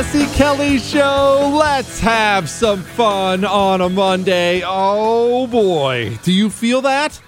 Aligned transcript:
Jesse 0.00 0.34
Kelly 0.34 0.78
Show. 0.78 1.52
Let's 1.60 2.00
have 2.00 2.48
some 2.48 2.80
fun 2.80 3.44
on 3.44 3.82
a 3.82 3.90
Monday. 3.90 4.62
Oh 4.64 5.46
boy. 5.46 6.16
Do 6.22 6.32
you 6.32 6.48
feel 6.48 6.80
that? 6.80 7.20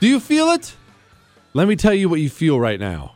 Do 0.00 0.06
you 0.06 0.20
feel 0.20 0.50
it? 0.50 0.76
Let 1.54 1.66
me 1.66 1.76
tell 1.76 1.94
you 1.94 2.10
what 2.10 2.20
you 2.20 2.28
feel 2.28 2.60
right 2.60 2.78
now. 2.78 3.14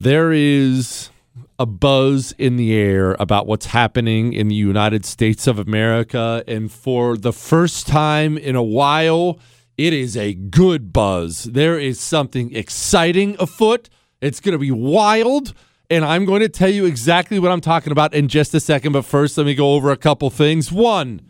There 0.00 0.32
is 0.32 1.10
a 1.58 1.66
buzz 1.66 2.32
in 2.38 2.56
the 2.56 2.72
air 2.72 3.14
about 3.20 3.46
what's 3.46 3.66
happening 3.66 4.32
in 4.32 4.48
the 4.48 4.54
United 4.54 5.04
States 5.04 5.46
of 5.46 5.58
America. 5.58 6.42
And 6.48 6.72
for 6.72 7.18
the 7.18 7.30
first 7.30 7.86
time 7.86 8.38
in 8.38 8.56
a 8.56 8.62
while, 8.62 9.38
it 9.76 9.92
is 9.92 10.16
a 10.16 10.32
good 10.32 10.94
buzz. 10.94 11.44
There 11.44 11.78
is 11.78 12.00
something 12.00 12.56
exciting 12.56 13.36
afoot. 13.38 13.90
It's 14.22 14.40
going 14.40 14.54
to 14.54 14.58
be 14.58 14.70
wild 14.70 15.52
and 15.92 16.06
I'm 16.06 16.24
going 16.24 16.40
to 16.40 16.48
tell 16.48 16.70
you 16.70 16.86
exactly 16.86 17.38
what 17.38 17.52
I'm 17.52 17.60
talking 17.60 17.92
about 17.92 18.14
in 18.14 18.28
just 18.28 18.54
a 18.54 18.60
second. 18.60 18.92
But 18.92 19.04
first, 19.04 19.36
let 19.36 19.44
me 19.44 19.54
go 19.54 19.74
over 19.74 19.90
a 19.90 19.96
couple 19.96 20.30
things. 20.30 20.72
One, 20.72 21.20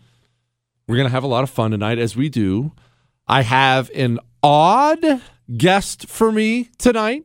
we're 0.87 0.95
going 0.97 1.09
to 1.09 1.12
have 1.12 1.25
a 1.25 1.29
lot 1.29 1.43
of 1.43 1.51
fun 1.51 1.73
tonight, 1.73 1.98
as 1.98 2.15
we 2.15 2.29
do. 2.29 2.70
I 3.27 3.43
have 3.43 3.91
an 3.93 4.20
odd 4.41 5.20
guest 5.56 6.09
for 6.09 6.30
me 6.30 6.70
tonight. 6.79 7.25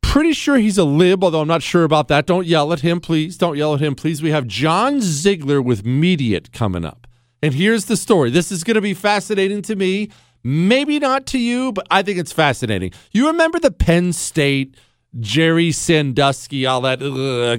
Pretty 0.00 0.32
sure 0.32 0.56
he's 0.56 0.78
a 0.78 0.84
lib, 0.84 1.22
although 1.22 1.42
I'm 1.42 1.48
not 1.48 1.62
sure 1.62 1.84
about 1.84 2.08
that. 2.08 2.24
Don't 2.24 2.46
yell 2.46 2.72
at 2.72 2.80
him, 2.80 3.00
please. 3.00 3.36
Don't 3.36 3.58
yell 3.58 3.74
at 3.74 3.80
him, 3.80 3.94
please. 3.94 4.22
We 4.22 4.30
have 4.30 4.46
John 4.46 5.02
Ziegler 5.02 5.60
with 5.60 5.84
Mediaite 5.84 6.52
coming 6.52 6.86
up. 6.86 7.06
And 7.42 7.52
here's 7.52 7.84
the 7.84 7.98
story. 7.98 8.30
This 8.30 8.50
is 8.50 8.64
going 8.64 8.76
to 8.76 8.80
be 8.80 8.94
fascinating 8.94 9.60
to 9.62 9.76
me. 9.76 10.10
Maybe 10.42 10.98
not 10.98 11.26
to 11.26 11.38
you, 11.38 11.72
but 11.72 11.86
I 11.90 12.02
think 12.02 12.18
it's 12.18 12.32
fascinating. 12.32 12.92
You 13.10 13.26
remember 13.26 13.58
the 13.60 13.70
Penn 13.70 14.14
State 14.14 14.74
Jerry 15.20 15.72
Sandusky, 15.72 16.64
all 16.64 16.80
that 16.82 17.00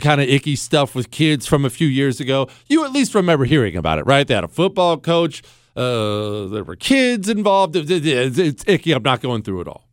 kind 0.01 0.21
of 0.21 0.27
icky 0.27 0.55
stuff 0.55 0.95
with 0.95 1.11
kids 1.11 1.45
from 1.45 1.65
a 1.65 1.69
few 1.69 1.87
years 1.87 2.19
ago. 2.19 2.47
You 2.67 2.83
at 2.85 2.91
least 2.91 3.13
remember 3.13 3.45
hearing 3.45 3.75
about 3.75 3.99
it, 3.99 4.05
right? 4.05 4.27
They 4.27 4.33
had 4.33 4.43
a 4.43 4.47
football 4.47 4.97
coach. 4.97 5.43
Uh, 5.75 6.47
there 6.47 6.63
were 6.63 6.75
kids 6.75 7.29
involved. 7.29 7.75
It's, 7.75 7.89
it's 7.91 8.63
icky. 8.67 8.91
I'm 8.91 9.03
not 9.03 9.21
going 9.21 9.43
through 9.43 9.61
it 9.61 9.67
all. 9.67 9.87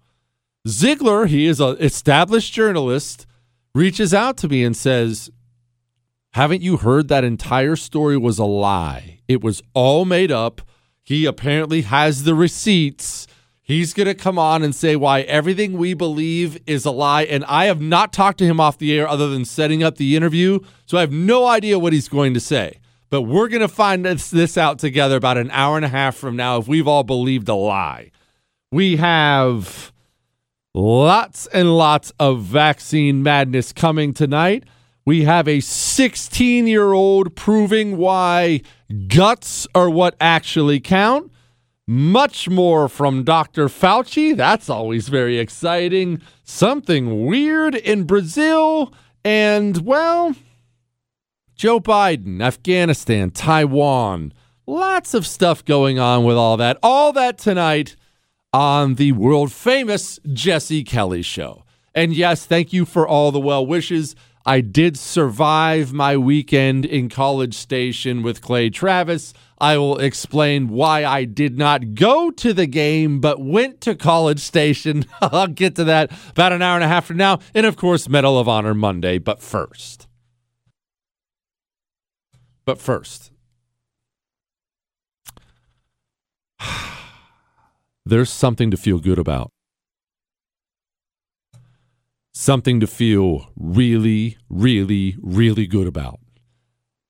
Ziegler, 0.69 1.27
he 1.27 1.47
is 1.47 1.61
an 1.61 1.77
established 1.81 2.53
journalist, 2.53 3.27
reaches 3.75 4.13
out 4.13 4.37
to 4.39 4.49
me 4.49 4.63
and 4.65 4.77
says, 4.77 5.31
Haven't 6.33 6.63
you 6.63 6.79
heard 6.79 7.09
that 7.09 7.25
entire 7.25 7.77
story 7.77 8.17
was 8.17 8.39
a 8.39 8.45
lie? 8.45 9.21
It 9.27 9.43
was 9.43 9.63
all 9.75 10.05
made 10.05 10.31
up. 10.31 10.63
He 11.03 11.25
apparently 11.25 11.83
has 11.83 12.25
the 12.25 12.35
receipts 12.35 13.27
He's 13.71 13.95
going 13.95 14.09
to 14.09 14.17
come 14.17 14.37
on 14.37 14.65
and 14.65 14.75
say 14.75 14.97
why 14.97 15.21
everything 15.21 15.75
we 15.75 15.95
believe 15.95 16.59
is 16.67 16.85
a 16.85 16.91
lie. 16.91 17.23
And 17.23 17.45
I 17.45 17.67
have 17.67 17.81
not 17.81 18.13
talked 18.13 18.39
to 18.39 18.45
him 18.45 18.59
off 18.59 18.79
the 18.79 18.99
air 18.99 19.07
other 19.07 19.29
than 19.29 19.45
setting 19.45 19.81
up 19.81 19.97
the 19.97 20.17
interview. 20.17 20.59
So 20.87 20.99
I 20.99 21.03
have 21.03 21.13
no 21.13 21.47
idea 21.47 21.79
what 21.79 21.93
he's 21.93 22.09
going 22.09 22.35
to 22.35 22.41
say. 22.41 22.81
But 23.11 23.23
we're 23.23 23.47
going 23.47 23.61
to 23.61 23.69
find 23.69 24.05
this, 24.05 24.29
this 24.29 24.59
out 24.59 24.81
together 24.81 25.15
about 25.15 25.39
an 25.39 25.53
hour 25.53 25.77
and 25.77 25.85
a 25.85 25.89
half 25.89 26.17
from 26.17 26.35
now 26.35 26.59
if 26.59 26.67
we've 26.67 26.89
all 26.89 27.05
believed 27.05 27.49
a 27.49 27.55
lie. 27.55 28.11
We 28.73 28.97
have 28.97 29.93
lots 30.75 31.47
and 31.47 31.77
lots 31.77 32.13
of 32.19 32.41
vaccine 32.41 33.23
madness 33.23 33.73
coming 33.73 34.13
tonight. 34.13 34.65
We 35.07 35.23
have 35.23 35.47
a 35.47 35.61
16 35.61 36.67
year 36.67 36.93
old 36.93 37.37
proving 37.37 37.99
why 37.99 38.63
guts 39.07 39.69
are 39.77 39.89
what 39.89 40.17
actually 40.21 40.81
count. 40.81 41.31
Much 41.93 42.49
more 42.49 42.89
from 42.89 43.25
Dr. 43.25 43.67
Fauci. 43.67 44.37
That's 44.37 44.71
always 44.71 45.09
very 45.09 45.41
exciting. 45.41 46.23
Something 46.45 47.27
weird 47.27 47.75
in 47.75 48.05
Brazil. 48.05 48.95
And, 49.25 49.79
well, 49.79 50.37
Joe 51.57 51.81
Biden, 51.81 52.41
Afghanistan, 52.41 53.33
Taiwan. 53.33 54.33
Lots 54.69 55.15
of 55.15 55.27
stuff 55.27 55.65
going 55.65 55.99
on 55.99 56.23
with 56.23 56.37
all 56.37 56.57
that. 56.59 56.79
All 56.81 57.13
that 57.15 57.39
tonight 57.39 57.97
on 58.53 58.95
the 58.95 59.11
world 59.11 59.51
famous 59.51 60.21
Jesse 60.33 60.85
Kelly 60.85 61.23
Show. 61.23 61.65
And 61.93 62.15
yes, 62.15 62.47
thank 62.47 62.73
you 62.73 62.85
for 62.85 63.09
all 63.09 63.33
the 63.33 63.41
well 63.41 63.67
wishes. 63.67 64.15
I 64.47 64.61
did 64.61 64.97
survive 64.97 65.93
my 65.93 66.17
weekend 66.17 66.87
in 66.87 67.09
College 67.09 67.55
Station 67.55 68.23
with 68.23 68.41
Clay 68.41 68.71
Travis. 68.71 69.35
I 69.61 69.77
will 69.77 69.99
explain 69.99 70.69
why 70.69 71.05
I 71.05 71.25
did 71.25 71.59
not 71.59 71.95
go 71.95 72.31
to 72.31 72.55
the 72.55 72.67
game 72.67 73.21
but 73.21 73.41
went 73.41 73.83
to 73.83 73.95
College 73.95 74.41
Station. 74.41 75.05
I'll 75.21 75.49
get 75.49 75.75
to 75.77 75.85
that 75.85 76.11
about 76.31 76.53
an 76.53 76.63
hour 76.63 76.77
and 76.77 76.85
a 76.85 76.89
half 76.89 77.05
from 77.05 77.19
now. 77.19 77.41
And 77.55 77.67
of 77.67 77.77
course, 77.77 78.09
Medal 78.09 78.39
of 78.39 78.49
Honor 78.49 78.73
Monday. 78.73 79.19
But 79.19 79.43
first, 79.43 80.09
but 82.65 82.79
first, 82.79 83.33
there's 88.07 88.31
something 88.31 88.71
to 88.71 88.79
feel 88.79 88.99
good 88.99 89.19
about. 89.19 89.51
Something 92.33 92.81
to 92.81 92.87
feel 92.87 93.51
really, 93.57 94.39
really, 94.49 95.17
really 95.21 95.67
good 95.67 95.87
about. 95.87 96.21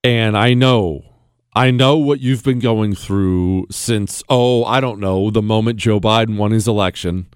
And 0.03 0.37
I 0.37 0.55
know 0.55 1.10
I 1.55 1.73
know 1.73 1.97
what 1.97 2.21
you've 2.21 2.45
been 2.45 2.61
going 2.61 2.95
through 2.95 3.67
since, 3.71 4.23
oh, 4.29 4.65
I 4.65 4.81
don't 4.81 5.01
know, 5.01 5.31
the 5.31 5.43
moment 5.43 5.79
Joe 5.79 5.99
Biden 5.99 6.37
won 6.37 6.53
his 6.53 6.69
election. 6.69 7.27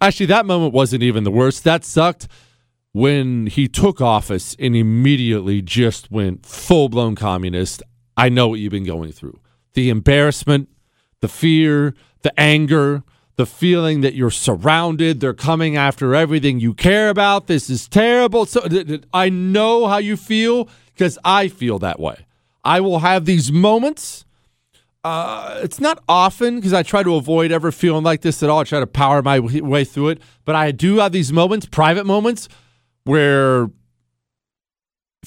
Actually, 0.00 0.26
that 0.26 0.46
moment 0.46 0.72
wasn't 0.72 1.02
even 1.02 1.24
the 1.24 1.30
worst. 1.30 1.64
That 1.64 1.84
sucked 1.84 2.28
when 2.92 3.46
he 3.46 3.66
took 3.66 4.00
office 4.00 4.54
and 4.60 4.76
immediately 4.76 5.60
just 5.60 6.10
went 6.10 6.46
full 6.46 6.88
blown 6.88 7.16
communist. 7.16 7.82
I 8.16 8.28
know 8.28 8.46
what 8.48 8.60
you've 8.60 8.70
been 8.70 8.84
going 8.84 9.10
through 9.10 9.40
the 9.72 9.90
embarrassment, 9.90 10.68
the 11.20 11.26
fear, 11.26 11.94
the 12.22 12.38
anger, 12.38 13.02
the 13.34 13.46
feeling 13.46 14.02
that 14.02 14.14
you're 14.14 14.30
surrounded. 14.30 15.18
They're 15.18 15.34
coming 15.34 15.76
after 15.76 16.14
everything 16.14 16.60
you 16.60 16.74
care 16.74 17.08
about. 17.08 17.48
This 17.48 17.68
is 17.68 17.88
terrible. 17.88 18.46
So 18.46 18.64
I 19.12 19.30
know 19.30 19.88
how 19.88 19.98
you 19.98 20.16
feel 20.16 20.68
because 20.94 21.18
I 21.24 21.48
feel 21.48 21.80
that 21.80 21.98
way. 21.98 22.23
I 22.64 22.80
will 22.80 23.00
have 23.00 23.24
these 23.26 23.52
moments. 23.52 24.24
Uh, 25.04 25.60
it's 25.62 25.80
not 25.80 26.02
often 26.08 26.56
because 26.56 26.72
I 26.72 26.82
try 26.82 27.02
to 27.02 27.14
avoid 27.14 27.52
ever 27.52 27.70
feeling 27.70 28.04
like 28.04 28.22
this 28.22 28.42
at 28.42 28.48
all. 28.48 28.60
I 28.60 28.64
try 28.64 28.80
to 28.80 28.86
power 28.86 29.20
my 29.22 29.38
way 29.38 29.84
through 29.84 30.08
it. 30.08 30.22
But 30.46 30.54
I 30.54 30.70
do 30.70 30.96
have 30.98 31.12
these 31.12 31.32
moments, 31.32 31.66
private 31.66 32.06
moments, 32.06 32.48
where 33.04 33.64
it 33.64 33.70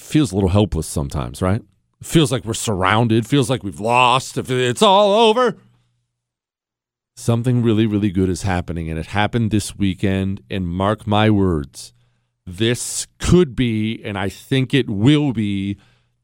feels 0.00 0.32
a 0.32 0.34
little 0.34 0.50
helpless 0.50 0.88
sometimes, 0.88 1.40
right? 1.40 1.62
It 2.00 2.06
feels 2.06 2.32
like 2.32 2.44
we're 2.44 2.54
surrounded, 2.54 3.26
feels 3.26 3.48
like 3.48 3.62
we've 3.62 3.80
lost, 3.80 4.36
it's 4.36 4.82
all 4.82 5.28
over. 5.28 5.56
Something 7.16 7.62
really, 7.62 7.86
really 7.86 8.10
good 8.10 8.28
is 8.28 8.42
happening, 8.42 8.88
and 8.88 8.98
it 8.98 9.06
happened 9.06 9.50
this 9.50 9.76
weekend. 9.76 10.40
And 10.48 10.68
mark 10.68 11.06
my 11.06 11.30
words, 11.30 11.92
this 12.46 13.06
could 13.18 13.56
be, 13.56 14.00
and 14.04 14.16
I 14.16 14.28
think 14.28 14.72
it 14.72 14.88
will 14.88 15.32
be, 15.32 15.76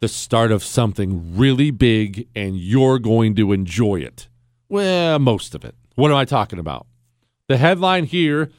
the 0.04 0.09
start 0.09 0.53
of 0.53 0.62
something 0.62 1.34
really 1.34 1.70
big 1.70 2.28
and 2.37 2.59
you're 2.59 2.98
going 2.98 3.34
to 3.34 3.53
enjoy 3.53 3.97
it. 3.97 4.28
Well, 4.69 5.19
most 5.19 5.54
of 5.54 5.65
it. 5.65 5.75
What 5.94 6.10
am 6.10 6.16
I 6.19 6.26
talking 6.26 6.59
about? 6.59 6.87
The 7.48 7.56
headline 7.56 8.04
here 8.04 8.50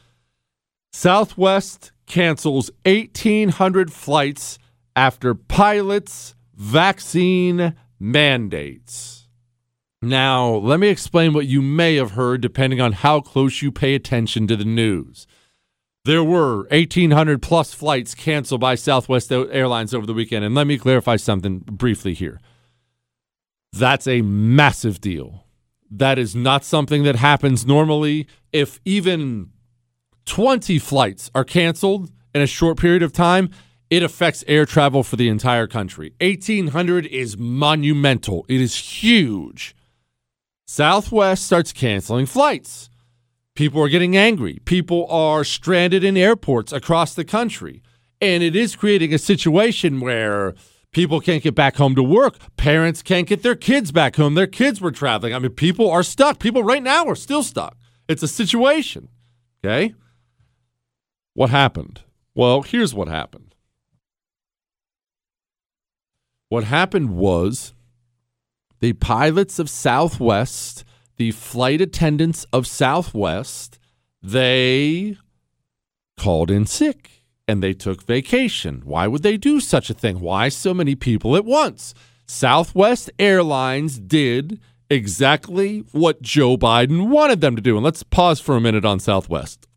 Southwest 0.91 1.91
cancels 2.07 2.71
1,800 2.83 3.93
flights 3.93 4.57
after 4.95 5.35
pilots' 5.35 6.33
vaccine 6.55 7.75
mandates. 7.99 9.27
Now, 10.01 10.47
let 10.51 10.79
me 10.79 10.87
explain 10.87 11.33
what 11.33 11.45
you 11.45 11.61
may 11.61 11.97
have 11.97 12.11
heard 12.11 12.41
depending 12.41 12.81
on 12.81 12.93
how 12.93 13.21
close 13.21 13.61
you 13.61 13.71
pay 13.71 13.93
attention 13.93 14.47
to 14.47 14.55
the 14.55 14.65
news. 14.65 15.27
There 16.05 16.23
were 16.23 16.67
1,800 16.69 17.41
plus 17.41 17.73
flights 17.73 18.13
canceled 18.13 18.61
by 18.61 18.75
Southwest 18.75 19.31
Airlines 19.31 19.91
over 19.91 20.05
the 20.05 20.13
weekend. 20.13 20.45
And 20.45 20.53
let 20.53 20.67
me 20.67 20.77
clarify 20.77 21.15
something 21.15 21.59
briefly 21.59 22.13
here. 22.13 22.39
That's 23.73 24.05
a 24.05 24.21
massive 24.21 25.01
deal. 25.01 25.45
That 25.89 26.19
is 26.19 26.35
not 26.35 26.63
something 26.63 27.01
that 27.03 27.15
happens 27.15 27.65
normally. 27.65 28.27
If 28.53 28.79
even 28.85 29.49
20 30.25 30.77
flights 30.77 31.31
are 31.33 31.43
canceled 31.43 32.11
in 32.35 32.41
a 32.41 32.47
short 32.47 32.77
period 32.77 33.01
of 33.01 33.11
time, 33.11 33.49
it 33.89 34.03
affects 34.03 34.43
air 34.47 34.67
travel 34.67 35.01
for 35.01 35.15
the 35.15 35.27
entire 35.27 35.65
country. 35.65 36.13
1,800 36.21 37.07
is 37.07 37.35
monumental, 37.35 38.45
it 38.47 38.61
is 38.61 38.75
huge. 38.75 39.75
Southwest 40.67 41.45
starts 41.45 41.73
canceling 41.73 42.27
flights. 42.27 42.91
People 43.55 43.81
are 43.81 43.89
getting 43.89 44.17
angry. 44.17 44.59
People 44.65 45.07
are 45.09 45.43
stranded 45.43 46.03
in 46.03 46.17
airports 46.17 46.73
across 46.73 47.13
the 47.13 47.23
country. 47.23 47.81
And 48.21 48.43
it 48.43 48.55
is 48.55 48.75
creating 48.75 49.13
a 49.13 49.17
situation 49.17 50.01
where 50.01 50.53
people 50.91 51.21
can't 51.21 51.43
get 51.43 51.55
back 51.55 51.77
home 51.77 51.95
to 51.95 52.03
work. 52.03 52.37
Parents 52.57 53.01
can't 53.01 53.27
get 53.27 53.43
their 53.43 53.55
kids 53.55 53.91
back 53.91 54.17
home. 54.17 54.35
Their 54.35 54.47
kids 54.47 54.81
were 54.81 54.91
traveling. 54.91 55.33
I 55.33 55.39
mean, 55.39 55.51
people 55.51 55.89
are 55.89 56.03
stuck. 56.03 56.39
People 56.39 56.63
right 56.63 56.83
now 56.83 57.05
are 57.05 57.15
still 57.15 57.43
stuck. 57.43 57.77
It's 58.07 58.23
a 58.23 58.27
situation. 58.27 59.09
Okay? 59.63 59.95
What 61.33 61.49
happened? 61.49 62.01
Well, 62.33 62.61
here's 62.61 62.93
what 62.93 63.07
happened. 63.07 63.55
What 66.49 66.65
happened 66.65 67.11
was 67.11 67.73
the 68.79 68.93
pilots 68.93 69.59
of 69.59 69.69
Southwest, 69.69 70.85
the 71.17 71.31
flight 71.31 71.81
attendants 71.81 72.45
of 72.51 72.67
Southwest, 72.67 73.79
they 74.21 75.17
called 76.17 76.49
in 76.51 76.65
sick 76.65 77.11
and 77.47 77.61
they 77.61 77.73
took 77.73 78.03
vacation. 78.03 78.81
Why 78.85 79.07
would 79.07 79.23
they 79.23 79.37
do 79.37 79.59
such 79.59 79.89
a 79.89 79.93
thing? 79.93 80.19
Why 80.19 80.49
so 80.49 80.73
many 80.73 80.95
people 80.95 81.35
at 81.35 81.45
once? 81.45 81.93
Southwest 82.27 83.11
Airlines 83.19 83.99
did 83.99 84.59
exactly 84.89 85.79
what 85.91 86.21
Joe 86.21 86.57
Biden 86.57 87.09
wanted 87.09 87.41
them 87.41 87.55
to 87.55 87.61
do. 87.61 87.75
And 87.75 87.83
let's 87.83 88.03
pause 88.03 88.39
for 88.39 88.55
a 88.55 88.61
minute 88.61 88.85
on 88.85 88.99
Southwest. 88.99 89.67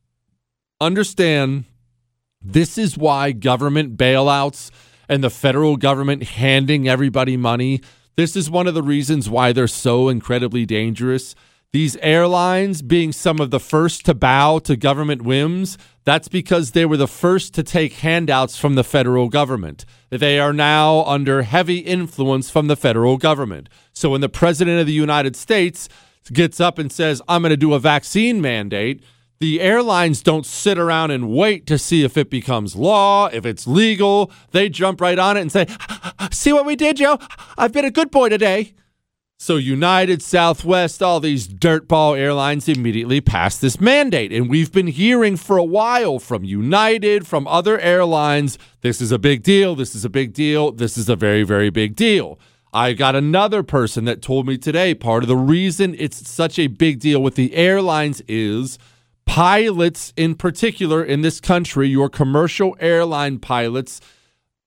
Understand 0.80 1.64
this 2.40 2.78
is 2.78 2.96
why 2.96 3.32
government 3.32 3.96
bailouts 3.96 4.70
and 5.08 5.24
the 5.24 5.30
federal 5.30 5.76
government 5.76 6.22
handing 6.22 6.88
everybody 6.88 7.36
money, 7.36 7.80
this 8.18 8.34
is 8.34 8.50
one 8.50 8.66
of 8.66 8.74
the 8.74 8.82
reasons 8.82 9.30
why 9.30 9.52
they're 9.52 9.68
so 9.68 10.08
incredibly 10.08 10.66
dangerous. 10.66 11.36
These 11.72 11.96
airlines 11.98 12.82
being 12.82 13.12
some 13.12 13.38
of 13.38 13.52
the 13.52 13.60
first 13.60 14.04
to 14.06 14.14
bow 14.14 14.58
to 14.58 14.74
government 14.74 15.22
whims, 15.22 15.78
that's 16.02 16.26
because 16.26 16.72
they 16.72 16.84
were 16.84 16.96
the 16.96 17.06
first 17.06 17.54
to 17.54 17.62
take 17.62 17.92
handouts 17.92 18.58
from 18.58 18.74
the 18.74 18.82
federal 18.82 19.28
government. 19.28 19.84
They 20.10 20.40
are 20.40 20.52
now 20.52 21.04
under 21.04 21.42
heavy 21.42 21.78
influence 21.78 22.50
from 22.50 22.66
the 22.66 22.74
federal 22.74 23.18
government. 23.18 23.68
So 23.92 24.10
when 24.10 24.20
the 24.20 24.28
president 24.28 24.80
of 24.80 24.88
the 24.88 24.92
United 24.92 25.36
States 25.36 25.88
gets 26.32 26.58
up 26.58 26.76
and 26.76 26.90
says, 26.90 27.22
I'm 27.28 27.42
going 27.42 27.50
to 27.50 27.56
do 27.56 27.72
a 27.72 27.78
vaccine 27.78 28.40
mandate, 28.40 29.00
the 29.40 29.60
airlines 29.60 30.22
don't 30.22 30.44
sit 30.44 30.78
around 30.78 31.12
and 31.12 31.30
wait 31.30 31.66
to 31.68 31.78
see 31.78 32.02
if 32.04 32.16
it 32.16 32.28
becomes 32.28 32.74
law, 32.74 33.28
if 33.28 33.46
it's 33.46 33.66
legal. 33.66 34.30
They 34.50 34.68
jump 34.68 35.00
right 35.00 35.18
on 35.18 35.36
it 35.36 35.42
and 35.42 35.52
say, 35.52 35.66
See 36.32 36.52
what 36.52 36.66
we 36.66 36.76
did, 36.76 36.96
Joe? 36.96 37.18
I've 37.56 37.72
been 37.72 37.84
a 37.84 37.90
good 37.90 38.10
boy 38.10 38.28
today. 38.28 38.74
So 39.40 39.54
United, 39.54 40.20
Southwest, 40.20 41.00
all 41.00 41.20
these 41.20 41.46
dirtball 41.46 42.18
airlines 42.18 42.68
immediately 42.68 43.20
passed 43.20 43.60
this 43.60 43.80
mandate. 43.80 44.32
And 44.32 44.50
we've 44.50 44.72
been 44.72 44.88
hearing 44.88 45.36
for 45.36 45.56
a 45.56 45.64
while 45.64 46.18
from 46.18 46.42
United, 46.42 47.24
from 47.24 47.46
other 47.46 47.78
airlines, 47.78 48.58
this 48.80 49.00
is 49.00 49.12
a 49.12 49.18
big 49.18 49.44
deal, 49.44 49.76
this 49.76 49.94
is 49.94 50.04
a 50.04 50.10
big 50.10 50.32
deal, 50.32 50.72
this 50.72 50.98
is 50.98 51.08
a 51.08 51.14
very, 51.14 51.44
very 51.44 51.70
big 51.70 51.94
deal. 51.94 52.40
I 52.72 52.94
got 52.94 53.14
another 53.14 53.62
person 53.62 54.06
that 54.06 54.22
told 54.22 54.44
me 54.44 54.58
today 54.58 54.92
part 54.92 55.22
of 55.22 55.28
the 55.28 55.36
reason 55.36 55.94
it's 55.96 56.28
such 56.28 56.58
a 56.58 56.66
big 56.66 56.98
deal 56.98 57.22
with 57.22 57.36
the 57.36 57.54
airlines 57.54 58.20
is 58.26 58.76
pilots 59.28 60.14
in 60.16 60.34
particular 60.34 61.04
in 61.04 61.20
this 61.20 61.38
country, 61.38 61.86
your 61.86 62.08
commercial 62.08 62.74
airline 62.80 63.38
pilots, 63.38 64.00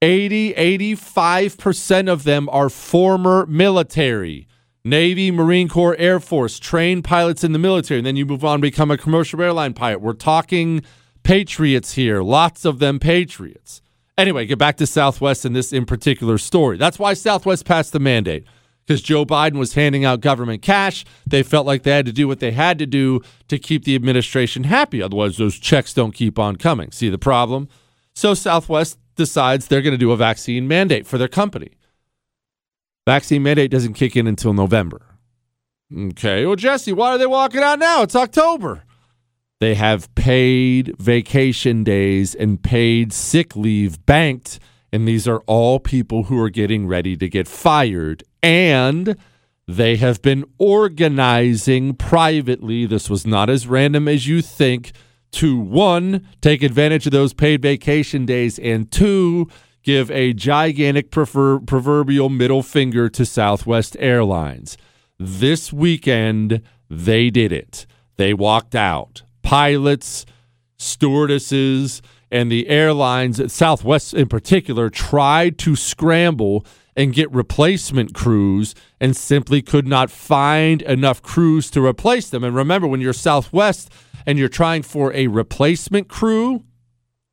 80, 0.03 0.53
85% 0.53 2.07
of 2.07 2.23
them 2.23 2.47
are 2.49 2.69
former 2.69 3.45
military. 3.47 4.47
Navy, 4.85 5.31
Marine 5.31 5.67
Corps, 5.67 5.95
Air 5.97 6.19
Force, 6.19 6.59
trained 6.59 7.03
pilots 7.03 7.43
in 7.43 7.53
the 7.53 7.59
military, 7.59 7.99
and 7.99 8.07
then 8.07 8.15
you 8.15 8.25
move 8.25 8.45
on 8.45 8.61
become 8.61 8.91
a 8.91 8.97
commercial 8.97 9.41
airline 9.41 9.73
pilot. 9.73 9.99
We're 9.99 10.13
talking 10.13 10.83
patriots 11.23 11.93
here, 11.93 12.21
lots 12.21 12.63
of 12.63 12.79
them 12.79 12.99
patriots. 12.99 13.81
Anyway, 14.17 14.45
get 14.45 14.59
back 14.59 14.77
to 14.77 14.85
Southwest 14.85 15.43
and 15.43 15.55
this 15.55 15.73
in 15.73 15.85
particular 15.85 16.37
story. 16.37 16.77
That's 16.77 16.99
why 16.99 17.15
Southwest 17.15 17.65
passed 17.65 17.93
the 17.93 17.99
mandate 17.99 18.45
because 18.91 19.01
Joe 19.01 19.23
Biden 19.23 19.57
was 19.57 19.75
handing 19.75 20.03
out 20.03 20.19
government 20.19 20.61
cash. 20.61 21.05
They 21.25 21.43
felt 21.43 21.65
like 21.65 21.83
they 21.83 21.91
had 21.91 22.05
to 22.07 22.11
do 22.11 22.27
what 22.27 22.41
they 22.41 22.51
had 22.51 22.77
to 22.79 22.85
do 22.85 23.21
to 23.47 23.57
keep 23.57 23.85
the 23.85 23.95
administration 23.95 24.65
happy. 24.65 25.01
Otherwise, 25.01 25.37
those 25.37 25.57
checks 25.57 25.93
don't 25.93 26.11
keep 26.11 26.37
on 26.37 26.57
coming. 26.57 26.91
See 26.91 27.07
the 27.07 27.17
problem? 27.17 27.69
So 28.13 28.33
Southwest 28.33 28.99
decides 29.15 29.67
they're 29.67 29.81
going 29.81 29.93
to 29.93 29.97
do 29.97 30.11
a 30.11 30.17
vaccine 30.17 30.67
mandate 30.67 31.07
for 31.07 31.17
their 31.17 31.29
company. 31.29 31.69
Vaccine 33.07 33.43
mandate 33.43 33.71
doesn't 33.71 33.93
kick 33.93 34.17
in 34.17 34.27
until 34.27 34.51
November. 34.51 35.01
Okay, 35.97 36.45
well, 36.45 36.57
Jesse, 36.57 36.91
why 36.91 37.11
are 37.11 37.17
they 37.17 37.25
walking 37.25 37.63
out 37.63 37.79
now? 37.79 38.01
It's 38.01 38.15
October. 38.15 38.83
They 39.61 39.75
have 39.75 40.13
paid 40.15 40.97
vacation 40.99 41.85
days 41.85 42.35
and 42.35 42.61
paid 42.61 43.13
sick 43.13 43.55
leave 43.55 44.05
banked, 44.05 44.59
and 44.91 45.07
these 45.07 45.27
are 45.27 45.41
all 45.47 45.79
people 45.79 46.23
who 46.23 46.39
are 46.39 46.49
getting 46.49 46.87
ready 46.87 47.15
to 47.17 47.29
get 47.29 47.47
fired. 47.47 48.23
And 48.43 49.15
they 49.67 49.95
have 49.97 50.21
been 50.21 50.43
organizing 50.57 51.95
privately. 51.95 52.85
This 52.85 53.09
was 53.09 53.25
not 53.25 53.49
as 53.49 53.67
random 53.67 54.07
as 54.07 54.27
you 54.27 54.41
think. 54.41 54.91
To 55.33 55.57
one, 55.57 56.27
take 56.41 56.61
advantage 56.61 57.05
of 57.05 57.13
those 57.13 57.33
paid 57.33 57.61
vacation 57.61 58.25
days, 58.25 58.59
and 58.59 58.91
two, 58.91 59.49
give 59.81 60.11
a 60.11 60.33
gigantic 60.33 61.09
prefer- 61.09 61.59
proverbial 61.59 62.27
middle 62.27 62.61
finger 62.63 63.07
to 63.09 63.25
Southwest 63.25 63.95
Airlines. 63.99 64.77
This 65.17 65.71
weekend, 65.71 66.61
they 66.89 67.29
did 67.29 67.53
it. 67.53 67.85
They 68.17 68.33
walked 68.33 68.75
out. 68.75 69.23
Pilots, 69.41 70.25
stewardesses, 70.77 72.01
and 72.31 72.51
the 72.51 72.67
airlines, 72.67 73.51
Southwest 73.51 74.13
in 74.13 74.27
particular, 74.27 74.89
tried 74.89 75.57
to 75.59 75.75
scramble 75.75 76.65
and 76.95 77.13
get 77.13 77.31
replacement 77.31 78.13
crews 78.13 78.75
and 78.99 79.15
simply 79.15 79.61
could 79.61 79.87
not 79.87 80.09
find 80.09 80.81
enough 80.83 81.21
crews 81.21 81.69
to 81.71 81.85
replace 81.85 82.29
them. 82.29 82.43
And 82.43 82.55
remember, 82.55 82.87
when 82.87 83.01
you're 83.01 83.13
Southwest 83.13 83.91
and 84.25 84.37
you're 84.37 84.49
trying 84.49 84.83
for 84.83 85.13
a 85.13 85.27
replacement 85.27 86.07
crew, 86.07 86.63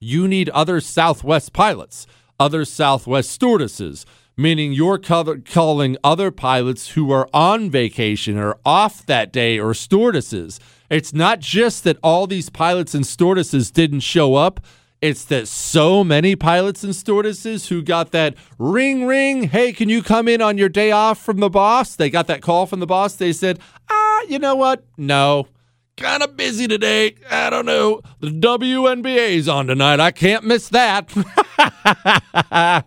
you 0.00 0.28
need 0.28 0.48
other 0.50 0.80
Southwest 0.80 1.52
pilots 1.52 2.06
other 2.40 2.64
Southwest 2.64 3.30
stewardesses, 3.30 4.06
meaning 4.36 4.72
you're 4.72 4.98
calling 4.98 5.96
other 6.04 6.30
pilots 6.30 6.90
who 6.90 7.10
are 7.10 7.28
on 7.34 7.70
vacation 7.70 8.38
or 8.38 8.58
off 8.64 9.04
that 9.06 9.32
day 9.32 9.58
or 9.58 9.74
stewardesses. 9.74 10.60
It's 10.90 11.12
not 11.12 11.40
just 11.40 11.84
that 11.84 11.98
all 12.02 12.26
these 12.26 12.48
pilots 12.48 12.94
and 12.94 13.06
stewardesses 13.06 13.70
didn't 13.70 14.00
show 14.00 14.36
up. 14.36 14.60
It's 15.00 15.24
that 15.26 15.46
so 15.46 16.02
many 16.02 16.34
pilots 16.34 16.82
and 16.82 16.94
stewardesses 16.94 17.68
who 17.68 17.82
got 17.82 18.10
that 18.10 18.34
ring, 18.58 19.06
ring, 19.06 19.44
hey, 19.44 19.72
can 19.72 19.88
you 19.88 20.02
come 20.02 20.26
in 20.26 20.42
on 20.42 20.58
your 20.58 20.68
day 20.68 20.90
off 20.90 21.20
from 21.20 21.38
the 21.38 21.48
boss? 21.48 21.94
They 21.94 22.10
got 22.10 22.26
that 22.26 22.42
call 22.42 22.66
from 22.66 22.80
the 22.80 22.86
boss. 22.86 23.14
They 23.14 23.32
said, 23.32 23.60
ah, 23.88 24.22
you 24.28 24.40
know 24.40 24.56
what? 24.56 24.84
No, 24.96 25.46
kind 25.96 26.22
of 26.22 26.36
busy 26.36 26.66
today. 26.66 27.14
I 27.30 27.48
don't 27.48 27.66
know. 27.66 28.00
The 28.18 28.30
WNBA's 28.30 29.48
on 29.48 29.68
tonight. 29.68 30.00
I 30.00 30.10
can't 30.10 30.44
miss 30.44 30.68
that. 30.70 31.12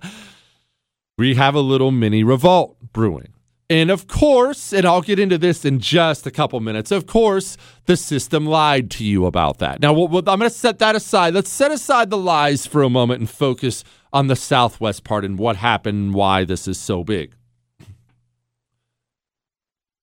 we 1.17 1.35
have 1.35 1.55
a 1.55 1.61
little 1.61 1.91
mini 1.91 2.25
revolt 2.25 2.75
brewing. 2.91 3.33
And 3.71 3.89
of 3.89 4.07
course, 4.07 4.73
and 4.73 4.85
I'll 4.85 5.01
get 5.01 5.17
into 5.17 5.37
this 5.37 5.63
in 5.63 5.79
just 5.79 6.27
a 6.27 6.31
couple 6.31 6.59
minutes. 6.59 6.91
Of 6.91 7.07
course, 7.07 7.55
the 7.85 7.95
system 7.95 8.45
lied 8.45 8.91
to 8.91 9.05
you 9.05 9.25
about 9.25 9.59
that. 9.59 9.79
Now, 9.79 9.95
I'm 9.95 10.11
going 10.11 10.39
to 10.41 10.49
set 10.49 10.79
that 10.79 10.95
aside. 10.95 11.33
Let's 11.33 11.49
set 11.49 11.71
aside 11.71 12.09
the 12.09 12.17
lies 12.17 12.67
for 12.67 12.83
a 12.83 12.89
moment 12.89 13.21
and 13.21 13.29
focus 13.29 13.85
on 14.11 14.27
the 14.27 14.35
Southwest 14.35 15.05
part 15.05 15.23
and 15.23 15.39
what 15.39 15.55
happened 15.55 15.97
and 15.97 16.13
why 16.13 16.43
this 16.43 16.67
is 16.67 16.77
so 16.77 17.05
big 17.05 17.33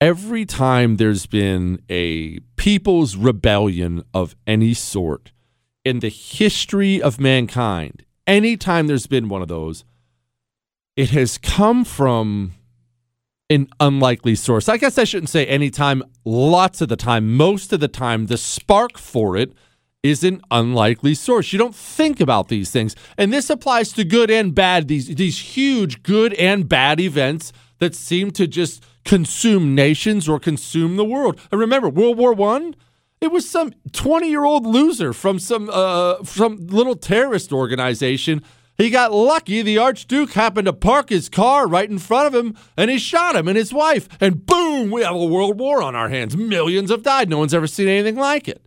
every 0.01 0.45
time 0.45 0.97
there's 0.97 1.27
been 1.27 1.83
a 1.89 2.39
people's 2.57 3.17
rebellion 3.17 4.05
of 4.15 4.37
any 4.47 4.75
sort 4.75 5.33
in 5.85 6.01
the 6.01 6.09
history 6.09 7.01
of 7.03 7.21
mankind, 7.21 8.05
anytime 8.27 8.87
there's 8.87 9.07
been 9.07 9.29
one 9.29 9.43
of 9.43 9.49
those, 9.49 9.85
it 10.97 11.11
has 11.11 11.39
come 11.39 11.85
from 11.85 12.53
an 13.51 13.69
unlikely 13.81 14.35
source. 14.35 14.69
I 14.69 14.77
guess 14.77 14.99
I 14.99 15.05
shouldn't 15.05 15.31
say 15.31 15.47
anytime, 15.47 16.03
lots 16.25 16.81
of 16.81 16.89
the 16.89 16.97
time, 16.97 17.37
most 17.37 17.73
of 17.73 17.81
the 17.81 17.89
time, 17.89 18.27
the 18.27 18.37
spark 18.37 18.99
for 18.99 19.37
it 19.37 19.53
is 20.03 20.23
an 20.23 20.41
unlikely 20.51 21.15
source. 21.15 21.53
You 21.53 21.59
don't 21.59 21.75
think 21.75 22.21
about 22.21 22.49
these 22.49 22.71
things. 22.71 22.95
And 23.17 23.33
this 23.33 23.51
applies 23.51 23.93
to 23.93 24.05
good 24.05 24.31
and 24.31 24.55
bad, 24.55 24.89
these, 24.89 25.09
these 25.09 25.39
huge 25.39 26.03
good 26.03 26.35
and 26.35 26.69
bad 26.69 27.01
events 27.01 27.53
that 27.79 27.95
seem 27.95 28.31
to 28.33 28.47
just 28.47 28.85
consume 29.05 29.75
nations 29.75 30.29
or 30.29 30.39
consume 30.39 30.97
the 30.97 31.05
world. 31.05 31.41
And 31.51 31.61
remember, 31.61 31.89
World 31.89 32.19
War 32.19 32.33
One, 32.33 32.75
it 33.21 33.33
was 33.33 33.49
some 33.49 33.73
20 33.93 34.29
year 34.29 34.45
old 34.45 34.67
loser 34.67 35.13
from 35.13 35.39
some 35.39 35.71
uh, 35.73 36.23
some 36.25 36.67
little 36.69 36.95
terrorist 36.95 37.53
organization. 37.53 38.43
He 38.79 38.91
got 38.91 39.13
lucky. 39.13 39.61
The 39.61 39.79
Archduke 39.79 40.31
happened 40.31 40.67
to 40.67 40.73
park 40.73 41.11
his 41.11 41.29
car 41.29 41.67
right 41.67 41.91
in 41.91 41.99
front 41.99 42.33
of 42.33 42.35
him, 42.35 42.57
and 42.77 42.91
he 42.91 42.99
shot 42.99 43.35
him 43.35 43.49
and 43.49 43.59
his 43.59 43.73
wife. 43.73 44.09
And 44.21 44.47
boom, 44.47 44.93
we 44.93 45.03
have 45.03 45.17
a 45.17 45.25
world 45.25 45.59
war 45.59 45.83
on 45.83 45.97
our 45.97 46.09
hands. 46.09 46.37
Millions 46.37 46.91
have 46.91 47.03
died. 47.03 47.29
No 47.29 47.39
one's 47.39 47.53
ever 47.53 47.67
seen 47.67 47.89
anything 47.89 48.15
like 48.17 48.47
it. 48.47 48.63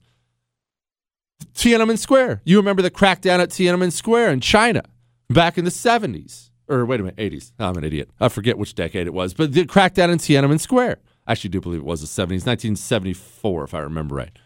Tiananmen 1.54 1.98
Square. 1.98 2.42
You 2.44 2.58
remember 2.58 2.82
the 2.82 2.92
crackdown 2.92 3.40
at 3.40 3.50
Tiananmen 3.50 3.92
Square 3.92 4.32
in 4.32 4.42
China 4.42 4.84
back 5.30 5.58
in 5.58 5.64
the 5.64 5.72
70s 5.72 6.50
or 6.68 6.86
wait 6.86 7.00
a 7.00 7.04
minute, 7.04 7.18
80s. 7.18 7.52
I'm 7.60 7.78
an 7.78 7.84
idiot. 7.84 8.10
I 8.20 8.30
forget 8.30 8.58
which 8.58 8.76
decade 8.76 9.08
it 9.08 9.14
was, 9.14 9.34
but 9.34 9.54
the 9.54 9.66
crackdown 9.66 10.10
in 10.10 10.18
Tiananmen 10.18 10.60
Square. 10.60 11.00
I 11.28 11.34
actually 11.34 11.52
do 11.52 11.62
believe 11.62 11.80
it 11.80 11.86
was 11.86 12.02
the 12.02 12.08
70s, 12.08 12.46
1974, 12.46 13.64
if 13.64 13.74
I 13.74 13.80
remember 13.80 14.16
right. 14.16 14.38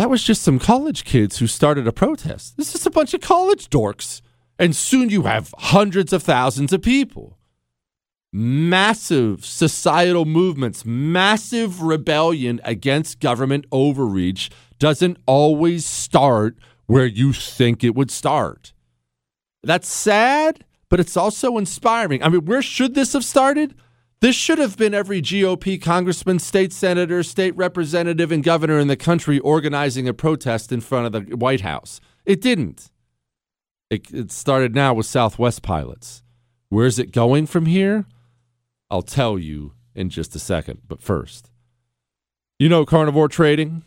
That 0.00 0.08
was 0.08 0.24
just 0.24 0.40
some 0.40 0.58
college 0.58 1.04
kids 1.04 1.36
who 1.36 1.46
started 1.46 1.86
a 1.86 1.92
protest. 1.92 2.56
This 2.56 2.74
is 2.74 2.86
a 2.86 2.90
bunch 2.90 3.12
of 3.12 3.20
college 3.20 3.68
dorks. 3.68 4.22
And 4.58 4.74
soon 4.74 5.10
you 5.10 5.24
have 5.24 5.54
hundreds 5.58 6.14
of 6.14 6.22
thousands 6.22 6.72
of 6.72 6.80
people. 6.80 7.36
Massive 8.32 9.44
societal 9.44 10.24
movements, 10.24 10.86
massive 10.86 11.82
rebellion 11.82 12.62
against 12.64 13.20
government 13.20 13.66
overreach 13.70 14.48
doesn't 14.78 15.18
always 15.26 15.84
start 15.84 16.56
where 16.86 17.04
you 17.04 17.34
think 17.34 17.84
it 17.84 17.94
would 17.94 18.10
start. 18.10 18.72
That's 19.62 19.92
sad, 19.92 20.64
but 20.88 20.98
it's 20.98 21.14
also 21.18 21.58
inspiring. 21.58 22.22
I 22.22 22.30
mean, 22.30 22.46
where 22.46 22.62
should 22.62 22.94
this 22.94 23.12
have 23.12 23.24
started? 23.26 23.74
This 24.20 24.36
should 24.36 24.58
have 24.58 24.76
been 24.76 24.92
every 24.92 25.22
GOP 25.22 25.80
congressman, 25.80 26.40
state 26.40 26.74
senator, 26.74 27.22
state 27.22 27.56
representative, 27.56 28.30
and 28.30 28.44
governor 28.44 28.78
in 28.78 28.88
the 28.88 28.96
country 28.96 29.38
organizing 29.38 30.06
a 30.06 30.12
protest 30.12 30.70
in 30.72 30.82
front 30.82 31.06
of 31.06 31.12
the 31.12 31.36
White 31.36 31.62
House. 31.62 32.02
It 32.26 32.42
didn't. 32.42 32.90
It, 33.88 34.12
it 34.12 34.30
started 34.30 34.74
now 34.74 34.92
with 34.92 35.06
Southwest 35.06 35.62
pilots. 35.62 36.22
Where's 36.68 36.98
it 36.98 37.12
going 37.12 37.46
from 37.46 37.64
here? 37.64 38.04
I'll 38.90 39.02
tell 39.02 39.38
you 39.38 39.72
in 39.94 40.10
just 40.10 40.36
a 40.36 40.38
second. 40.38 40.82
But 40.86 41.00
first, 41.00 41.50
you 42.58 42.68
know 42.68 42.84
carnivore 42.84 43.28
trading? 43.28 43.84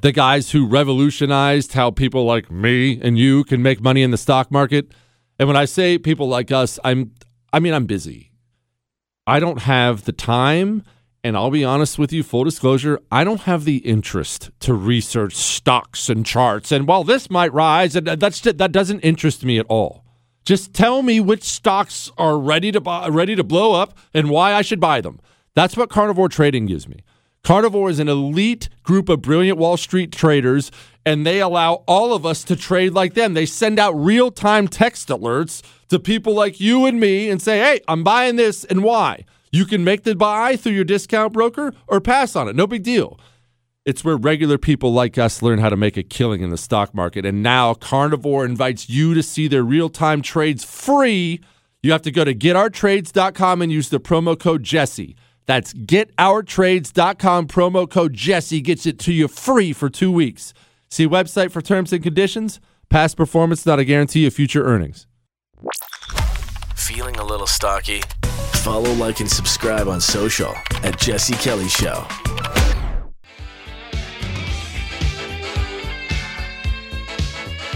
The 0.00 0.12
guys 0.12 0.52
who 0.52 0.66
revolutionized 0.66 1.74
how 1.74 1.90
people 1.90 2.24
like 2.24 2.50
me 2.50 2.98
and 3.02 3.18
you 3.18 3.44
can 3.44 3.62
make 3.62 3.82
money 3.82 4.02
in 4.02 4.10
the 4.10 4.16
stock 4.16 4.50
market. 4.50 4.90
And 5.38 5.46
when 5.46 5.56
I 5.56 5.66
say 5.66 5.98
people 5.98 6.26
like 6.26 6.50
us, 6.50 6.78
I'm 6.82 7.12
I 7.52 7.60
mean 7.60 7.74
I'm 7.74 7.84
busy. 7.84 8.31
I 9.26 9.38
don't 9.38 9.60
have 9.60 10.04
the 10.04 10.12
time, 10.12 10.82
and 11.22 11.36
I'll 11.36 11.50
be 11.50 11.64
honest 11.64 11.98
with 11.98 12.12
you, 12.12 12.22
full 12.22 12.42
disclosure, 12.42 12.98
I 13.10 13.22
don't 13.22 13.42
have 13.42 13.64
the 13.64 13.76
interest 13.78 14.50
to 14.60 14.74
research 14.74 15.34
stocks 15.34 16.08
and 16.08 16.26
charts. 16.26 16.72
And 16.72 16.88
while 16.88 17.04
this 17.04 17.30
might 17.30 17.52
rise, 17.52 17.94
and 17.94 18.06
that's 18.06 18.40
that 18.40 18.72
doesn't 18.72 19.00
interest 19.00 19.44
me 19.44 19.58
at 19.58 19.66
all. 19.68 20.04
Just 20.44 20.74
tell 20.74 21.02
me 21.02 21.20
which 21.20 21.44
stocks 21.44 22.10
are 22.18 22.36
ready 22.36 22.72
to 22.72 22.80
buy, 22.80 23.08
ready 23.08 23.36
to 23.36 23.44
blow 23.44 23.74
up, 23.74 23.96
and 24.12 24.28
why 24.28 24.54
I 24.54 24.62
should 24.62 24.80
buy 24.80 25.00
them. 25.00 25.20
That's 25.54 25.76
what 25.76 25.88
carnivore 25.88 26.28
trading 26.28 26.66
gives 26.66 26.88
me. 26.88 27.04
Carnivore 27.44 27.90
is 27.90 27.98
an 27.98 28.08
elite 28.08 28.68
group 28.84 29.08
of 29.08 29.20
brilliant 29.20 29.58
Wall 29.58 29.76
Street 29.76 30.12
traders, 30.12 30.70
and 31.04 31.26
they 31.26 31.40
allow 31.40 31.82
all 31.88 32.14
of 32.14 32.24
us 32.24 32.44
to 32.44 32.54
trade 32.54 32.92
like 32.92 33.14
them. 33.14 33.34
They 33.34 33.46
send 33.46 33.80
out 33.80 33.92
real 33.92 34.30
time 34.30 34.68
text 34.68 35.08
alerts 35.08 35.60
to 35.88 35.98
people 35.98 36.34
like 36.34 36.60
you 36.60 36.86
and 36.86 37.00
me 37.00 37.28
and 37.28 37.42
say, 37.42 37.58
hey, 37.58 37.80
I'm 37.88 38.04
buying 38.04 38.36
this 38.36 38.64
and 38.64 38.84
why. 38.84 39.24
You 39.50 39.66
can 39.66 39.82
make 39.82 40.04
the 40.04 40.14
buy 40.14 40.54
through 40.54 40.72
your 40.72 40.84
discount 40.84 41.32
broker 41.32 41.74
or 41.88 42.00
pass 42.00 42.36
on 42.36 42.48
it. 42.48 42.54
No 42.54 42.68
big 42.68 42.84
deal. 42.84 43.18
It's 43.84 44.04
where 44.04 44.16
regular 44.16 44.56
people 44.56 44.92
like 44.92 45.18
us 45.18 45.42
learn 45.42 45.58
how 45.58 45.68
to 45.68 45.76
make 45.76 45.96
a 45.96 46.04
killing 46.04 46.42
in 46.42 46.50
the 46.50 46.56
stock 46.56 46.94
market. 46.94 47.26
And 47.26 47.42
now 47.42 47.74
Carnivore 47.74 48.44
invites 48.44 48.88
you 48.88 49.14
to 49.14 49.22
see 49.22 49.48
their 49.48 49.64
real 49.64 49.88
time 49.88 50.22
trades 50.22 50.62
free. 50.62 51.40
You 51.82 51.90
have 51.90 52.02
to 52.02 52.12
go 52.12 52.24
to 52.24 52.32
getourtrades.com 52.32 53.60
and 53.60 53.72
use 53.72 53.88
the 53.88 53.98
promo 53.98 54.38
code 54.38 54.62
Jesse. 54.62 55.16
That's 55.46 55.72
getourtrades.com. 55.74 57.48
Promo 57.48 57.88
code 57.88 58.14
Jesse 58.14 58.60
gets 58.60 58.86
it 58.86 58.98
to 59.00 59.12
you 59.12 59.28
free 59.28 59.72
for 59.72 59.88
two 59.88 60.12
weeks. 60.12 60.54
See 60.90 61.06
website 61.06 61.50
for 61.50 61.62
terms 61.62 61.92
and 61.92 62.02
conditions. 62.02 62.60
Past 62.90 63.16
performance 63.16 63.64
not 63.64 63.78
a 63.78 63.84
guarantee 63.84 64.26
of 64.26 64.34
future 64.34 64.64
earnings. 64.64 65.06
Feeling 66.76 67.16
a 67.16 67.24
little 67.24 67.46
stocky? 67.46 68.02
Follow, 68.56 68.92
like, 68.92 69.20
and 69.20 69.30
subscribe 69.30 69.88
on 69.88 70.00
social 70.00 70.54
at 70.82 70.98
Jesse 71.00 71.34
Kelly 71.34 71.68
Show. 71.68 72.06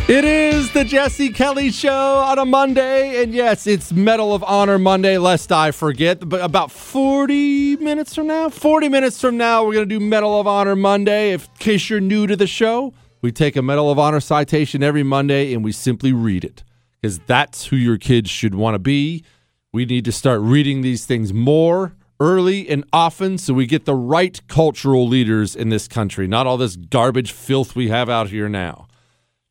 It 0.08 0.25
is 0.25 0.70
the 0.70 0.84
Jesse 0.84 1.30
Kelly 1.30 1.72
Show 1.72 1.90
on 1.90 2.38
a 2.38 2.44
Monday. 2.44 3.20
And 3.25 3.34
yes, 3.34 3.66
it's 3.66 3.92
Medal 3.92 4.32
of 4.32 4.44
Honor 4.44 4.78
Monday, 4.78 5.18
lest 5.18 5.50
I 5.50 5.72
forget. 5.72 6.28
But 6.28 6.42
about 6.42 6.70
40 6.70 7.75
minutes 7.78 8.14
from 8.14 8.28
now, 8.28 8.48
40 8.48 8.88
minutes 8.88 9.20
from 9.20 9.36
now, 9.36 9.64
we're 9.64 9.72
going 9.72 9.88
to 9.88 9.98
do 9.98 9.98
Medal 9.98 10.38
of 10.38 10.46
Honor 10.46 10.76
Monday. 10.76 11.32
If, 11.32 11.46
in 11.46 11.54
case 11.58 11.90
you're 11.90 12.00
new 12.00 12.28
to 12.28 12.36
the 12.36 12.46
show, 12.46 12.94
we 13.20 13.32
take 13.32 13.56
a 13.56 13.62
Medal 13.62 13.90
of 13.90 13.98
Honor 13.98 14.20
citation 14.20 14.80
every 14.80 15.02
Monday 15.02 15.52
and 15.52 15.64
we 15.64 15.72
simply 15.72 16.12
read 16.12 16.44
it 16.44 16.62
because 17.00 17.18
that's 17.26 17.66
who 17.66 17.76
your 17.76 17.98
kids 17.98 18.30
should 18.30 18.54
want 18.54 18.76
to 18.76 18.78
be. 18.78 19.25
We 19.72 19.86
need 19.86 20.04
to 20.04 20.12
start 20.12 20.40
reading 20.40 20.82
these 20.82 21.04
things 21.04 21.34
more 21.34 21.96
early 22.20 22.68
and 22.68 22.84
often 22.92 23.38
so 23.38 23.54
we 23.54 23.66
get 23.66 23.86
the 23.86 23.96
right 23.96 24.40
cultural 24.46 25.08
leaders 25.08 25.56
in 25.56 25.70
this 25.70 25.88
country, 25.88 26.28
not 26.28 26.46
all 26.46 26.58
this 26.58 26.76
garbage 26.76 27.32
filth 27.32 27.75
we 27.75 27.88
have 27.88 28.08
out 28.08 28.28
here 28.28 28.48
now. 28.48 28.85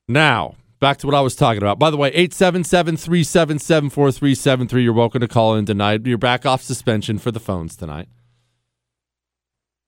Now, 0.07 0.55
back 0.79 0.97
to 0.97 1.07
what 1.07 1.15
I 1.15 1.21
was 1.21 1.35
talking 1.35 1.61
about. 1.61 1.79
By 1.79 1.89
the 1.89 1.97
way, 1.97 2.09
877 2.09 2.97
377 2.97 3.89
4373. 3.89 4.83
You're 4.83 4.93
welcome 4.93 5.21
to 5.21 5.27
call 5.27 5.55
in 5.55 5.65
tonight. 5.65 6.05
You're 6.05 6.17
back 6.17 6.45
off 6.45 6.61
suspension 6.61 7.17
for 7.17 7.31
the 7.31 7.39
phones 7.39 7.75
tonight. 7.75 8.07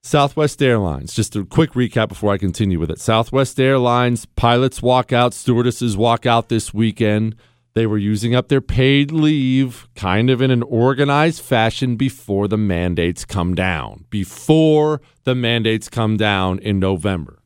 Southwest 0.02 0.62
Airlines, 0.62 1.12
just 1.12 1.36
a 1.36 1.44
quick 1.44 1.72
recap 1.72 2.08
before 2.08 2.32
I 2.32 2.38
continue 2.38 2.80
with 2.80 2.90
it. 2.90 3.00
Southwest 3.00 3.60
Airlines 3.60 4.26
pilots 4.26 4.80
walk 4.80 5.12
out, 5.12 5.34
stewardesses 5.34 5.96
walk 5.96 6.24
out 6.24 6.48
this 6.48 6.72
weekend. 6.72 7.36
They 7.74 7.86
were 7.86 7.98
using 7.98 8.34
up 8.34 8.48
their 8.48 8.60
paid 8.60 9.12
leave 9.12 9.86
kind 9.94 10.30
of 10.30 10.40
in 10.40 10.50
an 10.50 10.62
organized 10.62 11.42
fashion 11.42 11.96
before 11.96 12.48
the 12.48 12.56
mandates 12.56 13.24
come 13.24 13.54
down. 13.54 14.06
Before 14.10 15.00
the 15.24 15.34
mandates 15.34 15.88
come 15.88 16.16
down 16.16 16.58
in 16.60 16.80
November. 16.80 17.37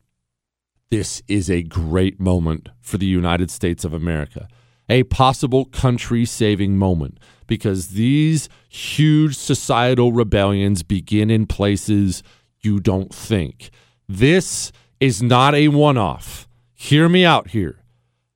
This 0.93 1.23
is 1.27 1.49
a 1.49 1.63
great 1.63 2.21
moment 2.21 2.69
for 2.83 2.99
the 2.99 3.07
United 3.07 3.51
States 3.51 3.83
of 3.83 3.95
America, 3.95 4.47
a 4.91 5.05
possible 5.05 5.65
country 5.65 6.27
saving 6.27 6.77
moment 6.77 7.19
because 7.47 7.93
these 7.93 8.51
huge 8.69 9.35
societal 9.35 10.13
rebellions 10.13 10.83
begin 10.83 11.31
in 11.31 11.47
places 11.47 12.23
you 12.61 12.79
don't 12.79 13.15
think. 13.15 13.71
This 14.07 14.71
is 15.01 15.23
not 15.23 15.55
a 15.55 15.69
one 15.69 15.97
off. 15.97 16.47
Hear 16.75 17.09
me 17.09 17.25
out 17.25 17.49
here. 17.53 17.79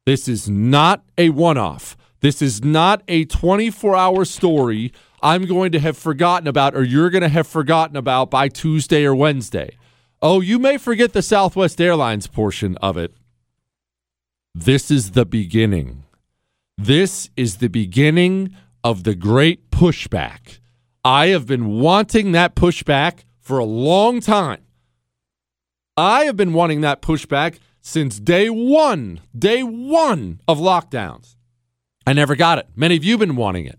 This 0.06 0.26
is 0.26 0.48
not 0.48 1.04
a 1.18 1.28
one 1.28 1.58
off. 1.58 1.94
This 2.20 2.40
is 2.40 2.64
not 2.64 3.02
a 3.06 3.26
24 3.26 3.94
hour 3.94 4.24
story 4.24 4.94
I'm 5.20 5.44
going 5.44 5.72
to 5.72 5.78
have 5.78 5.98
forgotten 5.98 6.48
about 6.48 6.74
or 6.74 6.84
you're 6.84 7.10
going 7.10 7.20
to 7.20 7.28
have 7.28 7.46
forgotten 7.46 7.98
about 7.98 8.30
by 8.30 8.48
Tuesday 8.48 9.04
or 9.04 9.14
Wednesday. 9.14 9.76
Oh, 10.28 10.40
you 10.40 10.58
may 10.58 10.76
forget 10.76 11.12
the 11.12 11.22
Southwest 11.22 11.80
Airlines 11.80 12.26
portion 12.26 12.76
of 12.78 12.96
it. 12.96 13.14
This 14.56 14.90
is 14.90 15.12
the 15.12 15.24
beginning. 15.24 16.02
This 16.76 17.30
is 17.36 17.58
the 17.58 17.68
beginning 17.68 18.52
of 18.82 19.04
the 19.04 19.14
great 19.14 19.70
pushback. 19.70 20.58
I 21.04 21.28
have 21.28 21.46
been 21.46 21.78
wanting 21.78 22.32
that 22.32 22.56
pushback 22.56 23.20
for 23.38 23.60
a 23.60 23.64
long 23.64 24.18
time. 24.18 24.62
I 25.96 26.24
have 26.24 26.36
been 26.36 26.52
wanting 26.52 26.80
that 26.80 27.02
pushback 27.02 27.60
since 27.80 28.18
day 28.18 28.50
one, 28.50 29.20
day 29.32 29.62
one 29.62 30.40
of 30.48 30.58
lockdowns. 30.58 31.36
I 32.04 32.14
never 32.14 32.34
got 32.34 32.58
it. 32.58 32.66
Many 32.74 32.96
of 32.96 33.04
you 33.04 33.12
have 33.12 33.20
been 33.20 33.36
wanting 33.36 33.66
it. 33.66 33.78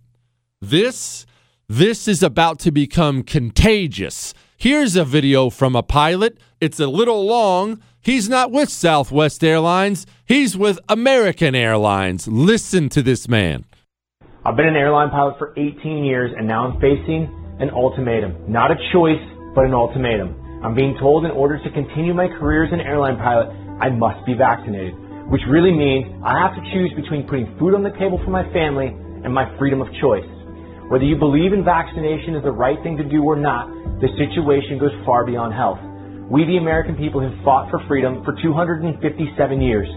This, 0.62 1.26
this 1.70 2.08
is 2.08 2.24
about 2.24 2.60
to 2.60 2.72
become 2.72 3.24
contagious. 3.24 4.34
Here's 4.56 4.96
a 4.96 5.04
video 5.04 5.50
from 5.50 5.76
a 5.76 5.84
pilot. 5.84 6.38
It's 6.62 6.80
a 6.80 6.88
little 6.88 7.26
long. 7.26 7.82
He's 8.00 8.30
not 8.30 8.52
with 8.52 8.70
Southwest 8.70 9.44
Airlines. 9.44 10.06
He's 10.26 10.56
with 10.56 10.80
American 10.88 11.56
Airlines. 11.56 12.26
Listen 12.26 12.88
to 12.90 13.02
this 13.02 13.28
man. 13.28 13.66
I've 14.46 14.56
been 14.56 14.68
an 14.68 14.78
airline 14.78 15.10
pilot 15.10 15.38
for 15.38 15.52
18 15.58 16.06
years 16.06 16.32
and 16.38 16.48
now 16.48 16.66
I'm 16.66 16.80
facing 16.80 17.28
an 17.60 17.70
ultimatum. 17.72 18.50
Not 18.50 18.72
a 18.72 18.76
choice, 18.94 19.20
but 19.54 19.66
an 19.66 19.74
ultimatum. 19.74 20.64
I'm 20.64 20.74
being 20.74 20.96
told 21.02 21.26
in 21.26 21.32
order 21.32 21.62
to 21.62 21.70
continue 21.72 22.14
my 22.14 22.28
career 22.40 22.64
as 22.64 22.72
an 22.72 22.80
airline 22.80 23.18
pilot, 23.18 23.50
I 23.84 23.90
must 23.90 24.26
be 24.26 24.36
vaccinated, 24.36 24.96
which 25.28 25.42
really 25.50 25.74
means 25.74 26.08
I 26.24 26.40
have 26.40 26.56
to 26.56 26.64
choose 26.72 26.94
between 26.96 27.28
putting 27.28 27.54
food 27.60 27.76
on 27.76 27.84
the 27.84 27.92
table 28.00 28.22
for 28.24 28.32
my 28.32 28.48
family 28.54 28.88
and 28.88 29.34
my 29.34 29.52
freedom 29.60 29.82
of 29.82 29.88
choice. 30.00 30.37
Whether 30.88 31.04
you 31.04 31.20
believe 31.20 31.52
in 31.52 31.68
vaccination 31.68 32.40
is 32.40 32.48
the 32.48 32.56
right 32.56 32.80
thing 32.80 32.96
to 32.96 33.04
do 33.04 33.20
or 33.20 33.36
not, 33.36 33.68
the 34.00 34.08
situation 34.16 34.80
goes 34.80 34.96
far 35.04 35.28
beyond 35.28 35.52
health. 35.52 35.84
We, 36.32 36.48
the 36.48 36.64
American 36.64 36.96
people, 36.96 37.20
have 37.20 37.36
fought 37.44 37.68
for 37.68 37.84
freedom 37.92 38.24
for 38.24 38.32
257 38.40 38.96
years. 39.60 39.90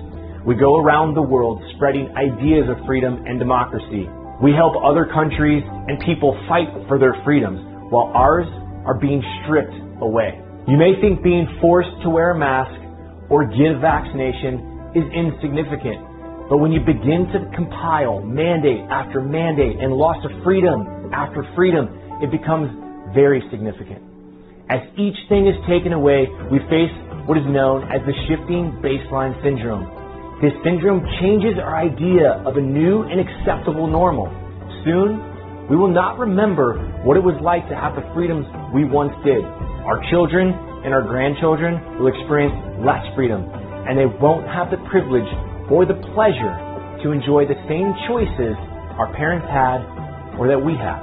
We 0.42 0.58
go 0.58 0.82
around 0.82 1.14
the 1.14 1.22
world 1.22 1.62
spreading 1.78 2.10
ideas 2.18 2.66
of 2.66 2.74
freedom 2.90 3.22
and 3.22 3.38
democracy. 3.38 4.10
We 4.42 4.50
help 4.50 4.74
other 4.82 5.06
countries 5.06 5.62
and 5.62 5.94
people 6.02 6.34
fight 6.50 6.66
for 6.90 6.98
their 6.98 7.14
freedoms, 7.22 7.62
while 7.94 8.10
ours 8.10 8.50
are 8.82 8.98
being 8.98 9.22
stripped 9.46 9.78
away. 10.02 10.42
You 10.66 10.74
may 10.74 10.98
think 10.98 11.22
being 11.22 11.46
forced 11.62 11.94
to 12.02 12.10
wear 12.10 12.34
a 12.34 12.38
mask 12.38 12.74
or 13.30 13.46
give 13.46 13.78
vaccination 13.78 14.98
is 14.98 15.06
insignificant. 15.14 16.09
But 16.50 16.58
when 16.58 16.74
you 16.74 16.82
begin 16.82 17.30
to 17.30 17.46
compile 17.54 18.26
mandate 18.26 18.82
after 18.90 19.22
mandate 19.22 19.78
and 19.78 19.94
loss 19.94 20.18
of 20.26 20.34
freedom 20.42 20.82
after 21.14 21.46
freedom, 21.54 21.86
it 22.18 22.34
becomes 22.34 22.74
very 23.14 23.38
significant. 23.54 24.02
As 24.66 24.82
each 24.98 25.14
thing 25.30 25.46
is 25.46 25.54
taken 25.70 25.94
away, 25.94 26.26
we 26.50 26.58
face 26.66 26.90
what 27.30 27.38
is 27.38 27.46
known 27.46 27.86
as 27.86 28.02
the 28.02 28.14
shifting 28.26 28.74
baseline 28.82 29.30
syndrome. 29.46 29.86
This 30.42 30.50
syndrome 30.66 31.06
changes 31.22 31.54
our 31.54 31.78
idea 31.78 32.42
of 32.42 32.58
a 32.58 32.60
new 32.60 33.06
and 33.06 33.22
acceptable 33.22 33.86
normal. 33.86 34.26
Soon, 34.82 35.22
we 35.70 35.78
will 35.78 35.94
not 35.94 36.18
remember 36.18 36.82
what 37.06 37.14
it 37.14 37.22
was 37.22 37.38
like 37.46 37.62
to 37.70 37.78
have 37.78 37.94
the 37.94 38.02
freedoms 38.10 38.42
we 38.74 38.82
once 38.82 39.14
did. 39.22 39.46
Our 39.86 40.02
children 40.10 40.50
and 40.82 40.90
our 40.90 41.06
grandchildren 41.06 41.78
will 42.02 42.10
experience 42.10 42.58
less 42.82 43.06
freedom, 43.14 43.46
and 43.86 43.94
they 43.94 44.10
won't 44.18 44.50
have 44.50 44.74
the 44.74 44.82
privilege 44.90 45.30
or 45.70 45.86
the 45.86 45.96
pleasure 46.12 46.52
to 47.06 47.14
enjoy 47.14 47.46
the 47.46 47.56
same 47.70 47.94
choices 48.10 48.58
our 48.98 49.08
parents 49.16 49.46
had 49.48 49.80
or 50.36 50.50
that 50.50 50.58
we 50.58 50.74
have. 50.76 51.00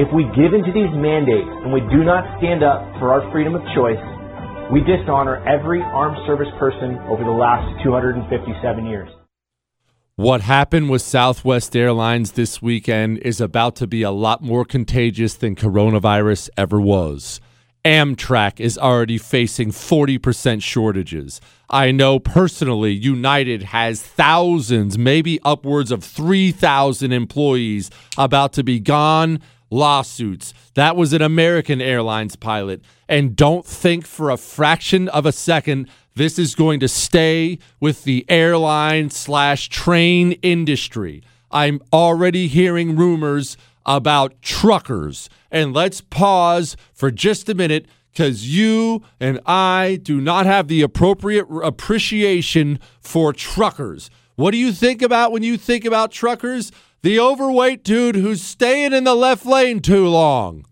If 0.00 0.08
we 0.14 0.24
give 0.34 0.56
into 0.56 0.72
these 0.72 0.90
mandates 0.96 1.48
and 1.62 1.72
we 1.72 1.80
do 1.92 2.02
not 2.02 2.24
stand 2.38 2.64
up 2.64 2.82
for 2.98 3.12
our 3.12 3.30
freedom 3.30 3.54
of 3.54 3.62
choice, 3.76 4.00
we 4.72 4.80
dishonor 4.80 5.44
every 5.46 5.82
armed 5.82 6.18
service 6.26 6.50
person 6.58 6.98
over 7.08 7.24
the 7.24 7.30
last 7.30 7.82
257 7.84 8.86
years. 8.86 9.08
What 10.16 10.40
happened 10.40 10.90
with 10.90 11.02
Southwest 11.02 11.76
Airlines 11.76 12.32
this 12.32 12.60
weekend 12.60 13.18
is 13.18 13.40
about 13.40 13.76
to 13.76 13.86
be 13.86 14.02
a 14.02 14.10
lot 14.10 14.42
more 14.42 14.64
contagious 14.64 15.34
than 15.34 15.54
coronavirus 15.54 16.50
ever 16.56 16.80
was. 16.80 17.40
Amtrak 17.88 18.60
is 18.60 18.76
already 18.76 19.16
facing 19.16 19.70
40% 19.70 20.62
shortages. 20.62 21.40
I 21.70 21.90
know 21.90 22.18
personally 22.18 22.92
United 22.92 23.62
has 23.62 24.02
thousands, 24.02 24.98
maybe 24.98 25.40
upwards 25.42 25.90
of 25.90 26.04
3,000 26.04 27.12
employees 27.12 27.90
about 28.18 28.52
to 28.52 28.62
be 28.62 28.78
gone. 28.78 29.40
Lawsuits. 29.70 30.52
That 30.74 30.96
was 30.96 31.14
an 31.14 31.22
American 31.22 31.80
Airlines 31.80 32.36
pilot. 32.36 32.82
And 33.08 33.34
don't 33.34 33.64
think 33.64 34.06
for 34.06 34.28
a 34.28 34.36
fraction 34.36 35.08
of 35.08 35.24
a 35.24 35.32
second 35.32 35.88
this 36.14 36.38
is 36.38 36.54
going 36.54 36.80
to 36.80 36.88
stay 36.88 37.58
with 37.80 38.04
the 38.04 38.26
airline 38.28 39.08
slash 39.08 39.70
train 39.70 40.32
industry. 40.42 41.22
I'm 41.50 41.80
already 41.92 42.48
hearing 42.48 42.96
rumors 42.96 43.56
about 43.88 44.40
truckers. 44.42 45.30
And 45.50 45.72
let's 45.72 46.02
pause 46.02 46.76
for 46.92 47.10
just 47.10 47.48
a 47.48 47.54
minute 47.54 47.86
because 48.12 48.46
you 48.46 49.02
and 49.18 49.40
I 49.46 49.98
do 50.02 50.20
not 50.20 50.44
have 50.44 50.68
the 50.68 50.82
appropriate 50.82 51.46
appreciation 51.64 52.78
for 53.00 53.32
truckers. 53.32 54.10
What 54.36 54.50
do 54.50 54.58
you 54.58 54.72
think 54.72 55.00
about 55.02 55.32
when 55.32 55.42
you 55.42 55.56
think 55.56 55.84
about 55.84 56.12
truckers? 56.12 56.70
The 57.02 57.18
overweight 57.18 57.82
dude 57.82 58.16
who's 58.16 58.42
staying 58.42 58.92
in 58.92 59.04
the 59.04 59.14
left 59.14 59.46
lane 59.46 59.80
too 59.80 60.06
long. 60.06 60.66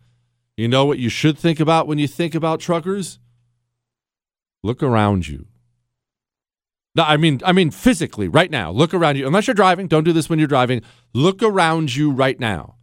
You 0.57 0.69
know 0.69 0.85
what 0.85 0.99
you 0.99 1.09
should 1.09 1.39
think 1.39 1.59
about 1.59 1.87
when 1.87 1.99
you 1.99 2.07
think 2.07 2.35
about 2.35 2.61
truckers? 2.61 3.19
Look 4.63 4.83
around 4.83 5.27
you. 5.27 5.47
No, 6.95 7.05
I 7.05 7.17
mean, 7.17 7.41
I 7.45 7.53
mean 7.53 7.71
physically, 7.71 8.27
right 8.27 8.51
now. 8.51 8.71
Look 8.71 8.95
around 8.95 9.17
you. 9.17 9.27
Unless 9.27 9.47
you're 9.47 9.55
driving, 9.55 9.87
don't 9.87 10.05
do 10.05 10.13
this 10.13 10.29
when 10.29 10.39
you're 10.39 10.49
driving. 10.49 10.83
Look 11.13 11.43
around 11.43 11.95
you 11.95 12.11
right 12.11 12.41
now. 12.41 12.76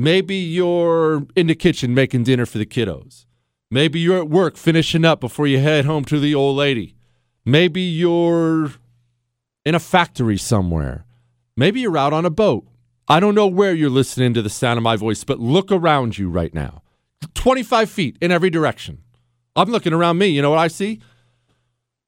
Maybe 0.00 0.34
you're 0.34 1.26
in 1.36 1.48
the 1.48 1.54
kitchen 1.54 1.92
making 1.92 2.22
dinner 2.22 2.46
for 2.46 2.56
the 2.56 2.64
kiddos. 2.64 3.26
Maybe 3.70 4.00
you're 4.00 4.16
at 4.16 4.30
work 4.30 4.56
finishing 4.56 5.04
up 5.04 5.20
before 5.20 5.46
you 5.46 5.58
head 5.58 5.84
home 5.84 6.06
to 6.06 6.18
the 6.18 6.34
old 6.34 6.56
lady. 6.56 6.94
Maybe 7.44 7.82
you're 7.82 8.72
in 9.66 9.74
a 9.74 9.78
factory 9.78 10.38
somewhere. 10.38 11.04
Maybe 11.54 11.82
you're 11.82 11.98
out 11.98 12.14
on 12.14 12.24
a 12.24 12.30
boat. 12.30 12.66
I 13.08 13.20
don't 13.20 13.34
know 13.34 13.46
where 13.46 13.74
you're 13.74 13.90
listening 13.90 14.32
to 14.32 14.40
the 14.40 14.48
sound 14.48 14.78
of 14.78 14.82
my 14.82 14.96
voice, 14.96 15.22
but 15.22 15.38
look 15.38 15.70
around 15.70 16.16
you 16.16 16.30
right 16.30 16.54
now. 16.54 16.80
25 17.34 17.90
feet 17.90 18.16
in 18.22 18.32
every 18.32 18.48
direction. 18.48 19.02
I'm 19.54 19.70
looking 19.70 19.92
around 19.92 20.16
me. 20.16 20.28
You 20.28 20.40
know 20.40 20.48
what 20.48 20.60
I 20.60 20.68
see? 20.68 21.00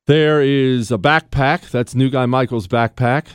There 0.07 0.41
is 0.41 0.91
a 0.91 0.97
backpack. 0.97 1.71
That's 1.71 1.95
New 1.95 2.09
Guy 2.09 2.25
Michael's 2.25 2.69
backpack. 2.69 3.27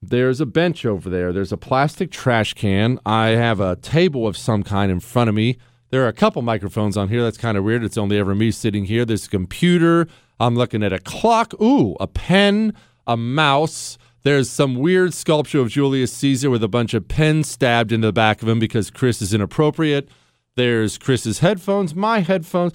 There's 0.00 0.40
a 0.40 0.46
bench 0.46 0.86
over 0.86 1.10
there. 1.10 1.32
There's 1.32 1.52
a 1.52 1.56
plastic 1.56 2.10
trash 2.10 2.54
can. 2.54 3.00
I 3.04 3.28
have 3.28 3.60
a 3.60 3.76
table 3.76 4.26
of 4.26 4.36
some 4.36 4.62
kind 4.62 4.92
in 4.92 5.00
front 5.00 5.28
of 5.28 5.34
me. 5.34 5.58
There 5.90 6.04
are 6.04 6.08
a 6.08 6.12
couple 6.12 6.42
microphones 6.42 6.96
on 6.96 7.08
here. 7.08 7.22
That's 7.22 7.38
kind 7.38 7.58
of 7.58 7.64
weird. 7.64 7.82
It's 7.82 7.98
only 7.98 8.18
ever 8.18 8.34
me 8.34 8.50
sitting 8.50 8.84
here. 8.84 9.04
There's 9.04 9.26
a 9.26 9.30
computer. 9.30 10.06
I'm 10.38 10.54
looking 10.54 10.82
at 10.82 10.92
a 10.92 11.00
clock. 11.00 11.52
Ooh, 11.60 11.96
a 11.98 12.06
pen, 12.06 12.74
a 13.06 13.16
mouse. 13.16 13.98
There's 14.22 14.50
some 14.50 14.76
weird 14.76 15.14
sculpture 15.14 15.60
of 15.60 15.70
Julius 15.70 16.12
Caesar 16.12 16.50
with 16.50 16.62
a 16.62 16.68
bunch 16.68 16.94
of 16.94 17.08
pens 17.08 17.48
stabbed 17.48 17.90
into 17.90 18.08
the 18.08 18.12
back 18.12 18.42
of 18.42 18.48
him 18.48 18.58
because 18.58 18.90
Chris 18.90 19.20
is 19.20 19.34
inappropriate. 19.34 20.08
There's 20.54 20.98
Chris's 20.98 21.38
headphones, 21.38 21.94
my 21.94 22.20
headphones. 22.20 22.74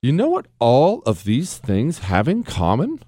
You 0.00 0.12
know 0.12 0.28
what 0.28 0.46
all 0.58 1.02
of 1.04 1.24
these 1.24 1.58
things 1.58 1.98
have 2.00 2.28
in 2.28 2.44
common? 2.44 3.00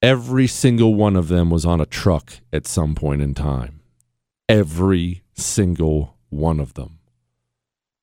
Every 0.00 0.46
single 0.46 0.94
one 0.94 1.16
of 1.16 1.28
them 1.28 1.50
was 1.50 1.64
on 1.64 1.80
a 1.80 1.86
truck 1.86 2.34
at 2.52 2.66
some 2.66 2.94
point 2.94 3.20
in 3.20 3.34
time. 3.34 3.80
Every 4.48 5.22
single 5.34 6.16
one 6.28 6.60
of 6.60 6.74
them. 6.74 7.00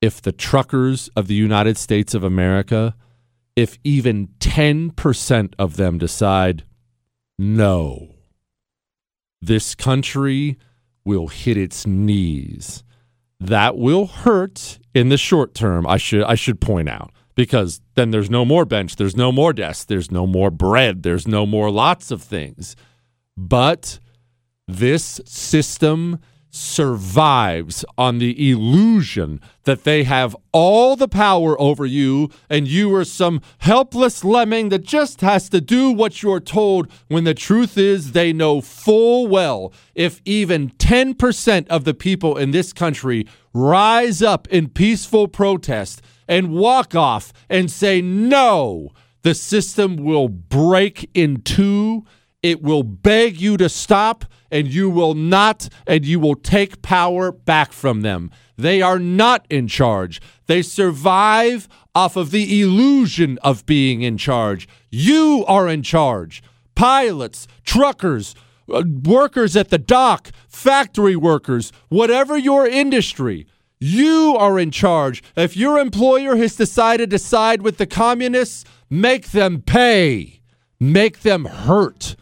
If 0.01 0.21
the 0.21 0.33
truckers 0.33 1.09
of 1.15 1.27
the 1.27 1.35
United 1.35 1.77
States 1.77 2.13
of 2.13 2.23
America, 2.23 2.95
if 3.55 3.77
even 3.83 4.27
10% 4.39 5.53
of 5.57 5.77
them 5.77 5.97
decide, 5.97 6.65
no, 7.39 8.15
this 9.41 9.73
country 9.73 10.57
will 11.05 11.27
hit 11.27 11.55
its 11.55 11.87
knees 11.87 12.83
that 13.39 13.77
will 13.77 14.07
hurt 14.07 14.79
in 14.93 15.09
the 15.09 15.17
short 15.17 15.53
term. 15.53 15.85
I 15.87 15.97
should 15.97 16.23
I 16.23 16.35
should 16.35 16.59
point 16.59 16.89
out 16.89 17.11
because 17.35 17.81
then 17.95 18.11
there's 18.11 18.29
no 18.29 18.45
more 18.45 18.65
bench, 18.65 18.95
there's 18.95 19.15
no 19.15 19.31
more 19.31 19.53
desk, 19.53 19.87
there's 19.87 20.09
no 20.09 20.25
more 20.25 20.49
bread, 20.49 21.03
there's 21.03 21.27
no 21.27 21.45
more 21.45 21.69
lots 21.69 22.11
of 22.11 22.21
things. 22.21 22.75
But 23.37 23.99
this 24.67 25.21
system 25.25 26.19
survives 26.55 27.83
on 27.97 28.17
the 28.17 28.49
illusion 28.49 29.41
that 29.65 29.83
they 29.83 30.05
have 30.05 30.33
all 30.53 30.95
the 30.95 31.07
power 31.07 31.59
over 31.59 31.85
you 31.85 32.29
and 32.49 32.65
you 32.65 32.95
are 32.95 33.03
some 33.03 33.41
helpless 33.57 34.23
lemming 34.23 34.69
that 34.69 34.81
just 34.81 35.19
has 35.19 35.49
to 35.49 35.59
do 35.59 35.91
what 35.91 36.23
you're 36.23 36.39
told 36.39 36.89
when 37.09 37.25
the 37.25 37.33
truth 37.33 37.77
is 37.77 38.13
they 38.13 38.31
know 38.31 38.61
full 38.61 39.27
well 39.27 39.73
if 39.95 40.21
even 40.23 40.69
10% 40.71 41.67
of 41.67 41.83
the 41.83 41.93
people 41.93 42.37
in 42.37 42.51
this 42.51 42.71
country 42.71 43.27
rise 43.53 44.21
up 44.21 44.47
in 44.47 44.69
peaceful 44.69 45.27
protest 45.27 46.01
and 46.27 46.51
walk 46.51 46.95
off 46.95 47.31
and 47.49 47.71
say 47.71 48.01
no 48.01 48.89
the 49.21 49.33
system 49.33 49.97
will 49.97 50.29
break 50.29 51.09
in 51.13 51.41
two 51.41 52.05
it 52.45 52.61
will 52.61 52.83
beg 52.83 53.41
you 53.41 53.57
to 53.57 53.67
stop 53.67 54.23
and 54.51 54.67
you 54.67 54.87
will 54.87 55.15
not, 55.15 55.67
and 55.87 56.05
you 56.05 56.19
will 56.19 56.35
take 56.35 56.83
power 56.83 57.31
back 57.31 57.73
from 57.73 58.01
them. 58.01 58.29
They 58.55 58.83
are 58.83 58.99
not 58.99 59.47
in 59.49 59.67
charge. 59.67 60.21
They 60.45 60.61
survive 60.61 61.67
off 61.95 62.15
of 62.15 62.29
the 62.29 62.61
illusion 62.61 63.39
of 63.41 63.65
being 63.65 64.03
in 64.03 64.17
charge. 64.17 64.67
You 64.91 65.43
are 65.47 65.67
in 65.67 65.81
charge. 65.81 66.43
Pilots, 66.75 67.47
truckers, 67.63 68.35
uh, 68.71 68.83
workers 69.03 69.55
at 69.55 69.69
the 69.69 69.79
dock, 69.79 70.29
factory 70.47 71.15
workers, 71.15 71.71
whatever 71.89 72.37
your 72.37 72.67
industry, 72.67 73.47
you 73.79 74.35
are 74.37 74.57
in 74.59 74.71
charge. 74.71 75.23
If 75.35 75.57
your 75.57 75.79
employer 75.79 76.35
has 76.37 76.55
decided 76.55 77.09
to 77.11 77.19
side 77.19 77.61
with 77.61 77.77
the 77.77 77.85
communists, 77.85 78.65
make 78.89 79.31
them 79.31 79.61
pay, 79.61 80.41
make 80.79 81.21
them 81.21 81.45
hurt. 81.45 82.15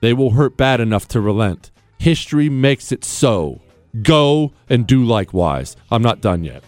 They 0.00 0.12
will 0.12 0.30
hurt 0.30 0.56
bad 0.56 0.80
enough 0.80 1.08
to 1.08 1.20
relent. 1.20 1.70
History 1.98 2.48
makes 2.48 2.92
it 2.92 3.04
so. 3.04 3.60
Go 4.02 4.52
and 4.68 4.86
do 4.86 5.04
likewise. 5.04 5.76
I'm 5.90 6.02
not 6.02 6.20
done 6.20 6.44
yet. 6.44 6.62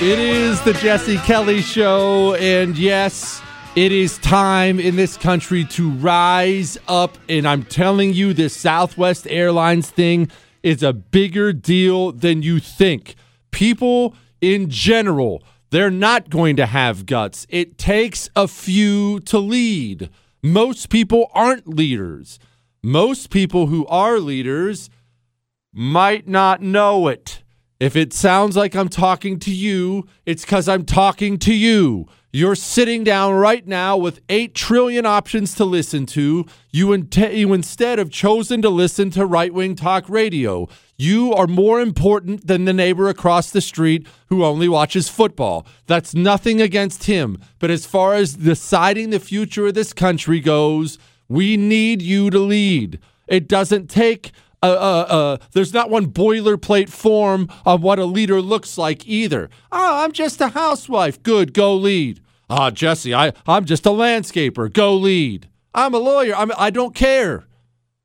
It 0.00 0.18
is 0.18 0.60
the 0.62 0.74
Jesse 0.74 1.16
Kelly 1.18 1.62
Show, 1.62 2.34
and 2.34 2.76
yes, 2.76 3.40
it 3.76 3.90
is 3.90 4.18
time 4.18 4.78
in 4.78 4.94
this 4.94 5.16
country 5.16 5.64
to 5.64 5.90
rise 5.90 6.78
up. 6.86 7.18
And 7.28 7.46
I'm 7.46 7.64
telling 7.64 8.12
you, 8.12 8.32
this 8.32 8.56
Southwest 8.56 9.26
Airlines 9.28 9.90
thing 9.90 10.30
is 10.62 10.82
a 10.82 10.92
bigger 10.92 11.52
deal 11.52 12.12
than 12.12 12.42
you 12.42 12.60
think 12.60 13.16
people 13.50 14.14
in 14.40 14.68
general, 14.68 15.42
they're 15.70 15.90
not 15.90 16.30
going 16.30 16.56
to 16.56 16.66
have 16.66 17.06
guts. 17.06 17.46
It 17.48 17.78
takes 17.78 18.28
a 18.36 18.46
few 18.46 19.20
to 19.20 19.38
lead. 19.38 20.10
Most 20.42 20.88
people 20.88 21.30
aren't 21.34 21.68
leaders. 21.68 22.38
Most 22.82 23.30
people 23.30 23.66
who 23.66 23.86
are 23.86 24.20
leaders 24.20 24.90
might 25.72 26.28
not 26.28 26.60
know 26.60 27.08
it. 27.08 27.42
If 27.80 27.96
it 27.96 28.12
sounds 28.12 28.56
like 28.56 28.76
I'm 28.76 28.88
talking 28.88 29.38
to 29.40 29.50
you, 29.50 30.06
it's 30.26 30.44
because 30.44 30.68
I'm 30.68 30.84
talking 30.84 31.38
to 31.38 31.54
you. 31.54 32.06
You're 32.36 32.56
sitting 32.56 33.04
down 33.04 33.34
right 33.34 33.64
now 33.64 33.96
with 33.96 34.20
8 34.28 34.56
trillion 34.56 35.06
options 35.06 35.54
to 35.54 35.64
listen 35.64 36.04
to. 36.06 36.44
You, 36.72 36.92
in- 36.92 37.08
you 37.30 37.52
instead 37.52 38.00
have 38.00 38.10
chosen 38.10 38.60
to 38.62 38.70
listen 38.70 39.10
to 39.10 39.24
right 39.24 39.54
wing 39.54 39.76
talk 39.76 40.08
radio. 40.08 40.66
You 40.96 41.32
are 41.32 41.46
more 41.46 41.80
important 41.80 42.48
than 42.48 42.64
the 42.64 42.72
neighbor 42.72 43.08
across 43.08 43.52
the 43.52 43.60
street 43.60 44.08
who 44.30 44.44
only 44.44 44.68
watches 44.68 45.08
football. 45.08 45.64
That's 45.86 46.12
nothing 46.12 46.60
against 46.60 47.04
him. 47.04 47.38
But 47.60 47.70
as 47.70 47.86
far 47.86 48.14
as 48.14 48.34
deciding 48.34 49.10
the 49.10 49.20
future 49.20 49.68
of 49.68 49.74
this 49.74 49.92
country 49.92 50.40
goes, 50.40 50.98
we 51.28 51.56
need 51.56 52.02
you 52.02 52.30
to 52.30 52.40
lead. 52.40 52.98
It 53.28 53.46
doesn't 53.46 53.88
take 53.88 54.32
uh, 54.60 54.66
uh, 54.66 55.12
uh, 55.12 55.36
there's 55.52 55.74
not 55.74 55.90
one 55.90 56.06
boilerplate 56.06 56.88
form 56.88 57.48
of 57.66 57.82
what 57.82 57.98
a 57.98 58.04
leader 58.06 58.40
looks 58.40 58.78
like 58.78 59.06
either. 59.06 59.50
Oh, 59.70 60.02
I'm 60.02 60.10
just 60.10 60.40
a 60.40 60.48
housewife. 60.48 61.22
Good, 61.22 61.52
go 61.52 61.76
lead. 61.76 62.22
Ah, 62.48 62.70
Jesse, 62.70 63.14
I, 63.14 63.32
I'm 63.46 63.64
just 63.64 63.86
a 63.86 63.90
landscaper. 63.90 64.72
Go 64.72 64.96
lead. 64.96 65.48
I'm 65.74 65.94
a 65.94 65.98
lawyer. 65.98 66.34
I'm, 66.34 66.52
I 66.56 66.70
don't 66.70 66.94
care. 66.94 67.44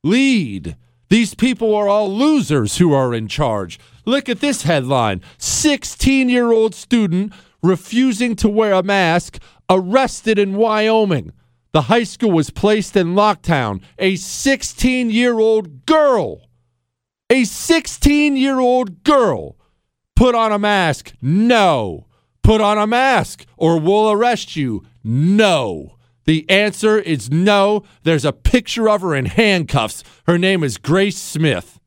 Lead. 0.03 0.75
These 1.09 1.35
people 1.35 1.75
are 1.75 1.87
all 1.87 2.13
losers 2.13 2.77
who 2.77 2.93
are 2.93 3.13
in 3.13 3.27
charge. 3.27 3.79
Look 4.05 4.29
at 4.29 4.39
this 4.39 4.63
headline 4.63 5.21
16 5.37 6.29
year 6.29 6.51
old 6.51 6.73
student 6.73 7.33
refusing 7.61 8.35
to 8.37 8.49
wear 8.49 8.73
a 8.73 8.83
mask 8.83 9.39
arrested 9.69 10.39
in 10.39 10.55
Wyoming. 10.55 11.33
The 11.71 11.83
high 11.83 12.03
school 12.03 12.31
was 12.31 12.49
placed 12.49 12.95
in 12.95 13.13
lockdown. 13.13 13.81
A 13.97 14.15
16 14.15 15.09
year 15.11 15.39
old 15.39 15.85
girl 15.85 16.49
a 17.29 17.43
16 17.43 18.35
year 18.35 18.59
old 18.59 19.03
girl 19.03 19.55
put 20.15 20.33
on 20.33 20.51
a 20.51 20.59
mask? 20.59 21.13
No. 21.21 22.07
Put 22.43 22.61
on 22.61 22.77
a 22.77 22.87
mask 22.87 23.45
or 23.57 23.79
we'll 23.79 24.11
arrest 24.11 24.55
you? 24.55 24.83
No. 25.03 25.95
The 26.25 26.47
answer 26.49 26.99
is 26.99 27.31
no. 27.31 27.83
There's 28.03 28.25
a 28.25 28.33
picture 28.33 28.89
of 28.89 29.01
her 29.01 29.15
in 29.15 29.25
handcuffs. 29.25 30.03
Her 30.27 30.37
name 30.37 30.63
is 30.63 30.77
Grace 30.77 31.17
Smith. 31.17 31.79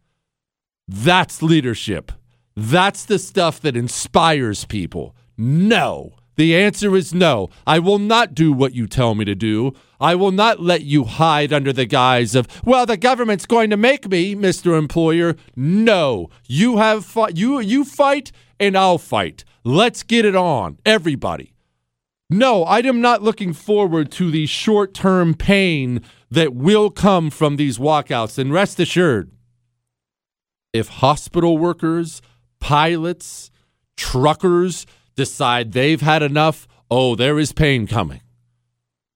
That's 0.88 1.43
leadership. 1.43 2.12
That's 2.57 3.05
the 3.05 3.19
stuff 3.19 3.61
that 3.61 3.77
inspires 3.77 4.65
people. 4.65 5.17
No. 5.38 6.15
The 6.37 6.57
answer 6.57 6.97
is 6.97 7.12
no. 7.12 7.51
I 7.66 7.79
will 7.79 7.99
not 7.99 8.35
do 8.35 8.53
what 8.53 8.75
you 8.75 8.87
tell 8.87 9.14
me 9.14 9.25
to 9.27 9.35
do. 9.35 9.75
I 10.01 10.14
will 10.14 10.33
not 10.33 10.61
let 10.61 10.83
you 10.83 11.05
hide 11.05 11.53
under 11.53 11.73
the 11.73 11.85
guise 11.85 12.35
of, 12.35 12.49
well, 12.64 12.87
the 12.87 12.97
government's 12.97 13.47
going 13.47 13.71
to 13.71 13.77
make 13.77 14.09
me, 14.09 14.35
Mr. 14.35 14.79
Employer. 14.79 15.37
No. 15.55 16.31
You 16.49 16.79
have 16.79 17.16
you 17.35 17.61
you 17.61 17.85
fight 17.85 18.33
and 18.59 18.77
I'll 18.77 18.99
fight. 18.99 19.45
Let's 19.64 20.03
get 20.03 20.25
it 20.25 20.35
on, 20.35 20.79
everybody. 20.87 21.53
No, 22.31 22.64
I 22.64 22.79
am 22.79 23.03
not 23.03 23.23
looking 23.23 23.53
forward 23.53 24.11
to 24.12 24.31
the 24.31 24.47
short-term 24.47 25.35
pain 25.35 26.01
that 26.31 26.55
will 26.55 26.90
come 26.90 27.29
from 27.29 27.57
these 27.57 27.77
walkouts 27.77 28.38
and 28.38 28.51
rest 28.51 28.81
assured 28.81 29.31
if 30.73 30.88
hospital 30.88 31.59
workers, 31.59 32.23
pilots, 32.59 33.51
truckers, 33.97 34.87
decide 35.14 35.72
they've 35.72 36.01
had 36.01 36.22
enough, 36.22 36.66
oh, 36.90 37.14
there 37.14 37.38
is 37.38 37.53
pain 37.53 37.87
coming. 37.87 38.20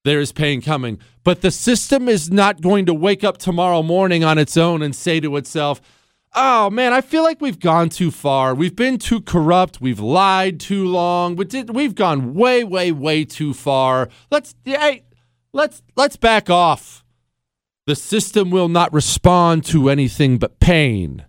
There 0.04 0.20
is 0.20 0.32
pain 0.32 0.62
coming. 0.62 1.00
But 1.24 1.42
the 1.42 1.50
system 1.50 2.09
is 2.09 2.30
not 2.30 2.61
going 2.61 2.87
to 2.87 2.94
wake 2.94 3.24
up 3.24 3.38
tomorrow 3.38 3.82
morning 3.82 4.22
on 4.22 4.38
its 4.38 4.56
own 4.56 4.82
and 4.82 4.94
say 4.94 5.18
to 5.20 5.37
itself, 5.37 5.80
oh 6.35 6.70
man, 6.70 6.92
I 6.92 7.00
feel 7.00 7.24
like 7.24 7.40
we've 7.40 7.59
gone 7.59 7.88
too 7.88 8.11
far. 8.11 8.54
We've 8.54 8.76
been 8.76 8.98
too 8.98 9.20
corrupt. 9.20 9.80
We've 9.80 9.98
lied 9.98 10.61
too 10.61 10.87
long. 10.87 11.35
We've 11.35 11.94
gone 11.94 12.35
way, 12.35 12.62
way, 12.62 12.92
way 12.92 13.24
too 13.24 13.52
far. 13.52 14.09
Let's, 14.30 14.54
hey, 14.64 15.02
let's, 15.52 15.82
let's 15.96 16.16
back 16.16 16.48
off. 16.48 17.04
The 17.87 17.96
system 17.96 18.50
will 18.50 18.68
not 18.68 18.92
respond 18.92 19.64
to 19.66 19.88
anything 19.88 20.38
but 20.38 20.61
pain. 20.61 21.24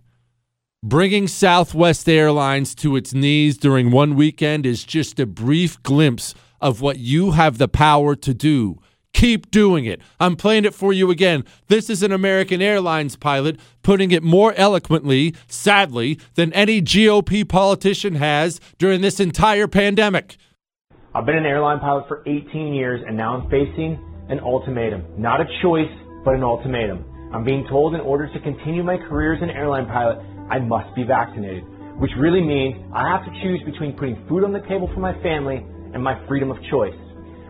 Bringing 0.84 1.26
Southwest 1.26 2.08
Airlines 2.08 2.72
to 2.76 2.94
its 2.94 3.12
knees 3.12 3.58
during 3.58 3.90
one 3.90 4.14
weekend 4.14 4.64
is 4.64 4.84
just 4.84 5.18
a 5.18 5.26
brief 5.26 5.82
glimpse 5.82 6.36
of 6.60 6.80
what 6.80 6.98
you 6.98 7.32
have 7.32 7.58
the 7.58 7.66
power 7.66 8.14
to 8.14 8.32
do. 8.32 8.76
Keep 9.12 9.50
doing 9.50 9.86
it. 9.86 10.00
I'm 10.20 10.36
playing 10.36 10.64
it 10.64 10.74
for 10.74 10.92
you 10.92 11.10
again. 11.10 11.44
This 11.66 11.90
is 11.90 12.04
an 12.04 12.12
American 12.12 12.62
Airlines 12.62 13.16
pilot 13.16 13.58
putting 13.82 14.12
it 14.12 14.22
more 14.22 14.54
eloquently, 14.54 15.34
sadly, 15.48 16.20
than 16.36 16.52
any 16.52 16.80
GOP 16.80 17.48
politician 17.48 18.14
has 18.14 18.60
during 18.78 19.00
this 19.00 19.18
entire 19.18 19.66
pandemic. 19.66 20.36
I've 21.12 21.26
been 21.26 21.38
an 21.38 21.46
airline 21.46 21.80
pilot 21.80 22.06
for 22.06 22.22
18 22.24 22.72
years 22.72 23.02
and 23.04 23.16
now 23.16 23.34
I'm 23.36 23.50
facing 23.50 23.98
an 24.28 24.38
ultimatum. 24.38 25.02
Not 25.20 25.40
a 25.40 25.46
choice, 25.60 25.90
but 26.24 26.34
an 26.34 26.44
ultimatum. 26.44 27.04
I'm 27.34 27.42
being 27.42 27.66
told 27.68 27.96
in 27.96 28.00
order 28.00 28.32
to 28.32 28.40
continue 28.40 28.84
my 28.84 28.96
career 28.96 29.34
as 29.34 29.42
an 29.42 29.50
airline 29.50 29.86
pilot, 29.86 30.18
I 30.50 30.58
must 30.58 30.94
be 30.94 31.04
vaccinated, 31.04 31.64
which 32.00 32.10
really 32.18 32.40
means 32.40 32.76
I 32.94 33.04
have 33.10 33.24
to 33.24 33.32
choose 33.42 33.60
between 33.64 33.92
putting 33.96 34.16
food 34.28 34.44
on 34.44 34.52
the 34.52 34.64
table 34.68 34.90
for 34.94 35.00
my 35.00 35.12
family 35.22 35.64
and 35.92 36.02
my 36.02 36.16
freedom 36.26 36.50
of 36.50 36.56
choice. 36.70 36.96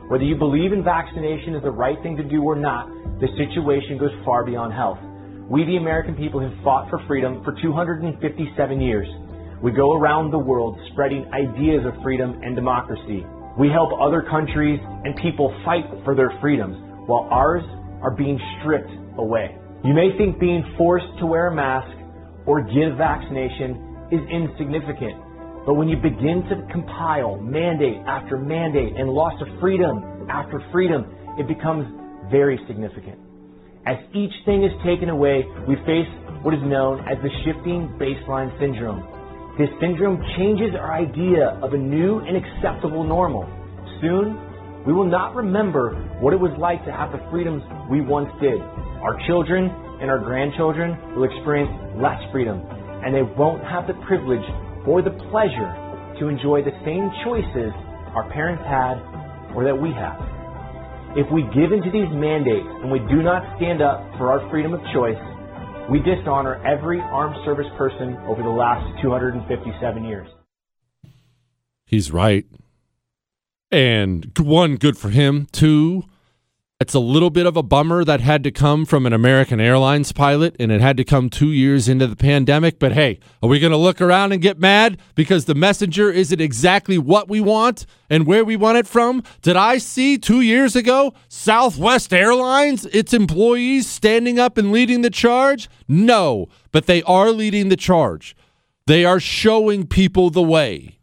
Whether 0.08 0.24
you 0.24 0.36
believe 0.36 0.72
in 0.72 0.82
vaccination 0.82 1.54
is 1.54 1.62
the 1.62 1.70
right 1.70 2.00
thing 2.02 2.16
to 2.16 2.24
do 2.24 2.42
or 2.42 2.56
not, 2.56 2.88
the 3.20 3.28
situation 3.36 3.98
goes 3.98 4.14
far 4.24 4.44
beyond 4.44 4.72
health. 4.72 4.98
We, 5.50 5.64
the 5.64 5.76
American 5.76 6.14
people, 6.16 6.40
have 6.40 6.52
fought 6.64 6.88
for 6.88 6.98
freedom 7.06 7.44
for 7.44 7.52
257 7.60 8.80
years. 8.80 9.08
We 9.62 9.72
go 9.72 9.92
around 9.92 10.30
the 10.30 10.38
world 10.38 10.78
spreading 10.92 11.26
ideas 11.32 11.84
of 11.84 11.92
freedom 12.02 12.40
and 12.42 12.54
democracy. 12.56 13.26
We 13.58 13.68
help 13.68 13.90
other 14.00 14.22
countries 14.22 14.80
and 14.80 15.14
people 15.16 15.52
fight 15.64 15.84
for 16.04 16.14
their 16.14 16.32
freedoms, 16.40 16.76
while 17.06 17.28
ours 17.30 17.64
are 18.02 18.14
being 18.14 18.40
stripped 18.60 18.90
away. 19.18 19.56
You 19.84 19.94
may 19.94 20.16
think 20.16 20.38
being 20.38 20.64
forced 20.78 21.10
to 21.20 21.26
wear 21.26 21.48
a 21.48 21.54
mask 21.54 21.90
or 22.48 22.64
give 22.64 22.96
vaccination 22.96 24.08
is 24.10 24.24
insignificant. 24.32 25.20
But 25.68 25.74
when 25.74 25.86
you 25.86 26.00
begin 26.00 26.48
to 26.48 26.64
compile 26.72 27.36
mandate 27.36 28.00
after 28.08 28.38
mandate 28.38 28.96
and 28.96 29.10
loss 29.12 29.36
of 29.44 29.60
freedom 29.60 30.26
after 30.32 30.64
freedom, 30.72 31.04
it 31.36 31.46
becomes 31.46 31.84
very 32.32 32.58
significant. 32.66 33.20
As 33.84 34.00
each 34.14 34.32
thing 34.46 34.64
is 34.64 34.72
taken 34.80 35.10
away, 35.10 35.44
we 35.68 35.76
face 35.84 36.08
what 36.40 36.54
is 36.54 36.64
known 36.64 37.00
as 37.04 37.20
the 37.20 37.28
shifting 37.44 37.92
baseline 38.00 38.48
syndrome. 38.58 39.04
This 39.58 39.68
syndrome 39.80 40.16
changes 40.38 40.72
our 40.72 40.94
idea 40.96 41.58
of 41.60 41.74
a 41.74 41.78
new 41.78 42.20
and 42.20 42.32
acceptable 42.32 43.04
normal. 43.04 43.44
Soon, 44.00 44.40
we 44.86 44.92
will 44.92 45.08
not 45.08 45.34
remember 45.34 45.96
what 46.20 46.32
it 46.32 46.40
was 46.40 46.52
like 46.58 46.84
to 46.86 46.92
have 46.92 47.12
the 47.12 47.20
freedoms 47.30 47.62
we 47.90 48.00
once 48.00 48.30
did. 48.40 48.60
Our 49.04 49.20
children 49.26 49.68
and 50.00 50.10
our 50.10 50.18
grandchildren 50.18 50.96
will 51.14 51.24
experience 51.24 51.70
less 51.98 52.18
freedom, 52.30 52.62
and 53.04 53.14
they 53.14 53.22
won't 53.36 53.62
have 53.64 53.86
the 53.86 53.94
privilege 54.06 54.44
or 54.86 55.02
the 55.02 55.14
pleasure 55.30 55.70
to 56.18 56.28
enjoy 56.28 56.62
the 56.62 56.74
same 56.84 57.10
choices 57.24 57.70
our 58.14 58.28
parents 58.32 58.62
had 58.66 58.98
or 59.54 59.64
that 59.64 59.74
we 59.74 59.90
have. 59.94 60.18
If 61.16 61.26
we 61.32 61.42
give 61.54 61.72
into 61.72 61.90
these 61.90 62.10
mandates 62.12 62.68
and 62.82 62.90
we 62.90 62.98
do 63.10 63.22
not 63.22 63.42
stand 63.56 63.82
up 63.82 64.00
for 64.18 64.30
our 64.30 64.48
freedom 64.50 64.74
of 64.74 64.80
choice, 64.92 65.18
we 65.90 66.00
dishonor 66.00 66.60
every 66.66 67.00
armed 67.00 67.36
service 67.44 67.66
person 67.78 68.16
over 68.28 68.42
the 68.42 68.48
last 68.48 68.84
257 69.02 70.04
years. 70.04 70.28
He's 71.86 72.12
right. 72.12 72.44
And 73.70 74.30
one, 74.38 74.76
good 74.76 74.98
for 74.98 75.08
him. 75.08 75.46
Two, 75.52 76.04
it's 76.80 76.94
a 76.94 77.00
little 77.00 77.30
bit 77.30 77.44
of 77.44 77.56
a 77.56 77.62
bummer 77.62 78.04
that 78.04 78.20
had 78.20 78.44
to 78.44 78.52
come 78.52 78.86
from 78.86 79.04
an 79.04 79.12
American 79.12 79.58
Airlines 79.58 80.12
pilot 80.12 80.54
and 80.60 80.70
it 80.70 80.80
had 80.80 80.96
to 80.96 81.04
come 81.04 81.28
two 81.28 81.50
years 81.50 81.88
into 81.88 82.06
the 82.06 82.14
pandemic. 82.14 82.78
But 82.78 82.92
hey, 82.92 83.18
are 83.42 83.48
we 83.48 83.58
going 83.58 83.72
to 83.72 83.76
look 83.76 84.00
around 84.00 84.30
and 84.30 84.40
get 84.40 84.60
mad 84.60 84.96
because 85.16 85.46
the 85.46 85.56
messenger 85.56 86.08
isn't 86.08 86.40
exactly 86.40 86.96
what 86.96 87.28
we 87.28 87.40
want 87.40 87.84
and 88.08 88.26
where 88.26 88.44
we 88.44 88.54
want 88.54 88.78
it 88.78 88.86
from? 88.86 89.24
Did 89.42 89.56
I 89.56 89.78
see 89.78 90.18
two 90.18 90.40
years 90.40 90.76
ago 90.76 91.14
Southwest 91.28 92.14
Airlines, 92.14 92.86
its 92.86 93.12
employees 93.12 93.88
standing 93.88 94.38
up 94.38 94.56
and 94.56 94.70
leading 94.70 95.02
the 95.02 95.10
charge? 95.10 95.68
No, 95.88 96.46
but 96.70 96.86
they 96.86 97.02
are 97.02 97.32
leading 97.32 97.70
the 97.70 97.76
charge. 97.76 98.36
They 98.86 99.04
are 99.04 99.18
showing 99.18 99.88
people 99.88 100.30
the 100.30 100.42
way. 100.42 100.98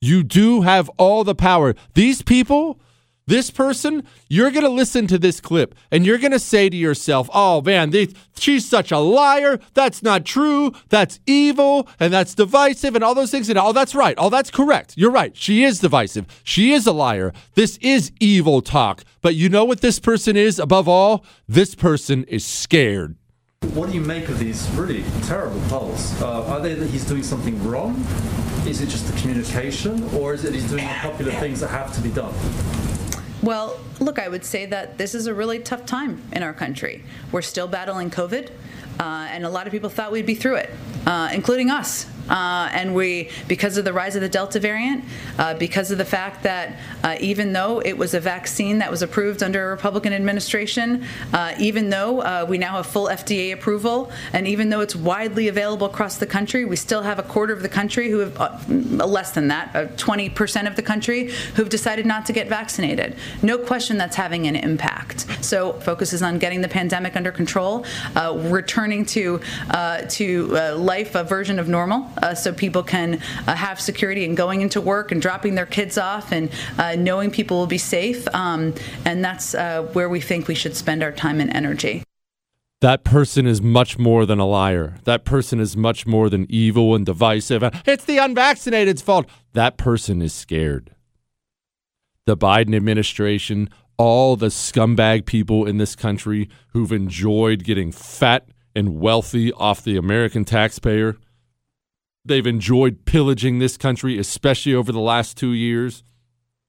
You 0.00 0.22
do 0.22 0.60
have 0.60 0.88
all 0.98 1.24
the 1.24 1.34
power. 1.34 1.74
These 1.94 2.22
people 2.22 2.78
this 3.26 3.50
person, 3.50 4.04
you're 4.28 4.52
going 4.52 4.64
to 4.64 4.70
listen 4.70 5.08
to 5.08 5.18
this 5.18 5.40
clip 5.40 5.74
and 5.90 6.06
you're 6.06 6.18
going 6.18 6.32
to 6.32 6.38
say 6.38 6.68
to 6.68 6.76
yourself, 6.76 7.28
oh 7.34 7.60
man, 7.60 7.90
they, 7.90 8.08
she's 8.38 8.68
such 8.68 8.92
a 8.92 8.98
liar. 8.98 9.58
That's 9.74 10.02
not 10.02 10.24
true. 10.24 10.72
That's 10.90 11.18
evil 11.26 11.88
and 11.98 12.12
that's 12.12 12.34
divisive 12.34 12.94
and 12.94 13.02
all 13.02 13.16
those 13.16 13.32
things. 13.32 13.48
And 13.48 13.58
all 13.58 13.72
that's 13.72 13.96
right. 13.96 14.16
All 14.16 14.30
that's 14.30 14.50
correct. 14.50 14.94
You're 14.96 15.10
right. 15.10 15.36
She 15.36 15.64
is 15.64 15.80
divisive. 15.80 16.26
She 16.44 16.72
is 16.72 16.86
a 16.86 16.92
liar. 16.92 17.32
This 17.54 17.78
is 17.78 18.12
evil 18.20 18.62
talk. 18.62 19.02
But 19.22 19.34
you 19.34 19.48
know 19.48 19.64
what 19.64 19.80
this 19.80 19.98
person 19.98 20.36
is 20.36 20.60
above 20.60 20.86
all? 20.86 21.24
This 21.48 21.74
person 21.74 22.22
is 22.24 22.44
scared. 22.44 23.16
What 23.74 23.88
do 23.88 23.94
you 23.96 24.02
make 24.02 24.28
of 24.28 24.38
these 24.38 24.68
really 24.70 25.02
terrible 25.22 25.60
polls? 25.68 26.20
Uh, 26.22 26.44
are 26.44 26.60
they 26.60 26.74
that 26.74 26.90
he's 26.90 27.04
doing 27.04 27.24
something 27.24 27.60
wrong? 27.66 27.96
Is 28.68 28.80
it 28.80 28.88
just 28.88 29.10
the 29.12 29.18
communication, 29.20 30.04
or 30.14 30.34
is 30.34 30.44
it 30.44 30.54
he's 30.54 30.68
doing 30.68 30.84
unpopular 30.84 31.32
things 31.32 31.60
that 31.60 31.68
have 31.68 31.92
to 31.94 32.00
be 32.00 32.10
done? 32.10 32.34
Well, 33.42 33.78
look, 34.00 34.18
I 34.18 34.28
would 34.28 34.44
say 34.44 34.66
that 34.66 34.98
this 34.98 35.14
is 35.14 35.26
a 35.26 35.34
really 35.34 35.58
tough 35.58 35.84
time 35.86 36.22
in 36.32 36.42
our 36.42 36.54
country. 36.54 37.04
We're 37.32 37.42
still 37.42 37.68
battling 37.68 38.10
COVID, 38.10 38.50
uh, 38.98 39.02
and 39.02 39.44
a 39.44 39.50
lot 39.50 39.66
of 39.66 39.72
people 39.72 39.90
thought 39.90 40.10
we'd 40.10 40.26
be 40.26 40.34
through 40.34 40.56
it, 40.56 40.70
uh, 41.06 41.30
including 41.32 41.70
us. 41.70 42.06
Uh, 42.28 42.68
and 42.72 42.94
we, 42.94 43.30
because 43.48 43.76
of 43.76 43.84
the 43.84 43.92
rise 43.92 44.16
of 44.16 44.22
the 44.22 44.28
Delta 44.28 44.58
variant, 44.58 45.04
uh, 45.38 45.54
because 45.54 45.90
of 45.90 45.98
the 45.98 46.04
fact 46.04 46.42
that 46.42 46.78
uh, 47.04 47.16
even 47.20 47.52
though 47.52 47.80
it 47.80 47.96
was 47.96 48.14
a 48.14 48.20
vaccine 48.20 48.78
that 48.78 48.90
was 48.90 49.02
approved 49.02 49.42
under 49.42 49.66
a 49.66 49.70
Republican 49.70 50.12
administration, 50.12 51.04
uh, 51.32 51.54
even 51.58 51.90
though 51.90 52.20
uh, 52.20 52.46
we 52.48 52.58
now 52.58 52.76
have 52.76 52.86
full 52.86 53.06
FDA 53.06 53.52
approval, 53.52 54.10
and 54.32 54.46
even 54.46 54.70
though 54.70 54.80
it's 54.80 54.96
widely 54.96 55.48
available 55.48 55.86
across 55.86 56.16
the 56.16 56.26
country, 56.26 56.64
we 56.64 56.76
still 56.76 57.02
have 57.02 57.18
a 57.18 57.22
quarter 57.22 57.52
of 57.52 57.62
the 57.62 57.68
country 57.68 58.10
who 58.10 58.18
have, 58.18 58.40
uh, 58.40 58.58
less 59.06 59.32
than 59.32 59.48
that, 59.48 59.72
20% 59.96 60.66
of 60.66 60.76
the 60.76 60.82
country 60.82 61.30
who've 61.54 61.68
decided 61.68 62.06
not 62.06 62.26
to 62.26 62.32
get 62.32 62.48
vaccinated. 62.48 63.16
No 63.42 63.58
question 63.58 63.96
that's 63.98 64.16
having 64.16 64.46
an 64.46 64.56
impact. 64.56 65.26
So 65.44 65.74
focus 65.74 66.12
is 66.12 66.22
on 66.22 66.38
getting 66.38 66.60
the 66.60 66.68
pandemic 66.68 67.16
under 67.16 67.30
control, 67.30 67.84
returning 68.16 69.04
to 69.06 69.40
to 70.08 70.46
life 70.76 71.14
a 71.14 71.24
version 71.24 71.58
of 71.58 71.68
normal 71.68 72.08
uh, 72.18 72.34
so 72.34 72.52
people 72.52 72.82
can 72.82 73.20
uh, 73.46 73.54
have 73.54 73.80
security 73.80 74.24
and 74.24 74.36
going 74.36 74.60
into 74.60 74.80
work 74.80 75.12
and 75.12 75.20
dropping 75.22 75.54
their 75.54 75.66
kids 75.66 75.98
off 75.98 76.32
and 76.32 76.50
uh, 76.78 76.94
knowing 76.96 77.30
people 77.30 77.58
will 77.58 77.66
be 77.66 77.78
safe. 77.78 78.26
Um, 78.34 78.74
and 79.04 79.24
that's 79.24 79.54
uh, 79.54 79.82
where 79.92 80.08
we 80.08 80.20
think 80.20 80.48
we 80.48 80.54
should 80.54 80.76
spend 80.76 81.02
our 81.02 81.12
time 81.12 81.40
and 81.40 81.50
energy. 81.50 82.02
That 82.82 83.04
person 83.04 83.46
is 83.46 83.62
much 83.62 83.98
more 83.98 84.26
than 84.26 84.38
a 84.38 84.46
liar. 84.46 84.96
That 85.04 85.24
person 85.24 85.60
is 85.60 85.76
much 85.76 86.06
more 86.06 86.28
than 86.28 86.46
evil 86.50 86.94
and 86.94 87.06
divisive. 87.06 87.62
It's 87.86 88.04
the 88.04 88.18
unvaccinated's 88.18 89.00
fault. 89.00 89.26
That 89.54 89.78
person 89.78 90.20
is 90.20 90.34
scared. 90.34 90.94
The 92.26 92.36
Biden 92.36 92.76
administration, 92.76 93.70
all 93.96 94.36
the 94.36 94.48
scumbag 94.48 95.24
people 95.24 95.64
in 95.64 95.78
this 95.78 95.96
country 95.96 96.50
who've 96.68 96.92
enjoyed 96.92 97.64
getting 97.64 97.92
fat 97.92 98.46
and 98.74 99.00
wealthy 99.00 99.52
off 99.52 99.82
the 99.82 99.96
American 99.96 100.44
taxpayer, 100.44 101.16
They've 102.26 102.46
enjoyed 102.46 103.04
pillaging 103.04 103.58
this 103.58 103.76
country, 103.76 104.18
especially 104.18 104.74
over 104.74 104.92
the 104.92 105.00
last 105.00 105.36
two 105.36 105.52
years. 105.52 106.02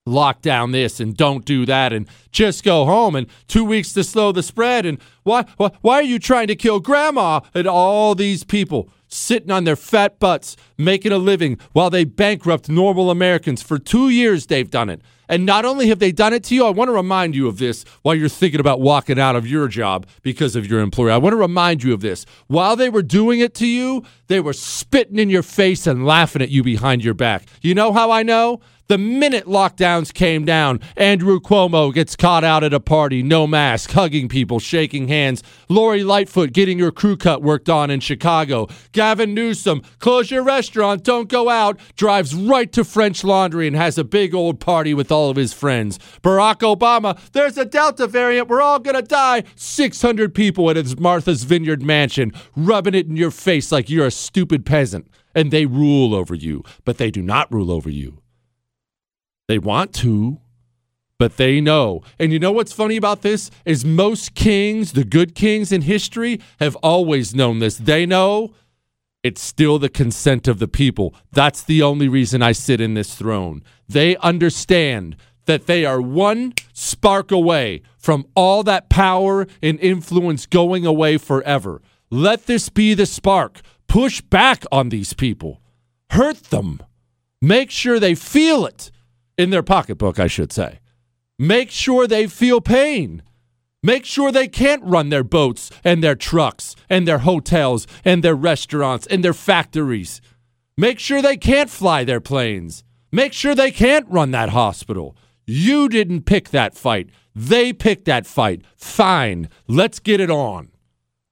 Lock 0.06 0.41
down 0.41 0.72
this 0.72 1.02
and 1.02 1.17
don't 1.17 1.43
do 1.43 1.65
that 1.65 1.91
and 1.91 2.08
just 2.32 2.63
go 2.63 2.86
home 2.86 3.15
and 3.15 3.28
two 3.48 3.65
weeks 3.65 3.91
to 3.93 4.06
slow 4.06 4.32
the 4.32 4.41
spread. 4.41 4.86
And 4.86 5.00
why, 5.24 5.43
why, 5.58 5.72
why 5.82 5.96
are 5.96 6.04
you 6.04 6.17
trying 6.17 6.48
to 6.48 6.56
kill 6.56 6.80
grandma? 6.80 7.41
And 7.54 7.67
all 7.67 8.15
these 8.15 8.46
people 8.46 8.89
sitting 9.08 9.52
on 9.52 9.63
their 9.63 9.76
fat 9.76 10.20
butts, 10.20 10.56
making 10.78 11.12
a 11.12 11.17
living 11.17 11.58
while 11.74 11.89
they 11.89 12.04
bankrupt 12.04 12.70
normal 12.70 13.10
Americans. 13.10 13.62
For 13.62 13.80
two 13.80 14.10
years, 14.10 14.48
they've 14.48 14.70
done 14.70 14.89
it. 14.89 15.02
And 15.30 15.46
not 15.46 15.65
only 15.65 15.89
have 15.89 16.00
they 16.00 16.12
done 16.12 16.34
it 16.34 16.43
to 16.46 16.56
you, 16.56 16.65
I 16.65 16.70
want 16.70 16.88
to 16.88 16.93
remind 16.93 17.36
you 17.36 17.48
of 17.48 17.58
this 17.58 17.84
while 18.02 18.15
you're 18.15 18.30
thinking 18.30 18.60
about 18.60 18.80
walking 18.80 19.20
out 19.20 19.36
of 19.36 19.46
your 19.46 19.67
job 19.67 20.08
because 20.22 20.56
of 20.56 20.65
your 20.65 20.80
employer. 20.80 21.12
I 21.12 21.17
want 21.17 21.34
to 21.34 21.38
remind 21.38 21.84
you 21.84 21.93
of 21.93 22.02
this. 22.02 22.26
While 22.48 22.76
they 22.76 22.89
were 22.89 23.02
doing 23.02 23.39
it 23.39 23.54
to 23.56 23.67
you, 23.67 24.04
they 24.28 24.39
were 24.39 24.54
spitting 24.54 25.20
in 25.20 25.30
your 25.30 25.43
face 25.43 25.86
and 25.86 26.06
laughing 26.06 26.41
at 26.41 26.50
you 26.50 26.63
behind 26.63 27.04
your 27.04 27.13
back. 27.13 27.46
You 27.62 27.76
know 27.76 27.91
how 27.91 28.12
I 28.12 28.24
know? 28.24 28.62
The 28.89 28.97
minute 28.97 29.47
lockdowns 29.47 30.13
came 30.13 30.45
down, 30.45 30.80
Andrew 30.95 31.41
Cuomo 31.41 31.93
gets 31.93 32.15
caught 32.15 32.45
out 32.45 32.63
at 32.63 32.73
a 32.73 32.80
party, 32.80 33.21
no 33.21 33.45
mask, 33.45 33.91
hugging 33.91 34.30
people, 34.30 34.60
shaking 34.60 35.10
hands. 35.10 35.43
Lori 35.67 36.06
Lightfoot 36.06 36.54
getting 36.54 36.80
her 36.80 36.89
crew 36.89 37.17
cut 37.17 37.41
worked 37.41 37.67
on 37.67 37.91
in 37.91 38.00
Chicago. 38.00 38.67
Gavin 38.93 39.34
Newsom, 39.34 39.82
close 40.00 40.32
your 40.32 40.41
restaurant, 40.41 41.04
don't 41.04 41.28
go 41.28 41.50
out, 41.50 41.78
drives 41.97 42.34
right 42.34 42.71
to 42.71 42.86
French 42.86 43.26
Laundry 43.26 43.67
and 43.67 43.76
has 43.76 43.97
a 43.97 44.06
big 44.06 44.34
old 44.34 44.62
party 44.62 44.93
with 44.93 45.12
all 45.12 45.30
of 45.30 45.36
his 45.36 45.52
friends. 45.52 46.00
Barack 46.23 46.60
Obama, 46.60 47.19
there's 47.34 47.58
a 47.58 47.65
Delta 47.65 48.08
variant, 48.08 48.47
we're 48.47 48.62
all 48.62 48.80
gonna 48.80 49.02
die. 49.02 49.43
600 49.58 50.34
people 50.34 50.69
at 50.69 50.78
his 50.78 50.97
Martha's 50.97 51.43
Vineyard 51.43 51.82
mansion, 51.82 52.32
rubbing 52.56 52.95
it 52.95 53.08
in 53.08 53.17
your 53.17 53.32
face 53.32 53.69
like 53.69 53.89
you're 53.89 54.08
a 54.08 54.12
stupid 54.12 54.65
peasant. 54.65 55.12
And 55.36 55.52
they 55.52 55.65
rule 55.65 56.15
over 56.15 56.34
you, 56.34 56.63
but 56.86 56.97
they 56.97 57.12
do 57.12 57.21
not 57.21 57.52
rule 57.52 57.69
over 57.69 57.89
you. 57.89 58.21
They 59.47 59.60
want 59.60 59.93
to, 59.95 60.39
but 61.17 61.38
they 61.38 61.62
know. 61.62 62.01
And 62.19 62.31
you 62.31 62.39
know 62.39 62.51
what's 62.51 62.73
funny 62.73 62.97
about 62.97 63.21
this 63.21 63.49
is 63.65 63.86
most 63.86 64.36
kings, 64.36 64.93
the 64.93 65.03
good 65.03 65.36
kings 65.36 65.71
in 65.71 65.81
history, 65.81 66.39
have 66.60 66.75
always 66.77 67.33
known 67.33 67.60
this. 67.60 67.77
They 67.77 68.05
know 68.05 68.53
it's 69.23 69.41
still 69.41 69.79
the 69.79 69.89
consent 69.89 70.47
of 70.47 70.60
the 70.60 70.67
people. 70.67 71.15
That's 71.31 71.63
the 71.63 71.81
only 71.81 72.07
reason 72.07 72.41
I 72.41 72.51
sit 72.51 72.79
in 72.79 72.93
this 72.93 73.15
throne. 73.15 73.63
They 73.88 74.15
understand 74.17 75.15
that 75.45 75.65
they 75.65 75.86
are 75.86 76.01
one 76.01 76.53
spark 76.73 77.31
away 77.31 77.81
from 77.97 78.27
all 78.36 78.63
that 78.63 78.89
power 78.89 79.47
and 79.62 79.79
influence 79.79 80.45
going 80.45 80.86
away 80.86 81.17
forever. 81.17 81.81
Let 82.10 82.45
this 82.45 82.69
be 82.69 82.93
the 82.93 83.05
spark. 83.05 83.62
Push 83.88 84.21
back 84.21 84.63
on 84.71 84.89
these 84.89 85.13
people. 85.13 85.62
Hurt 86.12 86.43
them. 86.43 86.81
Make 87.41 87.71
sure 87.71 87.99
they 87.99 88.15
feel 88.15 88.65
it 88.65 88.91
in 89.38 89.50
their 89.50 89.63
pocketbook, 89.63 90.19
I 90.19 90.28
should 90.28 90.52
say. 90.52 90.80
Make 91.39 91.69
sure 91.69 92.08
they 92.08 92.28
feel 92.28 92.62
pain. 92.62 93.21
Make 93.84 94.06
sure 94.06 94.32
they 94.32 94.47
can't 94.47 94.84
run 94.84 95.10
their 95.10 95.23
boats 95.23 95.69
and 95.84 96.04
their 96.04 96.15
trucks 96.15 96.76
and 96.89 97.08
their 97.08 97.19
hotels 97.19 97.86
and 98.04 98.23
their 98.23 98.36
restaurants 98.36 99.06
and 99.08 99.23
their 99.23 99.34
factories. 99.34 100.19
Make 100.76 101.00
sure 101.00 101.21
they 101.21 101.38
can't 101.38 101.69
fly 101.69 102.04
their 102.04 102.19
planes. 102.19 102.84
Make 103.12 103.34
sure 103.34 103.56
they 103.56 103.71
can't 103.71 104.08
run 104.10 104.32
that 104.32 104.50
hospital. 104.50 105.15
You 105.45 105.89
didn't 105.89 106.26
pick 106.26 106.50
that 106.50 106.76
fight. 106.76 107.10
They 107.36 107.71
picked 107.71 108.06
that 108.06 108.26
fight. 108.26 108.63
Fine. 108.76 109.50
Let's 109.67 110.00
get 110.00 110.19
it 110.19 110.32
on. 110.32 110.71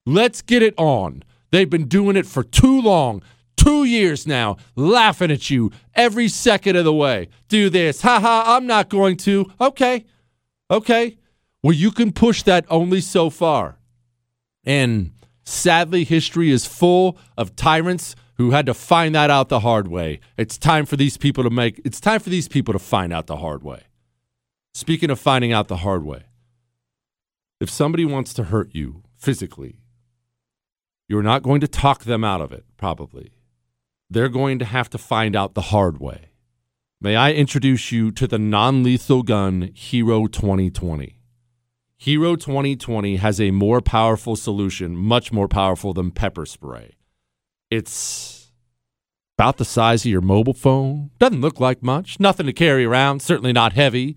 Let's 0.06 0.41
get 0.41 0.62
it 0.62 0.76
on. 0.78 1.24
They've 1.52 1.70
been 1.70 1.88
doing 1.88 2.15
it 2.15 2.26
for 2.26 2.44
too 2.44 2.80
long 2.80 3.24
two 3.58 3.84
years 3.84 4.28
now 4.28 4.58
laughing 4.76 5.32
at 5.32 5.50
you 5.50 5.72
every 5.94 6.28
second 6.28 6.76
of 6.76 6.86
the 6.86 6.94
way. 6.94 7.30
Do 7.48 7.70
this. 7.70 8.02
Ha 8.02 8.20
ha, 8.20 8.56
I'm 8.56 8.68
not 8.68 8.89
going 8.89 9.18
to. 9.18 9.52
Okay. 9.60 10.06
Okay. 10.70 11.18
Well, 11.63 11.74
you 11.74 11.91
can 11.91 12.12
push 12.12 12.44
that 12.44 12.65
only 12.70 13.02
so 13.02 13.30
far. 13.30 13.80
And 14.63 15.12
sadly, 15.44 16.04
history 16.04 16.52
is 16.52 16.65
full 16.65 17.18
of 17.38 17.56
tyrants 17.56 18.15
who 18.36 18.52
had 18.52 18.65
to 18.65 18.74
find 18.74 19.15
that 19.15 19.30
out 19.30 19.50
the 19.50 19.62
hard 19.62 19.88
way. 19.88 20.20
It's 20.38 20.58
time 20.58 20.86
for 20.86 20.98
these 20.98 21.18
people 21.18 21.44
to 21.44 21.50
make 21.50 21.82
it's 21.86 22.00
time 22.00 22.20
for 22.20 22.30
these 22.30 22.48
people 22.48 22.74
to 22.74 22.80
find 22.80 23.13
out 23.13 23.28
the 23.28 23.38
hard 23.38 23.63
way. 23.63 23.84
Speaking 24.74 25.10
of 25.10 25.20
finding 25.20 25.54
out 25.54 25.70
the 25.70 25.78
hard 25.78 26.04
way, 26.04 26.24
if 27.62 27.70
somebody 27.70 28.04
wants 28.04 28.34
to 28.34 28.46
hurt 28.46 28.76
you 28.76 29.04
physically, 29.15 29.80
you're 31.08 31.24
not 31.24 31.44
going 31.44 31.62
to 31.62 31.68
talk 31.68 32.04
them 32.04 32.24
out 32.24 32.41
of 32.41 32.52
it, 32.52 32.65
probably 32.76 33.32
they're 34.10 34.30
going 34.30 34.60
to 34.60 34.65
have 34.65 34.89
to 34.91 34.98
find 34.98 35.36
out 35.36 35.54
the 35.54 35.62
hard 35.62 36.00
way. 36.00 36.30
May 37.02 37.15
I 37.15 37.34
introduce 37.34 37.91
you 37.91 38.12
to 38.12 38.28
the 38.28 38.39
non 38.39 38.84
lethal 38.84 39.24
gun 39.24 39.72
Hero 39.74 40.28
2020? 40.28 41.20
Hero 41.98 42.36
2020 42.36 43.18
has 43.18 43.39
a 43.39 43.52
more 43.52 43.82
powerful 43.82 44.36
solution, 44.36 44.96
much 44.96 45.32
more 45.32 45.48
powerful 45.48 45.94
than 45.94 46.12
pepper 46.12 46.46
spray. 46.46 46.96
It's 47.72 48.52
about 49.38 49.58
the 49.58 49.65
size 49.65 50.06
of 50.06 50.12
your 50.12 50.22
mobile 50.22 50.54
phone, 50.54 51.12
doesn't 51.20 51.41
look 51.41 51.60
like 51.60 51.84
much, 51.84 52.20
nothing 52.20 52.46
to 52.46 52.54
carry 52.54 52.86
around, 52.86 53.22
certainly 53.22 53.52
not 53.52 53.74
heavy, 53.74 54.15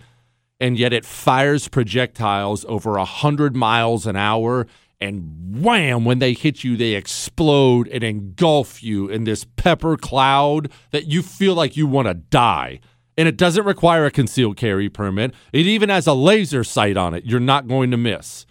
and 0.61 0.79
yet 0.79 0.93
it 0.93 1.05
fires 1.05 1.69
projectiles 1.69 2.65
over 2.69 2.93
100 2.93 3.57
miles 3.57 4.07
an 4.07 4.17
hour 4.17 4.67
and 5.01 5.63
wham, 5.63 6.05
when 6.05 6.19
they 6.19 6.33
hit 6.33 6.65
you, 6.65 6.77
they 6.77 6.95
explode 6.95 7.89
and 7.89 8.03
engulf 8.03 8.83
you 8.83 9.09
in 9.09 9.25
this 9.25 9.45
pepper 9.45 9.97
cloud 9.97 10.71
that 10.91 11.07
you 11.07 11.23
feel 11.23 11.55
like 11.55 11.77
you 11.77 11.87
want 11.87 12.09
to 12.09 12.15
die. 12.15 12.81
And 13.17 13.29
it 13.29 13.37
doesn't 13.37 13.65
require 13.65 14.07
a 14.07 14.11
concealed 14.11 14.57
carry 14.57 14.89
permit. 14.89 15.35
It 15.53 15.67
even 15.67 15.89
has 15.89 16.07
a 16.07 16.15
laser 16.15 16.65
sight 16.65 16.97
on 16.97 17.15
it. 17.15 17.25
You're 17.25 17.41
not 17.41 17.69
going 17.69 17.91
to 17.91 17.97
miss. 17.97 18.47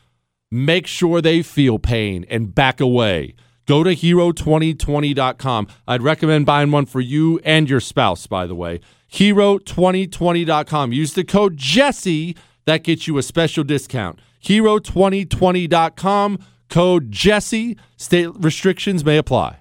Make 0.50 0.88
sure 0.88 1.22
they 1.22 1.42
feel 1.42 1.80
pain 1.80 2.26
and 2.30 2.56
back 2.56 2.80
away. 2.80 3.36
Go 3.66 3.84
to 3.84 3.90
hero2020.com. 3.90 5.68
I'd 5.88 6.02
recommend 6.02 6.46
buying 6.46 6.72
one 6.72 6.86
for 6.86 7.02
you 7.02 7.40
and 7.44 7.70
your 7.70 7.82
spouse, 7.82 8.26
by 8.26 8.46
the 8.46 8.56
way. 8.56 8.80
Hero2020.com. 9.12 10.94
Use 10.94 11.14
the 11.14 11.26
code 11.26 11.58
Jesse. 11.58 12.36
That 12.66 12.84
gets 12.84 13.08
you 13.08 13.18
a 13.18 13.24
special 13.24 13.66
discount 13.66 14.20
hero2020.com, 14.48 16.40
code 16.70 17.12
Jesse. 17.12 17.78
State 17.98 18.30
restrictions 18.40 19.04
may 19.04 19.18
apply. 19.18 19.60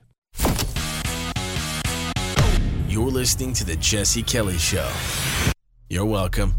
You're 2.89 3.11
listening 3.11 3.53
to 3.55 3.65
The 3.65 3.77
Jesse 3.77 4.23
Kelly 4.23 4.59
Show. 4.59 4.89
You're 5.91 6.07
welcome. 6.07 6.55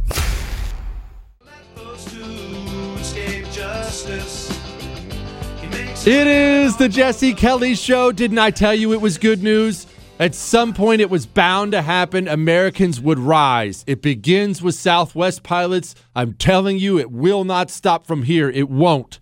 It 6.09 6.27
is 6.27 6.77
the 6.77 6.87
Jesse 6.87 7.33
Kelly 7.33 7.75
Show. 7.75 8.11
Didn't 8.11 8.39
I 8.39 8.51
tell 8.51 8.73
you 8.73 8.93
it 8.93 9.01
was 9.01 9.17
good 9.17 9.43
news? 9.43 9.87
At 10.19 10.33
some 10.33 10.73
point, 10.73 10.99
it 10.99 11.11
was 11.11 11.27
bound 11.27 11.73
to 11.73 11.83
happen. 11.83 12.27
Americans 12.27 12.99
would 12.99 13.19
rise. 13.19 13.83
It 13.85 14.01
begins 14.01 14.63
with 14.63 14.73
Southwest 14.73 15.43
pilots. 15.43 15.93
I'm 16.15 16.33
telling 16.33 16.79
you, 16.79 16.97
it 16.97 17.11
will 17.11 17.43
not 17.43 17.69
stop 17.69 18.07
from 18.07 18.23
here. 18.23 18.49
It 18.49 18.69
won't. 18.69 19.19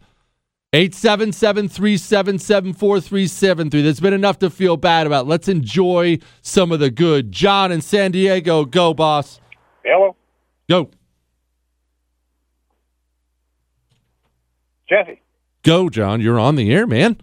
877 0.71 1.67
377 1.67 2.73
4373. 2.73 3.81
There's 3.81 3.99
been 3.99 4.13
enough 4.13 4.39
to 4.39 4.49
feel 4.49 4.77
bad 4.77 5.05
about. 5.05 5.27
Let's 5.27 5.47
enjoy 5.49 6.19
some 6.41 6.71
of 6.71 6.79
the 6.79 6.89
good. 6.89 7.31
John 7.31 7.71
in 7.71 7.81
San 7.81 8.11
Diego, 8.11 8.63
go, 8.65 8.93
boss. 8.93 9.39
Hello, 9.83 10.15
Go. 10.69 10.89
Jesse. 14.89 15.21
Go, 15.63 15.89
John. 15.89 16.21
You're 16.21 16.39
on 16.39 16.55
the 16.55 16.73
air, 16.73 16.87
man. 16.87 17.17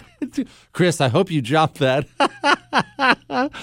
Chris, 0.72 1.00
I 1.00 1.08
hope 1.08 1.30
you 1.30 1.42
dropped 1.42 1.78
that. 1.78 2.06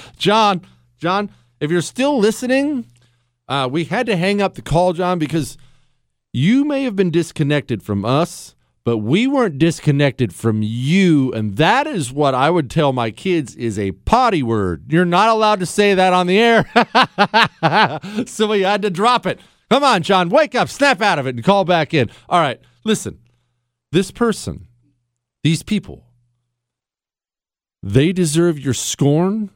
John, 0.17 0.61
John, 0.97 1.29
if 1.59 1.71
you're 1.71 1.81
still 1.81 2.17
listening, 2.19 2.85
uh, 3.47 3.67
we 3.71 3.85
had 3.85 4.05
to 4.07 4.15
hang 4.15 4.41
up 4.41 4.55
the 4.55 4.61
call, 4.61 4.93
John, 4.93 5.19
because 5.19 5.57
you 6.31 6.63
may 6.63 6.83
have 6.83 6.95
been 6.95 7.11
disconnected 7.11 7.81
from 7.81 8.05
us, 8.05 8.55
but 8.85 8.97
we 8.97 9.27
weren't 9.27 9.57
disconnected 9.57 10.33
from 10.33 10.61
you. 10.61 11.33
And 11.33 11.57
that 11.57 11.87
is 11.87 12.11
what 12.11 12.33
I 12.35 12.49
would 12.49 12.69
tell 12.69 12.93
my 12.93 13.11
kids 13.11 13.55
is 13.55 13.77
a 13.77 13.91
potty 13.91 14.43
word. 14.43 14.91
You're 14.91 15.05
not 15.05 15.29
allowed 15.29 15.59
to 15.59 15.65
say 15.65 15.95
that 15.95 16.13
on 16.13 16.27
the 16.27 16.39
air. 16.39 16.65
so 18.25 18.47
we 18.47 18.61
had 18.61 18.81
to 18.83 18.89
drop 18.89 19.25
it. 19.25 19.39
Come 19.69 19.83
on, 19.83 20.01
John, 20.01 20.29
wake 20.29 20.55
up, 20.55 20.69
snap 20.69 21.01
out 21.01 21.19
of 21.19 21.27
it, 21.27 21.35
and 21.35 21.43
call 21.43 21.65
back 21.65 21.93
in. 21.93 22.09
All 22.27 22.39
right, 22.39 22.59
listen. 22.83 23.19
This 23.91 24.11
person, 24.11 24.67
these 25.43 25.63
people, 25.63 26.05
they 27.81 28.11
deserve 28.11 28.59
your 28.59 28.73
scorn. 28.73 29.51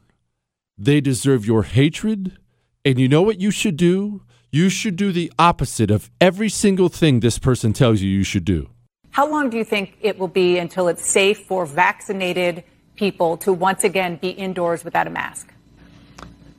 They 0.76 1.00
deserve 1.00 1.46
your 1.46 1.62
hatred. 1.62 2.36
And 2.84 2.98
you 2.98 3.08
know 3.08 3.22
what 3.22 3.40
you 3.40 3.50
should 3.50 3.76
do? 3.76 4.22
You 4.50 4.68
should 4.68 4.96
do 4.96 5.12
the 5.12 5.32
opposite 5.38 5.90
of 5.90 6.10
every 6.20 6.48
single 6.48 6.88
thing 6.88 7.20
this 7.20 7.38
person 7.38 7.72
tells 7.72 8.00
you 8.00 8.10
you 8.10 8.24
should 8.24 8.44
do. 8.44 8.70
How 9.10 9.28
long 9.28 9.50
do 9.50 9.56
you 9.56 9.64
think 9.64 9.96
it 10.00 10.18
will 10.18 10.28
be 10.28 10.58
until 10.58 10.88
it's 10.88 11.08
safe 11.08 11.46
for 11.46 11.66
vaccinated 11.66 12.64
people 12.96 13.36
to 13.38 13.52
once 13.52 13.84
again 13.84 14.16
be 14.16 14.30
indoors 14.30 14.84
without 14.84 15.06
a 15.06 15.10
mask? 15.10 15.52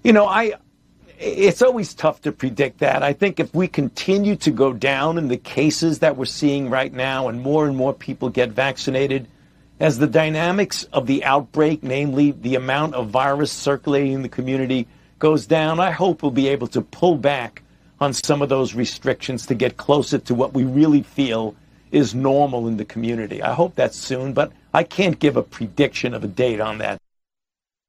You 0.04 0.14
know, 0.14 0.26
I 0.28 0.54
it's 1.18 1.62
always 1.62 1.94
tough 1.94 2.22
to 2.22 2.32
predict 2.32 2.80
that. 2.80 3.02
I 3.02 3.14
think 3.14 3.40
if 3.40 3.54
we 3.54 3.68
continue 3.68 4.36
to 4.38 4.52
go 4.52 4.74
down 4.74 5.18
in 5.18 5.30
the 5.30 5.38
cases 5.38 6.00
that 6.00 6.18
we're 6.18 6.26
seeing 6.26 6.70
right 6.70 6.92
now 6.92 7.30
and 7.30 7.42
more 7.42 7.66
and 7.68 7.76
more 7.76 7.94
people 7.94 8.30
get 8.30 8.50
vaccinated, 8.50 9.28
as 9.80 9.98
the 9.98 10.08
dynamics 10.08 10.84
of 10.94 11.06
the 11.08 11.24
outbreak, 11.24 11.84
namely 11.84 12.32
the 12.32 12.56
amount 12.56 12.96
of 12.96 13.10
virus 13.10 13.52
circulating 13.52 14.14
in 14.14 14.22
the 14.22 14.30
community, 14.30 14.88
goes 15.20 15.46
down, 15.46 15.80
I 15.80 15.92
hope 15.92 16.22
we'll 16.22 16.32
be 16.32 16.48
able 16.48 16.68
to 16.68 16.82
pull 16.82 17.18
back 17.18 17.62
on 18.00 18.14
some 18.14 18.42
of 18.42 18.50
those 18.50 18.74
restrictions 18.74 19.46
to 19.48 19.56
get 19.56 19.78
closer 19.78 20.18
to 20.20 20.36
what 20.36 20.54
we 20.54 20.64
really 20.64 21.02
feel 21.02 21.56
is 21.92 22.14
normal 22.14 22.68
in 22.68 22.78
the 22.78 22.86
community. 22.86 23.42
I 23.42 23.54
hope 23.54 23.76
that's 23.76 23.98
soon, 23.98 24.34
but 24.34 24.52
I 24.74 24.84
can't 24.84 25.20
give 25.20 25.38
a 25.38 25.44
prediction 25.44 26.14
of 26.14 26.24
a 26.24 26.28
date 26.28 26.60
on 26.60 26.80
that. 26.80 26.98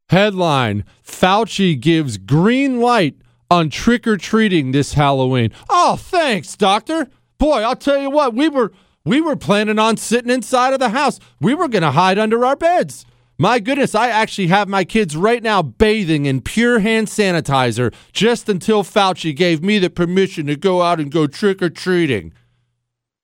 Headline 0.08 0.84
Fauci 1.04 1.78
gives 1.78 2.16
green 2.16 2.80
light 2.80 3.16
on 3.50 3.70
trick 3.70 4.06
or 4.06 4.16
treating 4.16 4.70
this 4.70 4.92
Halloween. 4.94 5.50
Oh, 5.68 5.96
thanks, 5.96 6.56
doctor. 6.56 7.08
Boy, 7.38 7.62
I'll 7.62 7.76
tell 7.76 7.98
you 7.98 8.10
what, 8.10 8.34
we 8.34 8.48
were 8.48 8.72
we 9.06 9.20
were 9.20 9.36
planning 9.36 9.78
on 9.78 9.96
sitting 9.96 10.30
inside 10.30 10.74
of 10.74 10.80
the 10.80 10.90
house. 10.90 11.20
We 11.40 11.54
were 11.54 11.68
going 11.68 11.82
to 11.82 11.92
hide 11.92 12.18
under 12.18 12.44
our 12.44 12.56
beds. 12.56 13.06
My 13.38 13.60
goodness, 13.60 13.94
I 13.94 14.08
actually 14.08 14.48
have 14.48 14.68
my 14.68 14.84
kids 14.84 15.16
right 15.16 15.42
now 15.42 15.62
bathing 15.62 16.26
in 16.26 16.40
pure 16.40 16.80
hand 16.80 17.06
sanitizer 17.06 17.94
just 18.12 18.48
until 18.48 18.82
Fauci 18.82 19.34
gave 19.34 19.62
me 19.62 19.78
the 19.78 19.90
permission 19.90 20.46
to 20.46 20.56
go 20.56 20.82
out 20.82 20.98
and 20.98 21.12
go 21.12 21.26
trick 21.26 21.62
or 21.62 21.70
treating. 21.70 22.32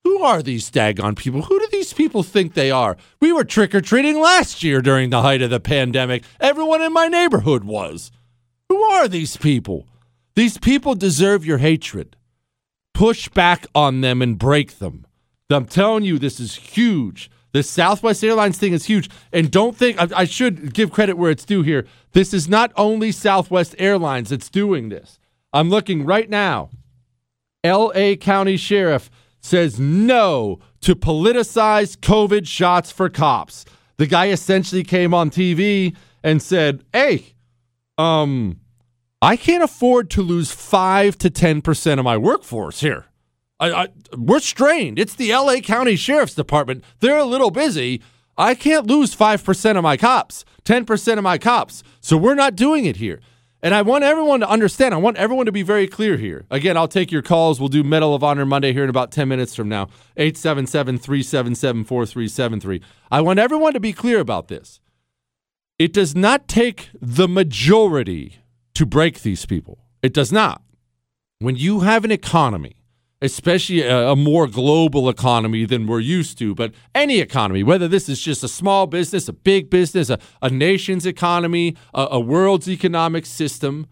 Who 0.04 0.22
are 0.22 0.42
these 0.42 0.70
daggone 0.70 1.16
people? 1.16 1.42
Who 1.42 1.58
do 1.58 1.68
these 1.72 1.92
people 1.92 2.22
think 2.22 2.54
they 2.54 2.70
are? 2.70 2.96
We 3.20 3.32
were 3.32 3.44
trick 3.44 3.74
or 3.74 3.80
treating 3.80 4.20
last 4.20 4.62
year 4.62 4.82
during 4.82 5.10
the 5.10 5.22
height 5.22 5.42
of 5.42 5.50
the 5.50 5.60
pandemic. 5.60 6.22
Everyone 6.38 6.82
in 6.82 6.92
my 6.92 7.08
neighborhood 7.08 7.64
was. 7.64 8.12
Who 8.68 8.82
are 8.82 9.08
these 9.08 9.36
people? 9.36 9.88
These 10.36 10.58
people 10.58 10.94
deserve 10.94 11.44
your 11.44 11.58
hatred. 11.58 12.16
Push 12.94 13.30
back 13.30 13.66
on 13.74 14.00
them 14.00 14.22
and 14.22 14.38
break 14.38 14.78
them. 14.78 15.06
I'm 15.52 15.66
telling 15.66 16.04
you, 16.04 16.18
this 16.18 16.40
is 16.40 16.54
huge. 16.54 17.30
This 17.52 17.68
Southwest 17.68 18.24
Airlines 18.24 18.58
thing 18.58 18.72
is 18.72 18.86
huge. 18.86 19.10
And 19.32 19.50
don't 19.50 19.76
think, 19.76 20.00
I, 20.00 20.20
I 20.20 20.24
should 20.24 20.72
give 20.72 20.90
credit 20.90 21.18
where 21.18 21.30
it's 21.30 21.44
due 21.44 21.62
here. 21.62 21.86
This 22.12 22.32
is 22.32 22.48
not 22.48 22.72
only 22.76 23.12
Southwest 23.12 23.74
Airlines 23.78 24.30
that's 24.30 24.48
doing 24.48 24.88
this. 24.88 25.18
I'm 25.52 25.68
looking 25.68 26.04
right 26.04 26.30
now. 26.30 26.70
LA 27.64 28.14
County 28.14 28.56
Sheriff 28.56 29.10
says 29.40 29.78
no 29.78 30.60
to 30.80 30.94
politicized 30.94 31.98
COVID 31.98 32.46
shots 32.46 32.90
for 32.90 33.08
cops. 33.08 33.64
The 33.98 34.06
guy 34.06 34.28
essentially 34.30 34.82
came 34.82 35.12
on 35.12 35.30
TV 35.30 35.94
and 36.24 36.40
said, 36.42 36.84
"Hey, 36.92 37.34
um, 37.98 38.60
I 39.20 39.36
can't 39.36 39.62
afford 39.62 40.10
to 40.10 40.22
lose 40.22 40.50
five 40.50 41.18
to 41.18 41.30
ten 41.30 41.60
percent 41.60 42.00
of 42.00 42.04
my 42.04 42.16
workforce 42.16 42.80
here. 42.80 43.06
I, 43.62 43.84
I, 43.84 43.88
we're 44.16 44.40
strained. 44.40 44.98
It's 44.98 45.14
the 45.14 45.32
LA 45.32 45.60
County 45.60 45.94
Sheriff's 45.94 46.34
Department. 46.34 46.82
They're 46.98 47.18
a 47.18 47.24
little 47.24 47.52
busy. 47.52 48.02
I 48.36 48.56
can't 48.56 48.88
lose 48.88 49.14
five 49.14 49.44
percent 49.44 49.78
of 49.78 49.84
my 49.84 49.96
cops, 49.96 50.44
ten 50.64 50.84
percent 50.84 51.18
of 51.18 51.22
my 51.22 51.38
cops. 51.38 51.84
So 52.00 52.16
we're 52.16 52.34
not 52.34 52.56
doing 52.56 52.86
it 52.86 52.96
here." 52.96 53.20
And 53.64 53.76
I 53.76 53.82
want 53.82 54.02
everyone 54.02 54.40
to 54.40 54.48
understand. 54.48 54.92
I 54.92 54.96
want 54.96 55.16
everyone 55.18 55.46
to 55.46 55.52
be 55.52 55.62
very 55.62 55.86
clear 55.86 56.16
here. 56.16 56.44
Again, 56.50 56.76
I'll 56.76 56.88
take 56.88 57.12
your 57.12 57.22
calls. 57.22 57.60
We'll 57.60 57.68
do 57.68 57.84
Medal 57.84 58.12
of 58.12 58.24
Honor 58.24 58.44
Monday 58.44 58.72
here 58.72 58.82
in 58.82 58.90
about 58.90 59.12
10 59.12 59.28
minutes 59.28 59.54
from 59.54 59.68
now. 59.68 59.84
877 60.16 60.98
377 60.98 61.84
4373. 61.84 62.82
I 63.12 63.20
want 63.20 63.38
everyone 63.38 63.72
to 63.74 63.78
be 63.78 63.92
clear 63.92 64.18
about 64.18 64.48
this. 64.48 64.80
It 65.78 65.92
does 65.92 66.16
not 66.16 66.48
take 66.48 66.90
the 67.00 67.28
majority 67.28 68.38
to 68.74 68.84
break 68.84 69.22
these 69.22 69.46
people. 69.46 69.78
It 70.02 70.12
does 70.12 70.32
not. 70.32 70.60
When 71.38 71.54
you 71.54 71.80
have 71.80 72.04
an 72.04 72.10
economy, 72.10 72.81
especially 73.22 73.82
a, 73.82 74.10
a, 74.10 74.16
more 74.16 74.46
global 74.48 75.08
economy 75.08 75.64
than 75.64 75.86
we're 75.86 76.00
used 76.00 76.36
to, 76.38 76.54
but 76.54 76.74
any 76.94 77.20
economy, 77.20 77.62
whether 77.62 77.86
this 77.86 78.08
is 78.08 78.20
just 78.20 78.42
a 78.42 78.48
small 78.48 78.86
business, 78.86 79.28
a 79.28 79.32
big 79.32 79.70
business, 79.70 80.10
a, 80.10 80.18
a 80.42 80.50
nation's 80.50 81.06
economy, 81.06 81.76
a, 81.94 82.08
a 82.10 82.20
world's 82.20 82.68
economic 82.68 83.24
system, 83.24 83.86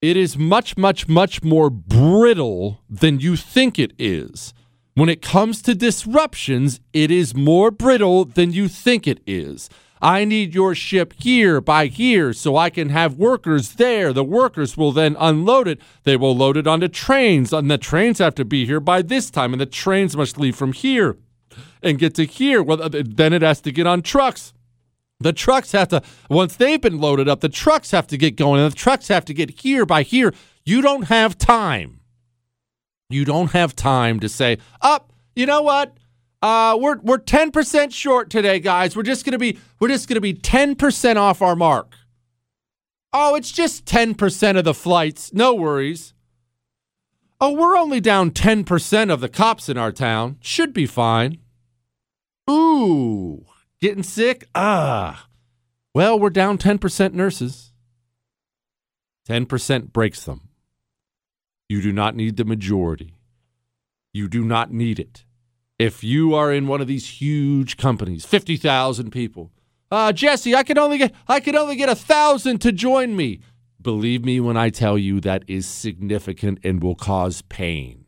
it 0.00 0.16
is 0.16 0.38
much, 0.38 0.76
much, 0.76 1.08
much 1.08 1.42
more 1.42 1.68
brittle 1.68 2.80
than 2.88 3.18
you 3.18 3.36
think 3.36 3.78
it 3.78 3.92
is. 3.98 4.54
When 4.94 5.08
it 5.08 5.20
comes 5.20 5.60
to 5.62 5.74
disruptions, 5.74 6.80
it 6.92 7.10
is 7.10 7.34
more 7.34 7.70
brittle 7.70 8.24
than 8.24 8.52
you 8.52 8.68
think 8.68 9.06
it 9.06 9.20
is. 9.26 9.68
I 10.00 10.24
need 10.24 10.54
your 10.54 10.74
ship 10.74 11.14
here 11.18 11.60
by 11.60 11.86
here 11.86 12.32
so 12.32 12.56
I 12.56 12.70
can 12.70 12.90
have 12.90 13.14
workers 13.14 13.74
there. 13.74 14.12
The 14.12 14.24
workers 14.24 14.76
will 14.76 14.92
then 14.92 15.16
unload 15.18 15.68
it. 15.68 15.80
They 16.04 16.16
will 16.16 16.36
load 16.36 16.56
it 16.56 16.66
onto 16.66 16.88
trains, 16.88 17.52
and 17.52 17.70
the 17.70 17.78
trains 17.78 18.18
have 18.18 18.34
to 18.36 18.44
be 18.44 18.66
here 18.66 18.80
by 18.80 19.02
this 19.02 19.30
time, 19.30 19.52
and 19.52 19.60
the 19.60 19.66
trains 19.66 20.16
must 20.16 20.38
leave 20.38 20.56
from 20.56 20.72
here 20.72 21.16
and 21.82 21.98
get 21.98 22.14
to 22.16 22.24
here. 22.24 22.62
Well, 22.62 22.88
then 22.90 23.32
it 23.32 23.42
has 23.42 23.60
to 23.62 23.72
get 23.72 23.86
on 23.86 24.02
trucks. 24.02 24.52
The 25.18 25.32
trucks 25.32 25.72
have 25.72 25.88
to, 25.88 26.02
once 26.28 26.56
they've 26.56 26.80
been 26.80 27.00
loaded 27.00 27.28
up, 27.28 27.40
the 27.40 27.48
trucks 27.48 27.90
have 27.92 28.06
to 28.08 28.18
get 28.18 28.36
going, 28.36 28.60
and 28.60 28.70
the 28.70 28.76
trucks 28.76 29.08
have 29.08 29.24
to 29.26 29.34
get 29.34 29.60
here 29.60 29.86
by 29.86 30.02
here. 30.02 30.34
You 30.64 30.82
don't 30.82 31.04
have 31.04 31.38
time. 31.38 32.00
You 33.08 33.24
don't 33.24 33.52
have 33.52 33.74
time 33.74 34.20
to 34.20 34.28
say, 34.28 34.58
up, 34.82 35.10
oh, 35.10 35.14
you 35.34 35.46
know 35.46 35.62
what? 35.62 35.96
Uh, 36.42 36.76
we're 36.80 36.98
we're 36.98 37.18
ten 37.18 37.50
percent 37.50 37.92
short 37.92 38.30
today, 38.30 38.60
guys. 38.60 38.96
We're 38.96 39.02
just 39.02 39.24
gonna 39.24 39.38
be 39.38 39.58
we're 39.80 39.88
just 39.88 40.08
gonna 40.08 40.20
be 40.20 40.34
ten 40.34 40.74
percent 40.74 41.18
off 41.18 41.42
our 41.42 41.56
mark. 41.56 41.94
Oh, 43.12 43.34
it's 43.34 43.50
just 43.50 43.86
ten 43.86 44.14
percent 44.14 44.58
of 44.58 44.64
the 44.64 44.74
flights. 44.74 45.32
No 45.32 45.54
worries. 45.54 46.12
Oh, 47.40 47.52
we're 47.52 47.76
only 47.76 48.00
down 48.00 48.30
ten 48.30 48.64
percent 48.64 49.10
of 49.10 49.20
the 49.20 49.28
cops 49.28 49.68
in 49.68 49.78
our 49.78 49.92
town. 49.92 50.36
Should 50.40 50.72
be 50.72 50.86
fine. 50.86 51.38
Ooh, 52.48 53.44
getting 53.80 54.02
sick? 54.02 54.48
Ah. 54.54 55.28
Well, 55.94 56.18
we're 56.18 56.30
down 56.30 56.58
ten 56.58 56.78
percent 56.78 57.14
nurses. 57.14 57.72
Ten 59.24 59.46
percent 59.46 59.92
breaks 59.92 60.24
them. 60.24 60.48
You 61.68 61.82
do 61.82 61.92
not 61.92 62.14
need 62.14 62.36
the 62.36 62.44
majority. 62.44 63.14
You 64.12 64.28
do 64.28 64.44
not 64.44 64.72
need 64.72 64.98
it 65.00 65.25
if 65.78 66.02
you 66.02 66.34
are 66.34 66.52
in 66.52 66.66
one 66.66 66.80
of 66.80 66.86
these 66.86 67.20
huge 67.20 67.76
companies, 67.76 68.24
50,000 68.24 69.10
people, 69.10 69.52
uh, 69.90 70.12
Jesse, 70.12 70.54
I 70.54 70.62
can 70.62 70.78
only 70.78 70.98
get 70.98 71.14
I 71.28 71.40
can 71.40 71.54
only 71.56 71.76
get 71.76 71.88
a 71.88 71.94
thousand 71.94 72.58
to 72.62 72.72
join 72.72 73.14
me. 73.14 73.40
Believe 73.80 74.24
me 74.24 74.40
when 74.40 74.56
I 74.56 74.70
tell 74.70 74.98
you 74.98 75.20
that 75.20 75.44
is 75.46 75.66
significant 75.66 76.58
and 76.64 76.82
will 76.82 76.96
cause 76.96 77.42
pain. 77.42 78.06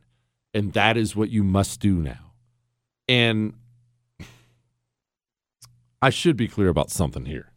And 0.52 0.72
that 0.72 0.96
is 0.96 1.14
what 1.14 1.30
you 1.30 1.44
must 1.44 1.78
do 1.78 1.96
now. 1.96 2.32
And 3.06 3.54
I 6.02 6.10
should 6.10 6.36
be 6.36 6.48
clear 6.48 6.68
about 6.68 6.90
something 6.90 7.26
here. 7.26 7.52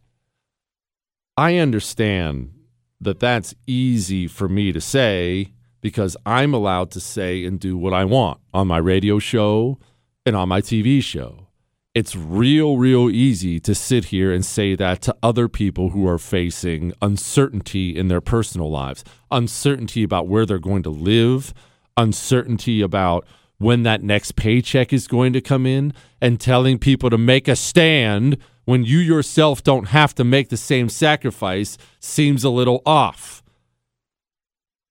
I 1.36 1.56
understand 1.56 2.52
that 3.00 3.18
that's 3.18 3.54
easy 3.66 4.28
for 4.28 4.48
me 4.48 4.70
to 4.70 4.80
say 4.80 5.52
because 5.80 6.16
I'm 6.24 6.54
allowed 6.54 6.92
to 6.92 7.00
say 7.00 7.44
and 7.44 7.58
do 7.58 7.76
what 7.76 7.92
I 7.92 8.04
want 8.04 8.40
on 8.54 8.68
my 8.68 8.78
radio 8.78 9.18
show 9.18 9.78
and 10.24 10.36
on 10.36 10.48
my 10.48 10.60
TV 10.60 11.02
show. 11.02 11.48
It's 11.94 12.16
real, 12.16 12.78
real 12.78 13.10
easy 13.10 13.60
to 13.60 13.74
sit 13.74 14.06
here 14.06 14.32
and 14.32 14.44
say 14.44 14.74
that 14.74 15.02
to 15.02 15.16
other 15.22 15.46
people 15.46 15.90
who 15.90 16.08
are 16.08 16.18
facing 16.18 16.94
uncertainty 17.02 17.96
in 17.96 18.08
their 18.08 18.22
personal 18.22 18.70
lives, 18.70 19.04
uncertainty 19.30 20.02
about 20.02 20.26
where 20.26 20.46
they're 20.46 20.58
going 20.58 20.82
to 20.84 20.90
live, 20.90 21.52
uncertainty 21.98 22.80
about 22.80 23.26
when 23.58 23.82
that 23.82 24.02
next 24.02 24.36
paycheck 24.36 24.90
is 24.92 25.06
going 25.06 25.34
to 25.34 25.40
come 25.42 25.66
in, 25.66 25.92
and 26.20 26.40
telling 26.40 26.78
people 26.78 27.10
to 27.10 27.18
make 27.18 27.46
a 27.46 27.54
stand 27.54 28.38
when 28.64 28.84
you 28.84 28.98
yourself 28.98 29.62
don't 29.62 29.88
have 29.88 30.14
to 30.14 30.24
make 30.24 30.48
the 30.48 30.56
same 30.56 30.88
sacrifice 30.88 31.76
seems 32.00 32.42
a 32.42 32.50
little 32.50 32.80
off. 32.86 33.42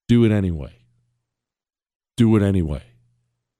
Do 0.06 0.24
it 0.24 0.30
anyway. 0.30 0.74
Do 2.16 2.36
it 2.36 2.42
anyway. 2.42 2.82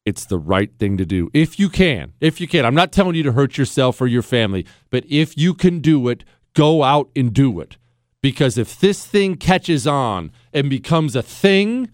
It's 0.04 0.24
the 0.24 0.38
right 0.38 0.70
thing 0.78 0.96
to 0.96 1.06
do. 1.06 1.30
If 1.32 1.58
you 1.58 1.68
can, 1.68 2.12
if 2.20 2.40
you 2.40 2.48
can. 2.48 2.64
I'm 2.64 2.74
not 2.74 2.92
telling 2.92 3.14
you 3.14 3.22
to 3.22 3.32
hurt 3.32 3.56
yourself 3.56 4.00
or 4.00 4.06
your 4.06 4.22
family, 4.22 4.66
but 4.90 5.04
if 5.08 5.36
you 5.36 5.54
can 5.54 5.78
do 5.80 6.08
it, 6.08 6.24
go 6.54 6.82
out 6.82 7.10
and 7.14 7.32
do 7.32 7.60
it. 7.60 7.76
Because 8.20 8.58
if 8.58 8.78
this 8.78 9.04
thing 9.06 9.36
catches 9.36 9.86
on 9.86 10.32
and 10.52 10.68
becomes 10.68 11.14
a 11.14 11.22
thing, 11.22 11.88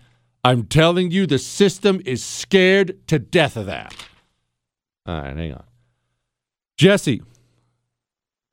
I'm 0.44 0.64
telling 0.64 1.10
you, 1.10 1.26
the 1.26 1.38
system 1.38 2.00
is 2.04 2.22
scared 2.24 3.06
to 3.08 3.18
death 3.18 3.56
of 3.56 3.66
that. 3.66 3.94
All 5.06 5.20
right, 5.20 5.36
hang 5.36 5.52
on. 5.52 5.64
Jesse, 6.76 7.22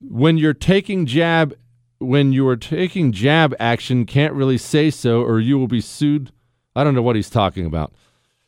when 0.02 0.38
you're 0.38 0.54
taking 0.54 1.06
jab 1.06 1.54
when 2.00 2.34
you 2.34 2.48
are 2.48 2.58
taking 2.58 3.12
jab 3.12 3.56
action, 3.60 4.06
can't 4.06 4.34
really 4.34 4.58
say 4.58 4.90
so 4.90 5.22
or 5.22 5.40
you 5.40 5.58
will 5.58 5.68
be 5.68 5.82
sued. 5.82 6.32
I 6.76 6.84
don't 6.84 6.94
know 6.94 7.02
what 7.02 7.16
he's 7.16 7.30
talking 7.30 7.66
about. 7.66 7.94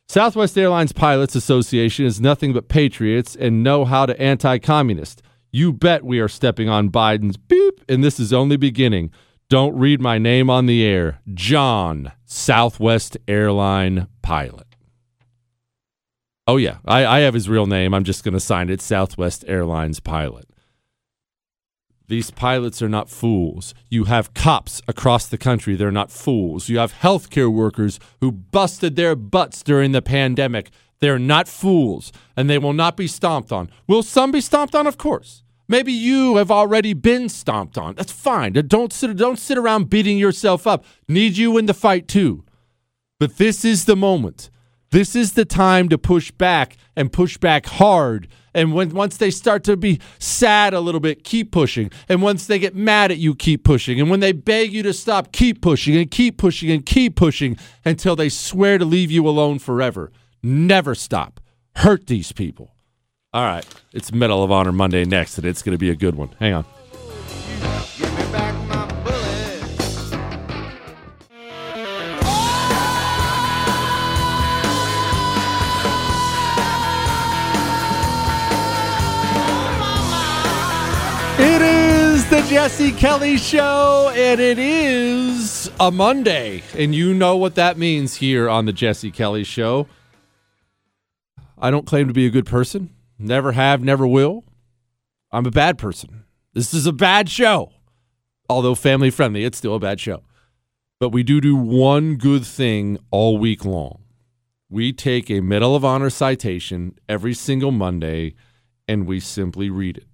Southwest 0.10 0.58
Airlines 0.58 0.94
Pilots 0.94 1.36
Association 1.36 2.06
is 2.06 2.22
nothing 2.22 2.54
but 2.54 2.70
patriots 2.70 3.36
and 3.36 3.62
know 3.62 3.84
how 3.84 4.06
to 4.06 4.18
anti 4.22 4.58
communist. 4.58 5.22
You 5.52 5.74
bet 5.74 6.06
we 6.06 6.20
are 6.20 6.30
stepping 6.30 6.70
on 6.70 6.90
Biden's 6.90 7.36
beep, 7.36 7.84
and 7.90 8.02
this 8.02 8.18
is 8.18 8.32
only 8.32 8.56
beginning. 8.56 9.12
Don't 9.50 9.76
read 9.76 10.00
my 10.00 10.18
name 10.18 10.50
on 10.50 10.66
the 10.66 10.86
air. 10.86 11.20
John, 11.34 12.14
Southwest 12.26 13.18
Airline 13.28 14.08
Pilot. 14.22 14.68
Oh, 16.48 16.56
yeah, 16.56 16.78
I, 16.86 17.06
I 17.06 17.20
have 17.20 17.34
his 17.34 17.50
real 17.50 17.66
name. 17.66 17.94
I'm 17.94 18.06
just 18.06 18.24
going 18.24 18.34
to 18.34 18.40
sign 18.40 18.70
it 18.70 18.80
Southwest 18.80 19.44
Airlines 19.46 20.00
Pilot. 20.00 20.48
These 22.10 22.32
pilots 22.32 22.82
are 22.82 22.88
not 22.88 23.10
fools. 23.10 23.74
You 23.90 24.06
have 24.06 24.34
cops 24.34 24.82
across 24.88 25.28
the 25.28 25.38
country, 25.38 25.76
they're 25.76 25.92
not 25.92 26.12
fools. 26.12 26.70
You 26.70 26.78
have 26.80 26.94
healthcare 26.94 27.52
workers 27.52 28.00
who 28.22 28.32
busted 28.32 28.96
their 28.96 29.16
butts 29.16 29.62
during 29.62 29.92
the 29.92 30.02
pandemic. 30.02 30.72
They're 31.00 31.20
not 31.20 31.50
fools, 31.50 32.14
and 32.36 32.50
they 32.50 32.58
will 32.58 32.74
not 32.74 32.96
be 32.96 33.08
stomped 33.08 33.52
on. 33.52 33.70
Will 33.88 34.04
some 34.04 34.32
be 34.32 34.42
stomped 34.42 34.74
on? 34.74 34.88
Of 34.88 34.98
course. 34.98 35.44
Maybe 35.68 35.92
you 35.92 36.38
have 36.38 36.50
already 36.50 36.94
been 36.94 37.28
stomped 37.28 37.78
on. 37.78 37.96
That's 37.96 38.12
fine. 38.12 38.54
Don't 38.54 38.94
sit, 38.94 39.18
don't 39.18 39.38
sit 39.38 39.58
around 39.58 39.90
beating 39.90 40.18
yourself 40.18 40.66
up. 40.66 40.86
Need 41.10 41.36
you 41.36 41.58
in 41.58 41.66
the 41.66 41.74
fight 41.74 42.08
too. 42.08 42.46
But 43.20 43.38
this 43.38 43.66
is 43.66 43.84
the 43.84 43.98
moment. 43.98 44.50
This 44.92 45.14
is 45.14 45.34
the 45.34 45.44
time 45.44 45.90
to 45.90 45.98
push 45.98 46.32
back 46.32 46.78
and 46.96 47.12
push 47.12 47.38
back 47.38 47.66
hard. 47.66 48.30
And 48.58 48.74
when 48.74 48.90
once 48.90 49.18
they 49.18 49.30
start 49.30 49.64
to 49.66 49.78
be 49.78 50.02
sad 50.18 50.74
a 50.74 50.80
little 50.80 51.00
bit, 51.00 51.24
keep 51.24 51.52
pushing. 51.52 51.92
And 52.10 52.24
once 52.24 52.48
they 52.48 52.58
get 52.58 52.76
mad 52.76 53.12
at 53.12 53.20
you, 53.20 53.36
keep 53.36 53.64
pushing. 53.64 54.00
And 54.00 54.10
when 54.10 54.20
they 54.20 54.32
beg 54.32 54.74
you 54.74 54.82
to 54.82 54.94
stop, 54.94 55.32
keep 55.32 55.62
pushing 55.62 55.96
and 55.96 56.10
keep 56.10 56.40
pushing 56.40 56.72
and 56.72 56.84
keep 56.84 57.16
pushing 57.16 57.56
until 57.86 58.16
they 58.16 58.30
swear 58.30 58.80
to 58.80 58.84
leave 58.84 59.12
you 59.12 59.28
alone 59.28 59.60
forever. 59.60 60.12
Never 60.42 60.96
stop. 60.96 61.40
Hurt 61.76 62.08
these 62.08 62.32
people. 62.32 62.74
All 63.32 63.44
right, 63.44 63.66
it's 63.94 64.12
Medal 64.12 64.44
of 64.44 64.52
Honor 64.52 64.72
Monday 64.72 65.06
next, 65.06 65.38
and 65.38 65.46
it's 65.46 65.62
going 65.62 65.76
to 65.76 65.78
be 65.78 65.92
a 65.92 65.96
good 65.96 66.16
one. 66.16 66.30
Hang 66.40 66.54
on. 66.54 66.66
It 81.40 81.62
is 81.62 82.28
the 82.32 82.42
Jesse 82.50 82.92
Kelly 82.92 83.38
Show, 83.38 84.12
and 84.16 84.42
it 84.42 84.58
is 84.58 85.70
a 85.80 85.92
Monday. 85.92 86.64
And 86.76 86.96
you 86.96 87.14
know 87.14 87.38
what 87.38 87.54
that 87.56 87.78
means 87.78 88.16
here 88.16 88.50
on 88.50 88.66
the 88.66 88.74
Jesse 88.74 89.12
Kelly 89.12 89.44
Show. 89.44 89.88
I 91.56 91.70
don't 91.70 91.86
claim 91.86 92.08
to 92.08 92.14
be 92.14 92.26
a 92.26 92.32
good 92.32 92.48
person, 92.48 92.90
never 93.20 93.52
have, 93.52 93.84
never 93.84 94.08
will. 94.08 94.46
I'm 95.32 95.46
a 95.46 95.52
bad 95.52 95.78
person. 95.78 96.24
This 96.54 96.74
is 96.74 96.88
a 96.88 96.92
bad 96.92 97.30
show. 97.30 97.72
Although 98.50 98.74
family 98.74 99.12
friendly, 99.12 99.44
it's 99.44 99.60
still 99.60 99.76
a 99.76 99.80
bad 99.80 100.00
show. 100.00 100.24
But 101.00 101.10
we 101.10 101.22
do 101.22 101.40
do 101.40 101.56
one 101.56 102.16
good 102.16 102.48
thing 102.48 102.98
all 103.12 103.38
week 103.38 103.64
long. 103.64 104.00
We 104.70 104.92
take 104.92 105.30
a 105.30 105.42
Medal 105.42 105.76
of 105.76 105.86
Honor 105.86 106.10
citation 106.10 106.98
every 107.08 107.36
single 107.36 107.72
Monday 107.72 108.34
and 108.88 109.06
we 109.06 109.20
simply 109.20 109.70
read 109.70 109.98
it. 109.98 110.07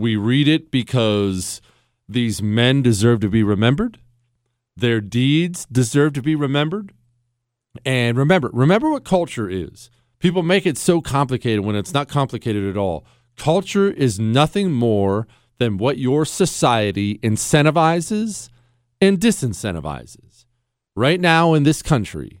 We 0.00 0.16
read 0.16 0.48
it 0.48 0.70
because 0.70 1.60
these 2.08 2.40
men 2.40 2.80
deserve 2.80 3.20
to 3.20 3.28
be 3.28 3.42
remembered. 3.42 3.98
Their 4.74 5.02
deeds 5.02 5.66
deserve 5.70 6.14
to 6.14 6.22
be 6.22 6.34
remembered. 6.34 6.94
And 7.84 8.16
remember, 8.16 8.48
remember 8.54 8.90
what 8.90 9.04
culture 9.04 9.50
is. 9.50 9.90
People 10.18 10.42
make 10.42 10.64
it 10.64 10.78
so 10.78 11.02
complicated 11.02 11.66
when 11.66 11.76
it's 11.76 11.92
not 11.92 12.08
complicated 12.08 12.64
at 12.64 12.78
all. 12.78 13.04
Culture 13.36 13.90
is 13.90 14.18
nothing 14.18 14.72
more 14.72 15.26
than 15.58 15.76
what 15.76 15.98
your 15.98 16.24
society 16.24 17.18
incentivizes 17.18 18.48
and 19.02 19.20
disincentivizes. 19.20 20.46
Right 20.96 21.20
now 21.20 21.52
in 21.52 21.64
this 21.64 21.82
country, 21.82 22.40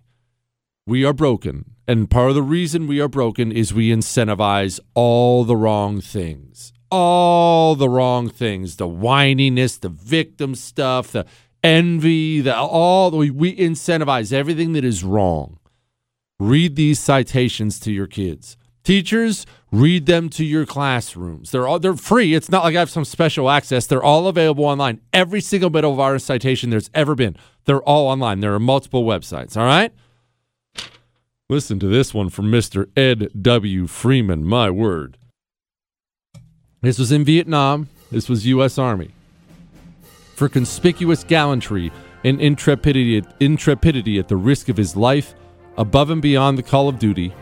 we 0.86 1.04
are 1.04 1.12
broken. 1.12 1.72
And 1.86 2.08
part 2.08 2.30
of 2.30 2.36
the 2.36 2.42
reason 2.42 2.86
we 2.86 3.02
are 3.02 3.08
broken 3.08 3.52
is 3.52 3.74
we 3.74 3.90
incentivize 3.90 4.80
all 4.94 5.44
the 5.44 5.56
wrong 5.56 6.00
things 6.00 6.72
all 6.90 7.74
the 7.74 7.88
wrong 7.88 8.28
things 8.28 8.76
the 8.76 8.88
whininess 8.88 9.78
the 9.80 9.88
victim 9.88 10.54
stuff 10.54 11.12
the 11.12 11.24
envy 11.62 12.40
the 12.40 12.56
all 12.56 13.10
we, 13.10 13.30
we 13.30 13.54
incentivize 13.56 14.32
everything 14.32 14.72
that 14.72 14.84
is 14.84 15.04
wrong. 15.04 15.58
Read 16.38 16.76
these 16.76 16.98
citations 16.98 17.78
to 17.80 17.92
your 17.92 18.06
kids. 18.06 18.56
Teachers 18.82 19.44
read 19.70 20.06
them 20.06 20.30
to 20.30 20.44
your 20.44 20.64
classrooms. 20.64 21.50
They're 21.50 21.68
all 21.68 21.78
they're 21.78 21.94
free. 21.94 22.34
It's 22.34 22.48
not 22.48 22.64
like 22.64 22.74
i 22.74 22.78
have 22.78 22.90
some 22.90 23.04
special 23.04 23.50
access. 23.50 23.86
They're 23.86 24.02
all 24.02 24.26
available 24.26 24.64
online. 24.64 25.00
Every 25.12 25.40
single 25.40 25.70
bit 25.70 25.84
of 25.84 26.00
our 26.00 26.18
citation 26.18 26.70
there's 26.70 26.90
ever 26.94 27.14
been 27.14 27.36
they're 27.66 27.82
all 27.82 28.08
online. 28.08 28.40
There 28.40 28.54
are 28.54 28.60
multiple 28.60 29.04
websites 29.04 29.56
all 29.56 29.64
right? 29.64 29.92
Listen 31.48 31.78
to 31.80 31.88
this 31.88 32.14
one 32.14 32.30
from 32.30 32.50
mr 32.50 32.88
ed 32.96 33.30
w. 33.40 33.86
Freeman. 33.86 34.44
My 34.44 34.70
word 34.70 35.18
this 36.82 36.98
was 36.98 37.12
in 37.12 37.24
Vietnam. 37.24 37.88
This 38.10 38.28
was 38.28 38.46
U.S. 38.46 38.78
Army. 38.78 39.10
For 40.34 40.48
conspicuous 40.48 41.24
gallantry 41.24 41.92
and 42.24 42.40
intrepidity, 42.40 43.22
intrepidity 43.38 44.18
at 44.18 44.28
the 44.28 44.36
risk 44.36 44.68
of 44.68 44.76
his 44.76 44.96
life, 44.96 45.34
above 45.76 46.10
and 46.10 46.22
beyond 46.22 46.58
the 46.58 46.62
call 46.62 46.88
of 46.88 46.98
duty, 46.98 47.34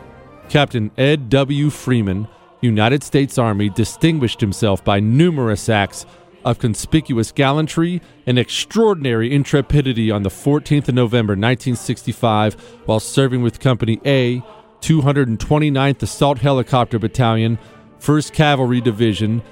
Captain 0.48 0.90
Ed 0.98 1.28
W. 1.28 1.70
Freeman, 1.70 2.28
United 2.60 3.04
States 3.04 3.38
Army, 3.38 3.68
distinguished 3.68 4.40
himself 4.40 4.84
by 4.84 4.98
numerous 4.98 5.68
acts 5.68 6.06
of 6.44 6.58
conspicuous 6.58 7.32
gallantry 7.32 8.00
and 8.26 8.38
extraordinary 8.38 9.32
intrepidity 9.32 10.10
on 10.10 10.22
the 10.22 10.30
14th 10.30 10.88
of 10.88 10.94
November 10.94 11.32
1965 11.32 12.54
while 12.86 13.00
serving 13.00 13.42
with 13.42 13.60
Company 13.60 14.00
A, 14.04 14.42
229th 14.80 16.02
Assault 16.02 16.38
Helicopter 16.38 16.98
Battalion, 16.98 17.58
1st 18.00 18.32
Cavalry 18.32 18.80
Division 18.80 19.42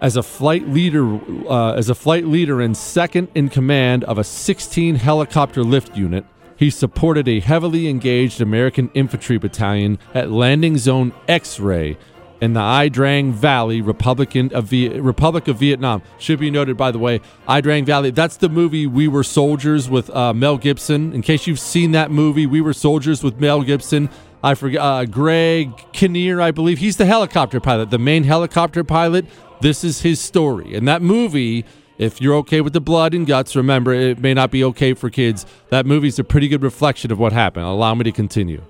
as 0.00 0.16
a 0.16 0.22
flight 0.22 0.68
leader 0.68 1.18
uh, 1.50 1.72
as 1.72 1.88
a 1.88 1.94
flight 1.94 2.24
leader 2.24 2.60
and 2.60 2.76
second 2.76 3.28
in 3.34 3.48
command 3.48 4.04
of 4.04 4.18
a 4.18 4.24
16 4.24 4.96
helicopter 4.96 5.62
lift 5.64 5.96
unit. 5.96 6.24
He 6.56 6.70
supported 6.70 7.28
a 7.28 7.40
heavily 7.40 7.88
engaged 7.88 8.40
American 8.40 8.90
infantry 8.92 9.38
battalion 9.38 9.98
at 10.12 10.30
Landing 10.30 10.76
Zone 10.76 11.12
X-ray 11.28 11.96
in 12.40 12.52
the 12.52 12.60
Ia 12.60 12.90
Drang 12.90 13.32
Valley, 13.32 13.80
Republican 13.80 14.52
of 14.52 14.66
v- 14.66 14.88
Republic 15.00 15.48
of 15.48 15.58
Vietnam. 15.58 16.02
Should 16.18 16.38
be 16.40 16.50
noted, 16.50 16.76
by 16.76 16.90
the 16.90 16.98
way, 16.98 17.20
Ia 17.48 17.62
Drang 17.62 17.84
Valley. 17.84 18.10
That's 18.10 18.36
the 18.36 18.48
movie 18.48 18.86
We 18.86 19.08
Were 19.08 19.24
Soldiers 19.24 19.88
with 19.90 20.10
uh, 20.10 20.32
Mel 20.32 20.56
Gibson. 20.56 21.12
In 21.12 21.22
case 21.22 21.46
you've 21.46 21.60
seen 21.60 21.92
that 21.92 22.10
movie, 22.10 22.46
We 22.46 22.60
Were 22.60 22.72
Soldiers 22.72 23.22
with 23.22 23.40
Mel 23.40 23.62
Gibson. 23.62 24.08
I 24.42 24.54
forget 24.54 24.80
uh, 24.80 25.04
Greg 25.04 25.72
Kinnear, 25.92 26.40
I 26.40 26.50
believe 26.50 26.78
he's 26.78 26.96
the 26.96 27.06
helicopter 27.06 27.60
pilot, 27.60 27.90
the 27.90 27.98
main 27.98 28.24
helicopter 28.24 28.84
pilot. 28.84 29.26
This 29.60 29.82
is 29.82 30.02
his 30.02 30.20
story, 30.20 30.74
and 30.74 30.86
that 30.86 31.02
movie. 31.02 31.64
If 31.98 32.20
you're 32.20 32.36
okay 32.36 32.60
with 32.60 32.74
the 32.74 32.80
blood 32.80 33.12
and 33.12 33.26
guts, 33.26 33.56
remember 33.56 33.92
it 33.92 34.20
may 34.20 34.32
not 34.32 34.52
be 34.52 34.62
okay 34.62 34.94
for 34.94 35.10
kids. 35.10 35.44
That 35.70 35.84
movie's 35.84 36.16
a 36.20 36.22
pretty 36.22 36.46
good 36.46 36.62
reflection 36.62 37.10
of 37.10 37.18
what 37.18 37.32
happened. 37.32 37.66
Allow 37.66 37.96
me 37.96 38.04
to 38.04 38.12
continue. 38.12 38.62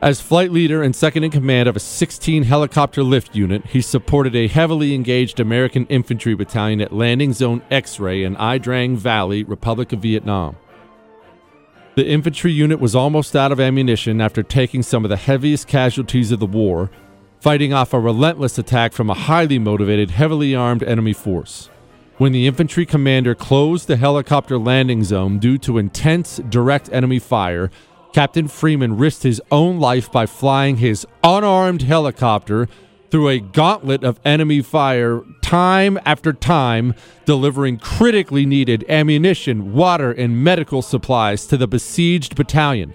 As 0.00 0.20
flight 0.20 0.52
leader 0.52 0.80
and 0.84 0.94
second 0.94 1.24
in 1.24 1.32
command 1.32 1.68
of 1.68 1.74
a 1.74 1.80
16 1.80 2.44
helicopter 2.44 3.02
lift 3.02 3.34
unit, 3.34 3.66
he 3.66 3.80
supported 3.80 4.36
a 4.36 4.46
heavily 4.46 4.94
engaged 4.94 5.40
American 5.40 5.86
infantry 5.86 6.36
battalion 6.36 6.80
at 6.80 6.92
Landing 6.92 7.32
Zone 7.32 7.62
X 7.72 7.98
ray 7.98 8.22
in 8.22 8.36
Ia 8.36 8.60
Drang 8.60 8.96
Valley, 8.96 9.42
Republic 9.42 9.92
of 9.92 9.98
Vietnam. 9.98 10.54
The 11.98 12.06
infantry 12.06 12.52
unit 12.52 12.78
was 12.78 12.94
almost 12.94 13.34
out 13.34 13.50
of 13.50 13.58
ammunition 13.58 14.20
after 14.20 14.44
taking 14.44 14.84
some 14.84 15.04
of 15.04 15.08
the 15.08 15.16
heaviest 15.16 15.66
casualties 15.66 16.30
of 16.30 16.38
the 16.38 16.46
war, 16.46 16.92
fighting 17.40 17.72
off 17.72 17.92
a 17.92 17.98
relentless 17.98 18.56
attack 18.56 18.92
from 18.92 19.10
a 19.10 19.14
highly 19.14 19.58
motivated, 19.58 20.12
heavily 20.12 20.54
armed 20.54 20.84
enemy 20.84 21.12
force. 21.12 21.70
When 22.16 22.30
the 22.30 22.46
infantry 22.46 22.86
commander 22.86 23.34
closed 23.34 23.88
the 23.88 23.96
helicopter 23.96 24.58
landing 24.58 25.02
zone 25.02 25.40
due 25.40 25.58
to 25.58 25.78
intense 25.78 26.36
direct 26.48 26.88
enemy 26.92 27.18
fire, 27.18 27.68
Captain 28.12 28.46
Freeman 28.46 28.96
risked 28.96 29.24
his 29.24 29.42
own 29.50 29.80
life 29.80 30.12
by 30.12 30.26
flying 30.26 30.76
his 30.76 31.04
unarmed 31.24 31.82
helicopter 31.82 32.68
through 33.10 33.28
a 33.28 33.40
gauntlet 33.40 34.04
of 34.04 34.20
enemy 34.24 34.62
fire 34.62 35.22
time 35.42 35.98
after 36.04 36.32
time, 36.32 36.94
delivering 37.24 37.78
critically 37.78 38.44
needed 38.44 38.84
ammunition, 38.88 39.72
water, 39.72 40.12
and 40.12 40.42
medical 40.42 40.82
supplies 40.82 41.46
to 41.46 41.56
the 41.56 41.66
besieged 41.66 42.36
battalion. 42.36 42.94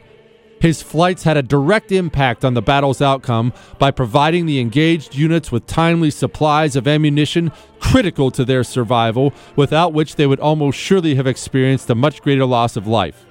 His 0.59 0.82
flights 0.82 1.24
had 1.24 1.36
a 1.36 1.43
direct 1.43 1.91
impact 1.91 2.45
on 2.45 2.53
the 2.53 2.61
battle's 2.61 3.01
outcome 3.01 3.51
by 3.80 3.91
providing 3.91 4.45
the 4.45 4.59
engaged 4.59 5.14
units 5.14 5.51
with 5.51 5.68
timely 5.68 6.09
supplies 6.09 6.78
of 6.78 6.88
ammunition 6.88 7.51
critical 7.82 8.32
to 8.32 8.45
their 8.45 8.64
survival, 8.64 9.34
without 9.57 9.91
which 9.91 10.16
they 10.16 10.26
would 10.26 10.39
almost 10.39 10.78
surely 10.78 11.16
have 11.16 11.28
experienced 11.28 11.89
a 11.89 11.95
much 11.95 12.22
greater 12.22 12.45
loss 12.45 12.78
of 12.78 12.88
life 12.88 13.26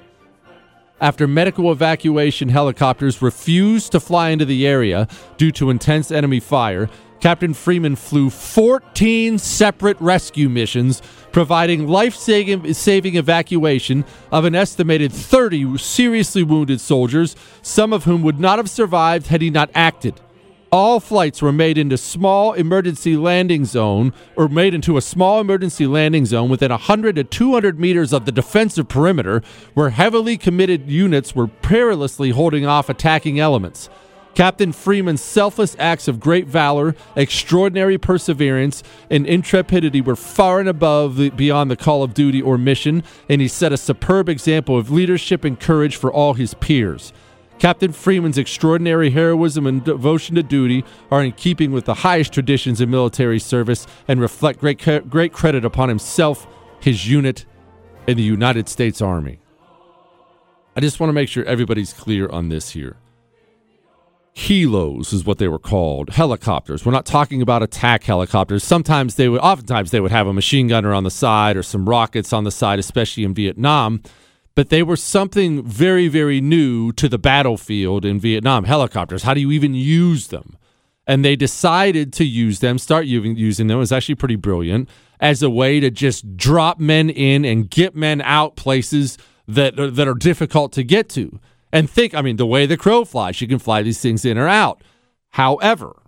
after 1.03 1.27
medical 1.27 1.73
evacuation 1.73 2.49
helicopters 2.49 3.21
refused 3.21 3.93
to 3.93 4.01
fly 4.01 4.31
into 4.31 4.45
the 4.45 4.67
area 4.67 5.09
due 5.37 5.51
to 5.51 5.69
intense 5.69 6.13
enemy 6.13 6.39
fire. 6.41 6.89
Captain 7.21 7.53
Freeman 7.53 7.97
flew 7.97 8.31
14 8.31 9.37
separate 9.39 10.01
rescue 10.01 10.49
missions, 10.49 11.03
providing 11.33 11.89
life 11.89 12.15
saving 12.15 13.17
evacuation 13.17 14.05
of 14.31 14.45
an 14.45 14.55
estimated 14.55 15.13
30 15.13 15.77
seriously 15.77 16.43
wounded 16.43 16.81
soldiers, 16.81 17.37
some 17.63 17.93
of 17.93 18.05
whom 18.05 18.23
would 18.23 18.41
not 18.41 18.59
have 18.59 18.71
survived 18.71 19.27
had 19.27 19.43
he 19.43 19.51
not 19.51 19.71
acted 19.75 20.21
all 20.73 21.01
flights 21.01 21.43
were 21.43 21.53
made 21.53 21.77
into 21.77 21.99
small 21.99 22.55
emergency 22.55 23.15
landing 23.15 23.67
zone 23.67 24.11
or 24.37 24.49
made 24.49 24.73
into 24.73 24.97
a 24.97 25.03
small 25.03 25.39
emergency 25.39 25.87
landing 25.87 26.25
zone 26.25 26.49
within 26.49 26.71
100 26.71 27.15
to 27.15 27.25
200 27.25 27.79
meters 27.79 28.11
of 28.11 28.25
the 28.25 28.33
defensive 28.33 28.89
perimeter 28.89 29.43
where 29.75 29.91
heavily 29.91 30.39
committed 30.39 30.91
units 30.91 31.35
were 31.35 31.47
perilously 31.47 32.31
holding 32.31 32.65
off 32.65 32.89
attacking 32.89 33.39
elements. 33.39 33.91
Captain 34.35 34.73
freeman's 34.73 35.21
selfless 35.21 35.77
acts 35.79 36.09
of 36.09 36.19
great 36.19 36.47
valor 36.47 36.95
extraordinary 37.17 37.99
perseverance 37.99 38.83
and 39.11 39.27
intrepidity 39.27 40.01
were 40.01 40.17
far 40.17 40.59
and 40.59 40.71
above 40.71 41.17
the, 41.17 41.29
beyond 41.29 41.71
the 41.71 41.77
call 41.77 42.03
of 42.03 42.15
duty 42.15 42.41
or 42.41 42.57
mission 42.57 43.05
and 43.29 43.43
he 43.43 43.49
set 43.49 43.75
a 43.75 43.77
superb 43.77 44.31
example 44.31 44.79
of 44.79 44.91
leadership 44.91 45.45
and 45.45 45.61
courage 45.61 45.97
for 45.97 46.11
all 46.11 46.33
his 46.33 46.55
peers 46.55 47.13
Captain 47.63 47.93
Freeman's 47.93 48.39
extraordinary 48.39 49.11
heroism 49.11 49.69
and 49.69 49.85
devotion 49.85 50.35
to 50.35 50.43
duty 50.43 50.85
are 51.13 51.23
in 51.23 51.31
keeping 51.31 51.71
with 51.71 51.85
the 51.85 51.95
highest 51.95 52.33
traditions 52.33 52.81
of 52.81 52.89
military 52.89 53.39
service 53.39 53.87
and 54.09 54.21
reflect 54.21 54.59
great, 54.59 55.09
great 55.09 55.33
credit 55.33 55.65
upon 55.65 55.89
himself, 55.89 56.49
his 56.81 57.09
unit, 57.09 57.47
and 58.09 58.19
the 58.19 58.23
United 58.25 58.69
States 58.69 59.01
Army. 59.01 59.39
I 60.75 60.81
just 60.81 60.99
want 60.99 61.11
to 61.11 61.13
make 61.13 61.29
sure 61.29 61.45
everybody's 61.45 61.93
clear 61.93 62.29
on 62.29 62.49
this 62.49 62.71
here. 62.71 62.97
Helos 64.35 65.13
is 65.13 65.25
what 65.25 65.39
they 65.39 65.47
were 65.47 65.61
called, 65.61 66.11
helicopters. 66.11 66.85
We're 66.85 66.91
not 66.91 67.07
talking 67.07 67.41
about 67.41 67.63
attack 67.63 68.03
helicopters. 68.03 68.65
Sometimes 68.65 69.15
they 69.15 69.29
would, 69.29 69.41
oftentimes 69.41 69.93
they 69.93 70.01
would 70.01 70.11
have 70.11 70.27
a 70.27 70.33
machine 70.33 70.67
gunner 70.67 70.93
on 70.93 71.05
the 71.05 71.13
side 71.13 71.57
or 71.57 71.63
some 71.63 71.89
rockets 71.89 72.33
on 72.33 72.43
the 72.43 72.51
side, 72.51 72.81
especially 72.81 73.23
in 73.23 73.35
Vietnam 73.35 74.03
but 74.55 74.69
they 74.69 74.83
were 74.83 74.97
something 74.97 75.63
very, 75.63 76.09
very 76.09 76.41
new 76.41 76.93
to 76.93 77.09
the 77.09 77.19
battlefield 77.19 78.05
in 78.05 78.21
Vietnam. 78.21 78.65
Helicopters, 78.65 79.23
how 79.23 79.35
do 79.35 79.41
you 79.41 79.51
even 79.51 79.75
use 79.75 80.29
them? 80.29 80.57
And 81.07 81.25
they 81.25 81.37
decided 81.37 82.13
to 82.15 82.25
use 82.25 82.61
them, 82.61 82.79
start 82.79 83.07
using, 83.07 83.67
them. 83.67 83.77
It 83.77 83.81
was 83.81 83.93
actually 83.93 84.15
pretty 84.15 84.37
brilliant 84.37 84.89
as 85.21 85.43
a 85.43 85.51
way 85.51 85.81
to 85.81 85.91
just 85.91 86.37
drop 86.37 86.79
men 86.79 87.09
in 87.11 87.45
and 87.45 87.71
get 87.71 87.97
men 87.97 88.21
out 88.21 88.57
places 88.57 89.19
that 89.49 89.79
are, 89.79 89.91
that 89.91 90.07
are 90.07 90.15
difficult 90.15 90.73
to 90.73 90.85
get 90.85 91.09
to. 91.11 91.41
And 91.73 91.89
think, 91.89 92.15
I 92.15 92.23
mean, 92.23 92.37
the 92.37 92.47
way 92.47 92.67
the 92.67 92.77
crow 92.77 93.05
flies, 93.05 93.41
you 93.41 93.49
can 93.49 93.59
fly 93.59 93.83
these 93.83 94.01
things 94.01 94.25
in 94.25 94.37
or 94.37 94.49
out. 94.49 94.83
However, 95.31 96.03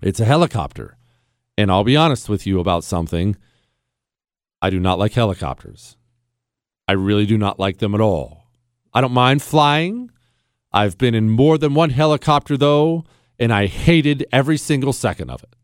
it's 0.00 0.20
a 0.20 0.24
helicopter. 0.24 0.96
And 1.58 1.70
I'll 1.70 1.84
be 1.84 1.96
honest 1.96 2.28
with 2.28 2.46
you 2.46 2.60
about 2.60 2.84
something. 2.84 3.36
I 4.62 4.70
do 4.70 4.80
not 4.80 4.98
like 4.98 5.12
helicopters. 5.12 5.96
I 6.86 6.92
really 6.92 7.26
do 7.26 7.38
not 7.38 7.58
like 7.58 7.78
them 7.78 7.94
at 7.94 8.00
all. 8.00 8.44
I 8.92 9.00
don't 9.00 9.12
mind 9.12 9.42
flying. 9.42 10.10
I've 10.72 10.98
been 10.98 11.14
in 11.14 11.30
more 11.30 11.56
than 11.56 11.74
one 11.74 11.90
helicopter, 11.90 12.56
though, 12.56 13.04
and 13.38 13.52
I 13.52 13.66
hated 13.66 14.26
every 14.32 14.56
single 14.56 14.92
second 14.92 15.30
of 15.30 15.42
it. 15.42 15.56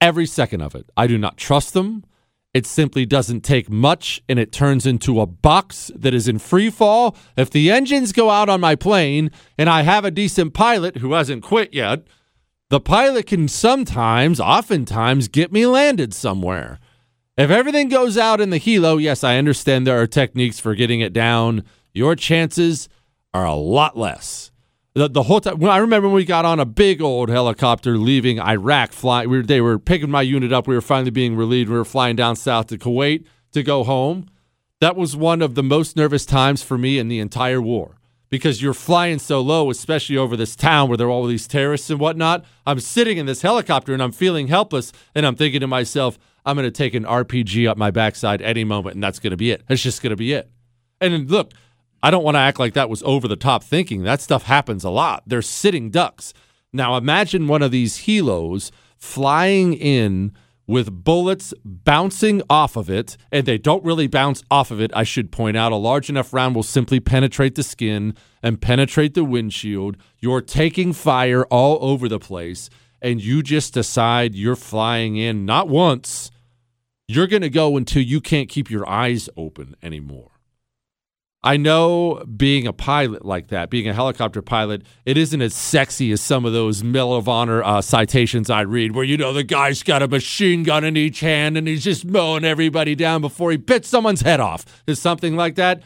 Every 0.00 0.26
second 0.26 0.60
of 0.60 0.74
it. 0.74 0.90
I 0.96 1.06
do 1.06 1.18
not 1.18 1.36
trust 1.36 1.72
them. 1.72 2.04
It 2.52 2.66
simply 2.66 3.04
doesn't 3.04 3.42
take 3.42 3.68
much, 3.70 4.22
and 4.28 4.38
it 4.38 4.50
turns 4.52 4.86
into 4.86 5.20
a 5.20 5.26
box 5.26 5.90
that 5.94 6.14
is 6.14 6.26
in 6.26 6.38
free 6.38 6.70
fall. 6.70 7.16
If 7.36 7.50
the 7.50 7.70
engines 7.70 8.12
go 8.12 8.30
out 8.30 8.48
on 8.48 8.60
my 8.60 8.76
plane 8.76 9.30
and 9.58 9.68
I 9.68 9.82
have 9.82 10.04
a 10.04 10.10
decent 10.10 10.54
pilot 10.54 10.98
who 10.98 11.12
hasn't 11.12 11.42
quit 11.42 11.74
yet, 11.74 12.04
the 12.70 12.80
pilot 12.80 13.26
can 13.26 13.48
sometimes, 13.48 14.40
oftentimes, 14.40 15.28
get 15.28 15.52
me 15.52 15.66
landed 15.66 16.14
somewhere. 16.14 16.78
If 17.36 17.50
everything 17.50 17.90
goes 17.90 18.16
out 18.16 18.40
in 18.40 18.48
the 18.48 18.58
helo, 18.58 19.00
yes, 19.00 19.22
I 19.22 19.36
understand 19.36 19.86
there 19.86 20.00
are 20.00 20.06
techniques 20.06 20.58
for 20.58 20.74
getting 20.74 21.00
it 21.00 21.12
down. 21.12 21.64
Your 21.92 22.16
chances 22.16 22.88
are 23.34 23.44
a 23.44 23.54
lot 23.54 23.94
less. 23.94 24.50
The, 24.94 25.08
the 25.08 25.24
whole 25.24 25.42
time, 25.42 25.62
I 25.62 25.76
remember 25.76 26.08
when 26.08 26.14
we 26.14 26.24
got 26.24 26.46
on 26.46 26.58
a 26.58 26.64
big 26.64 27.02
old 27.02 27.28
helicopter 27.28 27.98
leaving 27.98 28.40
Iraq, 28.40 28.92
flying. 28.92 29.28
We 29.28 29.36
were, 29.36 29.42
they 29.42 29.60
were 29.60 29.78
picking 29.78 30.10
my 30.10 30.22
unit 30.22 30.50
up. 30.50 30.66
We 30.66 30.74
were 30.74 30.80
finally 30.80 31.10
being 31.10 31.36
relieved. 31.36 31.68
We 31.68 31.76
were 31.76 31.84
flying 31.84 32.16
down 32.16 32.36
south 32.36 32.68
to 32.68 32.78
Kuwait 32.78 33.26
to 33.52 33.62
go 33.62 33.84
home. 33.84 34.30
That 34.80 34.96
was 34.96 35.14
one 35.14 35.42
of 35.42 35.54
the 35.54 35.62
most 35.62 35.94
nervous 35.94 36.24
times 36.24 36.62
for 36.62 36.78
me 36.78 36.98
in 36.98 37.08
the 37.08 37.18
entire 37.18 37.60
war 37.60 37.98
because 38.30 38.62
you're 38.62 38.74
flying 38.74 39.18
so 39.18 39.42
low, 39.42 39.70
especially 39.70 40.16
over 40.16 40.36
this 40.36 40.56
town 40.56 40.88
where 40.88 40.96
there 40.96 41.06
are 41.06 41.10
all 41.10 41.26
these 41.26 41.46
terrorists 41.46 41.90
and 41.90 42.00
whatnot. 42.00 42.46
I'm 42.66 42.80
sitting 42.80 43.18
in 43.18 43.26
this 43.26 43.42
helicopter 43.42 43.92
and 43.92 44.02
I'm 44.02 44.12
feeling 44.12 44.48
helpless, 44.48 44.92
and 45.14 45.26
I'm 45.26 45.36
thinking 45.36 45.60
to 45.60 45.66
myself, 45.66 46.18
I'm 46.46 46.56
going 46.56 46.64
to 46.64 46.70
take 46.70 46.94
an 46.94 47.04
RPG 47.04 47.68
up 47.68 47.76
my 47.76 47.90
backside 47.90 48.40
any 48.40 48.64
moment, 48.64 48.94
and 48.94 49.02
that's 49.02 49.18
going 49.18 49.32
to 49.32 49.36
be 49.36 49.50
it. 49.50 49.64
That's 49.66 49.82
just 49.82 50.00
going 50.00 50.10
to 50.10 50.16
be 50.16 50.32
it. 50.32 50.48
And 51.00 51.30
look, 51.30 51.52
I 52.02 52.10
don't 52.10 52.24
want 52.24 52.36
to 52.36 52.40
act 52.40 52.60
like 52.60 52.74
that 52.74 52.88
was 52.88 53.02
over 53.02 53.26
the 53.26 53.36
top 53.36 53.64
thinking. 53.64 54.04
That 54.04 54.20
stuff 54.20 54.44
happens 54.44 54.84
a 54.84 54.90
lot. 54.90 55.24
They're 55.26 55.42
sitting 55.42 55.90
ducks. 55.90 56.32
Now 56.72 56.96
imagine 56.96 57.48
one 57.48 57.62
of 57.62 57.72
these 57.72 57.98
helos 57.98 58.70
flying 58.96 59.74
in 59.74 60.32
with 60.66 61.04
bullets 61.04 61.54
bouncing 61.64 62.42
off 62.50 62.76
of 62.76 62.90
it, 62.90 63.16
and 63.30 63.46
they 63.46 63.58
don't 63.58 63.84
really 63.84 64.06
bounce 64.06 64.42
off 64.50 64.70
of 64.70 64.80
it. 64.80 64.90
I 64.94 65.04
should 65.04 65.30
point 65.30 65.56
out 65.56 65.72
a 65.72 65.76
large 65.76 66.08
enough 66.08 66.32
round 66.32 66.54
will 66.54 66.62
simply 66.62 67.00
penetrate 67.00 67.54
the 67.54 67.62
skin 67.62 68.14
and 68.42 68.60
penetrate 68.60 69.14
the 69.14 69.24
windshield. 69.24 69.96
You're 70.18 70.40
taking 70.40 70.92
fire 70.92 71.44
all 71.46 71.78
over 71.80 72.08
the 72.08 72.18
place, 72.18 72.68
and 73.00 73.22
you 73.22 73.42
just 73.42 73.74
decide 73.74 74.34
you're 74.34 74.56
flying 74.56 75.16
in 75.16 75.44
not 75.44 75.68
once, 75.68 76.30
you're 77.08 77.26
going 77.26 77.42
to 77.42 77.50
go 77.50 77.76
until 77.76 78.02
you 78.02 78.20
can't 78.20 78.48
keep 78.48 78.70
your 78.70 78.88
eyes 78.88 79.28
open 79.36 79.76
anymore. 79.82 80.30
I 81.46 81.56
know 81.56 82.24
being 82.24 82.66
a 82.66 82.72
pilot 82.72 83.24
like 83.24 83.48
that, 83.48 83.70
being 83.70 83.88
a 83.88 83.94
helicopter 83.94 84.42
pilot, 84.42 84.82
it 85.04 85.16
isn't 85.16 85.40
as 85.40 85.54
sexy 85.54 86.10
as 86.10 86.20
some 86.20 86.44
of 86.44 86.52
those 86.52 86.82
Medal 86.82 87.14
of 87.14 87.28
Honor 87.28 87.62
uh, 87.62 87.80
citations 87.82 88.50
I 88.50 88.62
read, 88.62 88.96
where 88.96 89.04
you 89.04 89.16
know 89.16 89.32
the 89.32 89.44
guy's 89.44 89.84
got 89.84 90.02
a 90.02 90.08
machine 90.08 90.64
gun 90.64 90.82
in 90.82 90.96
each 90.96 91.20
hand 91.20 91.56
and 91.56 91.68
he's 91.68 91.84
just 91.84 92.04
mowing 92.04 92.44
everybody 92.44 92.96
down 92.96 93.20
before 93.20 93.52
he 93.52 93.58
bits 93.58 93.88
someone's 93.88 94.22
head 94.22 94.40
off. 94.40 94.64
Is 94.88 95.00
something 95.00 95.36
like 95.36 95.54
that? 95.54 95.84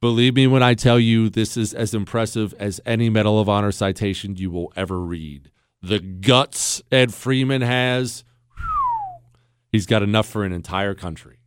Believe 0.00 0.36
me 0.36 0.46
when 0.46 0.62
I 0.62 0.74
tell 0.74 1.00
you, 1.00 1.28
this 1.28 1.56
is 1.56 1.74
as 1.74 1.94
impressive 1.94 2.54
as 2.60 2.80
any 2.86 3.10
Medal 3.10 3.40
of 3.40 3.48
Honor 3.48 3.72
citation 3.72 4.36
you 4.36 4.52
will 4.52 4.72
ever 4.76 5.00
read. 5.00 5.50
The 5.82 5.98
guts 5.98 6.80
Ed 6.92 7.12
Freeman 7.12 7.62
has 7.62 8.22
He's 9.72 9.86
got 9.86 10.02
enough 10.02 10.28
for 10.28 10.44
an 10.44 10.52
entire 10.52 10.94
country. 10.94 11.38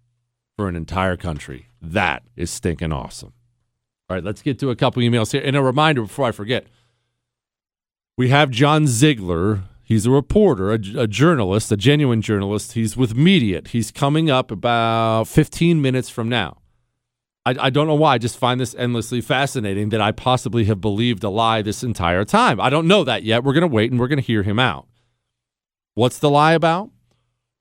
For 0.57 0.67
an 0.67 0.75
entire 0.75 1.15
country. 1.15 1.67
That 1.79 2.23
is 2.35 2.49
stinking 2.49 2.91
awesome. 2.91 3.33
All 4.09 4.15
right, 4.15 4.23
let's 4.23 4.41
get 4.41 4.57
to 4.59 4.71
a 4.71 4.75
couple 4.75 5.03
emails 5.03 5.31
here. 5.31 5.41
And 5.45 5.55
a 5.55 5.61
reminder 5.61 6.01
before 6.01 6.25
I 6.25 6.31
forget 6.31 6.65
we 8.17 8.29
have 8.29 8.49
John 8.49 8.87
Ziegler. 8.87 9.63
He's 9.83 10.07
a 10.07 10.11
reporter, 10.11 10.71
a, 10.71 10.79
a, 10.97 11.07
journalist, 11.07 11.71
a 11.71 11.77
genuine 11.77 12.21
journalist. 12.21 12.71
He's 12.71 12.97
with 12.97 13.15
Mediaite. 13.15 13.67
He's 13.67 13.91
coming 13.91 14.31
up 14.31 14.49
about 14.49 15.27
15 15.27 15.79
minutes 15.79 16.09
from 16.09 16.27
now. 16.27 16.57
I, 17.45 17.55
I 17.59 17.69
don't 17.69 17.85
know 17.85 17.93
why. 17.93 18.13
I 18.13 18.17
just 18.17 18.39
find 18.39 18.59
this 18.59 18.73
endlessly 18.75 19.21
fascinating 19.21 19.89
that 19.89 20.01
I 20.01 20.11
possibly 20.11 20.65
have 20.65 20.81
believed 20.81 21.23
a 21.23 21.29
lie 21.29 21.61
this 21.61 21.83
entire 21.83 22.25
time. 22.25 22.59
I 22.59 22.71
don't 22.71 22.87
know 22.87 23.03
that 23.03 23.21
yet. 23.21 23.43
We're 23.43 23.53
going 23.53 23.61
to 23.61 23.67
wait 23.67 23.91
and 23.91 23.99
we're 23.99 24.07
going 24.07 24.17
to 24.17 24.25
hear 24.25 24.41
him 24.41 24.57
out. 24.57 24.87
What's 25.93 26.17
the 26.17 26.31
lie 26.31 26.53
about? 26.53 26.89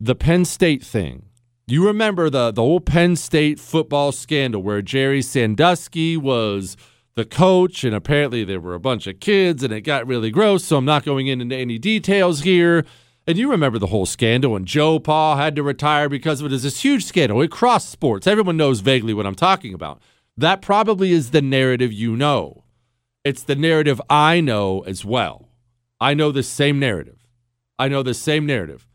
The 0.04 0.14
Penn 0.14 0.44
State 0.44 0.84
thing. 0.84 1.30
You 1.66 1.86
remember 1.86 2.28
the, 2.28 2.50
the 2.50 2.60
old 2.60 2.84
Penn 2.84 3.16
State 3.16 3.58
football 3.58 4.12
scandal 4.12 4.62
where 4.62 4.82
Jerry 4.82 5.22
Sandusky 5.22 6.14
was 6.14 6.76
the 7.14 7.24
coach, 7.24 7.84
and 7.84 7.94
apparently 7.94 8.44
there 8.44 8.60
were 8.60 8.74
a 8.74 8.78
bunch 8.78 9.06
of 9.06 9.18
kids, 9.18 9.62
and 9.62 9.72
it 9.72 9.80
got 9.80 10.06
really 10.06 10.30
gross. 10.30 10.62
So 10.62 10.76
I'm 10.76 10.84
not 10.84 11.06
going 11.06 11.28
into 11.28 11.56
any 11.56 11.78
details 11.78 12.42
here. 12.42 12.84
And 13.26 13.38
you 13.38 13.50
remember 13.50 13.78
the 13.78 13.86
whole 13.86 14.04
scandal, 14.04 14.54
and 14.54 14.66
Joe 14.66 14.98
Pa 14.98 15.36
had 15.36 15.56
to 15.56 15.62
retire 15.62 16.10
because 16.10 16.42
of 16.42 16.48
it. 16.48 16.52
It's 16.52 16.64
this 16.64 16.82
huge 16.82 17.06
scandal. 17.06 17.40
It 17.40 17.50
crossed 17.50 17.88
sports. 17.88 18.26
Everyone 18.26 18.58
knows 18.58 18.80
vaguely 18.80 19.14
what 19.14 19.24
I'm 19.24 19.34
talking 19.34 19.72
about. 19.72 20.02
That 20.36 20.60
probably 20.60 21.12
is 21.12 21.30
the 21.30 21.40
narrative 21.40 21.94
you 21.94 22.14
know. 22.14 22.64
It's 23.24 23.42
the 23.42 23.56
narrative 23.56 24.02
I 24.10 24.42
know 24.42 24.80
as 24.80 25.02
well. 25.02 25.48
I 25.98 26.12
know 26.12 26.30
the 26.30 26.42
same 26.42 26.78
narrative. 26.78 27.26
I 27.78 27.88
know 27.88 28.02
the 28.02 28.12
same 28.12 28.44
narrative. 28.44 28.86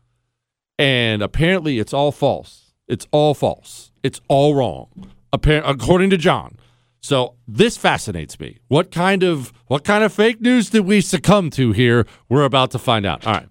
And 0.80 1.22
apparently 1.22 1.78
it's 1.78 1.92
all 1.92 2.10
false. 2.10 2.72
It's 2.88 3.06
all 3.10 3.34
false. 3.34 3.92
It's 4.02 4.20
all 4.28 4.54
wrong. 4.54 4.88
Appar- 5.32 5.62
according 5.64 6.08
to 6.10 6.16
John. 6.16 6.56
So 7.02 7.34
this 7.46 7.76
fascinates 7.76 8.40
me. 8.40 8.58
What 8.68 8.90
kind 8.90 9.22
of 9.22 9.52
what 9.66 9.84
kind 9.84 10.04
of 10.04 10.12
fake 10.12 10.40
news 10.40 10.70
did 10.70 10.86
we 10.86 11.00
succumb 11.00 11.50
to 11.50 11.72
here? 11.72 12.06
We're 12.28 12.44
about 12.44 12.70
to 12.72 12.78
find 12.78 13.06
out. 13.06 13.26
All 13.26 13.34
right. 13.34 13.48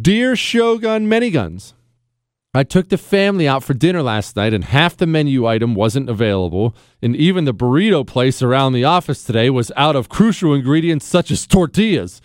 Dear 0.00 0.34
Shogun 0.34 1.08
Many 1.08 1.30
Guns, 1.30 1.74
I 2.52 2.62
took 2.62 2.88
the 2.88 2.98
family 2.98 3.46
out 3.48 3.64
for 3.64 3.74
dinner 3.74 4.02
last 4.02 4.36
night 4.36 4.54
and 4.54 4.64
half 4.64 4.96
the 4.96 5.06
menu 5.06 5.46
item 5.46 5.74
wasn't 5.74 6.08
available, 6.08 6.74
and 7.02 7.16
even 7.16 7.44
the 7.44 7.54
burrito 7.54 8.06
place 8.06 8.42
around 8.42 8.72
the 8.72 8.84
office 8.84 9.24
today 9.24 9.50
was 9.50 9.72
out 9.76 9.96
of 9.96 10.08
crucial 10.08 10.54
ingredients 10.54 11.06
such 11.06 11.30
as 11.32 11.46
tortillas. 11.46 12.20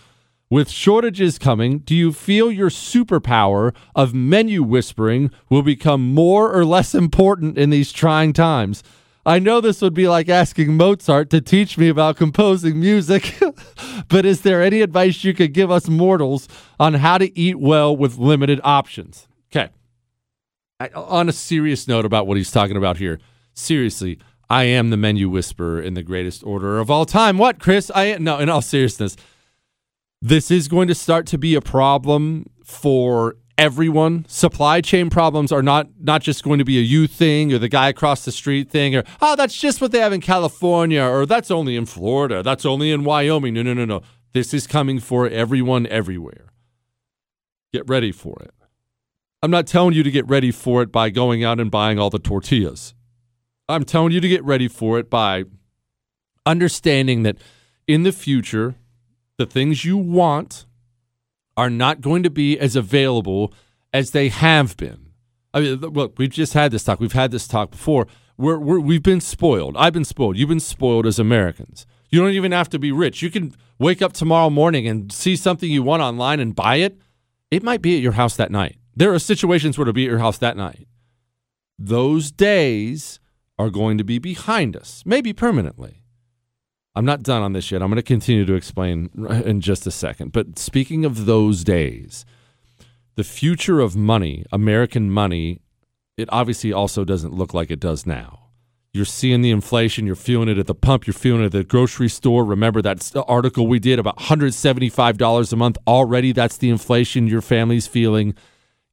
With 0.52 0.68
shortages 0.68 1.38
coming, 1.38 1.78
do 1.78 1.94
you 1.94 2.12
feel 2.12 2.50
your 2.50 2.70
superpower 2.70 3.72
of 3.94 4.12
menu 4.12 4.64
whispering 4.64 5.30
will 5.48 5.62
become 5.62 6.12
more 6.12 6.52
or 6.52 6.64
less 6.64 6.92
important 6.92 7.56
in 7.56 7.70
these 7.70 7.92
trying 7.92 8.32
times? 8.32 8.82
I 9.24 9.38
know 9.38 9.60
this 9.60 9.80
would 9.80 9.94
be 9.94 10.08
like 10.08 10.28
asking 10.28 10.76
Mozart 10.76 11.30
to 11.30 11.40
teach 11.40 11.78
me 11.78 11.88
about 11.88 12.16
composing 12.16 12.80
music, 12.80 13.38
but 14.08 14.26
is 14.26 14.40
there 14.40 14.60
any 14.60 14.80
advice 14.80 15.22
you 15.22 15.34
could 15.34 15.52
give 15.52 15.70
us 15.70 15.88
mortals 15.88 16.48
on 16.80 16.94
how 16.94 17.18
to 17.18 17.38
eat 17.38 17.60
well 17.60 17.96
with 17.96 18.18
limited 18.18 18.60
options? 18.64 19.28
Okay. 19.52 19.70
I, 20.80 20.88
on 20.96 21.28
a 21.28 21.32
serious 21.32 21.86
note 21.86 22.04
about 22.04 22.26
what 22.26 22.36
he's 22.36 22.50
talking 22.50 22.76
about 22.76 22.96
here, 22.96 23.20
seriously, 23.54 24.18
I 24.48 24.64
am 24.64 24.90
the 24.90 24.96
menu 24.96 25.28
whisperer 25.28 25.80
in 25.80 25.94
the 25.94 26.02
greatest 26.02 26.42
order 26.42 26.80
of 26.80 26.90
all 26.90 27.06
time. 27.06 27.38
What, 27.38 27.60
Chris? 27.60 27.88
I 27.94 28.16
no, 28.18 28.38
in 28.38 28.48
all 28.48 28.62
seriousness, 28.62 29.16
this 30.22 30.50
is 30.50 30.68
going 30.68 30.88
to 30.88 30.94
start 30.94 31.26
to 31.26 31.38
be 31.38 31.54
a 31.54 31.60
problem 31.60 32.50
for 32.64 33.36
everyone. 33.56 34.24
Supply 34.28 34.80
chain 34.80 35.10
problems 35.10 35.52
are 35.52 35.62
not 35.62 35.88
not 36.00 36.22
just 36.22 36.42
going 36.42 36.58
to 36.58 36.64
be 36.64 36.78
a 36.78 36.82
you 36.82 37.06
thing 37.06 37.52
or 37.52 37.58
the 37.58 37.68
guy 37.68 37.88
across 37.88 38.24
the 38.24 38.32
street 38.32 38.70
thing 38.70 38.96
or 38.96 39.04
oh 39.20 39.36
that's 39.36 39.56
just 39.56 39.80
what 39.80 39.92
they 39.92 39.98
have 39.98 40.12
in 40.12 40.20
California 40.20 41.02
or 41.02 41.26
that's 41.26 41.50
only 41.50 41.76
in 41.76 41.86
Florida, 41.86 42.42
that's 42.42 42.64
only 42.64 42.90
in 42.90 43.04
Wyoming. 43.04 43.54
No, 43.54 43.62
no, 43.62 43.74
no, 43.74 43.84
no. 43.84 44.02
This 44.32 44.54
is 44.54 44.66
coming 44.66 45.00
for 45.00 45.28
everyone 45.28 45.86
everywhere. 45.88 46.46
Get 47.72 47.88
ready 47.88 48.12
for 48.12 48.36
it. 48.42 48.54
I'm 49.42 49.50
not 49.50 49.66
telling 49.66 49.94
you 49.94 50.02
to 50.02 50.10
get 50.10 50.26
ready 50.28 50.50
for 50.50 50.82
it 50.82 50.92
by 50.92 51.10
going 51.10 51.42
out 51.42 51.58
and 51.58 51.70
buying 51.70 51.98
all 51.98 52.10
the 52.10 52.18
tortillas. 52.18 52.94
I'm 53.68 53.84
telling 53.84 54.12
you 54.12 54.20
to 54.20 54.28
get 54.28 54.44
ready 54.44 54.68
for 54.68 54.98
it 54.98 55.08
by 55.08 55.44
understanding 56.44 57.22
that 57.22 57.36
in 57.86 58.02
the 58.02 58.12
future, 58.12 58.74
the 59.40 59.46
things 59.46 59.84
you 59.84 59.96
want 59.96 60.66
are 61.56 61.70
not 61.70 62.00
going 62.00 62.22
to 62.22 62.30
be 62.30 62.58
as 62.58 62.76
available 62.76 63.52
as 63.92 64.10
they 64.10 64.28
have 64.28 64.76
been. 64.76 65.06
I 65.52 65.60
mean, 65.60 65.80
look, 65.80 66.18
we've 66.18 66.30
just 66.30 66.52
had 66.52 66.70
this 66.70 66.84
talk. 66.84 67.00
We've 67.00 67.12
had 67.12 67.30
this 67.30 67.48
talk 67.48 67.70
before. 67.70 68.06
We're, 68.36 68.58
we're, 68.58 68.80
we've 68.80 69.02
been 69.02 69.20
spoiled. 69.20 69.76
I've 69.76 69.94
been 69.94 70.04
spoiled. 70.04 70.36
You've 70.36 70.50
been 70.50 70.60
spoiled 70.60 71.06
as 71.06 71.18
Americans. 71.18 71.86
You 72.10 72.20
don't 72.20 72.32
even 72.32 72.52
have 72.52 72.68
to 72.70 72.78
be 72.78 72.92
rich. 72.92 73.22
You 73.22 73.30
can 73.30 73.54
wake 73.78 74.02
up 74.02 74.12
tomorrow 74.12 74.50
morning 74.50 74.86
and 74.86 75.10
see 75.10 75.36
something 75.36 75.70
you 75.70 75.82
want 75.82 76.02
online 76.02 76.38
and 76.38 76.54
buy 76.54 76.76
it. 76.76 76.98
It 77.50 77.62
might 77.62 77.82
be 77.82 77.96
at 77.96 78.02
your 78.02 78.12
house 78.12 78.36
that 78.36 78.50
night. 78.50 78.76
There 78.94 79.12
are 79.12 79.18
situations 79.18 79.78
where 79.78 79.84
it'll 79.84 79.94
be 79.94 80.04
at 80.04 80.10
your 80.10 80.18
house 80.18 80.38
that 80.38 80.56
night. 80.56 80.86
Those 81.78 82.30
days 82.30 83.18
are 83.58 83.70
going 83.70 83.96
to 83.98 84.04
be 84.04 84.18
behind 84.18 84.76
us, 84.76 85.02
maybe 85.06 85.32
permanently. 85.32 85.99
I'm 87.00 87.06
not 87.06 87.22
done 87.22 87.40
on 87.40 87.54
this 87.54 87.70
yet. 87.70 87.80
I'm 87.80 87.88
going 87.88 87.96
to 87.96 88.02
continue 88.02 88.44
to 88.44 88.52
explain 88.52 89.08
in 89.46 89.62
just 89.62 89.86
a 89.86 89.90
second. 89.90 90.32
But 90.32 90.58
speaking 90.58 91.06
of 91.06 91.24
those 91.24 91.64
days, 91.64 92.26
the 93.16 93.24
future 93.24 93.80
of 93.80 93.96
money, 93.96 94.44
American 94.52 95.10
money, 95.10 95.62
it 96.18 96.28
obviously 96.30 96.74
also 96.74 97.06
doesn't 97.06 97.32
look 97.32 97.54
like 97.54 97.70
it 97.70 97.80
does 97.80 98.04
now. 98.04 98.50
You're 98.92 99.06
seeing 99.06 99.40
the 99.40 99.50
inflation, 99.50 100.04
you're 100.04 100.14
feeling 100.14 100.50
it 100.50 100.58
at 100.58 100.66
the 100.66 100.74
pump, 100.74 101.06
you're 101.06 101.14
feeling 101.14 101.40
it 101.40 101.46
at 101.46 101.52
the 101.52 101.64
grocery 101.64 102.10
store. 102.10 102.44
Remember 102.44 102.82
that 102.82 103.10
article 103.26 103.66
we 103.66 103.78
did 103.78 103.98
about 103.98 104.18
$175 104.18 105.52
a 105.52 105.56
month 105.56 105.78
already? 105.86 106.32
That's 106.32 106.58
the 106.58 106.68
inflation 106.68 107.28
your 107.28 107.40
family's 107.40 107.86
feeling. 107.86 108.34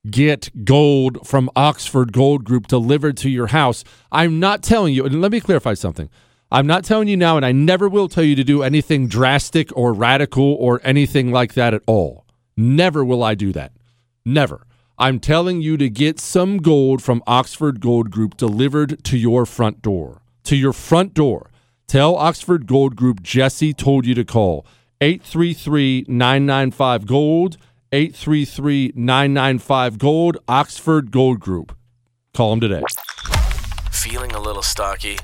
Get 0.10 0.64
gold 0.64 1.28
from 1.28 1.50
Oxford 1.58 2.14
Gold 2.14 2.46
Group 2.46 2.68
delivered 2.68 3.18
to 3.18 3.30
your 3.30 3.48
house. 3.48 3.84
I'm 4.14 4.40
not 4.40 4.64
telling 4.64 4.94
you, 4.94 5.06
and 5.06 5.20
let 5.20 5.34
me 5.34 5.42
clarify 5.42 5.74
something. 5.74 6.10
I'm 6.50 6.66
not 6.66 6.86
telling 6.86 7.10
you 7.10 7.18
now, 7.18 7.36
and 7.36 7.46
I 7.46 7.52
never 7.52 7.90
will 7.90 8.08
tell 8.08 8.24
you 8.24 8.36
to 8.36 8.44
do 8.44 8.64
anything 8.64 9.10
drastic 9.10 9.70
or 9.76 9.92
radical 9.92 10.54
or 10.56 10.80
anything 10.84 11.30
like 11.32 11.56
that 11.56 11.74
at 11.74 11.84
all. 11.88 12.26
Never 12.56 13.04
will 13.04 13.22
I 13.22 13.36
do 13.36 13.52
that. 13.52 13.74
Never. 14.24 14.66
I'm 14.98 15.20
telling 15.20 15.62
you 15.62 15.76
to 15.78 15.90
get 15.90 16.20
some 16.20 16.58
gold 16.58 17.04
from 17.04 17.22
Oxford 17.28 17.82
Gold 17.82 18.12
Group 18.12 18.38
delivered 18.38 19.04
to 19.04 19.18
your 19.18 19.46
front 19.46 19.82
door. 19.82 20.22
To 20.46 20.56
your 20.56 20.74
front 20.74 21.14
door. 21.14 21.52
Tell 21.86 22.16
Oxford 22.16 22.66
Gold 22.66 22.96
Group 22.96 23.22
Jesse 23.22 23.74
told 23.74 24.06
you 24.06 24.16
to 24.16 24.24
call 24.24 24.66
833 25.02 26.06
995 26.08 27.06
Gold. 27.06 27.58
833 27.92 28.94
995 28.96 29.98
Gold. 29.98 30.38
Oxford 30.48 31.12
Gold 31.12 31.42
Group. 31.42 31.78
Call 32.34 32.52
them 32.52 32.62
today. 32.62 32.84
Feeling 33.92 34.32
a 34.32 34.40
little 34.40 34.64
stocky? 34.64 35.18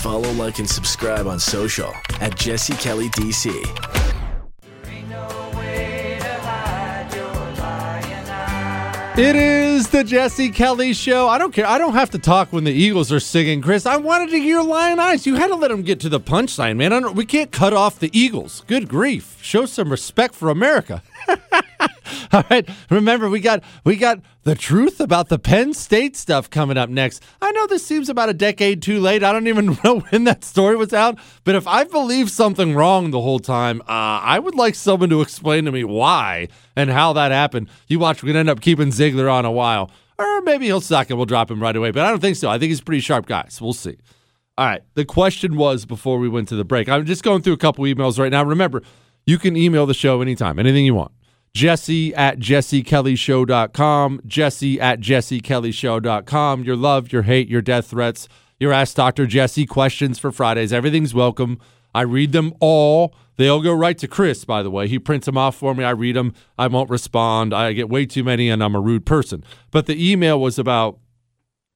Follow, 0.00 0.32
like, 0.32 0.58
and 0.58 0.68
subscribe 0.68 1.26
on 1.26 1.38
social 1.38 1.92
at 2.20 2.34
Jesse 2.34 2.72
Kelly 2.74 3.10
DC. 3.10 3.50
It 9.18 9.36
is 9.36 9.88
the 9.88 10.02
Jesse 10.02 10.48
Kelly 10.48 10.94
Show. 10.94 11.28
I 11.28 11.36
don't 11.36 11.52
care. 11.52 11.66
I 11.66 11.76
don't 11.76 11.92
have 11.92 12.08
to 12.10 12.18
talk 12.18 12.50
when 12.50 12.64
the 12.64 12.72
Eagles 12.72 13.12
are 13.12 13.20
singing, 13.20 13.60
Chris. 13.60 13.84
I 13.84 13.98
wanted 13.98 14.30
to 14.30 14.38
hear 14.38 14.62
Lyin' 14.62 14.98
Eyes. 14.98 15.26
You 15.26 15.34
had 15.34 15.48
to 15.48 15.54
let 15.56 15.68
them 15.68 15.82
get 15.82 16.00
to 16.00 16.08
the 16.08 16.20
punchline, 16.20 16.78
man. 16.78 17.14
we 17.14 17.26
can't 17.26 17.52
cut 17.52 17.74
off 17.74 17.98
the 17.98 18.08
Eagles. 18.18 18.64
Good 18.68 18.88
grief. 18.88 19.36
Show 19.42 19.66
some 19.66 19.90
respect 19.90 20.34
for 20.34 20.48
America. 20.48 21.02
All 22.32 22.44
right. 22.50 22.68
Remember, 22.90 23.28
we 23.28 23.40
got 23.40 23.62
we 23.84 23.96
got 23.96 24.20
the 24.42 24.54
truth 24.54 25.00
about 25.00 25.28
the 25.28 25.38
Penn 25.38 25.74
State 25.74 26.16
stuff 26.16 26.48
coming 26.48 26.76
up 26.76 26.88
next. 26.88 27.22
I 27.40 27.52
know 27.52 27.66
this 27.66 27.84
seems 27.86 28.08
about 28.08 28.28
a 28.28 28.34
decade 28.34 28.82
too 28.82 29.00
late. 29.00 29.22
I 29.22 29.32
don't 29.32 29.46
even 29.46 29.78
know 29.84 30.00
when 30.00 30.24
that 30.24 30.44
story 30.44 30.76
was 30.76 30.92
out. 30.92 31.18
But 31.44 31.54
if 31.54 31.66
I 31.66 31.84
believed 31.84 32.30
something 32.30 32.74
wrong 32.74 33.10
the 33.10 33.20
whole 33.20 33.38
time, 33.40 33.80
uh, 33.82 34.20
I 34.22 34.38
would 34.38 34.54
like 34.54 34.74
someone 34.74 35.10
to 35.10 35.20
explain 35.20 35.64
to 35.64 35.72
me 35.72 35.84
why 35.84 36.48
and 36.76 36.90
how 36.90 37.12
that 37.14 37.32
happened. 37.32 37.68
You 37.88 37.98
watch, 37.98 38.22
we're 38.22 38.28
gonna 38.28 38.40
end 38.40 38.50
up 38.50 38.60
keeping 38.60 38.92
Ziegler 38.92 39.28
on 39.28 39.44
a 39.44 39.52
while, 39.52 39.90
or 40.18 40.40
maybe 40.42 40.66
he'll 40.66 40.80
suck 40.80 41.10
and 41.10 41.18
we'll 41.18 41.26
drop 41.26 41.50
him 41.50 41.60
right 41.60 41.76
away. 41.76 41.90
But 41.90 42.04
I 42.04 42.10
don't 42.10 42.20
think 42.20 42.36
so. 42.36 42.48
I 42.48 42.58
think 42.58 42.70
he's 42.70 42.80
a 42.80 42.84
pretty 42.84 43.00
sharp 43.00 43.26
guy. 43.26 43.46
So 43.48 43.64
we'll 43.64 43.74
see. 43.74 43.96
All 44.58 44.66
right. 44.66 44.82
The 44.94 45.06
question 45.06 45.56
was 45.56 45.86
before 45.86 46.18
we 46.18 46.28
went 46.28 46.48
to 46.48 46.56
the 46.56 46.64
break. 46.64 46.88
I'm 46.88 47.06
just 47.06 47.22
going 47.22 47.40
through 47.40 47.54
a 47.54 47.58
couple 47.58 47.84
emails 47.84 48.18
right 48.18 48.30
now. 48.30 48.44
Remember, 48.44 48.82
you 49.24 49.38
can 49.38 49.56
email 49.56 49.86
the 49.86 49.94
show 49.94 50.20
anytime, 50.20 50.58
anything 50.58 50.84
you 50.84 50.94
want. 50.94 51.12
Jesse 51.54 52.14
at 52.14 52.38
jessekellyshow.com. 52.38 54.20
Jesse 54.26 54.80
at 54.80 55.00
jessekellyshow.com. 55.00 56.64
Your 56.64 56.76
love, 56.76 57.12
your 57.12 57.22
hate, 57.22 57.48
your 57.48 57.62
death 57.62 57.88
threats, 57.88 58.28
your 58.58 58.72
Ask 58.72 58.94
Dr. 58.96 59.26
Jesse 59.26 59.66
questions 59.66 60.18
for 60.18 60.30
Fridays. 60.30 60.72
Everything's 60.72 61.14
welcome. 61.14 61.58
I 61.94 62.02
read 62.02 62.32
them 62.32 62.54
all. 62.60 63.14
They 63.36 63.48
all 63.48 63.62
go 63.62 63.72
right 63.72 63.96
to 63.98 64.06
Chris, 64.06 64.44
by 64.44 64.62
the 64.62 64.70
way. 64.70 64.86
He 64.86 64.98
prints 64.98 65.26
them 65.26 65.38
off 65.38 65.56
for 65.56 65.74
me. 65.74 65.82
I 65.82 65.90
read 65.90 66.14
them. 66.14 66.34
I 66.58 66.66
won't 66.66 66.90
respond. 66.90 67.54
I 67.54 67.72
get 67.72 67.88
way 67.88 68.06
too 68.06 68.22
many, 68.22 68.48
and 68.50 68.62
I'm 68.62 68.74
a 68.74 68.80
rude 68.80 69.06
person. 69.06 69.42
But 69.70 69.86
the 69.86 70.10
email 70.10 70.38
was 70.38 70.58
about 70.58 70.98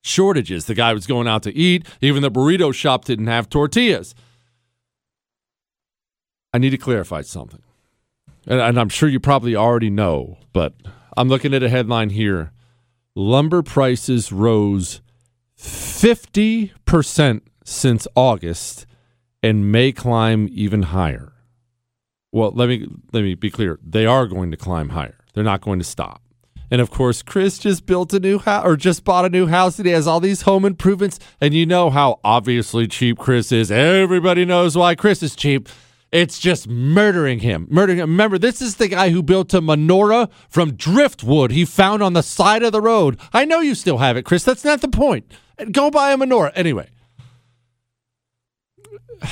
shortages. 0.03 0.67
The 0.67 0.75
guy 0.75 0.93
was 0.93 1.07
going 1.07 1.27
out 1.27 1.43
to 1.45 1.57
eat. 1.57 1.87
Even 2.01 2.23
the 2.23 2.31
burrito 2.31 2.73
shop 2.73 3.07
didn't 3.07 3.27
have 3.27 3.49
tortillas. 3.49 4.15
I 6.53 6.59
need 6.59 6.71
to 6.71 6.79
clarify 6.79 7.23
something. 7.23 7.64
And, 8.47 8.61
and 8.61 8.79
I'm 8.79 8.89
sure 8.89 9.09
you 9.09 9.21
probably 9.21 9.57
already 9.57 9.91
know, 9.91 10.39
but 10.53 10.75
I'm 11.17 11.29
looking 11.29 11.55
at 11.55 11.63
a 11.63 11.69
headline 11.69 12.11
here. 12.11 12.53
Lumber 13.15 13.63
prices 13.63 14.33
rose 14.33 15.01
50% 15.59 17.41
since 17.65 18.09
August 18.15 18.87
and 19.43 19.71
may 19.71 19.93
climb 19.93 20.49
even 20.51 20.83
higher. 20.85 21.33
Well, 22.33 22.51
let 22.53 22.69
me 22.69 22.89
let 23.13 23.23
me 23.23 23.35
be 23.35 23.51
clear. 23.51 23.79
They 23.83 24.07
are 24.07 24.27
going 24.27 24.51
to 24.51 24.57
climb 24.57 24.89
higher. 24.89 25.19
They're 25.35 25.45
not 25.45 25.61
going 25.61 25.79
to 25.79 25.85
stop. 25.85 26.21
And 26.71 26.81
of 26.81 26.91
course, 26.91 27.23
Chris 27.23 27.59
just 27.59 27.87
built 27.87 28.13
a 28.13 28.19
new 28.19 28.39
house 28.39 28.65
or 28.67 28.77
just 28.77 29.05
bought 29.05 29.25
a 29.25 29.29
new 29.29 29.47
house 29.47 29.79
and 29.79 29.87
he 29.87 29.93
has 29.93 30.09
all 30.09 30.19
these 30.19 30.43
home 30.43 30.65
improvements. 30.65 31.21
And 31.41 31.55
you 31.55 31.67
know 31.67 31.91
how 31.91 32.19
obviously 32.25 32.89
cheap 32.89 33.19
Chris 33.19 33.53
is. 33.53 33.71
Everybody 33.71 34.45
knows 34.45 34.77
why 34.77 34.97
Chris 34.97 35.23
is 35.23 35.37
cheap. 35.37 35.69
It's 36.15 36.39
just 36.39 36.69
murdering 36.69 37.41
him. 37.41 37.67
Murdering 37.69 37.99
him. 37.99 38.11
Remember, 38.11 38.39
this 38.39 38.63
is 38.63 38.77
the 38.77 38.87
guy 38.87 39.11
who 39.11 39.21
built 39.21 39.53
a 39.53 39.61
menorah 39.61 40.31
from 40.49 40.75
driftwood 40.75 41.51
he 41.51 41.65
found 41.65 42.05
on 42.05 42.13
the 42.13 42.23
side 42.23 42.63
of 42.63 42.71
the 42.71 42.81
road. 42.81 43.19
I 43.33 43.45
know 43.45 43.59
you 43.59 43.75
still 43.75 43.99
have 43.99 44.17
it, 44.17 44.23
Chris. 44.23 44.45
That's 44.45 44.65
not 44.65 44.81
the 44.81 44.87
point. 44.87 45.29
Go 45.73 45.91
buy 45.91 46.13
a 46.13 46.17
menorah. 46.17 46.53
Anyway. 46.55 46.89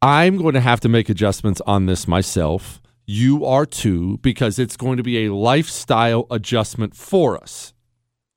I'm 0.00 0.36
going 0.36 0.54
to 0.54 0.60
have 0.60 0.78
to 0.80 0.88
make 0.88 1.08
adjustments 1.08 1.60
on 1.66 1.86
this 1.86 2.06
myself. 2.06 2.80
You 3.04 3.44
are 3.44 3.66
too, 3.66 4.18
because 4.18 4.60
it's 4.60 4.76
going 4.76 4.98
to 4.98 5.02
be 5.02 5.26
a 5.26 5.34
lifestyle 5.34 6.28
adjustment 6.30 6.94
for 6.94 7.36
us. 7.36 7.74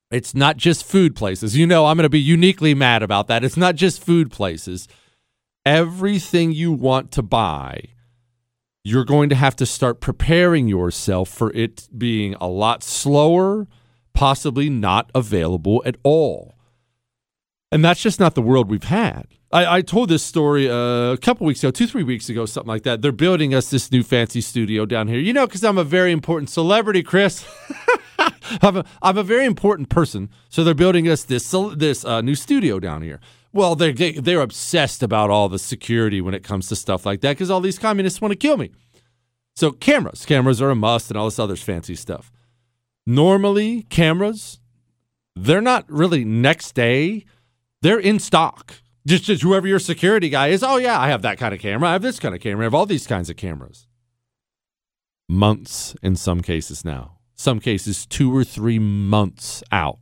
It's 0.10 0.34
not 0.34 0.58
just 0.58 0.84
food 0.84 1.16
places. 1.16 1.56
You 1.56 1.68
know, 1.68 1.86
I'm 1.86 1.98
going 1.98 2.04
to 2.04 2.10
be 2.10 2.20
uniquely 2.20 2.74
mad 2.74 3.04
about 3.04 3.28
that. 3.28 3.44
It's 3.44 3.58
not 3.58 3.76
just 3.76 4.04
food 4.04 4.32
places. 4.32 4.88
Everything 5.70 6.52
you 6.52 6.72
want 6.72 7.12
to 7.12 7.22
buy, 7.22 7.90
you're 8.84 9.06
going 9.06 9.30
to 9.30 9.36
have 9.36 9.56
to 9.58 9.68
start 9.68 10.02
preparing 10.02 10.68
yourself 10.68 11.30
for 11.30 11.54
it 11.54 11.88
being 11.96 12.34
a 12.42 12.48
lot 12.48 12.82
slower, 12.82 13.68
possibly 14.16 14.68
not 14.68 15.12
available 15.14 15.84
at 15.86 15.98
all. 16.02 16.56
And 17.72 17.86
that's 17.86 18.02
just 18.02 18.20
not 18.20 18.34
the 18.34 18.42
world 18.42 18.68
we've 18.68 18.86
had. 18.86 19.28
I, 19.52 19.78
I 19.78 19.82
told 19.84 20.10
this 20.10 20.24
story 20.24 20.68
uh, 20.68 21.12
a 21.12 21.18
couple 21.22 21.46
weeks 21.46 21.64
ago, 21.64 21.70
two, 21.70 21.86
three 21.86 22.02
weeks 22.02 22.30
ago, 22.30 22.48
something 22.48 22.68
like 22.68 22.82
that. 22.82 23.04
They're 23.04 23.12
building 23.12 23.54
us 23.54 23.70
this 23.70 23.92
new 23.92 24.02
fancy 24.02 24.42
studio 24.42 24.88
down 24.88 25.08
here. 25.08 25.20
You 25.20 25.34
know, 25.34 25.46
because 25.46 25.64
I'm 25.64 25.78
a 25.78 25.84
very 25.84 26.12
important 26.12 26.50
celebrity, 26.50 27.04
Chris. 27.04 27.46
I'm, 28.64 28.78
a, 28.78 28.86
I'm 29.04 29.20
a 29.20 29.24
very 29.24 29.46
important 29.46 29.90
person. 29.90 30.32
So 30.50 30.64
they're 30.64 30.74
building 30.74 31.08
us 31.08 31.22
this 31.26 31.54
this 31.76 32.04
uh, 32.06 32.22
new 32.22 32.34
studio 32.34 32.80
down 32.80 33.04
here. 33.04 33.20
Well, 33.52 33.76
they're, 33.76 33.94
they, 33.94 34.14
they're 34.14 34.42
obsessed 34.42 35.02
about 35.02 35.30
all 35.30 35.50
the 35.50 35.60
security 35.60 36.22
when 36.22 36.34
it 36.34 36.44
comes 36.44 36.68
to 36.68 36.76
stuff 36.76 37.06
like 37.06 37.22
that 37.22 37.34
because 37.34 37.50
all 37.50 37.62
these 37.62 37.80
communists 37.80 38.22
want 38.22 38.32
to 38.32 38.38
kill 38.38 38.58
me. 38.58 38.72
So 39.56 39.72
cameras. 39.72 40.26
Cameras 40.26 40.62
are 40.62 40.70
a 40.70 40.76
must 40.76 41.10
and 41.10 41.18
all 41.18 41.26
this 41.26 41.40
other 41.40 41.56
fancy 41.56 41.96
stuff. 41.96 42.32
Normally, 43.06 43.84
cameras, 43.84 44.60
they're 45.36 45.62
not 45.62 45.90
really 45.90 46.24
next 46.24 46.74
day. 46.76 47.26
They're 47.82 48.00
in 48.00 48.20
stock 48.20 48.76
just, 49.10 49.24
just 49.24 49.42
whoever 49.42 49.68
your 49.68 49.80
security 49.80 50.30
guy 50.30 50.48
is. 50.48 50.64
Oh, 50.64 50.78
yeah, 50.78 51.00
I 51.00 51.10
have 51.10 51.22
that 51.24 51.38
kind 51.38 51.54
of 51.54 51.60
camera. 51.60 51.90
I 51.90 51.94
have 51.94 52.02
this 52.02 52.20
kind 52.20 52.36
of 52.36 52.42
camera. 52.42 52.64
I 52.64 52.66
have 52.66 52.76
all 52.76 52.86
these 52.86 53.08
kinds 53.08 53.30
of 53.30 53.38
cameras. 53.38 53.88
Months 55.28 55.96
in 56.02 56.16
some 56.16 56.42
cases 56.42 56.86
now. 56.86 57.18
Some 57.36 57.60
cases, 57.60 58.06
two 58.06 58.36
or 58.36 58.44
three 58.44 58.80
months 58.80 59.64
out. 59.72 60.00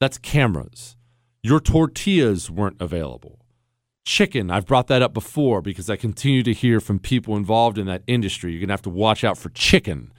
That's 0.00 0.18
cameras. 0.18 0.96
Your 1.42 1.60
tortillas 1.60 2.50
weren't 2.50 2.80
available. 2.80 3.38
Chicken, 4.04 4.50
I've 4.50 4.66
brought 4.66 4.88
that 4.88 5.02
up 5.02 5.14
before 5.14 5.62
because 5.62 5.88
I 5.88 5.96
continue 5.96 6.42
to 6.42 6.52
hear 6.52 6.80
from 6.80 6.98
people 6.98 7.36
involved 7.36 7.78
in 7.78 7.86
that 7.86 8.02
industry. 8.06 8.52
You're 8.52 8.60
going 8.60 8.68
to 8.68 8.74
have 8.74 8.82
to 8.82 8.90
watch 8.90 9.24
out 9.24 9.38
for 9.38 9.50
chicken. 9.50 10.12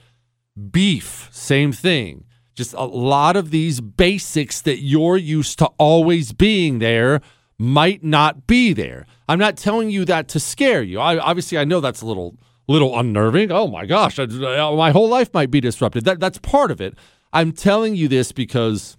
Beef, 0.70 1.28
same 1.32 1.72
thing. 1.72 2.24
Just 2.54 2.74
a 2.74 2.84
lot 2.84 3.36
of 3.36 3.50
these 3.50 3.80
basics 3.80 4.60
that 4.62 4.80
you're 4.80 5.16
used 5.16 5.58
to 5.58 5.66
always 5.78 6.32
being 6.32 6.78
there 6.78 7.20
might 7.58 8.02
not 8.02 8.46
be 8.46 8.72
there. 8.72 9.06
I'm 9.28 9.38
not 9.38 9.56
telling 9.56 9.90
you 9.90 10.04
that 10.06 10.28
to 10.28 10.40
scare 10.40 10.82
you. 10.82 11.00
I, 11.00 11.18
obviously, 11.18 11.58
I 11.58 11.64
know 11.64 11.80
that's 11.80 12.02
a 12.02 12.06
little 12.06 12.36
little 12.68 12.98
unnerving. 12.98 13.50
Oh 13.50 13.66
my 13.68 13.86
gosh, 13.86 14.18
I, 14.18 14.26
my 14.26 14.90
whole 14.90 15.08
life 15.08 15.32
might 15.34 15.50
be 15.50 15.60
disrupted. 15.60 16.04
That 16.04 16.20
that's 16.20 16.38
part 16.38 16.70
of 16.70 16.80
it. 16.80 16.94
I'm 17.32 17.52
telling 17.52 17.94
you 17.94 18.08
this 18.08 18.32
because, 18.32 18.96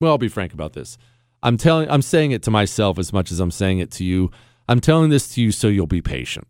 well, 0.00 0.12
I'll 0.12 0.18
be 0.18 0.28
frank 0.28 0.52
about 0.52 0.72
this. 0.72 0.98
I'm 1.42 1.56
telling, 1.56 1.90
I'm 1.90 2.02
saying 2.02 2.32
it 2.32 2.42
to 2.44 2.50
myself 2.50 2.98
as 2.98 3.12
much 3.12 3.30
as 3.30 3.40
I'm 3.40 3.50
saying 3.50 3.78
it 3.78 3.90
to 3.92 4.04
you. 4.04 4.30
I'm 4.68 4.80
telling 4.80 5.10
this 5.10 5.34
to 5.34 5.40
you 5.40 5.52
so 5.52 5.68
you'll 5.68 5.86
be 5.86 6.02
patient. 6.02 6.46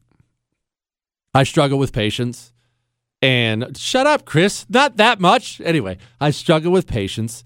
I 1.34 1.44
struggle 1.44 1.78
with 1.78 1.92
patience, 1.92 2.52
and 3.20 3.76
shut 3.76 4.06
up, 4.06 4.24
Chris. 4.24 4.64
Not 4.68 4.96
that 4.96 5.20
much. 5.20 5.60
Anyway, 5.60 5.98
I 6.20 6.30
struggle 6.30 6.72
with 6.72 6.86
patience 6.86 7.44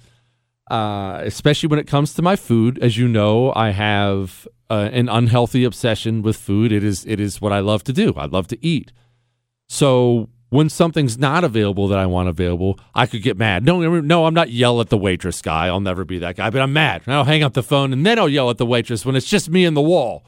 uh, 0.72 1.20
especially 1.24 1.68
when 1.68 1.78
it 1.78 1.86
comes 1.86 2.14
to 2.14 2.22
my 2.22 2.34
food. 2.34 2.78
As 2.78 2.96
you 2.96 3.06
know, 3.06 3.52
I 3.54 3.70
have 3.70 4.48
uh, 4.70 4.88
an 4.90 5.08
unhealthy 5.08 5.64
obsession 5.64 6.22
with 6.22 6.36
food. 6.36 6.72
It 6.72 6.82
is 6.82 7.04
it 7.04 7.20
is 7.20 7.40
what 7.42 7.52
I 7.52 7.60
love 7.60 7.84
to 7.84 7.92
do. 7.92 8.14
I 8.16 8.24
love 8.24 8.46
to 8.48 8.66
eat. 8.66 8.90
So 9.68 10.30
when 10.52 10.68
something's 10.68 11.16
not 11.16 11.44
available 11.44 11.88
that 11.88 11.98
I 11.98 12.04
want 12.04 12.28
available, 12.28 12.78
I 12.94 13.06
could 13.06 13.22
get 13.22 13.38
mad. 13.38 13.64
No, 13.64 13.80
no, 14.02 14.26
I'm 14.26 14.34
not 14.34 14.50
yell 14.50 14.82
at 14.82 14.90
the 14.90 14.98
waitress 14.98 15.40
guy. 15.40 15.68
I'll 15.68 15.80
never 15.80 16.04
be 16.04 16.18
that 16.18 16.36
guy. 16.36 16.50
But 16.50 16.60
I'm 16.60 16.74
mad. 16.74 17.04
I'll 17.06 17.24
hang 17.24 17.42
up 17.42 17.54
the 17.54 17.62
phone 17.62 17.90
and 17.90 18.04
then 18.04 18.18
I'll 18.18 18.28
yell 18.28 18.50
at 18.50 18.58
the 18.58 18.66
waitress 18.66 19.06
when 19.06 19.16
it's 19.16 19.30
just 19.30 19.48
me 19.48 19.64
and 19.64 19.74
the 19.74 19.80
wall. 19.80 20.26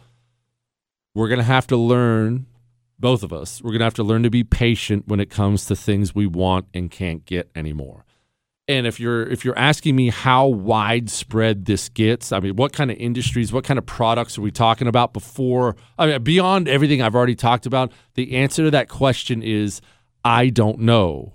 We're 1.15 1.29
gonna 1.29 1.43
have 1.43 1.67
to 1.67 1.77
learn, 1.77 2.47
both 2.99 3.23
of 3.23 3.35
us. 3.35 3.61
We're 3.61 3.73
gonna 3.73 3.85
have 3.85 3.95
to 3.95 4.03
learn 4.03 4.23
to 4.23 4.31
be 4.31 4.45
patient 4.45 5.07
when 5.07 5.21
it 5.21 5.29
comes 5.29 5.67
to 5.67 5.77
things 5.77 6.15
we 6.15 6.27
want 6.27 6.69
and 6.73 6.91
can't 6.91 7.27
get 7.27 7.51
anymore. 7.55 8.07
And 8.67 8.87
if 8.87 8.99
you're 8.99 9.25
if 9.25 9.45
you're 9.45 9.59
asking 9.59 9.95
me 9.95 10.09
how 10.09 10.47
widespread 10.47 11.67
this 11.67 11.91
gets, 11.91 12.33
I 12.33 12.41
mean, 12.41 12.57
what 12.57 12.73
kind 12.73 12.91
of 12.91 12.97
industries, 12.97 13.53
what 13.53 13.65
kind 13.65 13.77
of 13.77 13.85
products 13.85 14.39
are 14.39 14.41
we 14.41 14.51
talking 14.51 14.89
about 14.89 15.13
before? 15.13 15.77
I 15.99 16.07
mean, 16.07 16.23
beyond 16.23 16.67
everything 16.67 17.03
I've 17.03 17.15
already 17.15 17.35
talked 17.35 17.67
about, 17.67 17.93
the 18.15 18.37
answer 18.37 18.65
to 18.65 18.71
that 18.71 18.89
question 18.89 19.43
is 19.43 19.83
I 20.25 20.49
don't 20.49 20.81
know 20.81 21.35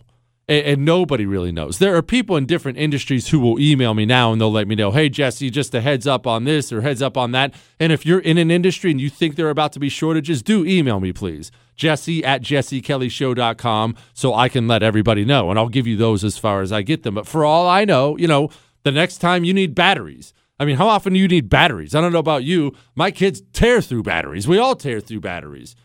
and, 0.50 0.84
nobody 0.84 1.26
really 1.26 1.52
knows. 1.52 1.78
There 1.78 1.96
are 1.96 2.02
people 2.02 2.36
in 2.36 2.48
different 2.48 2.78
industries 2.80 3.30
who 3.30 3.40
will 3.40 3.60
email 3.60 3.94
me 3.94 4.06
now 4.06 4.32
and 4.32 4.42
they'll 4.42 4.52
let 4.52 4.68
me 4.68 4.76
know, 4.76 4.92
hey, 4.92 5.08
Jesse, 5.08 5.50
just 5.52 5.76
a 5.76 5.82
heads 5.82 6.08
up 6.08 6.26
on 6.26 6.44
this 6.44 6.74
or 6.74 6.82
heads 6.82 7.02
up 7.02 7.16
on 7.16 7.32
that. 7.34 7.54
And 7.80 7.92
if 7.92 8.06
you're 8.06 8.20
in 8.20 8.40
an 8.40 8.50
industry 8.50 8.90
and 8.90 9.00
you 9.00 9.10
think 9.10 9.36
there 9.36 9.46
are 9.46 9.52
about 9.52 9.74
to 9.74 9.80
be 9.80 9.90
shortages, 9.90 10.42
do 10.42 10.66
email 10.66 11.00
me, 11.00 11.14
please. 11.14 11.52
Jesse 11.76 12.26
at 12.26 12.42
jessekellyshow.com 12.42 13.96
so 14.14 14.34
I 14.34 14.50
can 14.50 14.68
let 14.68 14.82
everybody 14.82 15.24
know. 15.24 15.50
And 15.52 15.60
I'll 15.60 15.70
give 15.70 15.88
you 15.88 15.96
those 15.96 16.24
as 16.24 16.38
far 16.38 16.62
as 16.62 16.72
I 16.72 16.82
get 16.82 17.04
them. 17.04 17.16
But 17.16 17.28
for 17.28 17.46
all 17.46 17.68
I 17.68 17.86
know, 17.86 18.18
you 18.18 18.28
know, 18.28 18.50
the 18.84 18.92
next 18.92 19.20
time 19.20 19.44
you 19.44 19.54
need 19.54 19.76
batteries. 19.76 20.34
I 20.60 20.66
mean, 20.66 20.78
how 20.78 20.90
often 20.90 21.14
do 21.14 21.20
you 21.20 21.28
need 21.28 21.48
batteries? 21.48 21.96
I 21.96 22.02
don't 22.02 22.12
know 22.12 22.20
about 22.20 22.44
you. 22.44 22.76
My 22.96 23.12
kids 23.12 23.42
tear 23.54 23.82
through 23.82 24.04
batteries. 24.04 24.48
We 24.48 24.58
all 24.58 24.76
tear 24.76 25.00
through 25.00 25.22
batteries. 25.22 25.76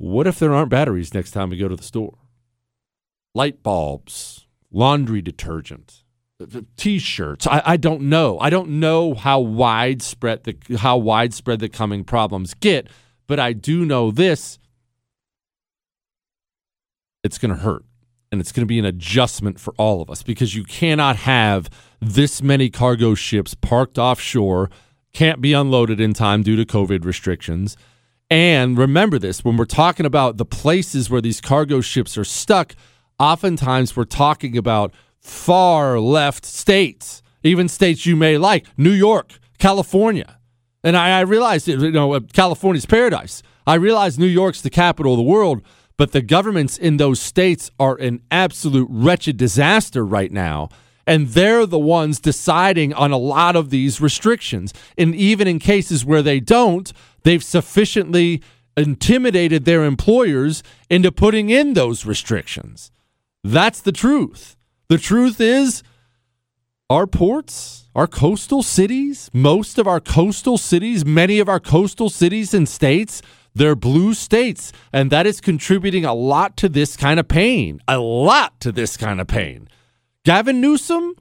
What 0.00 0.26
if 0.26 0.38
there 0.38 0.54
aren't 0.54 0.70
batteries 0.70 1.14
next 1.14 1.32
time 1.32 1.50
we 1.50 1.56
go 1.56 1.68
to 1.68 1.76
the 1.76 1.82
store? 1.82 2.16
light 3.34 3.62
bulbs, 3.62 4.46
laundry 4.70 5.22
detergent, 5.22 6.04
uh, 6.40 6.46
uh, 6.58 6.62
t-shirts. 6.76 7.46
I, 7.46 7.62
I 7.64 7.76
don't 7.76 8.02
know. 8.02 8.38
I 8.38 8.50
don't 8.50 8.80
know 8.80 9.14
how 9.14 9.40
widespread 9.40 10.44
the 10.44 10.56
how 10.78 10.96
widespread 10.96 11.60
the 11.60 11.68
coming 11.68 12.04
problems 12.04 12.54
get, 12.54 12.88
but 13.26 13.38
I 13.38 13.52
do 13.52 13.84
know 13.84 14.10
this. 14.10 14.58
It's 17.22 17.38
going 17.38 17.54
to 17.54 17.60
hurt. 17.60 17.84
And 18.32 18.40
it's 18.40 18.52
going 18.52 18.62
to 18.62 18.66
be 18.66 18.78
an 18.78 18.84
adjustment 18.84 19.58
for 19.58 19.74
all 19.76 20.00
of 20.00 20.08
us 20.08 20.22
because 20.22 20.54
you 20.54 20.62
cannot 20.62 21.16
have 21.16 21.68
this 22.00 22.40
many 22.40 22.70
cargo 22.70 23.16
ships 23.16 23.54
parked 23.54 23.98
offshore, 23.98 24.70
can't 25.12 25.40
be 25.40 25.52
unloaded 25.52 26.00
in 26.00 26.14
time 26.14 26.44
due 26.44 26.54
to 26.54 26.64
COVID 26.64 27.04
restrictions. 27.04 27.76
And 28.30 28.78
remember 28.78 29.18
this 29.18 29.44
when 29.44 29.56
we're 29.56 29.64
talking 29.64 30.06
about 30.06 30.36
the 30.36 30.44
places 30.44 31.10
where 31.10 31.20
these 31.20 31.40
cargo 31.40 31.80
ships 31.80 32.16
are 32.16 32.24
stuck, 32.24 32.76
oftentimes 33.18 33.96
we're 33.96 34.04
talking 34.04 34.56
about 34.56 34.94
far 35.18 35.98
left 35.98 36.46
states, 36.46 37.22
even 37.42 37.68
states 37.68 38.06
you 38.06 38.14
may 38.14 38.38
like, 38.38 38.66
New 38.76 38.92
York, 38.92 39.38
California. 39.58 40.38
And 40.84 40.96
I, 40.96 41.18
I 41.18 41.20
realize, 41.22 41.66
you 41.66 41.90
know, 41.90 42.14
uh, 42.14 42.20
California's 42.32 42.86
paradise. 42.86 43.42
I 43.66 43.74
realize 43.74 44.18
New 44.18 44.26
York's 44.26 44.62
the 44.62 44.70
capital 44.70 45.14
of 45.14 45.18
the 45.18 45.24
world, 45.24 45.62
but 45.96 46.12
the 46.12 46.22
governments 46.22 46.78
in 46.78 46.96
those 46.96 47.20
states 47.20 47.70
are 47.78 47.96
an 47.96 48.22
absolute 48.30 48.88
wretched 48.90 49.36
disaster 49.36 50.06
right 50.06 50.32
now. 50.32 50.68
And 51.10 51.30
they're 51.30 51.66
the 51.66 51.76
ones 51.76 52.20
deciding 52.20 52.94
on 52.94 53.10
a 53.10 53.16
lot 53.16 53.56
of 53.56 53.70
these 53.70 54.00
restrictions. 54.00 54.72
And 54.96 55.12
even 55.12 55.48
in 55.48 55.58
cases 55.58 56.04
where 56.04 56.22
they 56.22 56.38
don't, 56.38 56.92
they've 57.24 57.42
sufficiently 57.42 58.40
intimidated 58.76 59.64
their 59.64 59.82
employers 59.84 60.62
into 60.88 61.10
putting 61.10 61.50
in 61.50 61.74
those 61.74 62.06
restrictions. 62.06 62.92
That's 63.42 63.80
the 63.80 63.90
truth. 63.90 64.56
The 64.86 64.98
truth 64.98 65.40
is, 65.40 65.82
our 66.88 67.08
ports, 67.08 67.88
our 67.92 68.06
coastal 68.06 68.62
cities, 68.62 69.30
most 69.32 69.78
of 69.78 69.88
our 69.88 69.98
coastal 69.98 70.58
cities, 70.58 71.04
many 71.04 71.40
of 71.40 71.48
our 71.48 71.58
coastal 71.58 72.08
cities 72.08 72.54
and 72.54 72.68
states, 72.68 73.20
they're 73.52 73.74
blue 73.74 74.14
states. 74.14 74.72
And 74.92 75.10
that 75.10 75.26
is 75.26 75.40
contributing 75.40 76.04
a 76.04 76.14
lot 76.14 76.56
to 76.58 76.68
this 76.68 76.96
kind 76.96 77.18
of 77.18 77.26
pain. 77.26 77.80
A 77.88 77.98
lot 77.98 78.60
to 78.60 78.70
this 78.70 78.96
kind 78.96 79.20
of 79.20 79.26
pain. 79.26 79.68
Gavin 80.30 80.60
Newsom? 80.60 81.16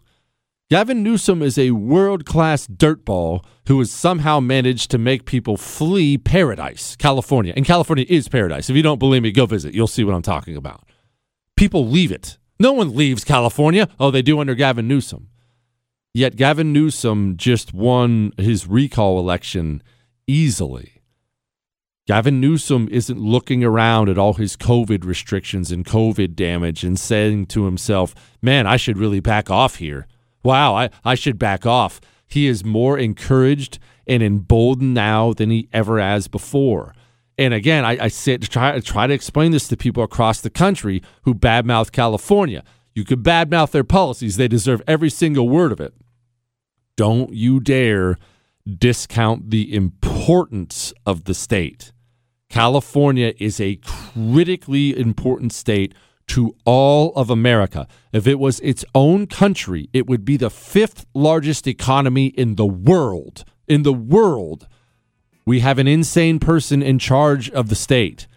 Gavin 0.70 1.02
Newsom 1.02 1.42
is 1.42 1.58
a 1.58 1.72
world 1.72 2.28
class 2.28 2.68
dirtball 2.68 3.44
who 3.68 3.80
has 3.80 3.90
somehow 3.90 4.40
managed 4.40 4.92
to 4.92 5.00
make 5.00 5.26
people 5.26 5.58
flee 5.58 6.16
paradise, 6.16 6.96
California. 6.96 7.52
And 7.58 7.66
California 7.66 8.06
is 8.08 8.28
paradise. 8.28 8.70
If 8.70 8.76
you 8.76 8.84
don't 8.84 9.00
believe 9.00 9.24
me, 9.24 9.32
go 9.32 9.48
visit. 9.48 9.74
You'll 9.74 9.88
see 9.88 10.04
what 10.04 10.14
I'm 10.14 10.22
talking 10.22 10.56
about. 10.56 10.88
People 11.58 11.88
leave 11.88 12.12
it. 12.12 12.38
No 12.60 12.72
one 12.72 12.96
leaves 12.96 13.24
California. 13.24 13.90
Oh, 14.00 14.12
they 14.12 14.22
do 14.22 14.40
under 14.40 14.54
Gavin 14.54 14.88
Newsom. 14.88 15.30
Yet 16.14 16.36
Gavin 16.36 16.72
Newsom 16.72 17.36
just 17.36 17.74
won 17.74 18.32
his 18.38 18.68
recall 18.68 19.18
election 19.18 19.82
easily. 20.28 20.99
Gavin 22.10 22.42
Newsom 22.42 22.90
isn't 22.90 23.20
looking 23.20 23.64
around 23.64 24.10
at 24.10 24.18
all 24.18 24.34
his 24.34 24.58
COVID 24.58 25.06
restrictions 25.06 25.72
and 25.72 25.86
COVID 25.86 26.36
damage 26.36 26.84
and 26.84 27.00
saying 27.00 27.46
to 27.46 27.66
himself, 27.66 28.16
man, 28.42 28.66
I 28.66 28.78
should 28.78 28.98
really 28.98 29.20
back 29.20 29.52
off 29.52 29.76
here. 29.76 30.08
Wow, 30.42 30.74
I, 30.74 30.90
I 31.06 31.14
should 31.14 31.38
back 31.38 31.68
off. 31.68 32.02
He 32.26 32.48
is 32.48 32.66
more 32.66 32.98
encouraged 32.98 33.78
and 34.08 34.24
emboldened 34.24 34.96
now 34.96 35.34
than 35.34 35.52
he 35.52 35.70
ever 35.72 36.00
has 36.00 36.28
before. 36.28 36.96
And 37.38 37.54
again, 37.54 37.86
I, 37.86 38.06
I 38.06 38.08
sit 38.08 38.42
try, 38.42 38.80
try 38.80 39.06
to 39.06 39.14
explain 39.14 39.52
this 39.52 39.68
to 39.68 39.78
people 39.78 40.02
across 40.02 40.42
the 40.42 40.50
country 40.50 41.04
who 41.26 41.36
badmouth 41.36 41.92
California. 41.92 42.64
You 42.96 43.06
could 43.06 43.22
badmouth 43.22 43.70
their 43.70 43.84
policies, 43.84 44.38
they 44.38 44.48
deserve 44.48 44.82
every 44.88 45.12
single 45.12 45.48
word 45.48 45.72
of 45.72 45.80
it. 45.80 45.94
Don't 46.96 47.34
you 47.34 47.60
dare 47.60 48.18
discount 48.68 49.52
the 49.52 49.76
importance 49.76 50.92
of 51.06 51.26
the 51.26 51.36
state. 51.36 51.92
California 52.50 53.34
is 53.38 53.62
a 53.62 53.78
critically 53.78 54.98
important 54.98 55.54
state 55.54 55.94
to 56.28 56.56
all 56.66 57.14
of 57.16 57.30
America. 57.30 57.88
If 58.12 58.28
it 58.28 58.40
was 58.40 58.60
its 58.62 58.84
own 58.94 59.28
country, 59.28 59.90
it 59.94 60.08
would 60.08 60.26
be 60.26 60.38
the 60.38 60.50
fifth 60.50 61.06
largest 61.14 61.68
economy 61.68 62.28
in 62.28 62.56
the 62.56 62.66
world. 62.66 63.46
In 63.68 63.84
the 63.84 63.94
world, 63.94 64.68
we 65.46 65.60
have 65.60 65.80
an 65.80 65.88
insane 65.88 66.40
person 66.40 66.82
in 66.82 67.00
charge 67.00 67.50
of 67.52 67.70
the 67.70 67.76
state. 67.76 68.28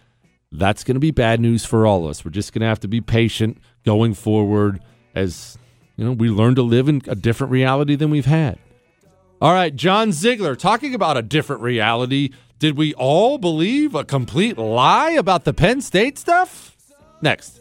That's 0.51 0.83
going 0.83 0.95
to 0.95 0.99
be 0.99 1.11
bad 1.11 1.39
news 1.39 1.65
for 1.65 1.85
all 1.85 2.05
of 2.05 2.11
us. 2.11 2.23
We're 2.23 2.31
just 2.31 2.53
going 2.53 2.61
to 2.61 2.67
have 2.67 2.79
to 2.81 2.87
be 2.87 3.01
patient 3.01 3.57
going 3.83 4.13
forward 4.13 4.79
as 5.15 5.57
you 5.95 6.05
know, 6.05 6.11
we 6.11 6.29
learn 6.29 6.55
to 6.55 6.63
live 6.63 6.87
in 6.89 7.01
a 7.07 7.15
different 7.15 7.51
reality 7.51 7.95
than 7.95 8.09
we've 8.09 8.25
had. 8.25 8.57
All 9.43 9.51
right, 9.51 9.75
John 9.75 10.13
Ziegler 10.13 10.55
talking 10.55 10.95
about 10.95 11.17
a 11.17 11.21
different 11.21 11.63
reality. 11.63 12.29
Did 12.59 12.77
we 12.77 12.93
all 12.93 13.37
believe 13.37 13.93
a 13.93 14.05
complete 14.05 14.57
lie 14.57 15.09
about 15.09 15.43
the 15.43 15.53
Penn 15.53 15.81
State 15.81 16.17
stuff? 16.17 16.77
Next. 17.21 17.59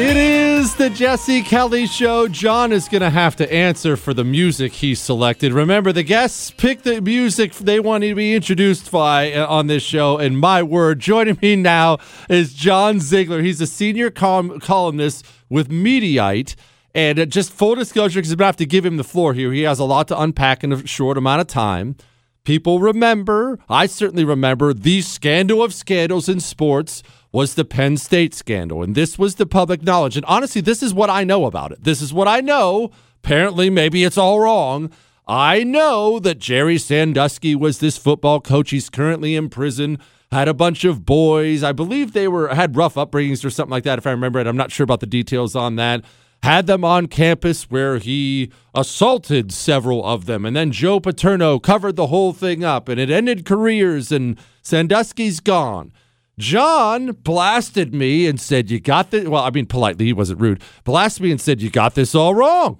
It 0.00 0.16
is 0.16 0.76
the 0.76 0.90
Jesse 0.90 1.42
Kelly 1.42 1.88
Show. 1.88 2.28
John 2.28 2.70
is 2.70 2.86
going 2.88 3.00
to 3.00 3.10
have 3.10 3.34
to 3.34 3.52
answer 3.52 3.96
for 3.96 4.14
the 4.14 4.22
music 4.22 4.74
he 4.74 4.94
selected. 4.94 5.52
Remember, 5.52 5.90
the 5.90 6.04
guests 6.04 6.52
pick 6.52 6.82
the 6.82 7.00
music 7.00 7.52
they 7.54 7.80
want 7.80 8.04
to 8.04 8.14
be 8.14 8.32
introduced 8.32 8.92
by 8.92 9.32
uh, 9.32 9.48
on 9.48 9.66
this 9.66 9.82
show. 9.82 10.16
And 10.16 10.38
my 10.38 10.62
word, 10.62 11.00
joining 11.00 11.36
me 11.42 11.56
now 11.56 11.98
is 12.30 12.54
John 12.54 13.00
Ziegler. 13.00 13.42
He's 13.42 13.60
a 13.60 13.66
senior 13.66 14.08
col- 14.08 14.60
columnist 14.60 15.26
with 15.48 15.68
Mediaite. 15.68 16.54
And 16.94 17.18
uh, 17.18 17.26
just 17.26 17.52
full 17.52 17.74
disclosure, 17.74 18.20
because 18.20 18.30
I'm 18.30 18.36
going 18.36 18.44
to 18.44 18.46
have 18.50 18.56
to 18.58 18.66
give 18.66 18.86
him 18.86 18.98
the 18.98 19.04
floor 19.04 19.34
here. 19.34 19.52
He 19.52 19.62
has 19.62 19.80
a 19.80 19.84
lot 19.84 20.06
to 20.08 20.20
unpack 20.20 20.62
in 20.62 20.72
a 20.72 20.86
short 20.86 21.18
amount 21.18 21.40
of 21.40 21.48
time. 21.48 21.96
People 22.44 22.78
remember, 22.78 23.58
I 23.68 23.86
certainly 23.86 24.24
remember, 24.24 24.72
the 24.72 25.02
scandal 25.02 25.60
of 25.60 25.74
scandals 25.74 26.28
in 26.28 26.38
sports 26.38 27.02
was 27.32 27.54
the 27.54 27.64
Penn 27.64 27.96
State 27.96 28.34
scandal. 28.34 28.82
And 28.82 28.94
this 28.94 29.18
was 29.18 29.34
the 29.34 29.46
public 29.46 29.82
knowledge. 29.82 30.16
And 30.16 30.26
honestly, 30.26 30.60
this 30.60 30.82
is 30.82 30.94
what 30.94 31.10
I 31.10 31.24
know 31.24 31.44
about 31.44 31.72
it. 31.72 31.84
This 31.84 32.00
is 32.00 32.12
what 32.12 32.28
I 32.28 32.40
know. 32.40 32.90
Apparently, 33.22 33.68
maybe 33.70 34.04
it's 34.04 34.18
all 34.18 34.40
wrong. 34.40 34.90
I 35.26 35.62
know 35.62 36.18
that 36.20 36.38
Jerry 36.38 36.78
Sandusky 36.78 37.54
was 37.54 37.78
this 37.78 37.98
football 37.98 38.40
coach. 38.40 38.70
He's 38.70 38.88
currently 38.88 39.36
in 39.36 39.50
prison. 39.50 39.98
Had 40.32 40.48
a 40.48 40.54
bunch 40.54 40.84
of 40.84 41.04
boys. 41.04 41.62
I 41.62 41.72
believe 41.72 42.12
they 42.12 42.28
were 42.28 42.54
had 42.54 42.76
rough 42.76 42.94
upbringings 42.94 43.44
or 43.44 43.50
something 43.50 43.70
like 43.70 43.84
that, 43.84 43.98
if 43.98 44.06
I 44.06 44.10
remember 44.10 44.38
it. 44.38 44.46
I'm 44.46 44.56
not 44.56 44.72
sure 44.72 44.84
about 44.84 45.00
the 45.00 45.06
details 45.06 45.54
on 45.54 45.76
that. 45.76 46.04
Had 46.42 46.66
them 46.66 46.84
on 46.84 47.08
campus 47.08 47.64
where 47.64 47.98
he 47.98 48.52
assaulted 48.74 49.52
several 49.52 50.04
of 50.04 50.26
them. 50.26 50.46
And 50.46 50.54
then 50.54 50.70
Joe 50.70 51.00
Paterno 51.00 51.58
covered 51.58 51.96
the 51.96 52.06
whole 52.06 52.32
thing 52.32 52.62
up 52.62 52.88
and 52.88 53.00
it 53.00 53.10
ended 53.10 53.44
careers 53.44 54.12
and 54.12 54.38
Sandusky's 54.62 55.40
gone. 55.40 55.92
John 56.38 57.12
blasted 57.12 57.92
me 57.92 58.26
and 58.26 58.40
said, 58.40 58.70
You 58.70 58.80
got 58.80 59.10
this. 59.10 59.28
Well, 59.28 59.42
I 59.42 59.50
mean, 59.50 59.66
politely, 59.66 60.06
he 60.06 60.12
wasn't 60.12 60.40
rude. 60.40 60.62
Blasted 60.84 61.24
me 61.24 61.32
and 61.32 61.40
said, 61.40 61.60
You 61.60 61.68
got 61.68 61.94
this 61.94 62.14
all 62.14 62.34
wrong. 62.34 62.78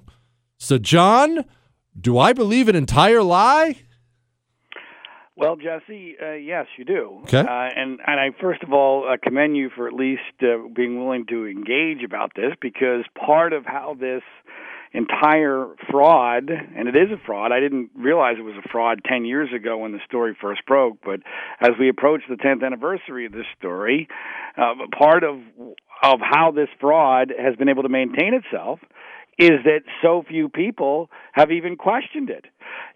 So, 0.58 0.78
John, 0.78 1.44
do 2.00 2.18
I 2.18 2.32
believe 2.32 2.68
an 2.68 2.76
entire 2.76 3.22
lie? 3.22 3.78
Well, 5.38 5.54
Jesse, 5.54 6.16
uh, 6.20 6.32
yes, 6.32 6.66
you 6.76 6.84
do. 6.84 7.20
Okay. 7.22 7.38
Uh, 7.38 7.44
and 7.46 8.00
and 8.04 8.20
I 8.20 8.30
first 8.40 8.64
of 8.64 8.72
all 8.72 9.08
uh, 9.08 9.16
commend 9.22 9.56
you 9.56 9.70
for 9.74 9.86
at 9.86 9.94
least 9.94 10.22
uh, 10.42 10.66
being 10.74 10.98
willing 10.98 11.26
to 11.26 11.46
engage 11.46 12.02
about 12.04 12.32
this 12.34 12.54
because 12.60 13.04
part 13.14 13.52
of 13.52 13.64
how 13.64 13.96
this 13.98 14.22
entire 14.92 15.66
fraud, 15.90 16.50
and 16.50 16.88
it 16.88 16.96
is 16.96 17.10
a 17.12 17.24
fraud. 17.26 17.52
I 17.52 17.60
didn't 17.60 17.90
realize 17.96 18.36
it 18.38 18.42
was 18.42 18.54
a 18.62 18.68
fraud 18.68 19.00
10 19.04 19.24
years 19.24 19.50
ago 19.54 19.78
when 19.78 19.92
the 19.92 20.00
story 20.06 20.36
first 20.40 20.64
broke, 20.66 20.98
but 21.04 21.20
as 21.60 21.70
we 21.78 21.88
approach 21.88 22.22
the 22.28 22.36
10th 22.36 22.64
anniversary 22.64 23.26
of 23.26 23.32
this 23.32 23.46
story, 23.58 24.08
uh, 24.56 24.74
part 24.98 25.24
of 25.24 25.40
of 26.00 26.20
how 26.22 26.52
this 26.52 26.68
fraud 26.80 27.32
has 27.36 27.56
been 27.56 27.68
able 27.68 27.82
to 27.82 27.88
maintain 27.88 28.32
itself 28.32 28.78
is 29.38 29.62
that 29.64 29.80
so 30.02 30.22
few 30.28 30.48
people 30.48 31.10
have 31.32 31.50
even 31.50 31.76
questioned 31.76 32.30
it. 32.30 32.44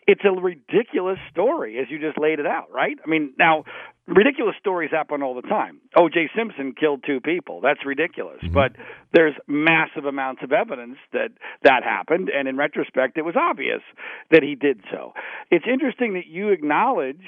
It's 0.07 0.23
a 0.25 0.33
ridiculous 0.33 1.19
story 1.31 1.79
as 1.79 1.87
you 1.91 1.99
just 1.99 2.19
laid 2.19 2.41
it 2.41 2.47
out, 2.47 2.73
right? 2.73 2.97
I 3.05 3.09
mean, 3.09 3.35
now 3.39 3.65
ridiculous 4.07 4.57
stories 4.59 4.91
happen 4.91 5.23
all 5.23 5.35
the 5.35 5.43
time. 5.43 5.81
O.J. 5.97 6.31
Simpson 6.37 6.75
killed 6.79 7.05
two 7.07 7.21
people. 7.21 7.61
That's 7.61 7.85
ridiculous. 7.87 8.39
Mm-hmm. 8.43 8.55
But 8.55 8.73
there's 9.13 9.35
massive 9.47 10.05
amounts 10.05 10.43
of 10.43 10.53
evidence 10.53 10.97
that 11.13 11.29
that 11.63 11.83
happened, 11.85 12.29
and 12.29 12.49
in 12.49 12.57
retrospect, 12.57 13.17
it 13.17 13.23
was 13.23 13.37
obvious 13.37 13.83
that 14.31 14.43
he 14.43 14.55
did 14.55 14.81
so. 14.91 15.13
It's 15.51 15.67
interesting 15.73 16.15
that 16.15 16.27
you 16.27 16.51
acknowledge 16.51 17.25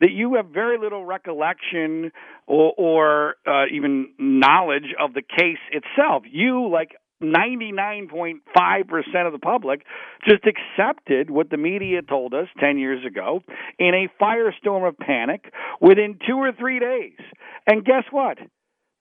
that 0.00 0.10
you 0.10 0.34
have 0.34 0.46
very 0.46 0.78
little 0.78 1.04
recollection 1.04 2.12
or, 2.46 2.72
or 2.76 3.34
uh, 3.46 3.64
even 3.72 4.08
knowledge 4.18 4.94
of 5.00 5.14
the 5.14 5.22
case 5.22 5.58
itself. 5.70 6.24
You, 6.30 6.68
like 6.70 6.96
99.5% 7.22 9.26
of 9.26 9.32
the 9.32 9.38
public 9.38 9.84
just 10.28 10.42
accepted 10.44 11.30
what 11.30 11.48
the 11.50 11.56
media 11.56 12.02
told 12.02 12.34
us 12.34 12.48
10 12.60 12.78
years 12.78 13.04
ago 13.06 13.40
in 13.78 13.94
a 13.94 14.08
firestorm 14.22 14.86
of 14.86 14.98
panic 14.98 15.50
within 15.80 16.18
two 16.26 16.36
or 16.36 16.52
three 16.52 16.78
days. 16.78 17.18
And 17.66 17.82
guess 17.84 18.04
what? 18.10 18.36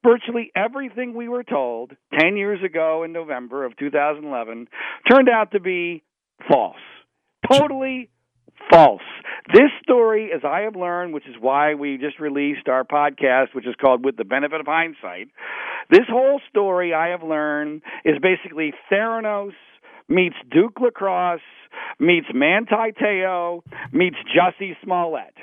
Virtually 0.04 0.52
everything 0.56 1.14
we 1.16 1.28
were 1.28 1.44
told 1.44 1.92
10 2.20 2.38
years 2.38 2.64
ago 2.64 3.04
in 3.04 3.12
November 3.12 3.66
of 3.66 3.76
2011 3.78 4.68
turned 5.10 5.30
out 5.30 5.52
to 5.52 5.60
be 5.60 6.04
false. 6.48 6.78
Totally 7.52 8.10
false. 8.70 9.02
This 9.54 9.72
story, 9.84 10.32
as 10.36 10.42
I 10.44 10.62
have 10.62 10.76
learned, 10.76 11.14
which 11.14 11.28
is 11.28 11.36
why 11.40 11.76
we 11.76 11.98
just 11.98 12.20
released 12.20 12.68
our 12.68 12.84
podcast, 12.84 13.54
which 13.54 13.68
is 13.68 13.76
called 13.80 14.04
With 14.04 14.18
the 14.18 14.26
Benefit 14.26 14.60
of 14.60 14.66
Hindsight, 14.66 15.30
this 15.90 16.06
whole 16.10 16.42
story, 16.50 16.94
I 16.94 17.10
have 17.10 17.22
learned, 17.22 17.82
is 18.04 18.16
basically 18.22 18.74
Theranos 18.92 19.54
meets 20.08 20.36
Duke 20.52 20.80
Lacrosse 20.82 21.42
meets 22.00 22.28
Manti 22.34 22.92
Te'o 23.00 23.64
meets 23.92 24.18
Jussie 24.36 24.76
Smollett. 24.84 25.34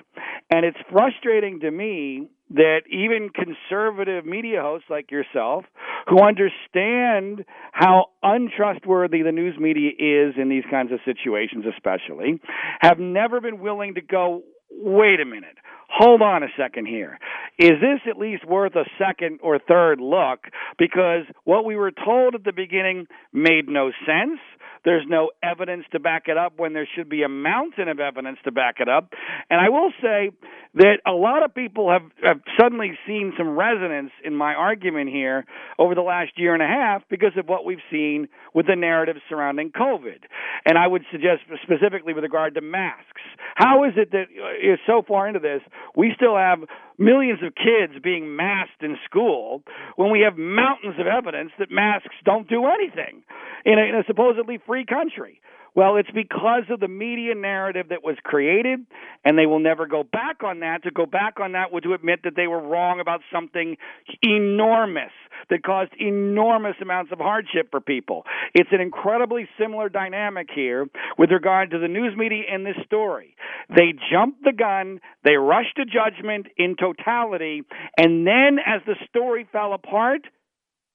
And 0.50 0.64
it's 0.64 0.78
frustrating 0.90 1.60
to 1.60 1.70
me 1.70 2.28
that 2.50 2.82
even 2.90 3.30
conservative 3.30 4.26
media 4.26 4.60
hosts 4.60 4.88
like 4.90 5.10
yourself, 5.10 5.64
who 6.08 6.22
understand 6.22 7.44
how 7.72 8.06
untrustworthy 8.22 9.22
the 9.22 9.32
news 9.32 9.56
media 9.58 9.90
is 9.90 10.34
in 10.36 10.50
these 10.50 10.64
kinds 10.70 10.92
of 10.92 10.98
situations, 11.04 11.64
especially, 11.74 12.40
have 12.80 12.98
never 12.98 13.40
been 13.40 13.60
willing 13.60 13.94
to 13.94 14.02
go, 14.02 14.42
wait 14.70 15.20
a 15.20 15.24
minute. 15.24 15.56
Hold 15.94 16.22
on 16.22 16.42
a 16.42 16.48
second 16.56 16.86
here. 16.86 17.18
Is 17.58 17.72
this 17.80 18.00
at 18.08 18.16
least 18.16 18.46
worth 18.46 18.74
a 18.76 18.84
second 18.98 19.40
or 19.42 19.58
third 19.58 20.00
look? 20.00 20.40
Because 20.78 21.24
what 21.44 21.66
we 21.66 21.76
were 21.76 21.92
told 21.92 22.34
at 22.34 22.44
the 22.44 22.52
beginning 22.52 23.06
made 23.32 23.68
no 23.68 23.90
sense 24.06 24.40
There's 24.84 25.04
no 25.08 25.30
evidence 25.42 25.84
to 25.92 26.00
back 26.00 26.24
it 26.26 26.36
up 26.36 26.54
when 26.56 26.72
there 26.72 26.88
should 26.96 27.08
be 27.08 27.22
a 27.22 27.28
mountain 27.28 27.88
of 27.88 28.00
evidence 28.00 28.38
to 28.44 28.50
back 28.52 28.76
it 28.80 28.88
up. 28.88 29.12
And 29.48 29.60
I 29.60 29.68
will 29.68 29.92
say 30.02 30.30
that 30.74 30.98
a 31.06 31.12
lot 31.12 31.44
of 31.44 31.54
people 31.54 31.90
have, 31.90 32.10
have 32.24 32.40
suddenly 32.58 32.98
seen 33.06 33.32
some 33.38 33.56
resonance 33.56 34.10
in 34.24 34.34
my 34.34 34.54
argument 34.54 35.10
here 35.10 35.44
over 35.78 35.94
the 35.94 36.02
last 36.02 36.32
year 36.36 36.54
and 36.54 36.62
a 36.62 36.66
half 36.66 37.02
because 37.08 37.32
of 37.36 37.46
what 37.46 37.64
we've 37.64 37.84
seen 37.90 38.28
with 38.54 38.66
the 38.66 38.74
narrative 38.74 39.16
surrounding 39.28 39.70
COVID. 39.70 40.24
And 40.64 40.76
I 40.76 40.86
would 40.86 41.02
suggest 41.12 41.42
specifically 41.62 42.12
with 42.12 42.24
regard 42.24 42.54
to 42.54 42.60
masks. 42.60 43.22
How 43.54 43.84
is 43.84 43.92
it 43.96 44.10
that 44.12 44.24
uh, 44.32 44.76
so 44.86 45.02
far 45.06 45.28
into 45.28 45.40
this, 45.40 45.60
we 45.96 46.12
still 46.14 46.36
have 46.36 46.60
millions 46.98 47.40
of 47.42 47.54
kids 47.54 47.92
being 48.02 48.36
masked 48.36 48.82
in 48.82 48.96
school 49.04 49.62
when 49.96 50.10
we 50.10 50.20
have 50.20 50.36
mountains 50.36 50.96
of 50.98 51.06
evidence 51.06 51.50
that 51.58 51.70
masks 51.70 52.14
don't 52.24 52.48
do 52.48 52.66
anything 52.66 53.22
in 53.64 53.78
a, 53.78 53.82
in 53.82 53.94
a 53.94 54.04
supposedly 54.06 54.58
free 54.66 54.84
country? 54.84 55.40
Well, 55.74 55.96
it's 55.96 56.10
because 56.10 56.64
of 56.68 56.80
the 56.80 56.88
media 56.88 57.34
narrative 57.34 57.86
that 57.88 58.04
was 58.04 58.16
created, 58.22 58.80
and 59.24 59.38
they 59.38 59.46
will 59.46 59.58
never 59.58 59.86
go 59.86 60.02
back 60.02 60.42
on 60.44 60.60
that. 60.60 60.82
To 60.82 60.90
go 60.90 61.06
back 61.06 61.40
on 61.40 61.52
that 61.52 61.72
would 61.72 61.84
to 61.84 61.94
admit 61.94 62.20
that 62.24 62.36
they 62.36 62.46
were 62.46 62.60
wrong 62.60 63.00
about 63.00 63.20
something 63.32 63.76
enormous 64.22 65.12
that 65.48 65.62
caused 65.64 65.92
enormous 65.98 66.76
amounts 66.80 67.10
of 67.10 67.18
hardship 67.18 67.68
for 67.70 67.80
people. 67.80 68.24
It's 68.54 68.68
an 68.70 68.80
incredibly 68.80 69.48
similar 69.58 69.88
dynamic 69.88 70.48
here 70.54 70.86
with 71.18 71.30
regard 71.30 71.70
to 71.70 71.78
the 71.78 71.88
news 71.88 72.16
media 72.16 72.42
in 72.54 72.64
this 72.64 72.76
story. 72.84 73.34
They 73.68 73.92
jumped 74.10 74.44
the 74.44 74.52
gun, 74.52 75.00
they 75.24 75.36
rushed 75.36 75.76
to 75.76 75.84
judgment 75.84 76.46
in 76.56 76.76
totality, 76.82 77.62
and 77.96 78.26
then 78.26 78.58
as 78.58 78.82
the 78.86 78.96
story 79.08 79.46
fell 79.52 79.72
apart, 79.72 80.22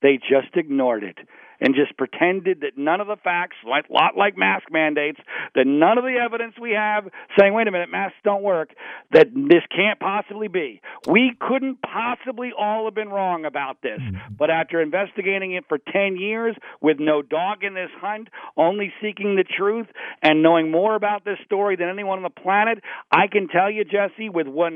they 0.02 0.18
just 0.18 0.56
ignored 0.56 1.04
it 1.04 1.18
and 1.60 1.76
just 1.76 1.98
pretended 1.98 2.62
that 2.62 2.78
none 2.78 3.02
of 3.02 3.08
the 3.08 3.18
facts, 3.24 3.56
like 3.68 3.90
lot 3.90 4.18
like 4.18 4.38
mask 4.38 4.66
mandates, 4.72 5.20
that 5.56 5.66
none 5.66 5.98
of 5.98 6.04
the 6.04 6.18
evidence 6.24 6.54
we 6.62 6.72
have 6.72 7.08
saying, 7.38 7.54
wait 7.54 7.68
a 7.68 7.72
minute, 7.72 7.90
masks 7.92 8.18
don't 8.24 8.44
work, 8.44 8.70
that 9.12 9.28
this 9.34 9.64
can't 9.76 10.00
possibly 10.00 10.48
be. 10.48 10.82
We 11.08 11.34
couldn't 11.40 11.80
possibly 11.82 12.52
all 12.58 12.86
have 12.86 12.96
been 12.96 13.10
wrong 13.10 13.46
about 13.46 13.82
this. 13.82 14.00
Mm-hmm. 14.00 14.36
But 14.38 14.50
after 14.50 14.82
investigating 14.82 15.54
it 15.54 15.66
for 15.68 15.78
10 15.78 16.18
years 16.18 16.56
with 16.82 16.98
no 17.00 17.22
dog 17.22 17.64
in 17.64 17.74
this 17.74 17.90
hunt, 18.00 18.30
only 18.56 18.94
seeking 19.02 19.36
the 19.36 19.44
truth 19.44 19.88
and 20.22 20.44
knowing 20.44 20.72
more 20.72 20.96
about 20.96 21.26
this 21.26 21.38
story 21.46 21.76
than 21.76 21.90
anyone 21.90 22.18
on 22.18 22.24
the 22.24 22.42
planet, 22.42 22.80
I 23.12 23.28
can 23.28 23.48
tell 23.48 23.72
you, 23.72 23.84
Jesse, 23.84 24.30
with 24.30 24.48
1000% 24.48 24.74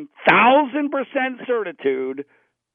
certitude, 1.48 2.26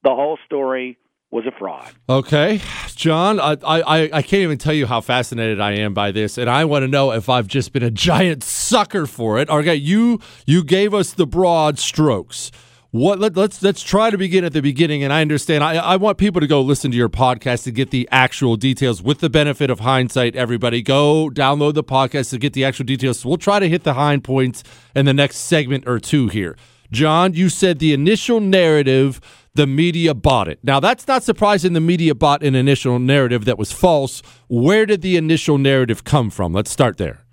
the 0.02 0.10
whole 0.10 0.38
story 0.46 0.98
was 1.36 1.44
a 1.46 1.52
fraud. 1.52 1.92
Okay, 2.08 2.62
John, 2.94 3.38
I, 3.38 3.58
I, 3.62 4.10
I 4.10 4.22
can't 4.22 4.42
even 4.42 4.56
tell 4.56 4.72
you 4.72 4.86
how 4.86 5.02
fascinated 5.02 5.60
I 5.60 5.72
am 5.72 5.92
by 5.92 6.10
this, 6.10 6.38
and 6.38 6.48
I 6.48 6.64
want 6.64 6.82
to 6.84 6.88
know 6.88 7.12
if 7.12 7.28
I've 7.28 7.46
just 7.46 7.74
been 7.74 7.82
a 7.82 7.90
giant 7.90 8.42
sucker 8.42 9.06
for 9.06 9.38
it. 9.38 9.50
Okay, 9.50 9.74
you 9.74 10.18
you 10.46 10.64
gave 10.64 10.94
us 10.94 11.12
the 11.12 11.26
broad 11.26 11.78
strokes. 11.78 12.50
What 12.90 13.18
let, 13.18 13.32
us 13.32 13.36
let's, 13.36 13.62
let's 13.62 13.82
try 13.82 14.08
to 14.08 14.16
begin 14.16 14.44
at 14.44 14.54
the 14.54 14.62
beginning. 14.62 15.04
And 15.04 15.12
I 15.12 15.20
understand. 15.20 15.62
I, 15.62 15.74
I 15.74 15.96
want 15.96 16.16
people 16.16 16.40
to 16.40 16.46
go 16.46 16.62
listen 16.62 16.90
to 16.92 16.96
your 16.96 17.10
podcast 17.10 17.64
to 17.64 17.70
get 17.70 17.90
the 17.90 18.08
actual 18.10 18.56
details. 18.56 19.02
With 19.02 19.18
the 19.18 19.28
benefit 19.28 19.68
of 19.68 19.80
hindsight, 19.80 20.34
everybody 20.34 20.80
go 20.80 21.28
download 21.28 21.74
the 21.74 21.84
podcast 21.84 22.30
to 22.30 22.38
get 22.38 22.54
the 22.54 22.64
actual 22.64 22.86
details. 22.86 23.20
So 23.20 23.28
we'll 23.28 23.36
try 23.36 23.58
to 23.58 23.68
hit 23.68 23.82
the 23.82 23.92
high 23.92 24.16
points 24.16 24.64
in 24.94 25.04
the 25.04 25.12
next 25.12 25.36
segment 25.36 25.86
or 25.86 25.98
two 25.98 26.28
here. 26.28 26.56
John, 26.90 27.34
you 27.34 27.50
said 27.50 27.80
the 27.80 27.92
initial 27.92 28.40
narrative 28.40 29.20
the 29.56 29.66
media 29.66 30.14
bought 30.14 30.48
it. 30.48 30.58
Now, 30.62 30.80
that's 30.80 31.08
not 31.08 31.22
surprising 31.22 31.72
the 31.72 31.80
media 31.80 32.14
bought 32.14 32.42
an 32.42 32.54
initial 32.54 32.98
narrative 32.98 33.44
that 33.46 33.58
was 33.58 33.72
false. 33.72 34.22
Where 34.48 34.86
did 34.86 35.02
the 35.02 35.16
initial 35.16 35.58
narrative 35.58 36.04
come 36.04 36.30
from? 36.30 36.52
Let's 36.52 36.70
start 36.70 36.98
there. 36.98 37.26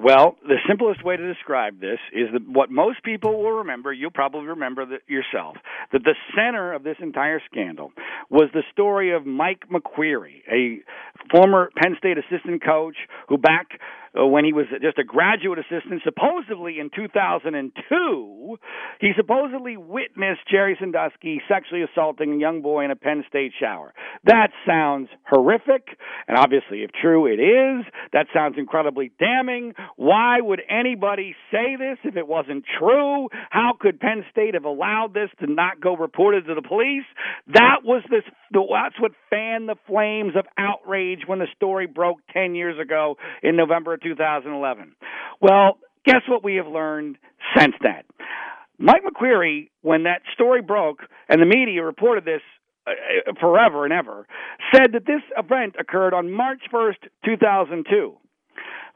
Well, 0.00 0.36
the 0.46 0.58
simplest 0.68 1.04
way 1.04 1.16
to 1.16 1.26
describe 1.34 1.80
this 1.80 1.98
is 2.12 2.28
that 2.32 2.42
what 2.48 2.70
most 2.70 3.02
people 3.02 3.42
will 3.42 3.50
remember, 3.50 3.92
you'll 3.92 4.12
probably 4.12 4.46
remember 4.46 4.86
yourself, 5.08 5.56
that 5.92 6.04
the 6.04 6.14
center 6.36 6.72
of 6.72 6.84
this 6.84 6.96
entire 7.00 7.42
scandal 7.50 7.90
was 8.30 8.48
the 8.54 8.62
story 8.70 9.12
of 9.12 9.26
Mike 9.26 9.64
McQueary, 9.72 10.42
a 10.50 10.78
former 11.32 11.70
Penn 11.76 11.96
State 11.98 12.16
assistant 12.16 12.64
coach 12.64 12.96
who 13.28 13.38
back 13.38 13.80
uh, 14.18 14.26
when 14.26 14.44
he 14.44 14.52
was 14.52 14.66
just 14.82 14.98
a 14.98 15.04
graduate 15.04 15.58
assistant, 15.58 16.02
supposedly 16.04 16.78
in 16.78 16.90
2002, 16.94 18.56
he 19.00 19.12
supposedly 19.16 19.76
witnessed 19.76 20.40
Jerry 20.50 20.76
Sandusky 20.78 21.40
sexually 21.48 21.82
assaulting 21.82 22.34
a 22.34 22.36
young 22.38 22.62
boy 22.62 22.84
in 22.84 22.90
a 22.90 22.96
Penn 22.96 23.24
State 23.28 23.52
shower. 23.58 23.92
That 24.24 24.50
sounds 24.66 25.08
horrific, 25.28 25.96
and 26.26 26.36
obviously, 26.36 26.82
if 26.82 26.90
true, 26.92 27.26
it 27.26 27.40
is. 27.40 27.84
That 28.12 28.26
sounds 28.32 28.56
incredibly 28.58 29.12
damning. 29.18 29.74
Why 29.96 30.40
would 30.40 30.62
anybody 30.68 31.34
say 31.50 31.76
this 31.78 31.98
if 32.04 32.16
it 32.16 32.26
wasn't 32.26 32.64
true? 32.78 33.28
How 33.50 33.72
could 33.78 34.00
Penn 34.00 34.24
State 34.30 34.54
have 34.54 34.64
allowed 34.64 35.14
this 35.14 35.30
to 35.40 35.52
not 35.52 35.80
go 35.80 35.96
reported 35.96 36.46
to 36.46 36.54
the 36.54 36.62
police? 36.62 37.04
That 37.48 37.84
was 37.84 38.02
this. 38.10 38.22
That's 38.52 39.00
what 39.00 39.12
fanned 39.28 39.68
the 39.68 39.76
flames 39.86 40.34
of 40.36 40.46
outrage 40.56 41.20
when 41.26 41.38
the 41.38 41.46
story 41.54 41.86
broke 41.86 42.18
10 42.32 42.54
years 42.54 42.78
ago 42.78 43.16
in 43.42 43.56
November 43.56 43.97
2011. 44.02 44.94
Well, 45.40 45.78
guess 46.04 46.22
what 46.28 46.44
we 46.44 46.56
have 46.56 46.66
learned 46.66 47.16
since 47.56 47.74
then? 47.82 48.02
Mike 48.78 49.02
McQueary, 49.04 49.70
when 49.82 50.04
that 50.04 50.22
story 50.34 50.62
broke 50.62 51.00
and 51.28 51.42
the 51.42 51.46
media 51.46 51.82
reported 51.82 52.24
this 52.24 52.42
uh, 52.86 53.32
forever 53.40 53.84
and 53.84 53.92
ever, 53.92 54.26
said 54.74 54.92
that 54.92 55.04
this 55.04 55.22
event 55.36 55.74
occurred 55.78 56.14
on 56.14 56.32
March 56.32 56.60
1st, 56.72 57.08
2002. 57.24 58.16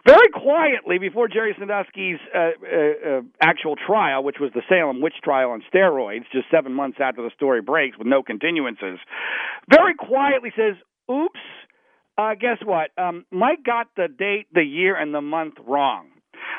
Very 0.04 0.28
quietly, 0.34 0.98
before 0.98 1.28
Jerry 1.28 1.54
Sandusky's 1.56 2.18
uh, 2.34 2.38
uh, 2.38 3.18
uh, 3.18 3.20
actual 3.40 3.76
trial, 3.76 4.24
which 4.24 4.38
was 4.40 4.50
the 4.52 4.62
Salem 4.68 5.00
witch 5.00 5.14
trial 5.22 5.50
on 5.50 5.62
steroids, 5.72 6.24
just 6.32 6.46
seven 6.50 6.72
months 6.72 6.98
after 7.00 7.22
the 7.22 7.30
story 7.36 7.62
breaks 7.62 7.96
with 7.96 8.08
no 8.08 8.20
continuances, 8.22 8.96
very 9.70 9.94
quietly 9.94 10.52
says, 10.56 10.74
Oops, 11.10 11.38
uh, 12.18 12.34
guess 12.34 12.58
what? 12.64 12.90
Um, 12.98 13.24
Mike 13.30 13.64
got 13.64 13.88
the 13.96 14.08
date, 14.08 14.46
the 14.52 14.62
year, 14.62 14.96
and 14.96 15.14
the 15.14 15.20
month 15.20 15.54
wrong 15.66 16.08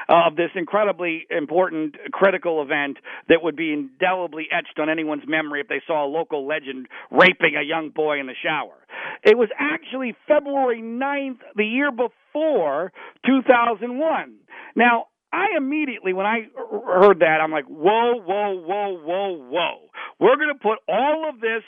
uh, 0.10 0.28
of 0.28 0.36
this 0.36 0.50
incredibly 0.56 1.26
important, 1.30 1.96
critical 2.12 2.62
event 2.62 2.98
that 3.30 3.44
would 3.44 3.56
be 3.56 3.72
indelibly 3.72 4.48
etched 4.52 4.80
on 4.80 4.90
anyone's 4.90 5.24
memory 5.28 5.62
if 5.62 5.68
they 5.68 5.82
saw 5.86 6.06
a 6.06 6.10
local 6.10 6.48
legend 6.48 6.88
raping 7.12 7.56
a 7.56 7.64
young 7.64 7.90
boy 7.90 8.20
in 8.20 8.28
the 8.28 8.36
shower. 8.42 8.76
It 9.24 9.38
was 9.38 9.50
actually 9.60 10.16
February 10.28 10.82
9th, 10.82 11.40
the 11.56 11.66
year 11.66 11.92
before 11.92 12.92
2001. 13.26 14.36
Now, 14.76 15.08
I 15.32 15.58
immediately, 15.58 16.14
when 16.14 16.28
I 16.28 16.48
heard 16.86 17.20
that, 17.20 17.40
I'm 17.42 17.52
like, 17.52 17.66
whoa, 17.66 18.22
whoa, 18.22 18.54
whoa, 18.54 19.00
whoa, 19.04 19.50
whoa. 19.50 19.80
We're 20.20 20.36
going 20.36 20.54
to 20.54 20.62
put 20.62 20.78
all 20.88 21.28
of 21.28 21.42
this 21.42 21.64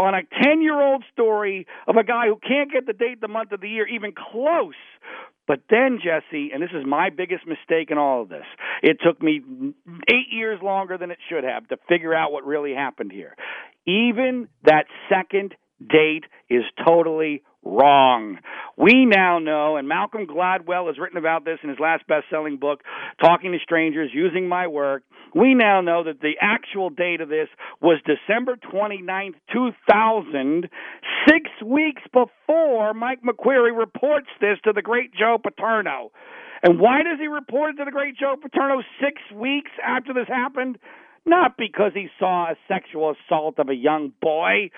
on 0.00 0.14
a 0.14 0.22
10 0.42 0.62
year 0.62 0.80
old 0.80 1.04
story 1.12 1.66
of 1.86 1.96
a 1.96 2.04
guy 2.04 2.26
who 2.26 2.36
can't 2.36 2.72
get 2.72 2.86
the 2.86 2.92
date, 2.94 3.20
the 3.20 3.28
month 3.28 3.52
of 3.52 3.60
the 3.60 3.68
year, 3.68 3.86
even 3.86 4.12
close. 4.12 4.74
But 5.46 5.60
then, 5.68 5.98
Jesse, 6.02 6.50
and 6.52 6.62
this 6.62 6.70
is 6.72 6.86
my 6.86 7.10
biggest 7.10 7.46
mistake 7.46 7.90
in 7.90 7.98
all 7.98 8.22
of 8.22 8.28
this, 8.28 8.44
it 8.82 8.98
took 9.04 9.20
me 9.20 9.42
eight 10.08 10.28
years 10.30 10.60
longer 10.62 10.96
than 10.96 11.10
it 11.10 11.18
should 11.28 11.44
have 11.44 11.66
to 11.68 11.76
figure 11.88 12.14
out 12.14 12.32
what 12.32 12.46
really 12.46 12.72
happened 12.72 13.12
here. 13.12 13.34
Even 13.86 14.48
that 14.64 14.84
second 15.08 15.54
date 15.80 16.24
is 16.48 16.62
totally 16.86 17.42
wrong. 17.64 18.38
We 18.76 19.04
now 19.04 19.38
know, 19.38 19.76
and 19.76 19.86
Malcolm 19.88 20.26
Gladwell 20.26 20.86
has 20.86 20.98
written 20.98 21.18
about 21.18 21.44
this 21.44 21.58
in 21.62 21.68
his 21.68 21.78
last 21.78 22.06
best 22.06 22.24
selling 22.30 22.56
book, 22.56 22.80
Talking 23.20 23.52
to 23.52 23.58
Strangers 23.62 24.10
Using 24.12 24.48
My 24.48 24.66
Work. 24.66 25.02
We 25.34 25.54
now 25.54 25.80
know 25.80 26.04
that 26.04 26.20
the 26.20 26.34
actual 26.40 26.90
date 26.90 27.20
of 27.20 27.28
this 27.28 27.48
was 27.80 28.00
December 28.04 28.56
29th, 28.72 29.34
2000, 29.52 30.68
six 31.28 31.50
weeks 31.64 32.02
before 32.12 32.94
Mike 32.94 33.20
McQueary 33.22 33.76
reports 33.76 34.28
this 34.40 34.58
to 34.64 34.72
the 34.72 34.82
great 34.82 35.12
Joe 35.14 35.38
Paterno. 35.42 36.10
And 36.62 36.78
why 36.78 37.02
does 37.02 37.18
he 37.18 37.26
report 37.26 37.74
it 37.74 37.76
to 37.78 37.84
the 37.84 37.90
great 37.90 38.16
Joe 38.16 38.34
Paterno 38.40 38.82
six 39.00 39.20
weeks 39.34 39.70
after 39.84 40.12
this 40.12 40.28
happened? 40.28 40.78
Not 41.26 41.56
because 41.56 41.92
he 41.94 42.08
saw 42.18 42.50
a 42.50 42.56
sexual 42.66 43.14
assault 43.14 43.58
of 43.58 43.68
a 43.68 43.74
young 43.74 44.12
boy, 44.20 44.70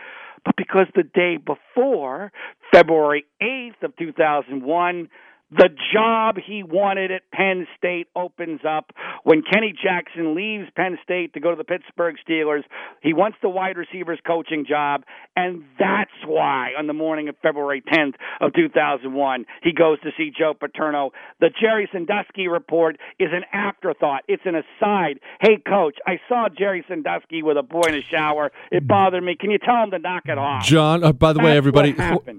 but 0.44 0.56
because 0.56 0.86
the 0.94 1.02
day 1.02 1.36
before, 1.36 2.32
February 2.72 3.24
8th 3.42 3.82
of 3.82 3.96
2001, 3.96 5.08
the 5.54 5.68
job 5.92 6.36
he 6.38 6.62
wanted 6.62 7.10
at 7.10 7.30
Penn 7.30 7.66
State 7.76 8.08
opens 8.16 8.60
up 8.66 8.90
when 9.22 9.42
Kenny 9.42 9.72
Jackson 9.72 10.34
leaves 10.34 10.70
Penn 10.74 10.98
State 11.04 11.34
to 11.34 11.40
go 11.40 11.50
to 11.50 11.56
the 11.56 11.64
Pittsburgh 11.64 12.16
Steelers. 12.26 12.62
He 13.02 13.12
wants 13.12 13.36
the 13.42 13.50
wide 13.50 13.76
receivers 13.76 14.18
coaching 14.26 14.64
job, 14.66 15.02
and 15.36 15.64
that's 15.78 16.10
why 16.26 16.70
on 16.78 16.86
the 16.86 16.94
morning 16.94 17.28
of 17.28 17.36
February 17.42 17.82
10th 17.82 18.14
of 18.40 18.54
2001, 18.54 19.44
he 19.62 19.72
goes 19.72 20.00
to 20.00 20.10
see 20.16 20.30
Joe 20.36 20.54
Paterno. 20.58 21.10
The 21.40 21.50
Jerry 21.60 21.86
Sandusky 21.92 22.48
report 22.48 22.96
is 23.18 23.28
an 23.32 23.42
afterthought. 23.52 24.22
It's 24.28 24.44
an 24.46 24.54
aside. 24.54 25.20
Hey, 25.42 25.58
coach, 25.58 25.98
I 26.06 26.18
saw 26.30 26.48
Jerry 26.48 26.82
Sandusky 26.88 27.42
with 27.42 27.58
a 27.58 27.62
boy 27.62 27.88
in 27.88 27.94
a 27.94 28.02
shower. 28.02 28.52
It 28.70 28.88
bothered 28.88 29.22
me. 29.22 29.36
Can 29.38 29.50
you 29.50 29.58
tell 29.58 29.82
him 29.82 29.90
to 29.90 29.98
knock 29.98 30.22
it 30.26 30.38
off? 30.38 30.64
John, 30.64 31.04
uh, 31.04 31.12
by 31.12 31.34
the 31.34 31.40
That's 31.40 31.44
way, 31.44 31.56
everybody, 31.58 31.94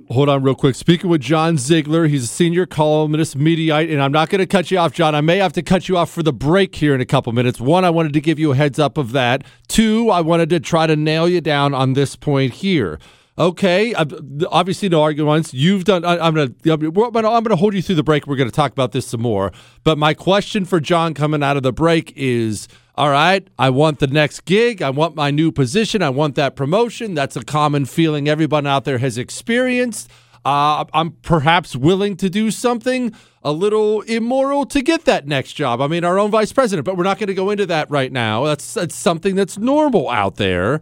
hold 0.09 0.29
on 0.29 0.41
real 0.41 0.55
quick. 0.55 0.73
Speaking 0.73 1.11
with 1.11 1.21
John 1.21 1.59
Ziegler, 1.59 2.07
he's 2.07 2.23
a 2.23 2.27
senior 2.27 2.65
columnist 2.65 3.02
columnist, 3.03 3.37
Mediaite, 3.37 3.91
and 3.91 4.01
I'm 4.01 4.13
not 4.13 4.29
going 4.29 4.39
to 4.39 4.45
cut 4.45 4.71
you 4.71 4.77
off, 4.77 4.93
John. 4.93 5.13
I 5.13 5.19
may 5.19 5.35
have 5.39 5.51
to 5.53 5.61
cut 5.61 5.89
you 5.89 5.97
off 5.97 6.09
for 6.09 6.23
the 6.23 6.31
break 6.31 6.73
here 6.73 6.95
in 6.95 7.01
a 7.01 7.05
couple 7.05 7.33
minutes. 7.33 7.59
One, 7.59 7.83
I 7.83 7.89
wanted 7.89 8.13
to 8.13 8.21
give 8.21 8.39
you 8.39 8.53
a 8.53 8.55
heads 8.55 8.79
up 8.79 8.97
of 8.97 9.11
that. 9.11 9.43
Two, 9.67 10.09
I 10.09 10.21
wanted 10.21 10.49
to 10.51 10.61
try 10.61 10.87
to 10.87 10.95
nail 10.95 11.27
you 11.27 11.41
down 11.41 11.73
on 11.73 11.93
this 11.93 12.15
point 12.15 12.53
here. 12.53 12.99
Okay, 13.37 13.93
obviously 13.93 14.87
no 14.87 15.01
arguments. 15.01 15.53
You've 15.53 15.83
done. 15.83 16.05
I, 16.05 16.25
am 16.25 16.33
gonna. 16.33 16.53
I'm 16.65 17.43
gonna 17.43 17.55
hold 17.57 17.73
you 17.73 17.81
through 17.81 17.95
the 17.95 18.03
break. 18.03 18.25
We're 18.25 18.37
gonna 18.37 18.51
talk 18.51 18.71
about 18.71 18.93
this 18.93 19.07
some 19.07 19.21
more. 19.21 19.51
But 19.83 19.97
my 19.97 20.13
question 20.13 20.63
for 20.63 20.79
John 20.79 21.13
coming 21.13 21.43
out 21.43 21.57
of 21.57 21.63
the 21.63 21.73
break 21.73 22.13
is: 22.15 22.67
All 22.93 23.09
right, 23.09 23.45
I 23.57 23.71
want 23.71 23.97
the 23.97 24.07
next 24.07 24.45
gig. 24.45 24.83
I 24.83 24.91
want 24.91 25.15
my 25.15 25.31
new 25.31 25.51
position. 25.51 26.03
I 26.03 26.09
want 26.09 26.35
that 26.35 26.55
promotion. 26.55 27.15
That's 27.15 27.35
a 27.35 27.43
common 27.43 27.85
feeling 27.85 28.29
everyone 28.29 28.67
out 28.67 28.85
there 28.85 28.99
has 28.99 29.17
experienced. 29.17 30.11
Uh, 30.45 30.85
I'm 30.93 31.11
perhaps 31.21 31.75
willing 31.75 32.17
to 32.17 32.29
do 32.29 32.51
something 32.51 33.13
a 33.43 33.51
little 33.51 34.01
immoral 34.01 34.65
to 34.67 34.81
get 34.81 35.05
that 35.05 35.27
next 35.27 35.53
job. 35.53 35.81
I 35.81 35.87
mean, 35.87 36.03
our 36.03 36.19
own 36.19 36.31
vice 36.31 36.51
president, 36.51 36.85
but 36.85 36.97
we're 36.97 37.03
not 37.03 37.17
going 37.17 37.27
to 37.27 37.33
go 37.33 37.49
into 37.49 37.65
that 37.67 37.89
right 37.89 38.11
now. 38.11 38.45
That's 38.45 38.73
that's 38.73 38.95
something 38.95 39.35
that's 39.35 39.57
normal 39.57 40.09
out 40.09 40.35
there 40.35 40.81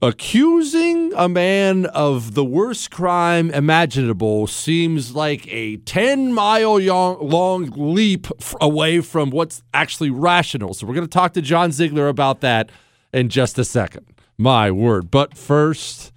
accusing 0.00 1.12
a 1.14 1.28
man 1.28 1.86
of 1.86 2.34
the 2.34 2.44
worst 2.44 2.90
crime 2.90 3.50
imaginable 3.50 4.46
seems 4.46 5.14
like 5.14 5.46
a 5.48 5.76
10 5.78 6.32
mile 6.32 6.78
long 6.78 7.72
leap 7.76 8.26
away 8.60 9.00
from 9.00 9.30
what's 9.30 9.62
actually 9.72 10.10
rational. 10.10 10.74
So, 10.74 10.86
we're 10.86 10.94
going 10.94 11.06
to 11.06 11.10
talk 11.10 11.32
to 11.34 11.42
John 11.42 11.72
Ziegler 11.72 12.08
about 12.08 12.40
that 12.40 12.70
in 13.12 13.28
just 13.28 13.58
a 13.58 13.64
second. 13.64 14.06
My 14.38 14.70
word. 14.70 15.10
But 15.10 15.36
first, 15.36 16.11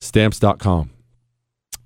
stamps.com. 0.00 0.90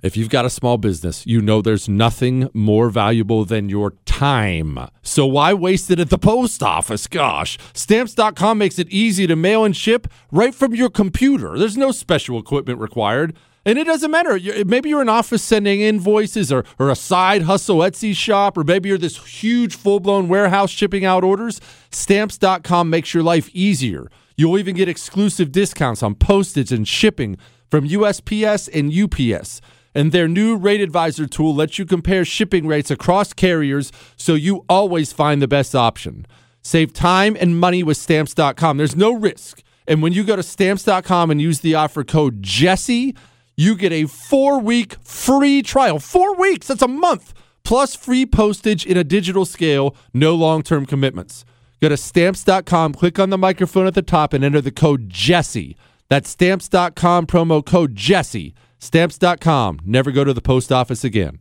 If 0.05 0.19
you've 0.19 0.29
got 0.29 0.45
a 0.45 0.51
small 0.51 0.77
business, 0.77 1.27
you 1.27 1.41
know 1.41 1.62
there's 1.62 1.89
nothing 1.89 2.51
more 2.53 2.91
valuable 2.91 3.47
than 3.47 3.71
your 3.71 3.95
time. 4.05 4.79
So 5.03 5.25
why 5.25 5.55
waste 5.55 5.91
it 5.91 5.99
at 5.99 6.11
the 6.11 6.19
post 6.19 6.62
office? 6.62 7.07
Gosh, 7.07 7.57
stamps.com 7.73 8.59
makes 8.59 8.79
it 8.79 8.91
easy 8.91 9.27
to 9.27 9.35
mail 9.35 9.65
and 9.65 9.75
ship 9.75 10.07
right 10.31 10.55
from 10.55 10.75
your 10.75 10.91
computer. 10.91 11.59
There's 11.59 11.79
no 11.79 11.91
special 11.91 12.39
equipment 12.39 12.81
required. 12.81 13.35
And 13.65 13.79
it 13.79 13.85
doesn't 13.85 14.11
matter. 14.11 14.39
Maybe 14.67 14.91
you're 14.91 15.01
an 15.01 15.09
office 15.09 15.43
sending 15.43 15.81
invoices 15.81 16.53
or, 16.53 16.67
or 16.79 16.91
a 16.91 16.95
side 16.95 17.43
hustle 17.43 17.79
Etsy 17.79 18.15
shop, 18.15 18.59
or 18.59 18.65
maybe 18.65 18.91
you're 18.91 18.99
this 18.99 19.17
huge 19.25 19.75
full 19.75 20.01
blown 20.01 20.29
warehouse 20.29 20.69
shipping 20.69 21.07
out 21.07 21.25
orders. 21.25 21.62
Stamps.com 21.91 22.91
makes 22.91 23.15
your 23.15 23.23
life 23.23 23.49
easier. 23.55 24.11
You'll 24.37 24.59
even 24.59 24.75
get 24.77 24.89
exclusive 24.89 25.51
discounts 25.51 26.03
on 26.03 26.15
postage 26.15 26.73
and 26.73 26.87
shipping 26.87 27.39
from 27.75 27.89
USPS 27.89 28.68
and 28.72 28.93
UPS 28.95 29.61
and 29.97 30.12
their 30.12 30.29
new 30.29 30.55
rate 30.55 30.81
advisor 30.81 31.27
tool 31.27 31.53
lets 31.53 31.77
you 31.77 31.85
compare 31.85 32.25
shipping 32.25 32.68
rates 32.68 32.89
across 32.89 33.33
carriers 33.33 33.91
so 34.16 34.35
you 34.35 34.64
always 34.68 35.12
find 35.12 35.43
the 35.43 35.49
best 35.49 35.75
option. 35.75 36.25
Save 36.62 36.93
time 36.93 37.37
and 37.41 37.59
money 37.59 37.83
with 37.83 37.97
stamps.com. 37.97 38.77
There's 38.77 38.95
no 38.95 39.12
risk. 39.12 39.61
And 39.89 40.03
when 40.03 40.12
you 40.12 40.22
go 40.22 40.37
to 40.37 40.43
stamps.com 40.45 41.33
and 41.33 41.43
use 41.43 41.62
the 41.62 41.75
offer 41.75 42.05
code 42.05 42.45
Jesse, 42.45 43.16
you 43.57 43.75
get 43.75 43.91
a 43.91 44.07
four 44.07 44.61
week 44.61 44.95
free 45.03 45.61
trial. 45.61 45.99
Four 45.99 46.37
weeks, 46.37 46.68
that's 46.68 46.81
a 46.81 46.87
month, 46.87 47.35
plus 47.64 47.97
free 47.97 48.25
postage 48.25 48.87
in 48.87 48.97
a 48.97 49.03
digital 49.03 49.45
scale, 49.45 49.97
no 50.12 50.37
long 50.37 50.62
term 50.62 50.87
commitments. 50.87 51.45
Go 51.83 51.89
to 51.89 51.97
stamps.com, 51.97 52.95
click 52.95 53.18
on 53.18 53.31
the 53.31 53.37
microphone 53.37 53.89
at 53.89 53.95
the 53.95 54.01
top, 54.03 54.33
and 54.33 54.45
enter 54.45 54.61
the 54.61 54.70
code 54.70 55.11
Jesse. 55.11 55.77
That's 56.09 56.29
stamps.com, 56.29 57.27
promo 57.27 57.65
code 57.65 57.95
Jesse. 57.95 58.55
Stamps.com. 58.79 59.81
Never 59.85 60.13
go 60.13 60.25
to 60.25 60.35
the 60.35 60.43
post 60.43 60.71
office 60.71 61.05
again. 61.05 61.39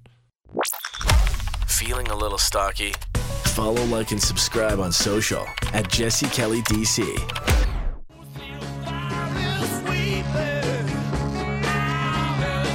Feeling 1.68 2.08
a 2.08 2.16
little 2.16 2.38
stocky? 2.38 2.94
Follow, 3.46 3.84
like, 3.86 4.12
and 4.12 4.22
subscribe 4.22 4.80
on 4.80 4.92
social 4.92 5.46
at 5.74 5.90
Jesse 5.92 6.28
Kelly 6.28 6.62
DC. 6.64 7.73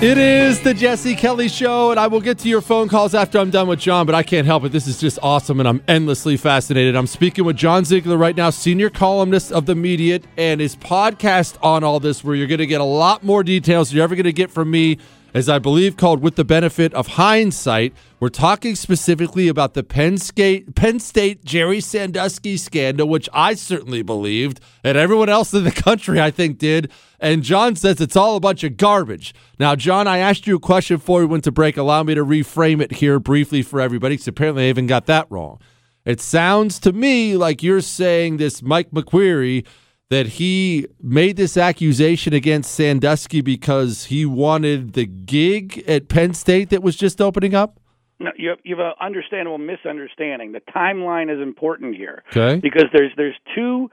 It 0.01 0.17
is 0.17 0.61
the 0.61 0.73
Jesse 0.73 1.17
Kelly 1.17 1.49
Show, 1.49 1.91
and 1.91 1.99
I 1.99 2.07
will 2.07 2.21
get 2.21 2.39
to 2.39 2.49
your 2.49 2.61
phone 2.61 2.89
calls 2.89 3.17
after 3.17 3.37
I'm 3.37 3.51
done 3.51 3.67
with 3.67 3.81
John, 3.81 4.07
but 4.07 4.15
I 4.15 4.23
can't 4.23 4.47
help 4.47 4.63
it. 4.63 4.71
This 4.71 4.87
is 4.87 5.01
just 5.01 5.19
awesome, 5.25 5.59
and 5.59 5.69
I'm 5.69 5.83
endlessly 5.89 6.37
fascinated. 6.37 6.95
I'm 6.95 7.09
speaking 7.09 7.45
with 7.45 7.57
John 7.57 7.85
Ziegler 7.85 8.17
right 8.17 8.37
now, 8.37 8.51
senior 8.51 8.91
columnist 8.91 9.51
of 9.51 9.67
the 9.67 9.75
Mediaite, 9.75 10.23
and 10.37 10.61
his 10.61 10.77
podcast 10.77 11.57
on 11.65 11.83
all 11.83 11.99
this, 11.99 12.23
where 12.23 12.37
you're 12.37 12.47
going 12.47 12.59
to 12.59 12.67
get 12.67 12.81
a 12.81 12.85
lot 12.85 13.25
more 13.25 13.43
details 13.43 13.93
you're 13.93 14.05
ever 14.05 14.15
going 14.15 14.23
to 14.23 14.33
get 14.33 14.53
from 14.53 14.71
me 14.71 14.99
as 15.35 15.49
I 15.49 15.59
believe 15.59 15.97
called 15.97 16.23
With 16.23 16.37
the 16.37 16.45
Benefit 16.45 16.95
of 16.95 17.07
Hindsight. 17.09 17.93
We're 18.21 18.29
talking 18.29 18.75
specifically 18.75 19.49
about 19.49 19.75
the 19.75 19.83
Penn 19.83 20.19
State, 20.19 20.75
Penn 20.75 20.99
State 20.99 21.45
Jerry 21.45 21.81
Sandusky 21.81 22.57
scandal, 22.57 23.09
which 23.09 23.29
I 23.33 23.55
certainly 23.55 24.03
believed, 24.03 24.61
and 24.83 24.97
everyone 24.97 25.29
else 25.29 25.53
in 25.55 25.65
the 25.65 25.71
country, 25.85 26.21
I 26.21 26.31
think, 26.31 26.59
did. 26.59 26.91
And 27.21 27.43
John 27.43 27.77
says 27.77 28.01
it's 28.01 28.17
all 28.17 28.37
a 28.37 28.41
bunch 28.41 28.65
of 28.65 28.77
garbage. 28.77 29.35
Now, 29.59 29.77
John, 29.77 30.07
I 30.07 30.19
asked 30.19 30.47
you 30.47 30.57
a 30.57 30.61
question 30.61 30.97
before 30.97 31.21
we 31.21 31.27
went 31.27 31.45
to 31.45 31.53
break. 31.53 31.77
Allow 31.77 32.03
me 32.03 32.15
to 32.15 32.25
reframe 32.25 32.81
it 32.81 32.93
here 32.93 33.21
briefly 33.21 33.63
for 33.63 33.81
everybody, 33.81 34.15
because 34.15 34.29
apparently 34.29 34.67
I 34.67 34.69
even 34.71 34.87
got 34.87 35.07
that 35.07 35.27
wrong. 35.31 35.61
It 36.05 36.21
sounds 36.21 36.79
to 36.81 36.93
me 36.93 37.37
like 37.37 37.63
you're 37.63 37.83
saying 37.83 38.39
this 38.39 38.63
Mike 38.63 38.91
McQueary 38.93 39.67
that 40.11 40.27
he 40.27 40.87
made 41.03 41.37
this 41.37 41.57
accusation 41.57 42.33
against 42.33 42.75
Sandusky 42.75 43.41
because 43.41 44.07
he 44.07 44.25
wanted 44.25 44.95
the 44.95 45.07
gig 45.07 45.85
at 45.87 46.09
Penn 46.09 46.35
State 46.35 46.71
that 46.71 46.83
was 46.83 46.97
just 46.97 47.21
opening 47.21 47.55
up? 47.55 47.79
No, 48.21 48.31
you 48.37 48.49
have, 48.49 48.59
you 48.65 48.77
have 48.77 48.85
an 48.85 48.93
understandable 49.01 49.59
misunderstanding. 49.59 50.53
The 50.53 50.63
timeline 50.75 51.33
is 51.33 51.41
important 51.41 51.95
here, 51.95 52.25
okay? 52.31 52.59
Because 52.59 52.87
there's 52.93 53.13
there's 53.17 53.37
two 53.55 53.91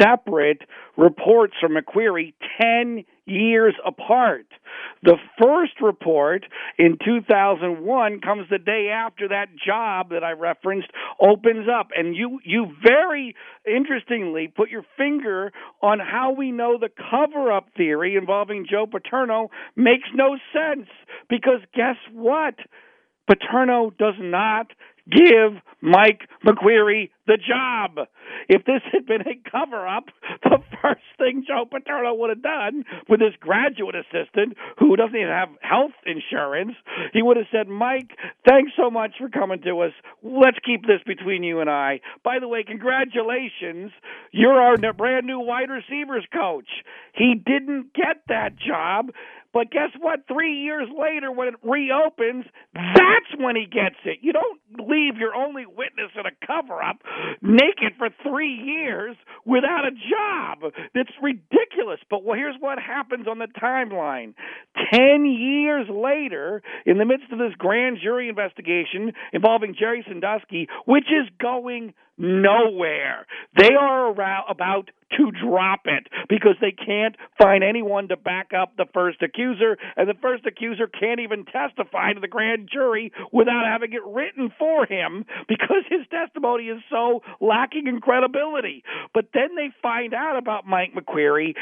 separate 0.00 0.62
reports 0.96 1.54
from 1.60 1.76
McQueary 1.76 2.34
ten 2.60 3.04
years 3.26 3.74
apart. 3.84 4.46
The 5.02 5.16
first 5.40 5.80
report 5.80 6.44
in 6.78 6.98
2001 7.04 8.20
comes 8.20 8.48
the 8.50 8.58
day 8.58 8.90
after 8.92 9.28
that 9.28 9.48
job 9.64 10.10
that 10.10 10.24
I 10.24 10.32
referenced 10.32 10.88
opens 11.20 11.66
up, 11.68 11.88
and 11.96 12.14
you 12.14 12.40
you 12.44 12.66
very 12.82 13.34
interestingly 13.66 14.48
put 14.48 14.70
your 14.70 14.84
finger 14.96 15.52
on 15.82 15.98
how 15.98 16.32
we 16.32 16.50
know 16.52 16.78
the 16.78 16.90
cover-up 17.10 17.68
theory 17.76 18.16
involving 18.16 18.66
Joe 18.68 18.86
Paterno 18.86 19.50
makes 19.76 20.08
no 20.14 20.36
sense 20.52 20.88
because 21.28 21.60
guess 21.74 21.96
what? 22.12 22.54
Paterno 23.26 23.90
does 23.90 24.14
not 24.18 24.66
give 25.10 25.60
Mike 25.80 26.28
McQueary 26.44 27.10
the 27.26 27.38
job. 27.38 28.06
If 28.48 28.64
this 28.64 28.82
had 28.92 29.06
been 29.06 29.22
a 29.22 29.50
cover 29.50 29.86
up, 29.86 30.04
the 30.42 30.58
first 30.82 31.04
thing 31.18 31.44
Joe 31.46 31.64
Paterno 31.70 32.14
would 32.14 32.30
have 32.30 32.42
done 32.42 32.84
with 33.08 33.20
his 33.20 33.34
graduate 33.40 33.94
assistant, 33.94 34.56
who 34.78 34.96
doesn't 34.96 35.16
even 35.16 35.28
have 35.28 35.50
health 35.60 35.94
insurance, 36.04 36.74
he 37.12 37.22
would 37.22 37.36
have 37.36 37.46
said, 37.52 37.68
Mike, 37.68 38.10
thanks 38.48 38.72
so 38.76 38.90
much 38.90 39.12
for 39.18 39.28
coming 39.28 39.62
to 39.62 39.80
us. 39.80 39.92
Let's 40.22 40.58
keep 40.64 40.82
this 40.82 41.00
between 41.06 41.42
you 41.42 41.60
and 41.60 41.70
I. 41.70 42.00
By 42.24 42.38
the 42.40 42.48
way, 42.48 42.64
congratulations. 42.64 43.92
You're 44.32 44.60
our 44.60 44.76
brand 44.92 45.26
new 45.26 45.40
wide 45.40 45.70
receivers 45.70 46.26
coach. 46.32 46.68
He 47.14 47.34
didn't 47.34 47.92
get 47.94 48.22
that 48.28 48.56
job. 48.56 49.10
But 49.52 49.70
guess 49.70 49.90
what? 49.98 50.20
Three 50.28 50.62
years 50.62 50.88
later, 50.96 51.32
when 51.32 51.48
it 51.48 51.54
reopens, 51.62 52.44
that's 52.74 53.32
when 53.38 53.56
he 53.56 53.66
gets 53.66 53.96
it. 54.04 54.18
You 54.22 54.32
don't 54.32 54.60
leave 54.78 55.16
your 55.16 55.34
only 55.34 55.66
witness 55.66 56.10
in 56.14 56.26
a 56.26 56.46
cover 56.46 56.82
up 56.82 56.98
naked 57.42 57.94
for 57.98 58.10
three 58.22 58.52
years 58.54 59.16
without 59.44 59.84
a 59.84 59.90
job. 59.90 60.72
That's 60.94 61.10
ridiculous. 61.20 62.00
But 62.08 62.24
well, 62.24 62.36
here's 62.36 62.56
what 62.60 62.78
happens 62.78 63.26
on 63.26 63.38
the 63.38 63.48
timeline. 63.60 64.34
Ten 64.92 65.24
years 65.24 65.88
later, 65.90 66.62
in 66.86 66.98
the 66.98 67.04
midst 67.04 67.32
of 67.32 67.38
this 67.38 67.54
grand 67.58 67.98
jury 68.02 68.28
investigation 68.28 69.12
involving 69.32 69.74
Jerry 69.78 70.04
Sandusky, 70.06 70.68
which 70.86 71.06
is 71.06 71.28
going 71.40 71.94
nowhere. 72.20 73.26
They 73.56 73.74
are 73.74 74.12
around, 74.12 74.44
about 74.48 74.90
to 75.16 75.30
drop 75.44 75.80
it 75.86 76.06
because 76.28 76.54
they 76.60 76.70
can't 76.70 77.16
find 77.40 77.64
anyone 77.64 78.08
to 78.08 78.16
back 78.16 78.50
up 78.56 78.76
the 78.76 78.86
first 78.94 79.22
accuser, 79.22 79.76
and 79.96 80.08
the 80.08 80.14
first 80.22 80.46
accuser 80.46 80.86
can't 80.86 81.20
even 81.20 81.44
testify 81.44 82.12
to 82.12 82.20
the 82.20 82.28
grand 82.28 82.68
jury 82.72 83.12
without 83.32 83.64
having 83.66 83.92
it 83.92 84.04
written 84.06 84.52
for 84.58 84.86
him 84.86 85.24
because 85.48 85.82
his 85.88 86.06
testimony 86.10 86.64
is 86.64 86.80
so 86.90 87.22
lacking 87.40 87.86
in 87.86 88.00
credibility. 88.00 88.84
But 89.12 89.26
then 89.34 89.56
they 89.56 89.70
find 89.82 90.14
out 90.14 90.38
about 90.38 90.66
Mike 90.66 90.94
McQueary 90.94 91.54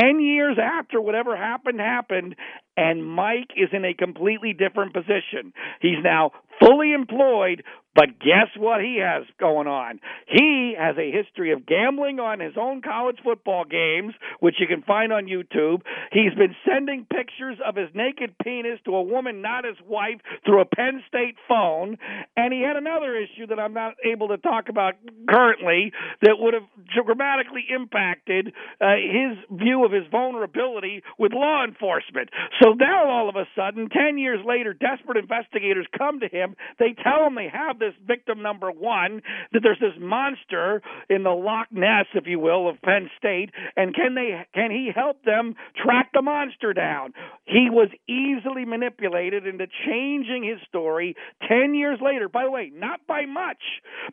10 0.00 0.20
years 0.20 0.56
after 0.60 1.00
whatever 1.00 1.36
happened 1.36 1.78
happened, 1.78 2.34
and 2.76 3.06
Mike 3.06 3.50
is 3.56 3.68
in 3.72 3.84
a 3.84 3.94
completely 3.94 4.52
different 4.52 4.92
position. 4.92 5.52
He's 5.80 6.02
now 6.02 6.32
fully 6.60 6.92
employed 6.92 7.62
But 7.96 8.20
guess 8.20 8.52
what 8.58 8.82
he 8.82 9.00
has 9.00 9.24
going 9.40 9.66
on? 9.66 10.00
He 10.28 10.74
has 10.78 10.96
a 10.98 11.10
history 11.10 11.52
of 11.52 11.64
gambling 11.64 12.20
on 12.20 12.40
his 12.40 12.52
own 12.60 12.82
college 12.82 13.16
football 13.24 13.64
games, 13.64 14.12
which 14.40 14.56
you 14.60 14.66
can 14.66 14.82
find 14.82 15.14
on 15.14 15.24
YouTube. 15.24 15.80
He's 16.12 16.34
been 16.34 16.54
sending 16.68 17.06
pictures 17.06 17.56
of 17.66 17.74
his 17.74 17.88
naked 17.94 18.36
penis 18.44 18.78
to 18.84 18.94
a 18.94 19.02
woman 19.02 19.40
not 19.40 19.64
his 19.64 19.76
wife 19.88 20.20
through 20.44 20.60
a 20.60 20.66
Penn 20.66 21.02
State 21.08 21.36
phone. 21.48 21.96
And 22.36 22.52
he 22.52 22.60
had 22.60 22.76
another 22.76 23.16
issue 23.16 23.46
that 23.46 23.58
I'm 23.58 23.72
not 23.72 23.94
able 24.04 24.28
to 24.28 24.36
talk 24.36 24.68
about 24.68 24.94
currently 25.28 25.92
that 26.20 26.36
would 26.38 26.52
have 26.52 26.68
dramatically 26.92 27.64
impacted 27.74 28.52
uh, 28.80 28.96
his 28.96 29.38
view 29.58 29.86
of 29.86 29.92
his 29.92 30.04
vulnerability 30.10 31.02
with 31.18 31.32
law 31.32 31.64
enforcement. 31.64 32.28
So 32.62 32.72
now 32.72 33.08
all 33.08 33.28
of 33.30 33.36
a 33.36 33.46
sudden, 33.56 33.88
10 33.88 34.18
years 34.18 34.40
later, 34.44 34.74
desperate 34.74 35.16
investigators 35.16 35.86
come 35.96 36.20
to 36.20 36.28
him. 36.28 36.56
They 36.78 36.94
tell 37.02 37.26
him 37.26 37.34
they 37.34 37.48
have 37.48 37.78
this 37.78 37.85
victim 38.06 38.42
number 38.42 38.70
one, 38.70 39.22
that 39.52 39.60
there's 39.62 39.80
this 39.80 39.98
monster 39.98 40.82
in 41.08 41.22
the 41.22 41.30
Loch 41.30 41.68
Ness, 41.70 42.06
if 42.14 42.26
you 42.26 42.38
will, 42.38 42.68
of 42.68 42.80
Penn 42.82 43.10
State, 43.18 43.50
and 43.76 43.94
can 43.94 44.14
they 44.14 44.46
can 44.54 44.70
he 44.70 44.90
help 44.94 45.22
them 45.24 45.54
track 45.82 46.10
the 46.12 46.22
monster 46.22 46.72
down? 46.72 47.12
He 47.44 47.68
was 47.70 47.88
easily 48.08 48.64
manipulated 48.64 49.46
into 49.46 49.66
changing 49.86 50.44
his 50.44 50.58
story 50.68 51.14
10 51.48 51.74
years 51.74 51.98
later. 52.02 52.28
By 52.28 52.44
the 52.44 52.50
way, 52.50 52.72
not 52.74 53.00
by 53.06 53.26
much, 53.26 53.62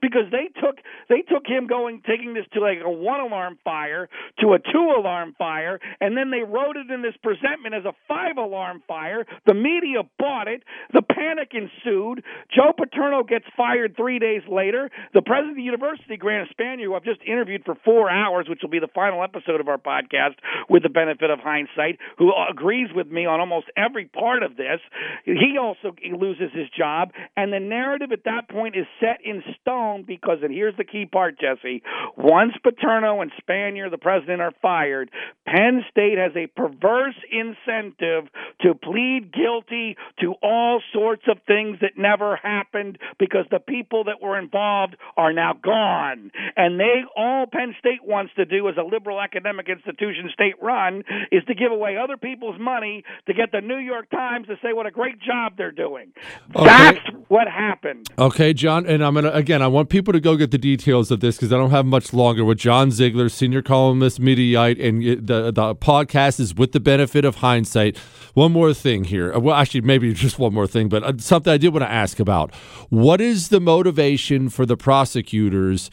because 0.01 0.31
they 0.31 0.49
took 0.61 0.77
they 1.09 1.21
took 1.21 1.45
him 1.47 1.67
going 1.67 2.01
taking 2.07 2.33
this 2.33 2.45
to 2.53 2.61
like 2.61 2.79
a 2.83 2.89
one 2.89 3.19
alarm 3.19 3.57
fire 3.63 4.09
to 4.39 4.53
a 4.53 4.59
two 4.59 4.93
alarm 4.97 5.35
fire, 5.37 5.79
and 5.99 6.17
then 6.17 6.31
they 6.31 6.43
wrote 6.43 6.77
it 6.77 6.91
in 6.91 7.01
this 7.01 7.15
presentment 7.23 7.75
as 7.75 7.85
a 7.85 7.93
five 8.07 8.37
alarm 8.37 8.83
fire. 8.87 9.25
The 9.45 9.53
media 9.53 10.03
bought 10.19 10.47
it. 10.47 10.63
The 10.93 11.01
panic 11.01 11.51
ensued. 11.53 12.23
Joe 12.53 12.73
Paterno 12.77 13.23
gets 13.23 13.45
fired 13.63 13.95
three 13.95 14.19
days 14.19 14.41
later. 14.51 14.89
The 15.13 15.21
president 15.21 15.51
of 15.51 15.57
the 15.57 15.63
university, 15.63 16.17
Graham 16.17 16.47
Spanier, 16.51 16.85
who 16.85 16.95
I've 16.95 17.05
just 17.05 17.21
interviewed 17.25 17.63
for 17.63 17.75
four 17.85 18.09
hours, 18.09 18.47
which 18.49 18.59
will 18.61 18.69
be 18.69 18.79
the 18.79 18.91
final 18.93 19.23
episode 19.23 19.61
of 19.61 19.69
our 19.69 19.77
podcast 19.77 20.35
with 20.69 20.83
the 20.83 20.89
benefit 20.89 21.29
of 21.29 21.39
hindsight, 21.39 21.99
who 22.17 22.31
agrees 22.49 22.89
with 22.93 23.07
me 23.07 23.25
on 23.25 23.39
almost 23.39 23.67
every 23.77 24.05
part 24.05 24.43
of 24.43 24.57
this, 24.57 24.79
he 25.23 25.55
also 25.59 25.95
loses 26.17 26.51
his 26.53 26.67
job. 26.77 27.11
And 27.37 27.53
the 27.53 27.59
narrative 27.59 28.11
at 28.11 28.25
that 28.25 28.49
point 28.49 28.75
is 28.75 28.85
set 28.99 29.19
in 29.23 29.43
stone 29.61 30.03
because, 30.05 30.39
and 30.43 30.53
here's 30.53 30.75
the 30.75 30.83
key 30.83 31.05
part, 31.05 31.39
Jesse, 31.39 31.81
once 32.17 32.53
Paterno 32.61 33.21
and 33.21 33.31
Spanier, 33.41 33.89
the 33.89 33.97
president, 33.97 34.41
are 34.41 34.53
fired, 34.61 35.09
Penn 35.45 35.83
State 35.89 36.17
has 36.17 36.31
a 36.35 36.47
perverse 36.47 37.15
incentive 37.31 38.25
to 38.61 38.73
plead 38.75 39.31
guilty 39.33 39.95
to 40.19 40.33
all 40.41 40.81
sorts 40.91 41.23
of 41.29 41.37
things 41.47 41.77
that 41.81 41.97
never 41.97 42.35
happened 42.35 42.97
because 43.19 43.45
the 43.53 43.59
people 43.59 44.05
that 44.05 44.19
were 44.19 44.37
involved 44.37 44.97
are 45.15 45.31
now 45.31 45.53
gone. 45.53 46.31
And 46.57 46.79
they 46.79 47.03
all 47.15 47.45
Penn 47.45 47.75
State 47.77 48.03
wants 48.03 48.33
to 48.35 48.45
do 48.45 48.67
as 48.67 48.75
a 48.77 48.83
liberal 48.83 49.21
academic 49.21 49.69
institution, 49.69 50.31
state 50.33 50.55
run, 50.59 51.03
is 51.31 51.43
to 51.45 51.53
give 51.53 51.71
away 51.71 51.95
other 51.95 52.17
people's 52.17 52.59
money 52.59 53.03
to 53.27 53.33
get 53.33 53.51
the 53.51 53.61
New 53.61 53.77
York 53.77 54.09
Times 54.09 54.47
to 54.47 54.55
say 54.63 54.73
what 54.73 54.87
a 54.87 54.91
great 54.91 55.21
job 55.21 55.53
they're 55.55 55.71
doing. 55.71 56.11
Okay. 56.55 56.65
That's 56.65 56.99
what 57.27 57.47
happened. 57.47 58.07
Okay, 58.17 58.53
John, 58.53 58.87
and 58.87 59.03
I'm 59.03 59.13
gonna 59.13 59.29
again. 59.29 59.61
I 59.61 59.67
want 59.67 59.89
people 59.89 60.13
to 60.13 60.19
go 60.19 60.35
get 60.35 60.49
the 60.49 60.57
details 60.57 61.11
of 61.11 61.19
this 61.19 61.35
because 61.35 61.53
I 61.53 61.57
don't 61.57 61.71
have 61.71 61.85
much 61.85 62.11
longer. 62.11 62.43
With 62.43 62.57
John 62.57 62.89
Ziegler, 62.89 63.29
senior 63.29 63.61
columnist, 63.61 64.19
Mediaite, 64.19 64.83
and 64.83 65.27
the 65.27 65.51
the 65.51 65.75
podcast 65.75 66.39
is 66.39 66.55
with 66.55 66.71
the 66.71 66.79
benefit 66.79 67.23
of 67.23 67.35
hindsight. 67.35 67.97
One 68.33 68.51
more 68.51 68.73
thing 68.73 69.03
here. 69.03 69.37
Well, 69.37 69.55
actually, 69.55 69.81
maybe 69.81 70.11
just 70.25 70.39
one 70.39 70.53
more 70.53 70.67
thing, 70.67 70.89
but 70.89 71.03
uh, 71.03 71.13
something 71.19 71.53
I 71.53 71.57
did 71.57 71.69
want 71.69 71.83
to 71.83 71.91
ask 71.91 72.19
about. 72.19 72.53
What 72.89 73.21
is 73.21 73.42
the 73.49 73.59
motivation 73.59 74.49
for 74.49 74.65
the 74.65 74.77
prosecutors? 74.77 75.89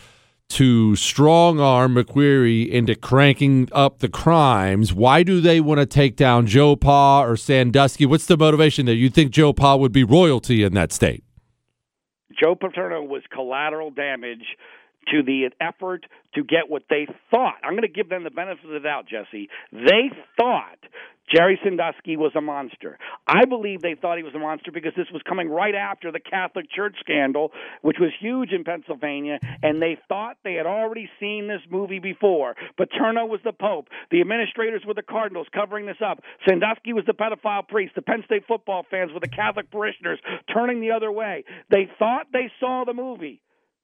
to 0.51 0.97
strong 0.97 1.61
arm 1.61 1.95
McQueary 1.95 2.69
into 2.69 2.97
cranking 2.97 3.69
up 3.71 4.01
the 4.01 4.09
crimes. 4.09 4.93
Why 4.93 5.23
do 5.23 5.41
they 5.41 5.61
want 5.61 5.79
to 5.79 5.87
take 5.87 6.17
down 6.17 6.47
Joe 6.47 6.75
Pa 6.75 7.23
or 7.23 7.37
Sandusky? 7.37 8.05
What's 8.05 8.27
the 8.27 8.37
motivation 8.37 8.85
there? 8.85 8.95
You 8.95 9.11
think 9.11 9.31
Joe 9.31 9.53
Pa 9.53 9.77
would 9.77 9.93
be 9.93 10.03
royalty 10.03 10.65
in 10.65 10.75
that 10.75 10.93
state? 10.93 11.23
Joe 12.39 12.57
Paterno 12.57 13.03
was 13.03 13.23
collateral 13.33 13.91
damage 13.91 14.57
to 15.09 15.23
the 15.23 15.51
effort 15.61 16.07
to 16.35 16.43
get 16.43 16.69
what 16.69 16.83
they 16.91 17.07
thought. 17.31 17.57
I'm 17.63 17.73
going 17.73 17.83
to 17.83 17.89
give 17.89 18.09
them 18.09 18.25
the 18.25 18.31
benefit 18.31 18.65
of 18.65 18.71
the 18.71 18.81
doubt, 18.81 19.07
Jesse. 19.07 19.49
They 19.73 20.11
thought 20.37 20.79
Jerry 21.35 21.59
Sandusky 21.63 22.17
was 22.17 22.33
a 22.35 22.41
monster. 22.41 22.99
I 23.27 23.45
believe 23.45 23.83
they 23.83 23.95
thought 23.95 24.17
he 24.17 24.25
was 24.25 24.35
a 24.35 24.39
monster 24.39 24.73
because 24.73 24.93
this 24.97 25.07
was 25.13 25.23
coming 25.29 25.49
right 25.49 25.75
after 25.75 26.11
the 26.11 26.21
Catholic 26.21 26.67
Church 26.71 26.97
scandal, 27.01 27.53
which 27.83 27.99
was 28.01 28.11
huge 28.21 28.53
in 28.53 28.65
Pennsylvania, 28.65 29.39
and 29.63 29.81
they 29.81 29.99
thought 30.09 30.39
they 30.43 30.55
had 30.55 30.67
already 30.67 31.09
seen 31.21 31.47
this 31.47 31.61
movie 31.71 32.01
before. 32.01 32.57
Paterno 32.77 33.27
was 33.27 33.41
the 33.45 33.53
Pope. 33.53 33.89
The 34.11 34.21
administrators 34.21 34.83
were 34.87 34.95
the 34.95 35.03
Cardinals 35.03 35.47
covering 35.55 35.87
this 35.87 36.01
up. 36.05 36.21
Sandusky 36.49 36.93
was 36.93 37.05
the 37.07 37.15
pedophile 37.15 37.67
priest. 37.67 37.95
The 37.95 38.03
Penn 38.03 38.23
State 38.25 38.45
football 38.49 38.85
fans 38.91 39.13
were 39.13 39.21
the 39.21 39.29
Catholic 39.29 39.71
parishioners 39.71 40.19
turning 40.53 40.81
the 40.81 40.91
other 40.91 41.13
way. 41.13 41.45
They 41.71 41.89
thought 41.99 42.27
they 42.33 42.51
saw 42.59 42.85
the 42.85 42.95
movie 42.95 43.41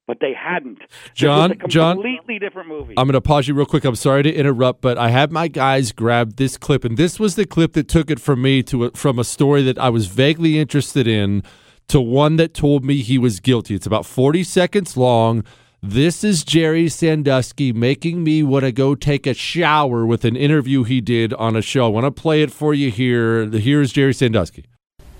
but 0.06 0.20
they 0.20 0.32
hadn't. 0.32 0.82
John, 1.14 1.60
John, 1.68 1.96
completely 1.96 2.38
different 2.38 2.68
movie. 2.68 2.94
I'm 2.96 3.06
going 3.06 3.14
to 3.14 3.20
pause 3.20 3.48
you 3.48 3.54
real 3.54 3.66
quick. 3.66 3.84
I'm 3.84 3.96
sorry 3.96 4.22
to 4.22 4.32
interrupt, 4.32 4.80
but 4.80 4.98
I 4.98 5.10
had 5.10 5.32
my 5.32 5.48
guys 5.48 5.92
grab 5.92 6.36
this 6.36 6.56
clip, 6.56 6.84
and 6.84 6.96
this 6.96 7.18
was 7.18 7.34
the 7.34 7.46
clip 7.46 7.72
that 7.72 7.88
took 7.88 8.10
it 8.10 8.20
from 8.20 8.42
me 8.42 8.62
to 8.64 8.84
a, 8.84 8.90
from 8.92 9.18
a 9.18 9.24
story 9.24 9.62
that 9.64 9.78
I 9.78 9.88
was 9.88 10.06
vaguely 10.06 10.58
interested 10.58 11.06
in 11.06 11.42
to 11.88 12.00
one 12.00 12.36
that 12.36 12.54
told 12.54 12.84
me 12.84 13.02
he 13.02 13.18
was 13.18 13.40
guilty. 13.40 13.74
It's 13.74 13.86
about 13.86 14.06
40 14.06 14.42
seconds 14.44 14.96
long. 14.96 15.44
This 15.82 16.24
is 16.24 16.42
Jerry 16.42 16.88
Sandusky 16.88 17.72
making 17.72 18.24
me 18.24 18.42
want 18.42 18.64
to 18.64 18.72
go 18.72 18.94
take 18.94 19.26
a 19.26 19.34
shower 19.34 20.04
with 20.04 20.24
an 20.24 20.34
interview 20.34 20.82
he 20.84 21.00
did 21.00 21.32
on 21.34 21.54
a 21.54 21.62
show. 21.62 21.86
I 21.86 21.88
want 21.88 22.04
to 22.04 22.10
play 22.10 22.42
it 22.42 22.50
for 22.50 22.74
you 22.74 22.90
here. 22.90 23.46
Here's 23.46 23.92
Jerry 23.92 24.14
Sandusky. 24.14 24.64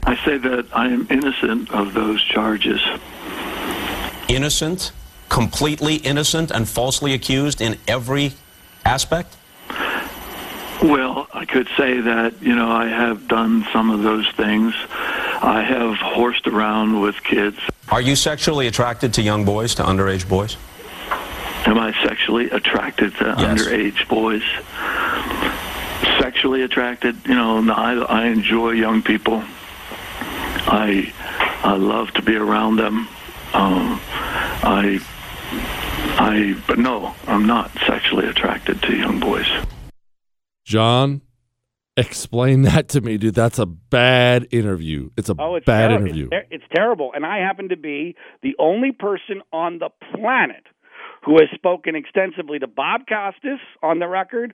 I 0.04 0.16
say 0.24 0.38
that 0.38 0.66
I 0.72 0.86
am 0.86 1.06
innocent 1.10 1.70
of 1.72 1.94
those 1.94 2.22
charges 2.22 2.80
innocent, 4.28 4.92
completely 5.28 5.96
innocent, 5.96 6.50
and 6.50 6.68
falsely 6.68 7.12
accused 7.14 7.60
in 7.60 7.78
every 7.86 8.32
aspect? 8.84 9.36
Well, 10.82 11.26
I 11.32 11.46
could 11.46 11.68
say 11.76 12.00
that, 12.00 12.42
you 12.42 12.54
know, 12.54 12.70
I 12.70 12.86
have 12.86 13.28
done 13.28 13.66
some 13.72 13.90
of 13.90 14.02
those 14.02 14.28
things. 14.36 14.74
I 15.42 15.62
have 15.62 15.96
horsed 15.96 16.46
around 16.46 17.00
with 17.00 17.22
kids. 17.22 17.58
Are 17.88 18.00
you 18.00 18.14
sexually 18.14 18.66
attracted 18.66 19.14
to 19.14 19.22
young 19.22 19.44
boys, 19.44 19.74
to 19.76 19.82
underage 19.82 20.28
boys? 20.28 20.56
Am 21.66 21.78
I 21.78 21.92
sexually 22.04 22.50
attracted 22.50 23.14
to 23.16 23.24
yes. 23.24 23.38
underage 23.38 24.08
boys? 24.08 24.42
Sexually 26.20 26.62
attracted, 26.62 27.16
you 27.26 27.34
know, 27.34 27.58
I, 27.72 27.94
I 27.94 28.26
enjoy 28.26 28.72
young 28.72 29.02
people. 29.02 29.42
I 30.68 31.12
I 31.62 31.76
love 31.76 32.12
to 32.12 32.22
be 32.22 32.36
around 32.36 32.76
them. 32.76 33.08
Um, 33.56 33.98
I, 34.12 35.00
I, 36.18 36.62
but 36.66 36.78
no, 36.78 37.14
I'm 37.26 37.46
not 37.46 37.70
sexually 37.86 38.26
attracted 38.26 38.82
to 38.82 38.94
young 38.94 39.18
boys. 39.18 39.46
John, 40.66 41.22
explain 41.96 42.62
that 42.62 42.90
to 42.90 43.00
me, 43.00 43.16
dude. 43.16 43.34
That's 43.34 43.58
a 43.58 43.64
bad 43.64 44.46
interview. 44.50 45.08
It's 45.16 45.30
a 45.30 45.36
oh, 45.38 45.54
it's 45.54 45.64
bad 45.64 45.88
ter- 45.88 45.94
interview. 45.96 46.24
It's, 46.24 46.30
ter- 46.32 46.46
it's 46.50 46.64
terrible. 46.74 47.12
And 47.14 47.24
I 47.24 47.38
happen 47.38 47.70
to 47.70 47.78
be 47.78 48.14
the 48.42 48.54
only 48.58 48.92
person 48.92 49.40
on 49.54 49.78
the 49.78 49.88
planet 50.14 50.64
who 51.24 51.38
has 51.40 51.48
spoken 51.54 51.96
extensively 51.96 52.58
to 52.58 52.66
Bob 52.66 53.02
Costas 53.08 53.60
on 53.82 54.00
the 54.00 54.06
record, 54.06 54.52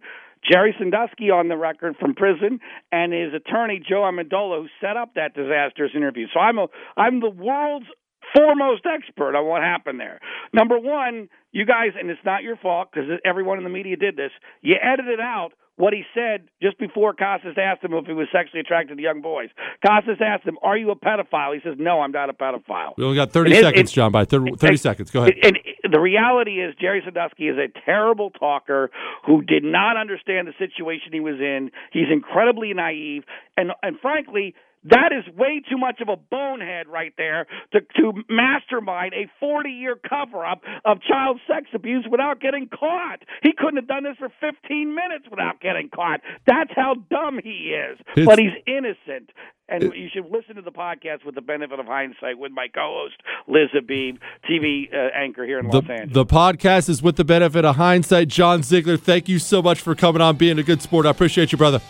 Jerry 0.48 0.76
Sandusky 0.78 1.30
on 1.30 1.48
the 1.48 1.56
record 1.56 1.96
from 1.98 2.14
prison, 2.14 2.60
and 2.92 3.12
his 3.12 3.34
attorney 3.34 3.80
Joe 3.86 4.02
Amendola, 4.02 4.62
who 4.62 4.68
set 4.80 4.96
up 4.96 5.14
that 5.14 5.34
disastrous 5.34 5.90
interview. 5.96 6.26
So 6.32 6.38
I'm 6.38 6.58
a 6.58 6.68
I'm 6.96 7.18
the 7.18 7.30
world's 7.30 7.86
foremost 8.34 8.82
expert 8.86 9.36
on 9.36 9.46
what 9.46 9.62
happened 9.62 10.00
there. 10.00 10.20
Number 10.52 10.78
one, 10.78 11.28
you 11.52 11.64
guys, 11.64 11.90
and 11.98 12.10
it's 12.10 12.24
not 12.24 12.42
your 12.42 12.56
fault 12.56 12.88
because 12.92 13.08
everyone 13.24 13.58
in 13.58 13.64
the 13.64 13.70
media 13.70 13.96
did 13.96 14.16
this. 14.16 14.30
You 14.62 14.76
edited 14.82 15.20
out 15.20 15.52
what 15.76 15.92
he 15.92 16.02
said 16.14 16.48
just 16.62 16.78
before 16.78 17.14
Costas 17.14 17.56
asked 17.56 17.82
him 17.82 17.94
if 17.94 18.06
he 18.06 18.12
was 18.12 18.28
sexually 18.30 18.60
attracted 18.60 18.96
to 18.96 19.02
young 19.02 19.22
boys. 19.22 19.48
Costas 19.84 20.18
asked 20.20 20.44
him, 20.44 20.58
"Are 20.62 20.76
you 20.76 20.90
a 20.90 20.96
pedophile?" 20.96 21.54
He 21.54 21.60
says, 21.60 21.76
"No, 21.78 22.00
I'm 22.00 22.12
not 22.12 22.28
a 22.28 22.34
pedophile." 22.34 22.94
We 22.96 23.04
only 23.04 23.16
got 23.16 23.30
30 23.30 23.54
seconds, 23.54 23.90
it, 23.90 23.94
John. 23.94 24.12
By 24.12 24.24
30, 24.24 24.52
30 24.52 24.76
seconds, 24.76 25.10
go 25.10 25.22
ahead. 25.22 25.34
And 25.42 25.58
the 25.90 26.00
reality 26.00 26.60
is, 26.60 26.74
Jerry 26.76 27.00
Sandusky 27.04 27.48
is 27.48 27.56
a 27.58 27.68
terrible 27.84 28.30
talker 28.30 28.90
who 29.26 29.42
did 29.42 29.64
not 29.64 29.96
understand 29.96 30.46
the 30.46 30.54
situation 30.58 31.12
he 31.12 31.20
was 31.20 31.40
in. 31.40 31.70
He's 31.90 32.10
incredibly 32.10 32.72
naive, 32.74 33.24
and 33.56 33.72
and 33.82 33.98
frankly 34.00 34.54
That 34.84 35.10
is 35.12 35.32
way 35.34 35.62
too 35.68 35.78
much 35.78 36.00
of 36.00 36.08
a 36.08 36.16
bonehead 36.16 36.88
right 36.88 37.12
there 37.16 37.46
to, 37.72 37.80
to 37.96 38.12
mastermind 38.28 39.14
a 39.14 39.30
40 39.40 39.70
year 39.70 39.96
cover 40.08 40.44
up 40.44 40.62
of 40.84 40.98
child 41.02 41.40
sex 41.46 41.66
abuse 41.74 42.06
without 42.10 42.40
getting 42.40 42.68
caught. 42.68 43.20
He 43.42 43.52
couldn't 43.56 43.76
have 43.76 43.86
done 43.88 44.04
this 44.04 44.16
for 44.18 44.28
15 44.40 44.94
minutes 44.94 45.26
without 45.30 45.60
getting 45.60 45.88
caught. 45.88 46.20
That's 46.46 46.70
how 46.74 46.94
dumb 47.10 47.38
he 47.42 47.74
is. 47.78 47.98
It's- 48.16 48.26
but 48.26 48.38
he's 48.38 48.52
innocent. 48.66 49.30
And 49.68 49.84
you 49.94 50.08
should 50.12 50.26
listen 50.30 50.56
to 50.56 50.62
the 50.62 50.72
podcast 50.72 51.24
with 51.24 51.34
the 51.34 51.40
benefit 51.40 51.78
of 51.80 51.86
hindsight 51.86 52.36
with 52.36 52.52
my 52.52 52.66
co 52.68 53.04
host, 53.04 53.14
Liz 53.48 53.68
Habib, 53.72 54.16
TV 54.50 54.92
uh, 54.92 55.08
anchor 55.14 55.46
here 55.46 55.58
in 55.60 55.68
The, 55.68 55.76
Los 55.78 55.88
Angeles. 55.88 56.12
the 56.12 56.26
podcast 56.26 56.88
is 56.90 57.02
with 57.02 57.16
the 57.16 57.24
benefit 57.24 57.64
of 57.64 57.76
hindsight. 57.76 58.28
John 58.28 58.62
Ziegler, 58.62 58.98
thank 58.98 59.30
you 59.30 59.38
so 59.38 59.62
much 59.62 59.80
for 59.80 59.94
coming 59.94 60.20
on, 60.20 60.36
being 60.36 60.58
a 60.58 60.62
good 60.62 60.82
sport. 60.82 61.06
I 61.06 61.10
appreciate 61.10 61.52
you, 61.52 61.58
brother. 61.58 61.80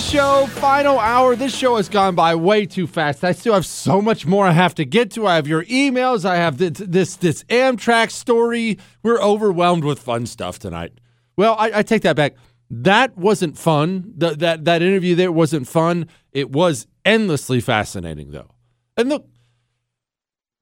Show, 0.00 0.46
final 0.46 0.98
hour. 0.98 1.36
This 1.36 1.54
show 1.56 1.76
has 1.76 1.88
gone 1.88 2.16
by 2.16 2.34
way 2.34 2.66
too 2.66 2.88
fast. 2.88 3.22
I 3.22 3.30
still 3.30 3.54
have 3.54 3.64
so 3.64 4.02
much 4.02 4.26
more 4.26 4.44
I 4.44 4.50
have 4.50 4.74
to 4.76 4.84
get 4.84 5.12
to. 5.12 5.26
I 5.26 5.36
have 5.36 5.46
your 5.46 5.64
emails. 5.66 6.24
I 6.24 6.34
have 6.34 6.58
this 6.58 6.78
this, 6.78 7.14
this 7.14 7.44
Amtrak 7.44 8.10
story. 8.10 8.78
We're 9.04 9.20
overwhelmed 9.20 9.84
with 9.84 10.00
fun 10.00 10.26
stuff 10.26 10.58
tonight. 10.58 10.94
Well, 11.36 11.54
I, 11.56 11.78
I 11.78 11.82
take 11.84 12.02
that 12.02 12.16
back. 12.16 12.34
That 12.70 13.16
wasn't 13.16 13.56
fun. 13.56 14.12
The, 14.16 14.30
that 14.30 14.64
that 14.64 14.82
interview 14.82 15.14
there 15.14 15.30
wasn't 15.30 15.68
fun. 15.68 16.08
It 16.32 16.50
was 16.50 16.88
endlessly 17.04 17.60
fascinating, 17.60 18.32
though. 18.32 18.50
And 18.96 19.08
look, 19.08 19.28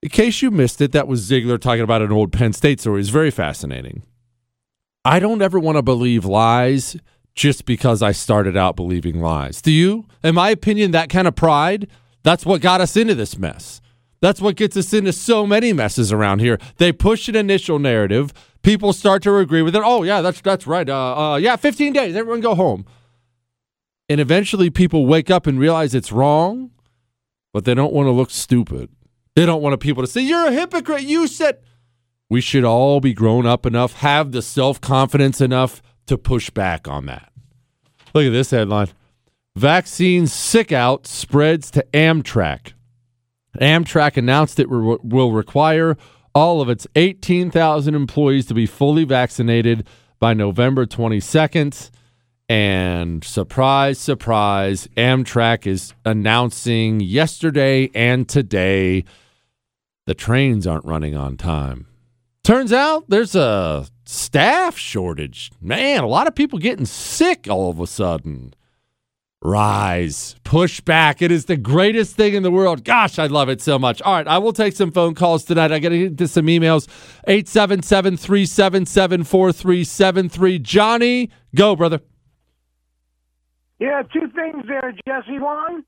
in 0.03 0.11
case 0.11 0.43
you 0.43 0.51
missed 0.51 0.83
it, 0.83 0.93
that 0.93 1.09
was 1.09 1.21
Ziegler 1.21 1.57
talking 1.57 1.85
about 1.85 2.03
an 2.03 2.13
old 2.13 2.33
Penn 2.33 2.53
State 2.53 2.81
story. 2.81 3.01
It's 3.01 3.09
very 3.09 3.31
fascinating. 3.31 4.03
I 5.07 5.21
don't 5.21 5.41
ever 5.41 5.59
want 5.59 5.77
to 5.77 5.83
believe 5.83 6.27
lies 6.27 6.97
just 7.39 7.65
because 7.65 8.03
I 8.03 8.11
started 8.11 8.57
out 8.57 8.75
believing 8.75 9.21
lies. 9.21 9.63
Do 9.63 9.71
you? 9.71 10.07
In 10.25 10.35
my 10.35 10.51
opinion, 10.51 10.91
that 10.91 11.09
kind 11.09 11.29
of 11.29 11.37
pride, 11.37 11.87
that's 12.25 12.45
what 12.45 12.61
got 12.61 12.81
us 12.81 12.97
into 12.97 13.15
this 13.15 13.39
mess. 13.39 13.81
That's 14.21 14.41
what 14.41 14.57
gets 14.57 14.77
us 14.77 14.93
into 14.93 15.13
so 15.13 15.47
many 15.47 15.73
messes 15.73 16.13
around 16.13 16.41
here. 16.41 16.59
They 16.79 16.91
push 16.91 17.29
an 17.29 17.37
initial 17.37 17.79
narrative. 17.79 18.33
People 18.63 18.93
start 18.93 19.23
to 19.23 19.37
agree 19.37 19.63
with 19.63 19.77
it. 19.77 19.83
Oh, 19.85 20.03
yeah, 20.03 20.21
that's 20.21 20.41
that's 20.41 20.67
right. 20.67 20.89
Uh, 20.89 21.33
uh, 21.33 21.37
yeah, 21.37 21.55
15 21.55 21.93
days. 21.93 22.17
Everyone 22.17 22.41
go 22.41 22.57
home. 22.57 22.85
And 24.09 24.21
eventually 24.21 24.69
people 24.69 25.07
wake 25.07 25.31
up 25.31 25.47
and 25.47 25.61
realize 25.61 25.95
it's 25.95 26.11
wrong, 26.11 26.73
but 27.53 27.65
they 27.65 27.75
don't 27.75 27.93
want 27.93 28.09
to 28.09 28.13
look 28.13 28.31
stupid. 28.31 28.91
They 29.37 29.47
don't 29.47 29.63
want 29.63 29.79
people 29.79 30.03
to 30.03 30.09
say, 30.09 30.23
You're 30.23 30.49
a 30.49 30.53
hypocrite. 30.53 31.03
You 31.03 31.29
said 31.29 31.59
we 32.29 32.41
should 32.41 32.65
all 32.65 32.99
be 32.99 33.15
grown 33.15 33.47
up 33.47 33.65
enough, 33.65 33.93
have 33.95 34.33
the 34.33 34.43
self 34.43 34.81
confidence 34.81 35.41
enough 35.41 35.81
to 36.07 36.19
push 36.19 36.51
back 36.51 36.89
on 36.89 37.07
that. 37.07 37.28
Look 38.15 38.27
at 38.27 38.31
this 38.31 38.51
headline 38.51 38.89
Vaccine 39.57 40.29
sick 40.29 40.71
out 40.71 41.07
spreads 41.07 41.71
to 41.73 41.85
Amtrak. 41.93 42.75
Amtrak 43.61 44.17
announced 44.17 44.61
it 44.61 44.69
re- 44.71 44.99
will 45.03 45.33
require 45.33 45.97
all 46.35 46.61
of 46.61 46.69
its 46.69 46.87
18,000 46.95 47.95
employees 47.95 48.47
to 48.47 48.55
be 48.55 48.67
fully 48.67 49.03
vaccinated 49.03 49.85
by 50.21 50.33
November 50.33 50.87
22nd. 50.87 51.91
And 52.49 53.25
surprise, 53.25 53.99
surprise, 53.99 54.89
Amtrak 54.97 55.67
is 55.67 55.93
announcing 56.05 57.01
yesterday 57.01 57.91
and 57.95 58.29
today 58.29 59.05
the 60.07 60.15
trains 60.15 60.67
aren't 60.67 60.85
running 60.85 61.17
on 61.17 61.37
time. 61.37 61.87
Turns 62.45 62.73
out 62.73 63.11
there's 63.11 63.35
a 63.35 63.87
staff 64.09 64.79
shortage. 64.79 65.53
Man, 65.61 66.03
a 66.03 66.07
lot 66.07 66.27
of 66.27 66.35
people 66.35 66.59
getting 66.59 66.87
sick 66.87 67.47
all 67.49 67.69
of 67.71 67.79
a 67.79 67.87
sudden. 67.87 68.55
Rise, 69.43 70.35
push 70.45 70.81
back. 70.81 71.21
It 71.21 71.31
is 71.31 71.45
the 71.45 71.57
greatest 71.59 72.17
thing 72.17 72.35
in 72.35 72.43
the 72.43 72.51
world. 72.51 72.85
Gosh, 72.85 73.19
I 73.19 73.27
love 73.27 73.49
it 73.49 73.61
so 73.61 73.79
much. 73.79 74.01
All 74.03 74.15
right, 74.15 74.27
I 74.27 74.39
will 74.39 74.55
take 74.55 74.75
some 74.75 74.91
phone 74.91 75.15
calls 75.15 75.45
tonight. 75.45 75.71
I 75.71 75.79
got 75.79 75.91
to 75.91 76.09
get 76.09 76.19
to 76.19 76.27
some 76.27 76.47
emails. 76.47 76.89
877 77.29 78.17
377 78.17 79.25
4373. 79.25 80.59
Johnny, 80.59 81.31
go, 81.55 81.77
brother. 81.77 82.01
Yeah, 83.79 84.03
two 84.13 84.29
things 84.35 84.65
there, 84.67 84.93
Jesse. 85.07 85.39
One, 85.39 85.85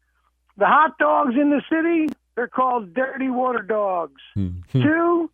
the 0.59 0.67
hot 0.67 0.97
dogs 0.99 1.35
in 1.35 1.51
the 1.51 1.63
city, 1.69 2.15
they're 2.37 2.49
called 2.49 2.95
dirty 2.95 3.31
water 3.31 3.63
dogs. 3.63 4.21
Hmm, 4.35 4.61
hmm. 4.71 4.83
Two, 4.83 5.31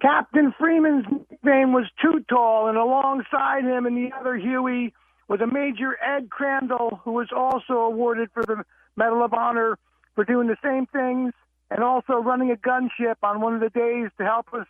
Captain 0.00 0.54
Freeman's 0.58 1.06
nickname 1.30 1.72
was 1.72 1.86
Too 2.02 2.24
Tall, 2.28 2.68
and 2.68 2.76
alongside 2.76 3.64
him 3.64 3.86
and 3.86 3.96
the 3.96 4.14
other 4.18 4.36
Huey 4.36 4.92
was 5.28 5.40
a 5.40 5.46
Major 5.46 5.96
Ed 6.02 6.30
Crandall, 6.30 7.00
who 7.02 7.12
was 7.12 7.28
also 7.34 7.74
awarded 7.74 8.30
for 8.32 8.44
the 8.44 8.62
Medal 8.96 9.24
of 9.24 9.32
Honor 9.32 9.78
for 10.14 10.24
doing 10.24 10.48
the 10.48 10.56
same 10.62 10.86
things 10.86 11.32
and 11.70 11.82
also 11.82 12.14
running 12.14 12.50
a 12.50 12.56
gunship 12.56 13.16
on 13.22 13.40
one 13.40 13.54
of 13.54 13.60
the 13.60 13.70
days 13.70 14.10
to 14.18 14.24
help 14.24 14.52
us 14.52 14.66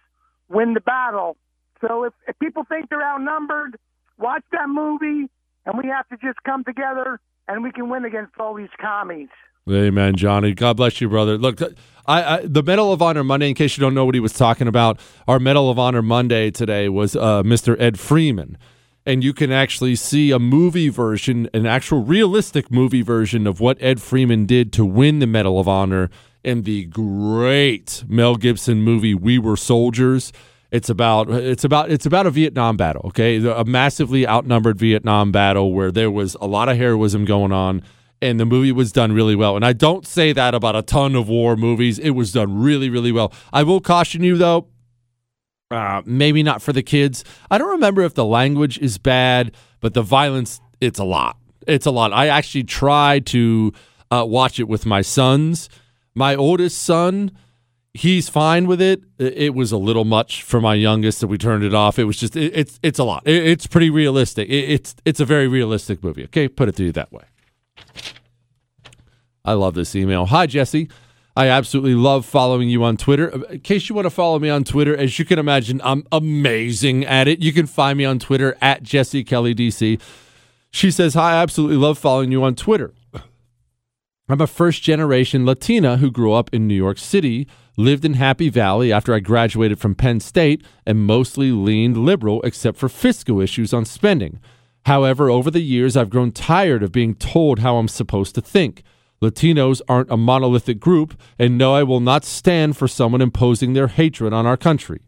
win 0.48 0.74
the 0.74 0.80
battle. 0.80 1.36
So 1.80 2.04
if, 2.04 2.12
if 2.26 2.38
people 2.38 2.64
think 2.64 2.88
they're 2.88 3.02
outnumbered, 3.02 3.76
watch 4.18 4.44
that 4.52 4.68
movie, 4.68 5.28
and 5.66 5.76
we 5.76 5.88
have 5.88 6.08
to 6.08 6.16
just 6.16 6.42
come 6.44 6.64
together 6.64 7.20
and 7.48 7.62
we 7.62 7.70
can 7.70 7.88
win 7.88 8.04
against 8.04 8.32
all 8.38 8.54
these 8.54 8.70
commies. 8.80 9.28
Amen, 9.68 10.14
Johnny. 10.14 10.54
God 10.54 10.76
bless 10.76 11.00
you, 11.00 11.08
brother. 11.08 11.36
Look, 11.36 11.60
I, 12.06 12.36
I 12.36 12.40
the 12.44 12.62
Medal 12.62 12.92
of 12.92 13.02
Honor 13.02 13.24
Monday. 13.24 13.48
In 13.48 13.54
case 13.54 13.76
you 13.76 13.80
don't 13.80 13.94
know 13.94 14.04
what 14.04 14.14
he 14.14 14.20
was 14.20 14.32
talking 14.32 14.68
about, 14.68 14.98
our 15.26 15.38
Medal 15.38 15.70
of 15.70 15.78
Honor 15.78 16.02
Monday 16.02 16.50
today 16.50 16.88
was 16.88 17.16
uh, 17.16 17.42
Mr. 17.42 17.78
Ed 17.80 17.98
Freeman, 17.98 18.56
and 19.04 19.22
you 19.22 19.32
can 19.32 19.52
actually 19.52 19.96
see 19.96 20.30
a 20.30 20.38
movie 20.38 20.88
version, 20.88 21.48
an 21.52 21.66
actual 21.66 22.02
realistic 22.02 22.70
movie 22.70 23.02
version 23.02 23.46
of 23.46 23.60
what 23.60 23.76
Ed 23.80 24.00
Freeman 24.00 24.46
did 24.46 24.72
to 24.74 24.84
win 24.84 25.18
the 25.18 25.26
Medal 25.26 25.58
of 25.58 25.68
Honor 25.68 26.10
in 26.44 26.62
the 26.62 26.84
great 26.86 28.04
Mel 28.06 28.36
Gibson 28.36 28.82
movie 28.82 29.14
We 29.14 29.38
Were 29.38 29.56
Soldiers. 29.56 30.32
It's 30.70 30.90
about 30.90 31.30
it's 31.30 31.64
about 31.64 31.90
it's 31.90 32.06
about 32.06 32.26
a 32.26 32.30
Vietnam 32.30 32.76
battle, 32.76 33.02
okay? 33.06 33.44
A 33.44 33.64
massively 33.64 34.26
outnumbered 34.26 34.78
Vietnam 34.78 35.32
battle 35.32 35.72
where 35.72 35.90
there 35.90 36.10
was 36.10 36.36
a 36.40 36.46
lot 36.46 36.68
of 36.68 36.76
heroism 36.76 37.24
going 37.24 37.52
on 37.52 37.82
and 38.22 38.40
the 38.40 38.46
movie 38.46 38.72
was 38.72 38.92
done 38.92 39.12
really 39.12 39.34
well. 39.34 39.56
And 39.56 39.64
I 39.64 39.72
don't 39.72 40.06
say 40.06 40.32
that 40.32 40.54
about 40.54 40.76
a 40.76 40.82
ton 40.82 41.14
of 41.14 41.28
war 41.28 41.56
movies. 41.56 41.98
It 41.98 42.10
was 42.10 42.32
done 42.32 42.58
really, 42.58 42.88
really 42.88 43.12
well. 43.12 43.32
I 43.52 43.62
will 43.62 43.80
caution 43.80 44.22
you 44.22 44.36
though, 44.36 44.68
uh, 45.70 46.02
maybe 46.04 46.42
not 46.42 46.62
for 46.62 46.72
the 46.72 46.82
kids. 46.82 47.24
I 47.50 47.58
don't 47.58 47.70
remember 47.70 48.02
if 48.02 48.14
the 48.14 48.24
language 48.24 48.78
is 48.78 48.98
bad, 48.98 49.52
but 49.80 49.94
the 49.94 50.02
violence, 50.02 50.60
it's 50.80 50.98
a 50.98 51.04
lot. 51.04 51.36
It's 51.66 51.86
a 51.86 51.90
lot. 51.90 52.12
I 52.12 52.28
actually 52.28 52.64
tried 52.64 53.26
to 53.26 53.72
uh, 54.10 54.24
watch 54.26 54.60
it 54.60 54.68
with 54.68 54.86
my 54.86 55.02
sons. 55.02 55.68
My 56.14 56.34
oldest 56.34 56.78
son, 56.78 57.32
he's 57.92 58.28
fine 58.28 58.66
with 58.66 58.80
it. 58.80 59.02
It 59.18 59.54
was 59.54 59.72
a 59.72 59.76
little 59.76 60.04
much 60.04 60.42
for 60.42 60.60
my 60.60 60.74
youngest, 60.74 61.18
so 61.18 61.26
we 61.26 61.38
turned 61.38 61.64
it 61.64 61.74
off. 61.74 61.98
It 61.98 62.04
was 62.04 62.16
just, 62.16 62.36
it, 62.36 62.52
it's 62.54 62.78
it's 62.82 62.98
a 62.98 63.04
lot. 63.04 63.24
It, 63.26 63.44
it's 63.46 63.66
pretty 63.66 63.90
realistic. 63.90 64.48
It, 64.48 64.70
it's 64.70 64.94
it's 65.04 65.20
a 65.20 65.24
very 65.24 65.48
realistic 65.48 66.02
movie. 66.04 66.24
Okay, 66.24 66.48
put 66.48 66.68
it 66.68 66.76
to 66.76 66.84
you 66.84 66.92
that 66.92 67.12
way. 67.12 67.24
I 69.44 69.52
love 69.52 69.74
this 69.74 69.94
email. 69.94 70.26
Hi, 70.26 70.46
Jesse. 70.46 70.88
I 71.36 71.48
absolutely 71.48 71.94
love 71.94 72.24
following 72.24 72.70
you 72.70 72.82
on 72.82 72.96
Twitter. 72.96 73.32
Uh, 73.32 73.40
in 73.50 73.60
case 73.60 73.88
you 73.88 73.94
want 73.94 74.06
to 74.06 74.10
follow 74.10 74.38
me 74.38 74.48
on 74.48 74.64
Twitter, 74.64 74.96
as 74.96 75.18
you 75.18 75.24
can 75.26 75.38
imagine, 75.38 75.82
I'm 75.84 76.04
amazing 76.10 77.04
at 77.04 77.28
it. 77.28 77.40
You 77.40 77.52
can 77.52 77.66
find 77.66 77.98
me 77.98 78.06
on 78.06 78.18
Twitter 78.18 78.56
at 78.62 78.82
Jesse 78.82 79.22
Kelly 79.22 79.54
DC. 79.54 80.00
She 80.70 80.90
says, 80.90 81.14
Hi, 81.14 81.34
I 81.34 81.42
absolutely 81.42 81.76
love 81.76 81.98
following 81.98 82.32
you 82.32 82.42
on 82.42 82.54
Twitter. 82.54 82.94
I'm 84.28 84.40
a 84.40 84.46
first 84.46 84.82
generation 84.82 85.46
Latina 85.46 85.98
who 85.98 86.10
grew 86.10 86.32
up 86.32 86.52
in 86.52 86.66
New 86.66 86.74
York 86.74 86.98
City, 86.98 87.46
lived 87.76 88.04
in 88.04 88.14
Happy 88.14 88.48
Valley 88.48 88.92
after 88.92 89.14
I 89.14 89.20
graduated 89.20 89.78
from 89.78 89.94
Penn 89.94 90.18
State, 90.18 90.64
and 90.84 91.06
mostly 91.06 91.52
leaned 91.52 91.98
liberal 91.98 92.40
except 92.42 92.78
for 92.78 92.88
fiscal 92.88 93.40
issues 93.40 93.72
on 93.72 93.84
spending. 93.84 94.40
However, 94.86 95.28
over 95.28 95.50
the 95.50 95.62
years, 95.62 95.96
I've 95.96 96.10
grown 96.10 96.30
tired 96.30 96.84
of 96.84 96.92
being 96.92 97.16
told 97.16 97.58
how 97.58 97.76
I'm 97.76 97.88
supposed 97.88 98.36
to 98.36 98.40
think. 98.40 98.84
Latinos 99.20 99.80
aren't 99.88 100.12
a 100.12 100.16
monolithic 100.16 100.78
group, 100.78 101.20
and 101.40 101.58
no, 101.58 101.74
I 101.74 101.82
will 101.82 101.98
not 101.98 102.24
stand 102.24 102.76
for 102.76 102.86
someone 102.86 103.20
imposing 103.20 103.72
their 103.72 103.88
hatred 103.88 104.32
on 104.32 104.46
our 104.46 104.56
country. 104.56 105.00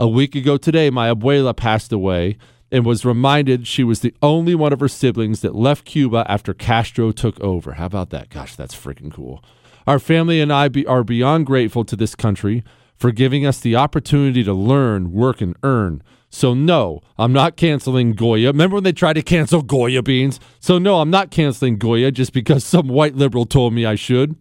A 0.00 0.08
week 0.08 0.34
ago 0.34 0.56
today, 0.56 0.90
my 0.90 1.08
abuela 1.14 1.54
passed 1.54 1.92
away 1.92 2.38
and 2.72 2.84
was 2.84 3.04
reminded 3.04 3.68
she 3.68 3.84
was 3.84 4.00
the 4.00 4.14
only 4.20 4.56
one 4.56 4.72
of 4.72 4.80
her 4.80 4.88
siblings 4.88 5.42
that 5.42 5.54
left 5.54 5.84
Cuba 5.84 6.24
after 6.26 6.52
Castro 6.52 7.12
took 7.12 7.38
over. 7.38 7.74
How 7.74 7.86
about 7.86 8.10
that? 8.10 8.30
Gosh, 8.30 8.56
that's 8.56 8.74
freaking 8.74 9.12
cool. 9.12 9.44
Our 9.86 10.00
family 10.00 10.40
and 10.40 10.52
I 10.52 10.66
be, 10.66 10.84
are 10.86 11.04
beyond 11.04 11.46
grateful 11.46 11.84
to 11.84 11.94
this 11.94 12.16
country 12.16 12.64
for 13.00 13.10
giving 13.10 13.46
us 13.46 13.58
the 13.58 13.74
opportunity 13.74 14.44
to 14.44 14.52
learn, 14.52 15.10
work, 15.10 15.40
and 15.40 15.56
earn. 15.62 16.02
So, 16.28 16.52
no, 16.52 17.00
I'm 17.18 17.32
not 17.32 17.56
canceling 17.56 18.12
Goya. 18.12 18.48
Remember 18.48 18.74
when 18.74 18.84
they 18.84 18.92
tried 18.92 19.14
to 19.14 19.22
cancel 19.22 19.62
Goya 19.62 20.02
beans? 20.02 20.38
So, 20.60 20.78
no, 20.78 21.00
I'm 21.00 21.10
not 21.10 21.30
canceling 21.30 21.78
Goya 21.78 22.12
just 22.12 22.34
because 22.34 22.62
some 22.62 22.88
white 22.88 23.16
liberal 23.16 23.46
told 23.46 23.72
me 23.72 23.86
I 23.86 23.94
should. 23.94 24.36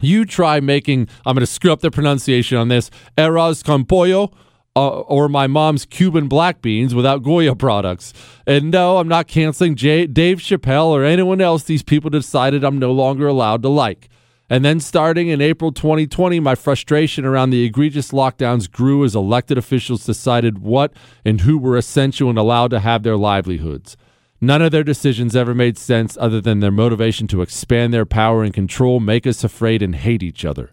You 0.00 0.24
try 0.24 0.60
making, 0.60 1.08
I'm 1.26 1.34
going 1.34 1.40
to 1.40 1.46
screw 1.46 1.72
up 1.72 1.80
the 1.80 1.90
pronunciation 1.90 2.56
on 2.56 2.68
this, 2.68 2.90
Eras 3.18 3.62
con 3.62 3.84
pollo 3.84 4.32
uh, 4.76 5.00
or 5.00 5.28
my 5.28 5.48
mom's 5.48 5.84
Cuban 5.84 6.28
black 6.28 6.62
beans 6.62 6.94
without 6.94 7.22
Goya 7.22 7.56
products. 7.56 8.14
And 8.46 8.70
no, 8.70 8.98
I'm 8.98 9.08
not 9.08 9.26
canceling 9.26 9.74
Jay, 9.74 10.06
Dave 10.06 10.38
Chappelle 10.38 10.86
or 10.86 11.04
anyone 11.04 11.40
else 11.40 11.64
these 11.64 11.82
people 11.82 12.08
decided 12.08 12.62
I'm 12.62 12.78
no 12.78 12.92
longer 12.92 13.26
allowed 13.26 13.62
to 13.62 13.68
like. 13.68 14.08
And 14.52 14.64
then 14.64 14.80
starting 14.80 15.28
in 15.28 15.40
April 15.40 15.70
2020, 15.70 16.40
my 16.40 16.56
frustration 16.56 17.24
around 17.24 17.50
the 17.50 17.62
egregious 17.62 18.10
lockdowns 18.10 18.68
grew 18.68 19.04
as 19.04 19.14
elected 19.14 19.56
officials 19.56 20.04
decided 20.04 20.58
what 20.58 20.92
and 21.24 21.42
who 21.42 21.56
were 21.56 21.76
essential 21.76 22.28
and 22.28 22.36
allowed 22.36 22.72
to 22.72 22.80
have 22.80 23.04
their 23.04 23.16
livelihoods. 23.16 23.96
None 24.40 24.60
of 24.60 24.72
their 24.72 24.82
decisions 24.82 25.36
ever 25.36 25.54
made 25.54 25.78
sense 25.78 26.16
other 26.18 26.40
than 26.40 26.58
their 26.58 26.72
motivation 26.72 27.28
to 27.28 27.42
expand 27.42 27.94
their 27.94 28.04
power 28.04 28.42
and 28.42 28.52
control, 28.52 28.98
make 28.98 29.24
us 29.24 29.44
afraid, 29.44 29.82
and 29.82 29.94
hate 29.94 30.22
each 30.22 30.44
other. 30.44 30.72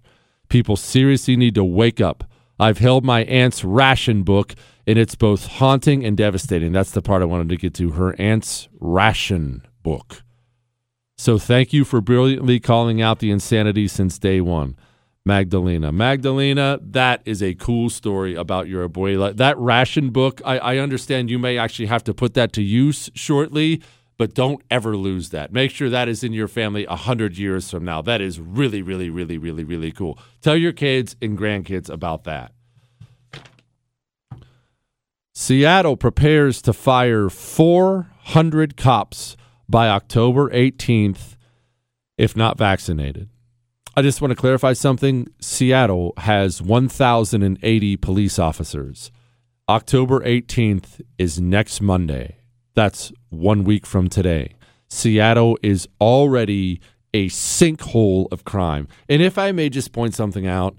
People 0.49 0.75
seriously 0.75 1.35
need 1.35 1.53
to 1.53 1.63
wake 1.63 2.01
up. 2.01 2.23
I've 2.59 2.79
held 2.79 3.05
my 3.05 3.25
aunt's 3.25 3.63
ration 3.63 4.23
book, 4.23 4.55
and 4.87 4.97
it's 4.97 5.13
both 5.13 5.45
haunting 5.45 6.03
and 6.03 6.17
devastating. 6.17 6.71
That's 6.71 6.91
the 6.91 7.03
part 7.03 7.21
I 7.21 7.25
wanted 7.25 7.49
to 7.49 7.57
get 7.57 7.75
to 7.75 7.91
her 7.91 8.19
aunt's 8.19 8.69
ration 8.79 9.61
book. 9.83 10.23
So 11.17 11.39
thank 11.39 11.73
you 11.73 11.83
for 11.83 11.99
brilliantly 11.99 12.59
calling 12.59 13.01
out 13.01 13.19
the 13.19 13.31
insanity 13.31 13.87
since 13.87 14.19
day 14.19 14.39
one. 14.39 14.75
Magdalena. 15.25 15.91
Magdalena, 15.91 16.79
that 16.81 17.21
is 17.25 17.43
a 17.43 17.53
cool 17.55 17.89
story 17.89 18.33
about 18.33 18.69
your 18.69 18.87
abuela. 18.87 19.35
That 19.35 19.57
ration 19.57 20.11
book, 20.11 20.41
I, 20.45 20.57
I 20.57 20.77
understand 20.77 21.29
you 21.29 21.37
may 21.37 21.57
actually 21.57 21.87
have 21.87 22.03
to 22.05 22.13
put 22.13 22.33
that 22.35 22.53
to 22.53 22.61
use 22.61 23.09
shortly, 23.13 23.81
but 24.17 24.33
don't 24.33 24.61
ever 24.71 24.95
lose 24.95 25.31
that. 25.31 25.51
Make 25.51 25.71
sure 25.71 25.89
that 25.89 26.07
is 26.07 26.23
in 26.23 26.31
your 26.31 26.47
family 26.47 26.85
a 26.85 26.95
hundred 26.95 27.37
years 27.37 27.69
from 27.69 27.83
now. 27.83 28.01
That 28.01 28.21
is 28.21 28.39
really, 28.39 28.81
really, 28.81 29.09
really, 29.09 29.37
really, 29.37 29.65
really 29.65 29.91
cool. 29.91 30.17
Tell 30.41 30.55
your 30.55 30.71
kids 30.71 31.17
and 31.21 31.37
grandkids 31.37 31.89
about 31.89 32.23
that. 32.23 32.53
Seattle 35.33 35.97
prepares 35.97 36.61
to 36.61 36.73
fire 36.73 37.29
400 37.29 38.77
cops 38.77 39.35
by 39.69 39.89
October 39.89 40.49
18th 40.49 41.35
if 42.17 42.35
not 42.35 42.57
vaccinated. 42.57 43.29
I 43.95 44.01
just 44.01 44.21
want 44.21 44.31
to 44.31 44.35
clarify 44.35 44.73
something. 44.73 45.27
Seattle 45.39 46.13
has 46.17 46.61
1,080 46.61 47.97
police 47.97 48.39
officers. 48.39 49.11
October 49.69 50.19
18th 50.21 51.01
is 51.17 51.39
next 51.39 51.81
Monday. 51.81 52.37
That's 52.73 53.11
one 53.29 53.63
week 53.63 53.85
from 53.85 54.07
today. 54.07 54.55
Seattle 54.87 55.57
is 55.63 55.87
already 55.99 56.79
a 57.13 57.27
sinkhole 57.27 58.31
of 58.31 58.45
crime. 58.45 58.87
And 59.09 59.21
if 59.21 59.37
I 59.37 59.51
may 59.51 59.69
just 59.69 59.91
point 59.91 60.13
something 60.13 60.45
out, 60.45 60.77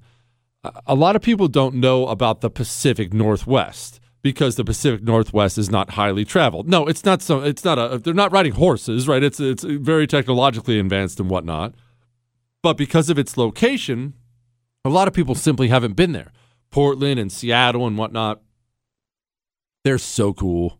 a 0.86 0.94
lot 0.94 1.16
of 1.16 1.22
people 1.22 1.48
don't 1.48 1.74
know 1.74 2.06
about 2.06 2.40
the 2.40 2.50
Pacific 2.50 3.12
Northwest 3.12 4.00
because 4.22 4.56
the 4.56 4.64
Pacific 4.64 5.02
Northwest 5.02 5.58
is 5.58 5.70
not 5.70 5.90
highly 5.90 6.24
traveled. 6.24 6.68
No, 6.68 6.86
it's 6.86 7.04
not 7.04 7.22
so 7.22 7.40
it's 7.40 7.64
not 7.64 7.78
a 7.78 7.98
they're 7.98 8.14
not 8.14 8.32
riding 8.32 8.52
horses, 8.52 9.06
right? 9.06 9.22
It's 9.22 9.40
it's 9.40 9.64
very 9.64 10.06
technologically 10.06 10.78
advanced 10.78 11.20
and 11.20 11.30
whatnot. 11.30 11.74
But 12.62 12.76
because 12.76 13.08
of 13.08 13.18
its 13.18 13.36
location, 13.36 14.14
a 14.84 14.88
lot 14.88 15.08
of 15.08 15.14
people 15.14 15.34
simply 15.34 15.68
haven't 15.68 15.94
been 15.94 16.12
there. 16.12 16.32
Portland 16.70 17.18
and 17.20 17.30
Seattle 17.30 17.86
and 17.86 17.96
whatnot. 17.96 18.42
They're 19.84 19.98
so 19.98 20.32
cool. 20.32 20.78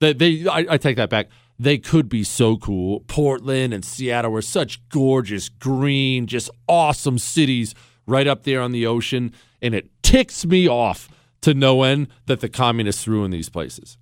They 0.00 0.12
they 0.12 0.46
I, 0.48 0.66
I 0.70 0.76
take 0.76 0.96
that 0.96 1.10
back. 1.10 1.28
They 1.58 1.78
could 1.78 2.08
be 2.08 2.24
so 2.24 2.56
cool. 2.56 3.00
Portland 3.06 3.72
and 3.72 3.84
Seattle 3.84 4.36
are 4.36 4.42
such 4.42 4.86
gorgeous, 4.88 5.48
green, 5.48 6.26
just 6.26 6.50
awesome 6.66 7.18
cities 7.18 7.74
right 8.04 8.26
up 8.26 8.42
there 8.42 8.60
on 8.60 8.72
the 8.72 8.84
ocean. 8.84 9.32
And 9.60 9.74
it 9.74 9.90
ticks 10.02 10.44
me 10.44 10.68
off 10.68 11.08
to 11.42 11.54
no 11.54 11.82
end 11.82 12.08
that 12.26 12.40
the 12.40 12.48
communists 12.48 13.04
threw 13.04 13.24
in 13.24 13.30
these 13.30 13.48
places. 13.48 13.98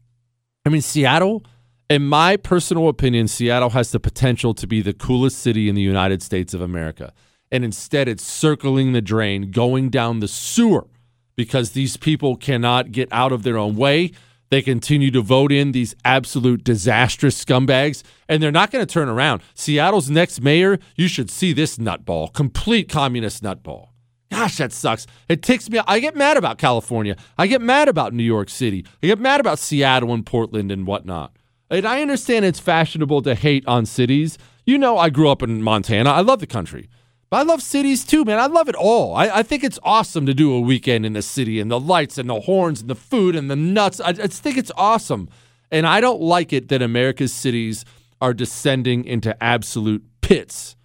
I 0.64 0.68
mean, 0.68 0.82
Seattle, 0.82 1.44
in 1.88 2.06
my 2.06 2.36
personal 2.36 2.88
opinion, 2.88 3.28
Seattle 3.28 3.70
has 3.70 3.90
the 3.90 4.00
potential 4.00 4.54
to 4.54 4.66
be 4.66 4.80
the 4.80 4.92
coolest 4.92 5.38
city 5.38 5.68
in 5.68 5.74
the 5.74 5.82
United 5.82 6.22
States 6.22 6.54
of 6.54 6.60
America. 6.60 7.12
And 7.50 7.64
instead, 7.64 8.06
it's 8.06 8.24
circling 8.24 8.92
the 8.92 9.02
drain, 9.02 9.50
going 9.50 9.90
down 9.90 10.20
the 10.20 10.28
sewer 10.28 10.86
because 11.34 11.70
these 11.70 11.96
people 11.96 12.36
cannot 12.36 12.92
get 12.92 13.08
out 13.10 13.32
of 13.32 13.42
their 13.42 13.58
own 13.58 13.74
way. 13.74 14.12
They 14.50 14.62
continue 14.62 15.10
to 15.12 15.22
vote 15.22 15.52
in 15.52 15.72
these 15.72 15.94
absolute 16.04 16.64
disastrous 16.64 17.42
scumbags, 17.42 18.02
and 18.28 18.42
they're 18.42 18.52
not 18.52 18.70
going 18.70 18.84
to 18.84 18.92
turn 18.92 19.08
around. 19.08 19.42
Seattle's 19.54 20.10
next 20.10 20.42
mayor, 20.42 20.78
you 20.96 21.08
should 21.08 21.30
see 21.30 21.52
this 21.52 21.78
nutball, 21.78 22.32
complete 22.32 22.88
communist 22.88 23.42
nutball. 23.42 23.89
Gosh, 24.30 24.58
that 24.58 24.72
sucks. 24.72 25.06
It 25.28 25.42
ticks 25.42 25.68
me. 25.68 25.80
I 25.86 25.98
get 25.98 26.14
mad 26.14 26.36
about 26.36 26.58
California. 26.58 27.16
I 27.36 27.46
get 27.46 27.60
mad 27.60 27.88
about 27.88 28.14
New 28.14 28.22
York 28.22 28.48
City. 28.48 28.86
I 29.02 29.08
get 29.08 29.18
mad 29.18 29.40
about 29.40 29.58
Seattle 29.58 30.14
and 30.14 30.24
Portland 30.24 30.70
and 30.70 30.86
whatnot. 30.86 31.36
And 31.68 31.86
I 31.86 32.00
understand 32.00 32.44
it's 32.44 32.60
fashionable 32.60 33.22
to 33.22 33.34
hate 33.34 33.66
on 33.66 33.86
cities. 33.86 34.38
You 34.66 34.78
know, 34.78 34.98
I 34.98 35.10
grew 35.10 35.28
up 35.28 35.42
in 35.42 35.62
Montana. 35.62 36.10
I 36.10 36.20
love 36.20 36.38
the 36.38 36.46
country. 36.46 36.88
But 37.28 37.38
I 37.38 37.42
love 37.42 37.62
cities 37.62 38.04
too, 38.04 38.24
man. 38.24 38.38
I 38.38 38.46
love 38.46 38.68
it 38.68 38.74
all. 38.74 39.14
I, 39.14 39.28
I 39.28 39.42
think 39.42 39.62
it's 39.62 39.78
awesome 39.84 40.26
to 40.26 40.34
do 40.34 40.52
a 40.52 40.60
weekend 40.60 41.06
in 41.06 41.12
the 41.12 41.22
city 41.22 41.60
and 41.60 41.70
the 41.70 41.78
lights 41.78 42.18
and 42.18 42.28
the 42.28 42.40
horns 42.40 42.80
and 42.80 42.90
the 42.90 42.96
food 42.96 43.36
and 43.36 43.48
the 43.50 43.56
nuts. 43.56 44.00
I, 44.00 44.08
I 44.08 44.12
just 44.12 44.42
think 44.42 44.56
it's 44.56 44.72
awesome. 44.76 45.28
And 45.70 45.86
I 45.86 46.00
don't 46.00 46.20
like 46.20 46.52
it 46.52 46.68
that 46.68 46.82
America's 46.82 47.32
cities 47.32 47.84
are 48.20 48.34
descending 48.34 49.04
into 49.04 49.40
absolute 49.42 50.04
pits. 50.20 50.76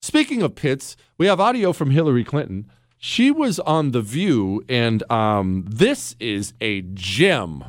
Speaking 0.00 0.42
of 0.42 0.54
pits, 0.54 0.96
we 1.18 1.26
have 1.26 1.40
audio 1.40 1.72
from 1.72 1.90
Hillary 1.90 2.24
Clinton. 2.24 2.70
She 3.02 3.30
was 3.30 3.58
on 3.60 3.92
The 3.92 4.02
View, 4.02 4.62
and 4.68 5.10
um, 5.10 5.64
this 5.66 6.14
is 6.20 6.52
a 6.60 6.82
gem. 6.82 7.64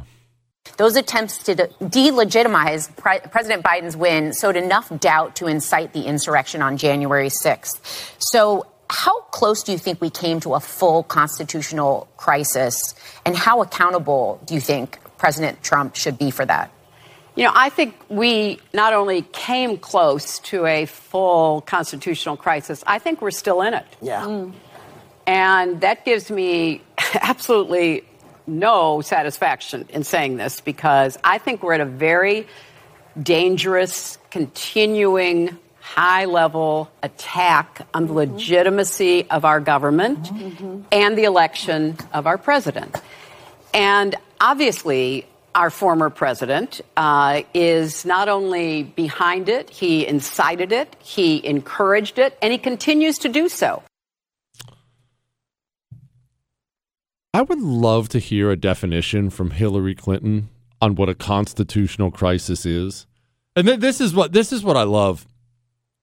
Those 0.75 0.97
attempts 0.97 1.37
to 1.43 1.55
delegitimize 1.55 2.93
Pre- 2.97 3.21
President 3.31 3.63
Biden's 3.63 3.95
win 3.95 4.33
sowed 4.33 4.57
enough 4.57 4.91
doubt 4.99 5.37
to 5.37 5.47
incite 5.47 5.93
the 5.93 6.01
insurrection 6.01 6.61
on 6.61 6.75
January 6.75 7.29
6th. 7.29 7.79
So, 8.19 8.65
how 8.89 9.21
close 9.31 9.63
do 9.63 9.71
you 9.71 9.77
think 9.77 10.01
we 10.01 10.09
came 10.09 10.41
to 10.41 10.55
a 10.55 10.59
full 10.59 11.03
constitutional 11.03 12.09
crisis? 12.17 12.93
And 13.25 13.33
how 13.37 13.61
accountable 13.61 14.41
do 14.43 14.53
you 14.53 14.59
think 14.59 14.99
President 15.17 15.63
Trump 15.63 15.95
should 15.95 16.17
be 16.17 16.29
for 16.29 16.45
that? 16.45 16.73
You 17.37 17.45
know, 17.45 17.53
I 17.55 17.69
think 17.69 17.95
we 18.09 18.59
not 18.73 18.91
only 18.91 19.21
came 19.31 19.77
close 19.77 20.39
to 20.39 20.65
a 20.65 20.87
full 20.87 21.61
constitutional 21.61 22.35
crisis, 22.35 22.83
I 22.85 22.99
think 22.99 23.21
we're 23.21 23.31
still 23.31 23.61
in 23.61 23.73
it. 23.73 23.85
Yeah. 24.01 24.23
Mm. 24.23 24.53
And 25.31 25.79
that 25.79 26.03
gives 26.03 26.29
me 26.29 26.81
absolutely 27.21 28.03
no 28.45 28.99
satisfaction 28.99 29.85
in 29.87 30.03
saying 30.03 30.35
this 30.35 30.59
because 30.59 31.17
I 31.23 31.37
think 31.37 31.63
we're 31.63 31.75
at 31.75 31.79
a 31.79 31.85
very 31.85 32.47
dangerous, 33.17 34.17
continuing, 34.29 35.57
high 35.79 36.25
level 36.25 36.91
attack 37.01 37.87
on 37.93 38.07
the 38.07 38.13
legitimacy 38.13 39.29
of 39.31 39.45
our 39.45 39.61
government 39.61 40.21
mm-hmm. 40.23 40.81
and 40.91 41.17
the 41.17 41.23
election 41.23 41.95
of 42.13 42.27
our 42.27 42.37
president. 42.37 42.93
And 43.73 44.17
obviously, 44.41 45.25
our 45.55 45.69
former 45.69 46.09
president 46.09 46.81
uh, 46.97 47.43
is 47.53 48.03
not 48.03 48.27
only 48.27 48.83
behind 48.83 49.47
it, 49.47 49.69
he 49.69 50.05
incited 50.05 50.73
it, 50.73 50.93
he 50.99 51.45
encouraged 51.45 52.19
it, 52.19 52.37
and 52.41 52.51
he 52.51 52.57
continues 52.57 53.19
to 53.19 53.29
do 53.29 53.47
so. 53.47 53.81
I 57.33 57.41
would 57.43 57.61
love 57.61 58.09
to 58.09 58.19
hear 58.19 58.51
a 58.51 58.57
definition 58.57 59.29
from 59.29 59.51
Hillary 59.51 59.95
Clinton 59.95 60.49
on 60.81 60.95
what 60.95 61.07
a 61.07 61.15
constitutional 61.15 62.11
crisis 62.11 62.65
is. 62.65 63.07
And 63.55 63.67
th- 63.67 63.79
this 63.79 64.01
is 64.01 64.13
what 64.13 64.33
this 64.33 64.51
is 64.51 64.63
what 64.63 64.75
I 64.75 64.83
love. 64.83 65.25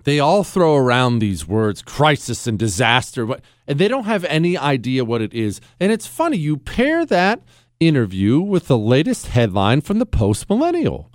They 0.05 0.21
all 0.21 0.43
throw 0.43 0.77
around 0.77 1.19
these 1.19 1.47
words 1.47 1.83
crisis 1.83 2.47
and 2.47 2.59
disaster, 2.59 3.29
and 3.67 3.79
they 3.79 3.89
don't 3.89 4.05
have 4.05 4.25
any 4.25 4.57
idea 4.57 5.05
what 5.05 5.21
it 5.21 5.35
is. 5.35 5.61
And 5.79 5.93
it's 5.93 6.07
funny, 6.07 6.39
you 6.39 6.57
pair 6.57 7.05
that 7.05 7.43
interview 7.79 8.41
with 8.41 8.69
the 8.69 8.79
latest 8.79 9.27
headline 9.27 9.83
from 9.83 9.99
the 9.99 10.07
Post 10.07 10.49
Millennial. 10.49 11.13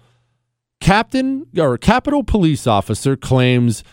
Captain 0.80 1.48
or 1.58 1.78
Capitol 1.78 2.24
police 2.24 2.68
officer 2.68 3.16
claims 3.16 3.84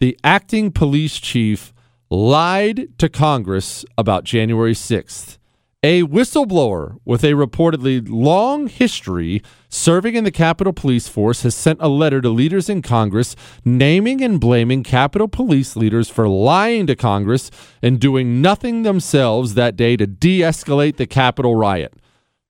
the 0.00 0.18
acting 0.24 0.72
police 0.72 1.18
chief 1.18 1.72
lied 2.10 2.88
to 2.98 3.08
Congress 3.08 3.84
about 3.96 4.24
January 4.24 4.72
6th 4.72 5.37
A 5.84 6.02
whistleblower 6.02 6.98
with 7.04 7.22
a 7.22 7.34
reportedly 7.34 8.04
long 8.10 8.66
history 8.66 9.44
serving 9.68 10.16
in 10.16 10.24
the 10.24 10.32
Capitol 10.32 10.72
Police 10.72 11.06
Force 11.06 11.42
has 11.42 11.54
sent 11.54 11.80
a 11.80 11.86
letter 11.86 12.20
to 12.20 12.30
leaders 12.30 12.68
in 12.68 12.82
Congress 12.82 13.36
naming 13.64 14.20
and 14.20 14.40
blaming 14.40 14.82
Capitol 14.82 15.28
Police 15.28 15.76
leaders 15.76 16.10
for 16.10 16.26
lying 16.26 16.88
to 16.88 16.96
Congress 16.96 17.52
and 17.80 18.00
doing 18.00 18.42
nothing 18.42 18.82
themselves 18.82 19.54
that 19.54 19.76
day 19.76 19.96
to 19.96 20.04
de 20.08 20.40
escalate 20.40 20.96
the 20.96 21.06
Capitol 21.06 21.54
riot. 21.54 21.94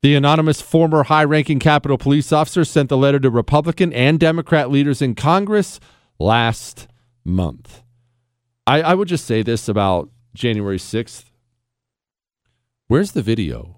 The 0.00 0.14
anonymous 0.14 0.62
former 0.62 1.02
high 1.02 1.24
ranking 1.24 1.58
Capitol 1.58 1.98
Police 1.98 2.32
officer 2.32 2.64
sent 2.64 2.88
the 2.88 2.96
letter 2.96 3.20
to 3.20 3.28
Republican 3.28 3.92
and 3.92 4.18
Democrat 4.18 4.70
leaders 4.70 5.02
in 5.02 5.14
Congress 5.14 5.80
last 6.18 6.88
month. 7.26 7.82
I, 8.66 8.80
I 8.80 8.94
would 8.94 9.08
just 9.08 9.26
say 9.26 9.42
this 9.42 9.68
about 9.68 10.08
January 10.34 10.78
6th 10.78 11.27
Where's 12.88 13.12
the 13.12 13.20
video? 13.20 13.76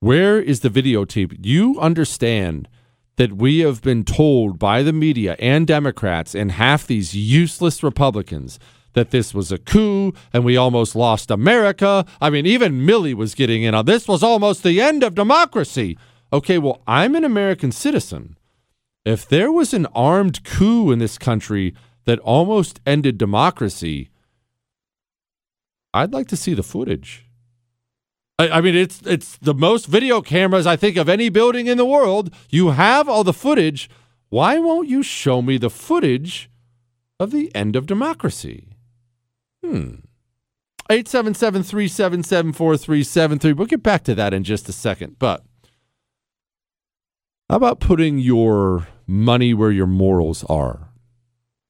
Where 0.00 0.38
is 0.38 0.60
the 0.60 0.68
videotape? 0.68 1.38
You 1.40 1.80
understand 1.80 2.68
that 3.16 3.32
we 3.32 3.60
have 3.60 3.80
been 3.80 4.04
told 4.04 4.58
by 4.58 4.82
the 4.82 4.92
media 4.92 5.36
and 5.38 5.66
Democrats 5.66 6.34
and 6.34 6.52
half 6.52 6.86
these 6.86 7.16
useless 7.16 7.82
Republicans 7.82 8.58
that 8.92 9.10
this 9.10 9.32
was 9.32 9.50
a 9.50 9.56
coup 9.56 10.12
and 10.34 10.44
we 10.44 10.58
almost 10.58 10.94
lost 10.94 11.30
America. 11.30 12.04
I 12.20 12.28
mean, 12.28 12.44
even 12.44 12.86
Milley 12.86 13.14
was 13.14 13.34
getting 13.34 13.62
in 13.62 13.74
on 13.74 13.86
this 13.86 14.06
was 14.06 14.22
almost 14.22 14.62
the 14.62 14.82
end 14.82 15.02
of 15.02 15.14
democracy. 15.14 15.96
Okay, 16.34 16.58
well, 16.58 16.82
I'm 16.86 17.14
an 17.14 17.24
American 17.24 17.72
citizen. 17.72 18.36
If 19.06 19.26
there 19.26 19.50
was 19.50 19.72
an 19.72 19.86
armed 19.94 20.44
coup 20.44 20.90
in 20.90 20.98
this 20.98 21.16
country 21.16 21.74
that 22.04 22.18
almost 22.18 22.80
ended 22.84 23.16
democracy, 23.16 24.10
I'd 25.94 26.12
like 26.12 26.28
to 26.28 26.36
see 26.36 26.52
the 26.52 26.62
footage. 26.62 27.25
I, 28.38 28.48
I, 28.50 28.60
mean, 28.60 28.74
it's 28.74 29.00
it's 29.02 29.38
the 29.38 29.54
most 29.54 29.86
video 29.86 30.20
cameras 30.20 30.66
I 30.66 30.76
think 30.76 30.96
of 30.96 31.08
any 31.08 31.28
building 31.28 31.66
in 31.66 31.78
the 31.78 31.86
world. 31.86 32.34
You 32.50 32.70
have 32.70 33.08
all 33.08 33.24
the 33.24 33.32
footage. 33.32 33.88
Why 34.28 34.58
won't 34.58 34.88
you 34.88 35.02
show 35.02 35.40
me 35.40 35.56
the 35.56 35.70
footage 35.70 36.50
of 37.18 37.30
the 37.30 37.54
end 37.54 37.76
of 37.76 37.86
democracy? 37.86 38.68
Hmm. 39.64 39.96
877 40.88 41.62
377 41.62 42.52
4373. 42.52 43.52
We'll 43.52 43.66
get 43.66 43.82
back 43.82 44.04
to 44.04 44.14
that 44.14 44.34
in 44.34 44.44
just 44.44 44.68
a 44.68 44.72
second. 44.72 45.18
But 45.18 45.42
how 47.48 47.56
about 47.56 47.80
putting 47.80 48.18
your 48.18 48.86
money 49.06 49.54
where 49.54 49.72
your 49.72 49.86
morals 49.86 50.44
are? 50.44 50.85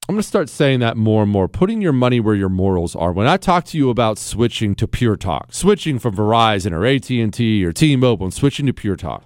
I'm 0.09 0.15
going 0.15 0.23
to 0.23 0.29
start 0.29 0.49
saying 0.49 0.79
that 0.81 0.97
more 0.97 1.25
and 1.25 1.33
more, 1.33 1.49
putting 1.49 1.83
your 1.83 1.93
money 1.93 2.21
where 2.21 2.37
your 2.37 2.49
morals 2.49 2.95
are. 2.95 3.13
When 3.13 3.27
I 3.27 3.37
talk 3.37 3.65
to 3.65 3.77
you 3.77 3.91
about 3.91 4.19
switching 4.19 4.77
to 4.77 4.87
Pure 4.87 5.17
Talk, 5.17 5.53
switching 5.53 5.99
from 5.99 6.15
Verizon 6.15 6.71
or 6.71 6.87
AT&T 6.87 7.65
or 7.65 7.73
T-Mobile 7.73 8.27
and 8.27 8.33
switching 8.33 8.67
to 8.67 8.73
Pure 8.73 8.97
Talk, 8.97 9.25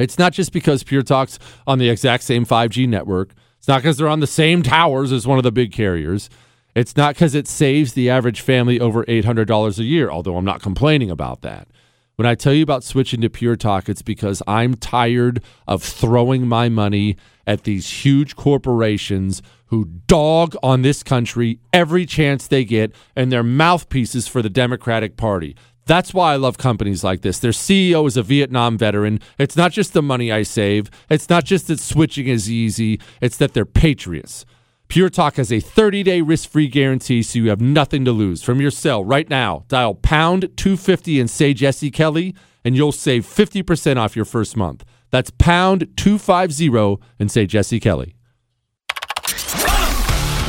it's 0.00 0.18
not 0.18 0.32
just 0.32 0.52
because 0.52 0.82
Pure 0.82 1.04
Talk's 1.04 1.38
on 1.68 1.78
the 1.78 1.88
exact 1.88 2.24
same 2.24 2.44
5G 2.44 2.88
network. 2.88 3.32
It's 3.58 3.68
not 3.68 3.78
because 3.78 3.96
they're 3.96 4.08
on 4.08 4.18
the 4.18 4.26
same 4.26 4.64
towers 4.64 5.12
as 5.12 5.24
one 5.24 5.38
of 5.38 5.44
the 5.44 5.52
big 5.52 5.70
carriers. 5.70 6.28
It's 6.74 6.96
not 6.96 7.14
because 7.14 7.36
it 7.36 7.46
saves 7.46 7.92
the 7.92 8.10
average 8.10 8.40
family 8.40 8.80
over 8.80 9.04
$800 9.04 9.78
a 9.78 9.84
year, 9.84 10.10
although 10.10 10.36
I'm 10.36 10.44
not 10.44 10.62
complaining 10.62 11.12
about 11.12 11.42
that. 11.42 11.68
When 12.16 12.26
I 12.26 12.34
tell 12.34 12.52
you 12.52 12.64
about 12.64 12.82
switching 12.82 13.20
to 13.20 13.30
Pure 13.30 13.56
Talk, 13.56 13.88
it's 13.88 14.02
because 14.02 14.42
I'm 14.48 14.74
tired 14.74 15.44
of 15.68 15.80
throwing 15.80 16.48
my 16.48 16.68
money 16.68 17.16
at 17.46 17.62
these 17.62 18.04
huge 18.04 18.34
corporations 18.34 19.42
who 19.72 19.86
dog 20.06 20.54
on 20.62 20.82
this 20.82 21.02
country 21.02 21.58
every 21.72 22.04
chance 22.04 22.46
they 22.46 22.62
get 22.62 22.94
and 23.16 23.32
they're 23.32 23.42
mouthpieces 23.42 24.28
for 24.28 24.42
the 24.42 24.50
Democratic 24.50 25.16
Party. 25.16 25.56
That's 25.86 26.12
why 26.12 26.34
I 26.34 26.36
love 26.36 26.58
companies 26.58 27.02
like 27.02 27.22
this. 27.22 27.38
Their 27.38 27.52
CEO 27.52 28.06
is 28.06 28.18
a 28.18 28.22
Vietnam 28.22 28.76
veteran. 28.76 29.18
It's 29.38 29.56
not 29.56 29.72
just 29.72 29.94
the 29.94 30.02
money 30.02 30.30
I 30.30 30.42
save, 30.42 30.90
it's 31.08 31.30
not 31.30 31.44
just 31.46 31.68
that 31.68 31.80
switching 31.80 32.28
is 32.28 32.50
easy, 32.50 33.00
it's 33.22 33.38
that 33.38 33.54
they're 33.54 33.64
patriots. 33.64 34.44
Pure 34.88 35.08
Talk 35.08 35.36
has 35.36 35.50
a 35.50 35.58
30 35.60 36.02
day 36.02 36.20
risk 36.20 36.50
free 36.50 36.68
guarantee, 36.68 37.22
so 37.22 37.38
you 37.38 37.48
have 37.48 37.62
nothing 37.62 38.04
to 38.04 38.12
lose. 38.12 38.42
From 38.42 38.60
your 38.60 38.70
cell 38.70 39.02
right 39.02 39.30
now, 39.30 39.64
dial 39.68 39.94
pound 39.94 40.50
250 40.58 41.18
and 41.18 41.30
say 41.30 41.54
Jesse 41.54 41.90
Kelly, 41.90 42.34
and 42.62 42.76
you'll 42.76 42.92
save 42.92 43.24
50% 43.24 43.96
off 43.96 44.16
your 44.16 44.26
first 44.26 44.54
month. 44.54 44.84
That's 45.10 45.30
pound 45.30 45.88
250 45.96 47.02
and 47.18 47.30
say 47.30 47.46
Jesse 47.46 47.80
Kelly. 47.80 48.16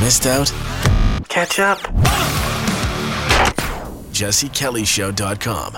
Missed 0.03 0.27
out? 0.27 0.51
Catch 1.29 1.59
up. 1.59 1.77
JesseKellyShow.com. 4.11 5.77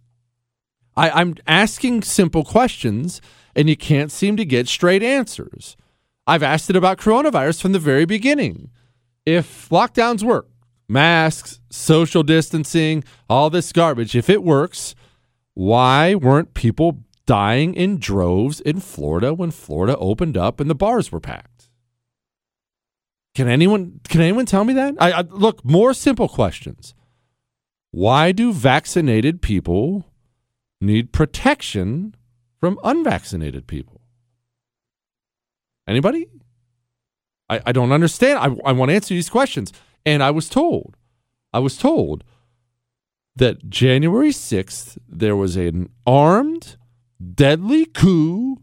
I, 0.96 1.10
I'm 1.10 1.34
asking 1.46 2.02
simple 2.02 2.44
questions, 2.44 3.20
and 3.56 3.68
you 3.68 3.76
can't 3.76 4.12
seem 4.12 4.36
to 4.36 4.44
get 4.44 4.68
straight 4.68 5.02
answers. 5.02 5.76
I've 6.26 6.42
asked 6.42 6.70
it 6.70 6.76
about 6.76 6.98
coronavirus 6.98 7.60
from 7.60 7.72
the 7.72 7.78
very 7.78 8.04
beginning. 8.04 8.70
If 9.26 9.68
lockdowns 9.70 10.22
work, 10.22 10.48
masks, 10.88 11.60
social 11.70 12.22
distancing, 12.22 13.02
all 13.28 13.50
this 13.50 13.72
garbage, 13.72 14.14
if 14.14 14.30
it 14.30 14.42
works, 14.42 14.94
why 15.54 16.14
weren't 16.14 16.54
people 16.54 17.00
dying 17.26 17.74
in 17.74 17.98
droves 17.98 18.60
in 18.60 18.80
Florida 18.80 19.32
when 19.32 19.50
Florida 19.50 19.96
opened 19.96 20.36
up 20.36 20.60
and 20.60 20.68
the 20.68 20.74
bars 20.74 21.10
were 21.10 21.20
packed? 21.20 21.70
Can 23.34 23.48
anyone 23.48 24.00
can 24.08 24.20
anyone 24.20 24.46
tell 24.46 24.64
me 24.64 24.74
that? 24.74 24.94
I, 25.00 25.12
I 25.12 25.20
look 25.22 25.64
more 25.64 25.94
simple 25.94 26.28
questions. 26.28 26.94
Why 27.90 28.32
do 28.32 28.52
vaccinated 28.52 29.40
people 29.40 30.06
need 30.80 31.12
protection 31.12 32.14
from 32.60 32.78
unvaccinated 32.84 33.66
people? 33.66 34.00
Anybody? 35.86 36.28
I, 37.48 37.60
I 37.66 37.72
don't 37.72 37.92
understand. 37.92 38.38
I, 38.38 38.68
I 38.68 38.72
want 38.72 38.90
to 38.90 38.94
answer 38.94 39.14
these 39.14 39.30
questions. 39.30 39.72
And 40.06 40.22
I 40.22 40.30
was 40.30 40.48
told, 40.48 40.96
I 41.52 41.58
was 41.58 41.76
told 41.76 42.24
that 43.36 43.68
January 43.68 44.30
6th, 44.30 44.96
there 45.08 45.36
was 45.36 45.56
an 45.56 45.88
armed, 46.06 46.76
deadly 47.34 47.86
coup 47.86 48.58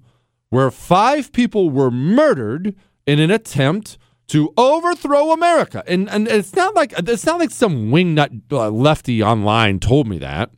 where 0.50 0.72
five 0.72 1.32
people 1.32 1.70
were 1.70 1.92
murdered 1.92 2.76
in 3.06 3.20
an 3.20 3.32
attempt 3.32 3.98
to 4.28 4.54
overthrow 4.56 5.32
America. 5.32 5.84
And 5.88 6.10
and 6.10 6.28
it's 6.28 6.56
not 6.56 6.76
like 6.76 6.94
it's 6.98 7.26
not 7.26 7.40
like 7.40 7.52
some 7.52 7.92
wingnut 7.92 8.42
uh, 8.52 8.70
lefty 8.70 9.22
online 9.22 9.80
told 9.80 10.08
me 10.08 10.18
that. 10.20 10.52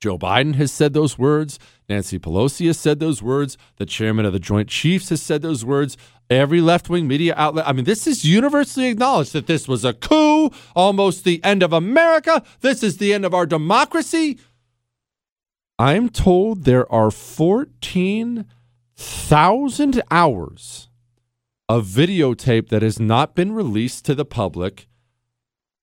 Joe 0.00 0.18
Biden 0.18 0.54
has 0.54 0.70
said 0.72 0.92
those 0.92 1.18
words. 1.18 1.58
Nancy 1.88 2.18
Pelosi 2.18 2.66
has 2.66 2.78
said 2.78 2.98
those 2.98 3.22
words. 3.22 3.56
The 3.76 3.86
chairman 3.86 4.26
of 4.26 4.32
the 4.32 4.40
Joint 4.40 4.68
Chiefs 4.68 5.10
has 5.10 5.22
said 5.22 5.42
those 5.42 5.64
words. 5.64 5.96
Every 6.28 6.60
left 6.60 6.88
wing 6.88 7.06
media 7.06 7.34
outlet. 7.36 7.68
I 7.68 7.72
mean, 7.72 7.84
this 7.84 8.08
is 8.08 8.24
universally 8.24 8.88
acknowledged 8.88 9.32
that 9.32 9.46
this 9.46 9.68
was 9.68 9.84
a 9.84 9.92
coup, 9.92 10.50
almost 10.74 11.22
the 11.24 11.40
end 11.44 11.62
of 11.62 11.72
America. 11.72 12.42
This 12.60 12.82
is 12.82 12.96
the 12.96 13.14
end 13.14 13.24
of 13.24 13.34
our 13.34 13.46
democracy. 13.46 14.40
I'm 15.78 16.08
told 16.08 16.64
there 16.64 16.92
are 16.92 17.12
14,000 17.12 20.02
hours 20.10 20.88
of 21.68 21.86
videotape 21.86 22.70
that 22.70 22.82
has 22.82 22.98
not 22.98 23.34
been 23.34 23.52
released 23.52 24.06
to 24.06 24.14
the 24.14 24.24
public 24.24 24.88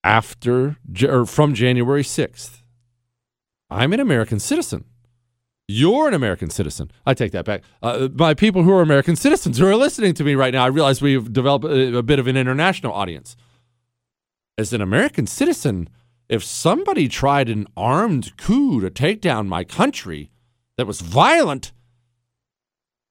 after 0.03 0.77
or 1.07 1.25
from 1.25 1.53
January 1.53 2.03
6th. 2.03 2.63
I'm 3.69 3.93
an 3.93 4.01
American 4.01 4.39
citizen. 4.39 4.83
You're 5.67 6.09
an 6.09 6.13
American 6.13 6.49
citizen. 6.49 6.91
I 7.05 7.13
take 7.13 7.31
that 7.31 7.45
back. 7.45 7.63
Uh, 7.81 8.09
my 8.13 8.33
people 8.33 8.63
who 8.63 8.71
are 8.71 8.81
American 8.81 9.15
citizens 9.15 9.57
who 9.57 9.65
are 9.65 9.75
listening 9.75 10.13
to 10.15 10.23
me 10.23 10.35
right 10.35 10.53
now, 10.53 10.65
I 10.65 10.67
realize 10.67 11.01
we've 11.01 11.31
developed 11.31 11.65
a, 11.65 11.97
a 11.97 12.03
bit 12.03 12.19
of 12.19 12.27
an 12.27 12.35
international 12.35 12.93
audience. 12.93 13.37
As 14.57 14.73
an 14.73 14.81
American 14.81 15.25
citizen, 15.25 15.89
if 16.27 16.43
somebody 16.43 17.07
tried 17.07 17.49
an 17.49 17.67
armed 17.77 18.35
coup 18.37 18.81
to 18.81 18.89
take 18.89 19.21
down 19.21 19.47
my 19.47 19.63
country 19.63 20.31
that 20.77 20.85
was 20.85 21.01
violent, 21.01 21.71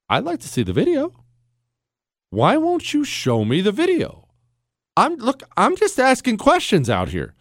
I'd 0.09 0.24
like 0.24 0.41
to 0.41 0.49
see 0.49 0.62
the 0.62 0.73
video. 0.73 1.12
Why 2.31 2.57
won't 2.59 2.93
you 2.93 3.05
show 3.05 3.45
me 3.45 3.61
the 3.61 3.73
video? 3.73 4.29
I'm 4.97 5.16
look, 5.16 5.43
I'm 5.57 5.74
just 5.77 5.99
asking 5.99 6.37
questions 6.37 6.91
out 6.91 7.09
here. 7.09 7.35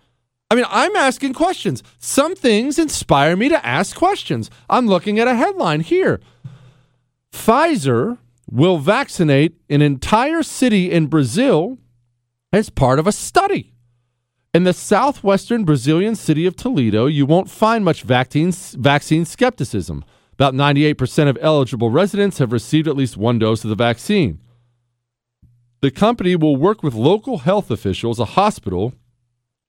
I 0.52 0.56
mean, 0.56 0.66
I'm 0.68 0.98
asking 0.98 1.32
questions. 1.32 1.82
Some 1.98 2.36
things 2.36 2.78
inspire 2.78 3.38
me 3.38 3.48
to 3.48 3.66
ask 3.66 3.96
questions. 3.96 4.50
I'm 4.70 4.86
looking 4.86 5.18
at 5.18 5.26
a 5.26 5.34
headline 5.34 5.80
here. 5.80 6.20
Pfizer 7.32 8.18
will 8.52 8.78
vaccinate 8.78 9.56
an 9.70 9.82
entire 9.82 10.44
city 10.44 10.92
in 10.92 11.08
Brazil 11.08 11.78
as 12.52 12.70
part 12.70 13.00
of 13.00 13.08
a 13.08 13.14
study. 13.14 13.74
In 14.54 14.66
the 14.66 14.74
southwestern 14.74 15.64
Brazilian 15.64 16.16
city 16.16 16.46
of 16.46 16.58
Toledo, 16.58 17.06
you 17.06 17.26
won't 17.26 17.50
find 17.50 17.86
much 17.86 18.04
vaccine, 18.04 18.52
vaccine 18.52 19.24
skepticism. 19.24 20.04
About 20.34 20.54
98% 20.54 21.30
of 21.30 21.38
eligible 21.40 21.92
residents 21.92 22.40
have 22.40 22.52
received 22.52 22.90
at 22.90 22.98
least 22.98 23.16
one 23.16 23.40
dose 23.40 23.64
of 23.64 23.70
the 23.70 23.76
vaccine. 23.76 24.42
The 25.80 25.92
company 25.92 26.36
will 26.36 26.58
work 26.58 26.84
with 26.84 26.94
local 26.94 27.38
health 27.38 27.72
officials, 27.72 28.20
a 28.20 28.26
hospital, 28.26 28.94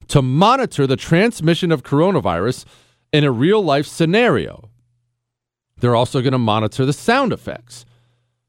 to 0.08 0.22
monitor 0.22 0.86
the 0.86 0.96
transmission 0.96 1.72
of 1.72 1.82
coronavirus 1.82 2.64
in 3.12 3.24
a 3.24 3.30
real 3.30 3.62
life 3.62 3.86
scenario. 3.86 4.68
They're 5.78 5.96
also 5.96 6.20
going 6.20 6.32
to 6.32 6.38
monitor 6.38 6.86
the 6.86 6.92
sound 6.92 7.32
effects. 7.32 7.84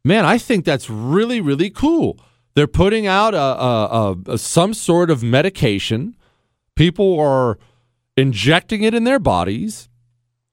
Man, 0.06 0.26
I 0.26 0.38
think 0.38 0.66
that's 0.66 0.90
really, 0.90 1.42
really 1.42 1.70
cool. 1.70 2.20
They're 2.56 2.68
putting 2.68 3.08
out 3.08 3.34
a, 3.34 3.38
a, 3.38 4.16
a, 4.28 4.38
some 4.38 4.74
sort 4.74 5.10
of 5.10 5.24
medication. 5.24 6.16
People 6.76 7.20
are 7.20 7.58
injecting 8.16 8.84
it 8.84 8.94
in 8.94 9.06
their 9.06 9.20
bodies, 9.20 9.90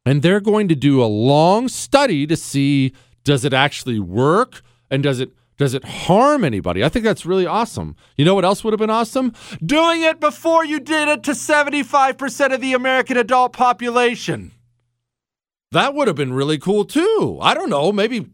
and 0.07 0.23
they're 0.23 0.41
going 0.41 0.69
to 0.69 0.75
do 0.75 1.03
a 1.03 1.07
long 1.07 1.69
study 1.69 2.27
to 2.27 2.37
see 2.37 2.93
does 3.25 3.45
it 3.45 3.53
actually 3.53 3.99
work 3.99 4.63
and 4.91 5.03
does 5.03 5.21
it 5.21 5.31
does 5.61 5.74
it 5.74 5.85
harm 5.85 6.43
anybody? 6.43 6.82
I 6.82 6.89
think 6.89 7.05
that's 7.05 7.27
really 7.27 7.45
awesome. 7.45 7.95
You 8.16 8.24
know 8.24 8.35
what 8.35 8.47
else 8.47 8.65
would 8.65 8.73
have 8.73 8.81
been 8.81 8.89
awesome? 8.89 9.35
Doing 9.62 10.01
it 10.01 10.19
before 10.19 10.65
you 10.65 10.81
did 10.81 11.07
it 11.07 11.23
to 11.24 11.32
75% 11.32 12.55
of 12.55 12.62
the 12.62 12.73
American 12.73 13.19
adult 13.19 13.53
population. 13.53 14.53
That 15.70 15.93
would 15.93 16.09
have 16.09 16.16
been 16.16 16.32
really 16.32 16.57
cool 16.57 16.87
too. 16.87 17.39
I 17.43 17.53
don't 17.53 17.69
know, 17.69 17.93
maybe 17.93 18.27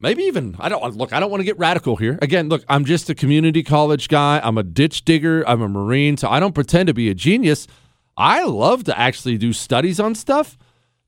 maybe 0.00 0.24
even 0.24 0.56
I 0.58 0.68
don't 0.68 0.96
look, 0.96 1.12
I 1.12 1.20
don't 1.20 1.30
want 1.30 1.42
to 1.42 1.44
get 1.44 1.60
radical 1.60 1.94
here. 1.94 2.18
Again, 2.20 2.48
look, 2.48 2.64
I'm 2.68 2.84
just 2.84 3.08
a 3.08 3.14
community 3.14 3.62
college 3.62 4.08
guy. 4.08 4.40
I'm 4.42 4.58
a 4.58 4.64
ditch 4.64 5.04
digger, 5.04 5.48
I'm 5.48 5.62
a 5.62 5.68
marine, 5.68 6.16
so 6.16 6.28
I 6.28 6.40
don't 6.40 6.56
pretend 6.56 6.88
to 6.88 6.94
be 6.94 7.08
a 7.08 7.14
genius. 7.14 7.68
I 8.16 8.42
love 8.42 8.82
to 8.84 8.98
actually 8.98 9.38
do 9.38 9.52
studies 9.52 10.00
on 10.00 10.16
stuff 10.16 10.58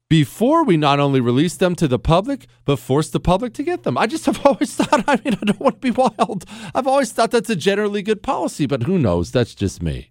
before 0.09 0.64
we 0.64 0.76
not 0.76 1.01
only 1.01 1.20
release 1.20 1.56
them 1.56 1.74
to 1.76 1.89
the 1.89 1.98
public, 1.98 2.47
but 2.64 2.78
force 2.78 3.10
the 3.10 3.20
public 3.20 3.55
to 3.55 3.62
get 3.62 3.82
them. 3.82 3.97
I 3.97 4.06
just 4.06 4.26
have 4.26 4.44
always 4.47 4.74
thought, 4.74 5.05
I 5.06 5.20
mean, 5.24 5.35
I 5.40 5.44
don't 5.44 5.60
want 5.60 5.81
to 5.81 5.81
be 5.81 5.90
wild. 5.90 6.44
I've 6.74 6.86
always 6.86 7.12
thought 7.12 7.31
that's 7.31 7.51
a 7.51 7.56
generally 7.56 8.02
good 8.02 8.22
policy, 8.22 8.66
but 8.66 8.85
who 8.85 8.98
knows? 8.98 9.31
That's 9.31 9.55
just 9.55 9.82
me. 9.82 10.10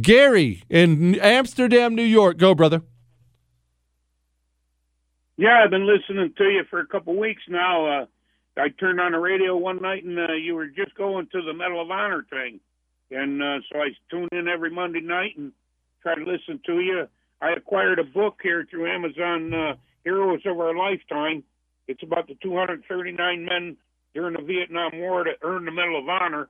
Gary 0.00 0.62
in 0.68 1.18
Amsterdam, 1.18 1.94
New 1.94 2.04
York. 2.04 2.38
Go, 2.38 2.54
brother. 2.54 2.82
Yeah, 5.36 5.62
I've 5.64 5.70
been 5.70 5.86
listening 5.86 6.32
to 6.36 6.44
you 6.44 6.64
for 6.68 6.80
a 6.80 6.86
couple 6.86 7.18
weeks 7.18 7.42
now. 7.48 7.86
Uh, 7.86 8.06
I 8.56 8.68
turned 8.68 9.00
on 9.00 9.12
the 9.12 9.18
radio 9.18 9.56
one 9.56 9.80
night 9.80 10.04
and 10.04 10.18
uh, 10.18 10.32
you 10.34 10.54
were 10.54 10.66
just 10.66 10.94
going 10.94 11.28
to 11.32 11.42
the 11.42 11.54
Medal 11.54 11.80
of 11.80 11.90
Honor 11.90 12.26
thing. 12.28 12.60
And 13.10 13.42
uh, 13.42 13.58
so 13.72 13.80
I 13.80 13.88
tune 14.10 14.28
in 14.32 14.48
every 14.48 14.70
Monday 14.70 15.00
night 15.00 15.36
and 15.36 15.52
try 16.02 16.14
to 16.14 16.24
listen 16.24 16.60
to 16.66 16.80
you 16.80 17.08
I 17.40 17.52
acquired 17.52 17.98
a 17.98 18.04
book 18.04 18.40
here 18.42 18.66
through 18.68 18.92
Amazon, 18.92 19.54
uh, 19.54 19.74
Heroes 20.04 20.40
of 20.44 20.58
Our 20.60 20.74
Lifetime. 20.74 21.42
It's 21.88 22.02
about 22.02 22.28
the 22.28 22.36
239 22.42 23.44
men 23.44 23.76
during 24.14 24.34
the 24.34 24.42
Vietnam 24.42 24.92
War 24.94 25.24
that 25.24 25.38
earned 25.42 25.66
the 25.66 25.72
Medal 25.72 25.98
of 25.98 26.08
Honor. 26.08 26.48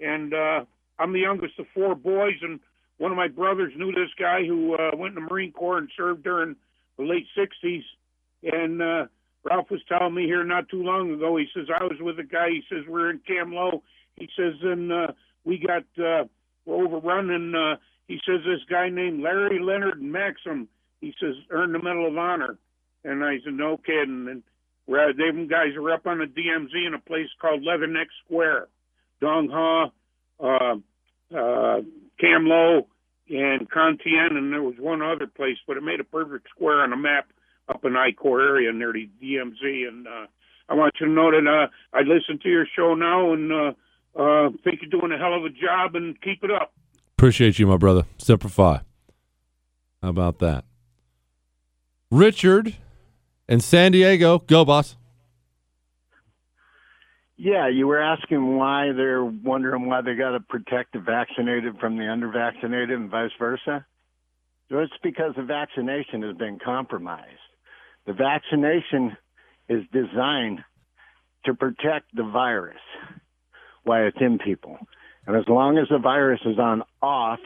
And 0.00 0.34
uh, 0.34 0.64
I'm 0.98 1.12
the 1.12 1.20
youngest 1.20 1.58
of 1.58 1.66
four 1.72 1.94
boys, 1.94 2.34
and 2.42 2.58
one 2.98 3.12
of 3.12 3.16
my 3.16 3.28
brothers 3.28 3.72
knew 3.76 3.92
this 3.92 4.10
guy 4.18 4.44
who 4.44 4.74
uh, 4.74 4.90
went 4.96 5.16
in 5.16 5.22
the 5.22 5.28
Marine 5.28 5.52
Corps 5.52 5.78
and 5.78 5.88
served 5.96 6.24
during 6.24 6.56
the 6.98 7.04
late 7.04 7.26
60s. 7.38 7.82
And 8.42 8.82
uh, 8.82 9.06
Ralph 9.44 9.70
was 9.70 9.80
telling 9.88 10.14
me 10.14 10.24
here 10.24 10.44
not 10.44 10.68
too 10.68 10.82
long 10.82 11.12
ago, 11.12 11.36
he 11.36 11.46
says, 11.54 11.66
I 11.74 11.84
was 11.84 11.98
with 12.00 12.18
a 12.18 12.24
guy, 12.24 12.48
he 12.50 12.62
says, 12.68 12.84
we're 12.88 13.10
in 13.10 13.20
Cam 13.20 13.52
Lo. 13.52 13.82
He 14.16 14.28
says, 14.36 14.54
and 14.62 14.92
uh, 14.92 15.06
we 15.44 15.58
got, 15.58 15.84
uh, 16.02 16.24
overrun, 16.66 17.30
and 17.30 17.54
uh, 17.54 17.76
he 18.08 18.18
says 18.26 18.40
this 18.44 18.60
guy 18.68 18.88
named 18.88 19.22
Larry 19.22 19.58
Leonard 19.60 20.00
Maxam, 20.00 20.66
he 21.00 21.14
says, 21.20 21.34
earned 21.50 21.74
the 21.74 21.82
Medal 21.82 22.08
of 22.08 22.16
Honor. 22.16 22.56
And 23.04 23.24
I 23.24 23.36
said, 23.44 23.54
no 23.54 23.76
kidding. 23.76 24.28
And 24.28 24.42
we're, 24.86 25.12
them 25.12 25.48
guys 25.48 25.74
are 25.76 25.92
up 25.92 26.06
on 26.06 26.18
the 26.18 26.26
DMZ 26.26 26.86
in 26.86 26.94
a 26.94 26.98
place 26.98 27.28
called 27.40 27.62
Leatherneck 27.62 28.06
Square. 28.24 28.68
Dong 29.20 29.48
Ha, 29.48 29.90
uh, 30.40 31.36
uh, 31.36 31.80
Cam 32.20 32.46
Lo, 32.46 32.86
and 33.30 33.70
Con 33.70 33.98
Thien, 34.04 34.36
and 34.36 34.52
there 34.52 34.62
was 34.62 34.74
one 34.78 35.00
other 35.00 35.26
place, 35.26 35.56
but 35.66 35.76
it 35.76 35.82
made 35.82 36.00
a 36.00 36.04
perfect 36.04 36.48
square 36.50 36.82
on 36.82 36.90
the 36.90 36.96
map 36.96 37.28
up 37.68 37.84
in 37.84 37.96
I 37.96 38.12
Corps 38.12 38.42
area 38.42 38.72
near 38.72 38.92
the 38.92 39.08
DMZ. 39.22 39.88
And 39.88 40.06
uh, 40.06 40.26
I 40.68 40.74
want 40.74 40.94
you 41.00 41.06
to 41.06 41.12
know 41.12 41.30
that 41.30 41.46
uh, 41.46 41.68
I 41.96 42.00
listen 42.00 42.38
to 42.42 42.48
your 42.48 42.66
show 42.76 42.94
now 42.94 43.32
and 43.32 43.52
uh, 43.52 43.72
uh, 44.20 44.50
think 44.62 44.80
you're 44.82 45.00
doing 45.00 45.12
a 45.12 45.18
hell 45.18 45.34
of 45.34 45.44
a 45.44 45.50
job 45.50 45.94
and 45.94 46.20
keep 46.20 46.44
it 46.44 46.50
up. 46.50 46.72
Appreciate 47.16 47.58
you, 47.58 47.66
my 47.66 47.76
brother. 47.76 48.04
Semper 48.18 48.48
Fi. 48.48 48.80
How 50.02 50.08
about 50.08 50.40
that? 50.40 50.64
Richard 52.10 52.76
in 53.48 53.60
San 53.60 53.92
Diego. 53.92 54.38
Go, 54.40 54.64
boss. 54.64 54.96
Yeah, 57.36 57.68
you 57.68 57.86
were 57.86 58.00
asking 58.00 58.56
why 58.56 58.92
they're 58.92 59.24
wondering 59.24 59.86
why 59.86 60.02
they 60.02 60.14
got 60.14 60.32
to 60.32 60.40
protect 60.40 60.92
the 60.92 61.00
vaccinated 61.00 61.78
from 61.78 61.96
the 61.96 62.04
undervaccinated 62.04 62.94
and 62.94 63.10
vice 63.10 63.32
versa. 63.38 63.84
So 64.70 64.78
it's 64.78 64.92
because 65.02 65.34
the 65.36 65.42
vaccination 65.42 66.22
has 66.22 66.36
been 66.36 66.58
compromised. 66.64 67.26
The 68.06 68.12
vaccination 68.12 69.16
is 69.68 69.82
designed 69.92 70.60
to 71.44 71.54
protect 71.54 72.14
the 72.14 72.24
virus 72.24 72.80
while 73.82 74.06
it's 74.06 74.16
in 74.20 74.38
people. 74.38 74.78
And 75.26 75.36
as 75.36 75.44
long 75.48 75.78
as 75.78 75.88
the 75.90 75.98
virus 75.98 76.40
is 76.44 76.58
on 76.58 76.82
off, 77.00 77.40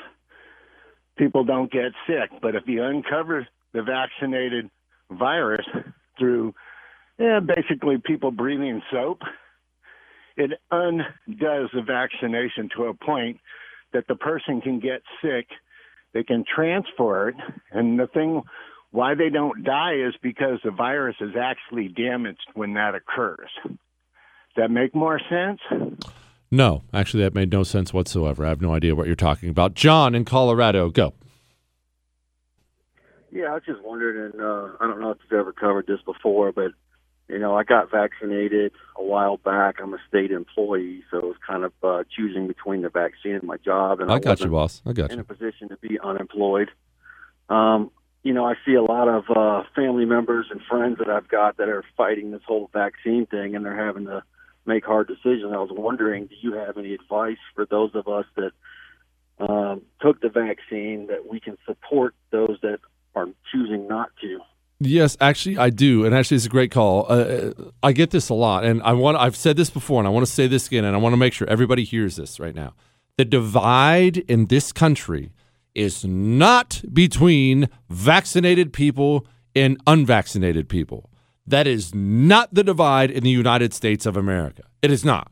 people 1.17 1.45
don't 1.45 1.71
get 1.71 1.93
sick. 2.07 2.31
But 2.43 2.55
if 2.55 2.65
you 2.67 2.83
uncover 2.85 3.47
the 3.73 3.83
vaccinated 3.83 4.71
virus 5.11 5.67
through 6.19 6.55
yeah, 7.19 7.41
basically 7.41 7.97
people 8.05 8.31
breathing 8.31 8.81
soap, 8.93 9.23
it 10.37 10.53
undoes 10.71 11.69
the 11.75 11.83
vaccination 11.85 12.69
to 12.77 12.85
a 12.85 12.95
point 12.95 13.39
that 13.93 14.07
the 14.07 14.15
person 14.15 14.61
can 14.61 14.79
get 14.79 15.03
sick, 15.21 15.49
they 16.15 16.23
can 16.23 16.45
transfer 16.45 17.31
it, 17.31 17.35
and 17.73 17.99
the 17.99 18.07
thing 18.07 18.43
why 18.93 19.15
they 19.15 19.31
don't 19.31 19.65
die 19.65 19.95
is 19.95 20.15
because 20.23 20.61
the 20.63 20.71
virus 20.71 21.17
is 21.21 21.35
actually 21.39 21.89
damaged 21.89 22.47
when 22.55 22.75
that 22.75 22.95
occurs. 22.95 23.51
Does 23.65 23.77
that 24.57 24.71
make 24.71 24.95
more 24.95 25.21
sense? 25.29 25.61
No, 26.51 26.83
actually, 26.95 27.23
that 27.25 27.35
made 27.35 27.53
no 27.53 27.63
sense 27.63 27.93
whatsoever. 27.93 28.47
I 28.47 28.49
have 28.49 28.63
no 28.63 28.73
idea 28.73 28.95
what 28.95 29.07
you're 29.07 29.17
talking 29.17 29.51
about. 29.51 29.75
John 29.75 30.15
in 30.15 30.25
Colorado, 30.25 30.89
go. 30.89 31.13
Yeah, 33.31 33.47
I 33.47 33.55
was 33.55 33.63
just 33.67 33.83
wondering, 33.83 34.33
and 34.33 34.41
uh, 34.41 34.69
I 34.81 34.87
don't 34.87 35.01
know 35.01 35.11
if 35.11 35.19
you've 35.23 35.39
ever 35.39 35.53
covered 35.53 35.87
this 35.87 36.01
before, 36.07 36.53
but 36.53 36.73
you 37.29 37.39
know, 37.39 37.55
I 37.55 37.65
got 37.65 37.91
vaccinated 37.91 38.73
a 38.97 39.03
while 39.03 39.37
back. 39.37 39.77
I'm 39.83 39.93
a 39.93 39.99
state 40.09 40.31
employee, 40.31 41.05
so 41.11 41.19
it 41.19 41.25
was 41.25 41.37
kind 41.47 41.65
of 41.65 41.73
uh, 41.83 42.05
choosing 42.17 42.47
between 42.47 42.81
the 42.81 42.89
vaccine 42.89 43.35
and 43.35 43.43
my 43.43 43.59
job. 43.59 44.01
And 44.01 44.11
I, 44.11 44.15
I 44.15 44.19
got 44.19 44.41
you, 44.41 44.49
boss. 44.49 44.81
I 44.87 44.93
got 44.93 45.11
in 45.11 45.11
you. 45.11 45.15
In 45.15 45.21
a 45.21 45.25
position 45.25 45.69
to 45.69 45.77
be 45.77 45.99
unemployed. 46.03 46.71
Um, 47.51 47.91
you 48.23 48.33
know, 48.33 48.47
I 48.47 48.55
see 48.65 48.75
a 48.75 48.83
lot 48.83 49.09
of 49.09 49.25
uh, 49.29 49.65
family 49.77 50.07
members 50.07 50.47
and 50.51 50.63
friends 50.63 50.99
that 50.99 51.09
I've 51.09 51.29
got 51.29 51.59
that 51.59 51.69
are 51.69 51.85
fighting 51.99 52.31
this 52.31 52.43
whole 52.47 52.71
vaccine 52.73 53.27
thing, 53.27 53.55
and 53.55 53.65
they're 53.65 53.77
having 53.77 54.07
to 54.07 54.23
make 54.69 54.85
hard 54.85 55.09
decisions. 55.09 55.53
I 55.53 55.59
was 55.59 55.71
wondering, 55.73 56.27
do 56.27 56.37
you 56.41 56.53
have 56.53 56.79
any 56.79 56.95
advice 56.95 57.39
for 57.55 57.67
those 57.67 57.91
of 57.95 58.07
us 58.07 58.27
that 58.37 58.53
um, 59.41 59.83
took 60.01 60.21
the 60.21 60.29
vaccine 60.29 61.09
that 61.09 61.27
we 61.29 61.41
can 61.41 61.57
support 61.67 62.15
those 62.31 62.59
that 62.63 62.79
are 63.17 63.27
choosing 63.51 63.89
not 63.89 64.11
to? 64.21 64.39
Yes, 64.81 65.17
actually, 65.21 65.59
I 65.59 65.71
do, 65.71 66.05
and 66.05 66.15
actually, 66.15 66.37
it's 66.37 66.47
a 66.47 66.51
great 66.51 66.71
call. 66.71 67.07
Uh, 67.09 67.51
I 67.83 67.91
get 67.91 68.11
this 68.11 68.29
a 68.29 68.35
lot, 68.35 68.65
and 68.65 68.81
I 68.85 68.93
want. 68.93 69.17
I've 69.17 69.35
said 69.35 69.57
this 69.57 69.71
before, 69.71 69.99
and 69.99 70.07
I 70.07 70.11
want 70.11 70.25
to 70.25 70.31
say 70.31 70.47
this 70.47 70.69
again, 70.69 70.85
and 70.85 70.95
I 70.95 71.01
want 71.01 71.15
to 71.15 71.17
make 71.17 71.33
sure 71.33 71.49
everybody 71.49 71.83
hears 71.83 72.15
this 72.15 72.39
right 72.39 72.55
now. 72.55 72.75
The 73.17 73.25
divide 73.25 74.19
in 74.29 74.47
this 74.47 74.71
country 74.71 75.33
is 75.75 76.05
not 76.05 76.81
between 76.93 77.69
vaccinated 77.89 78.73
people 78.73 79.27
and 79.57 79.81
unvaccinated 79.89 80.69
people. 80.69 81.11
That 81.51 81.67
is 81.67 81.95
not 81.95 82.53
the 82.53 82.65
divide 82.65 83.11
in 83.11 83.25
the 83.25 83.31
United 83.31 83.73
States 83.75 84.07
of 84.07 84.17
America. 84.17 84.63
It 84.83 84.91
is 84.91 85.05
not. 85.05 85.31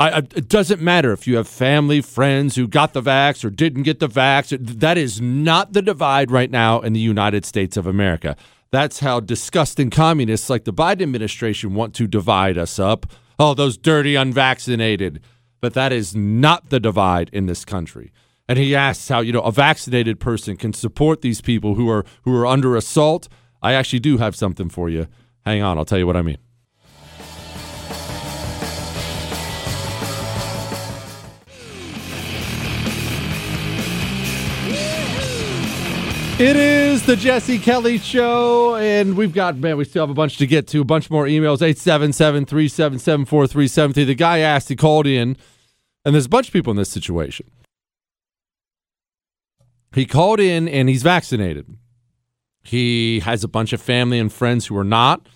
I, 0.00 0.18
it 0.18 0.48
doesn't 0.48 0.80
matter 0.80 1.12
if 1.12 1.26
you 1.28 1.36
have 1.36 1.46
family, 1.46 2.00
friends 2.00 2.56
who 2.56 2.66
got 2.66 2.92
the 2.92 3.00
vax 3.02 3.44
or 3.44 3.50
didn't 3.50 3.84
get 3.84 4.00
the 4.00 4.08
vax. 4.08 4.56
That 4.80 4.98
is 4.98 5.20
not 5.20 5.74
the 5.74 5.82
divide 5.82 6.30
right 6.30 6.50
now 6.50 6.80
in 6.80 6.92
the 6.92 7.00
United 7.00 7.44
States 7.44 7.76
of 7.76 7.86
America. 7.86 8.36
That's 8.72 8.98
how 9.00 9.20
disgusting 9.20 9.90
communists 9.90 10.50
like 10.50 10.64
the 10.64 10.72
Biden 10.72 11.02
administration 11.02 11.74
want 11.74 11.94
to 11.94 12.06
divide 12.08 12.58
us 12.58 12.78
up. 12.78 13.06
Oh, 13.38 13.54
those 13.54 13.76
dirty 13.76 14.16
unvaccinated. 14.16 15.20
but 15.62 15.72
that 15.74 15.92
is 15.92 16.14
not 16.14 16.68
the 16.68 16.80
divide 16.80 17.30
in 17.32 17.46
this 17.46 17.64
country. 17.64 18.12
And 18.48 18.58
he 18.58 18.74
asks 18.74 19.08
how 19.08 19.20
you 19.20 19.32
know 19.32 19.40
a 19.40 19.52
vaccinated 19.52 20.20
person 20.20 20.58
can 20.58 20.74
support 20.74 21.22
these 21.22 21.40
people 21.40 21.76
who 21.76 21.88
are 21.88 22.04
who 22.24 22.36
are 22.36 22.46
under 22.46 22.76
assault. 22.76 23.28
I 23.62 23.72
actually 23.72 24.00
do 24.00 24.18
have 24.18 24.36
something 24.36 24.68
for 24.68 24.90
you. 24.90 25.06
Hang 25.44 25.62
on, 25.62 25.78
I'll 25.78 25.84
tell 25.84 25.98
you 25.98 26.06
what 26.06 26.16
I 26.16 26.22
mean. 26.22 26.38
It 36.38 36.56
is 36.56 37.06
the 37.06 37.14
Jesse 37.14 37.58
Kelly 37.58 37.98
Show, 37.98 38.74
and 38.74 39.16
we've 39.16 39.32
got, 39.32 39.58
man, 39.58 39.76
we 39.76 39.84
still 39.84 40.02
have 40.02 40.10
a 40.10 40.14
bunch 40.14 40.38
to 40.38 40.46
get 40.46 40.66
to, 40.68 40.80
a 40.80 40.84
bunch 40.84 41.08
more 41.08 41.26
emails 41.26 41.62
877 41.62 42.46
377 42.46 43.26
4373. 43.26 44.04
The 44.04 44.14
guy 44.16 44.38
asked, 44.38 44.68
he 44.68 44.74
called 44.74 45.06
in, 45.06 45.36
and 46.04 46.14
there's 46.14 46.26
a 46.26 46.28
bunch 46.28 46.48
of 46.48 46.52
people 46.52 46.72
in 46.72 46.76
this 46.76 46.88
situation. 46.88 47.48
He 49.94 50.06
called 50.06 50.40
in 50.40 50.68
and 50.68 50.88
he's 50.88 51.02
vaccinated. 51.02 51.76
He 52.62 53.20
has 53.20 53.42
a 53.44 53.48
bunch 53.48 53.72
of 53.72 53.80
family 53.82 54.18
and 54.18 54.32
friends 54.32 54.66
who 54.66 54.76
are 54.76 54.84
not. 54.84 55.26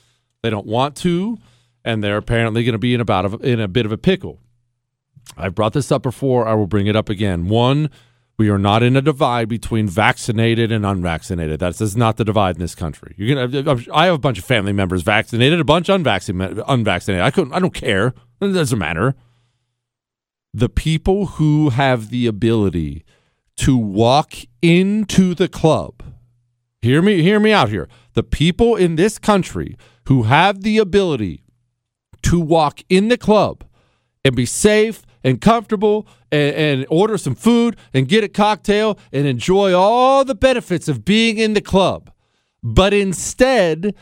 They 0.43 0.51
don't 0.51 0.67
want 0.67 0.97
to, 0.97 1.39
and 1.85 2.03
they're 2.03 2.17
apparently 2.17 2.65
going 2.65 2.73
to 2.73 2.79
be 2.79 2.95
in 2.95 3.01
about 3.01 3.35
a, 3.35 3.37
in 3.39 3.61
a 3.61 3.69
bit 3.69 3.87
of 3.87 3.93
a 3.93 3.99
pickle. 3.99 4.41
I've 5.37 5.55
brought 5.55 5.73
this 5.73 5.91
up 5.91 6.03
before. 6.03 6.47
I 6.47 6.55
will 6.55 6.69
bring 6.69 6.87
it 6.87 6.95
up 6.95 7.09
again. 7.09 7.49
One, 7.49 7.91
we 8.39 8.49
are 8.49 8.59
not 8.59 8.83
in 8.83 8.97
a 8.97 9.03
divide 9.03 9.49
between 9.49 9.89
vaccinated 9.89 10.71
and 10.71 10.87
unvaccinated. 10.87 11.59
That's, 11.59 11.79
that's 11.79 11.97
not 11.97 12.17
the 12.17 12.25
divide 12.25 12.57
in 12.57 12.61
this 12.61 12.75
country. 12.75 13.15
You're 13.17 13.49
gonna. 13.49 13.83
I 13.93 14.07
have 14.07 14.15
a 14.15 14.19
bunch 14.19 14.39
of 14.39 14.45
family 14.45 14.73
members 14.73 15.03
vaccinated, 15.03 15.59
a 15.59 15.65
bunch 15.65 15.89
unvaccinated. 15.89 16.63
Unvaccinated. 16.69 17.25
I 17.25 17.31
couldn't. 17.31 17.55
I 17.55 17.59
don't 17.59 17.75
care. 17.75 18.15
It 18.41 18.53
doesn't 18.53 18.79
matter. 18.79 19.15
The 20.53 20.69
people 20.69 21.27
who 21.27 21.71
have 21.71 22.11
the 22.11 22.27
ability 22.27 23.05
to 23.57 23.77
walk 23.77 24.35
into 24.63 25.35
the 25.35 25.49
club. 25.49 26.03
Hear 26.87 27.03
me. 27.03 27.21
Hear 27.21 27.41
me 27.41 27.53
out 27.53 27.69
here. 27.69 27.89
The 28.15 28.23
people 28.23 28.77
in 28.77 28.95
this 28.95 29.19
country 29.19 29.77
who 30.07 30.23
have 30.23 30.63
the 30.63 30.79
ability 30.79 31.43
to 32.23 32.39
walk 32.39 32.81
in 32.89 33.09
the 33.09 33.19
club 33.19 33.65
and 34.25 34.37
be 34.37 34.47
safe 34.47 35.03
and 35.25 35.41
comfortable 35.41 36.07
and, 36.31 36.55
and, 36.55 36.87
order 36.89 37.19
some 37.19 37.35
food 37.35 37.77
and 37.93 38.07
get 38.07 38.23
a 38.23 38.29
cocktail 38.29 39.01
and 39.13 39.27
enjoy 39.27 39.75
all 39.75 40.25
the 40.25 40.37
benefits 40.37 40.87
of 40.87 41.05
being 41.05 41.39
in 41.39 41.55
the 41.55 41.61
club, 41.61 42.13
but 42.63 42.95
instead 42.95 43.93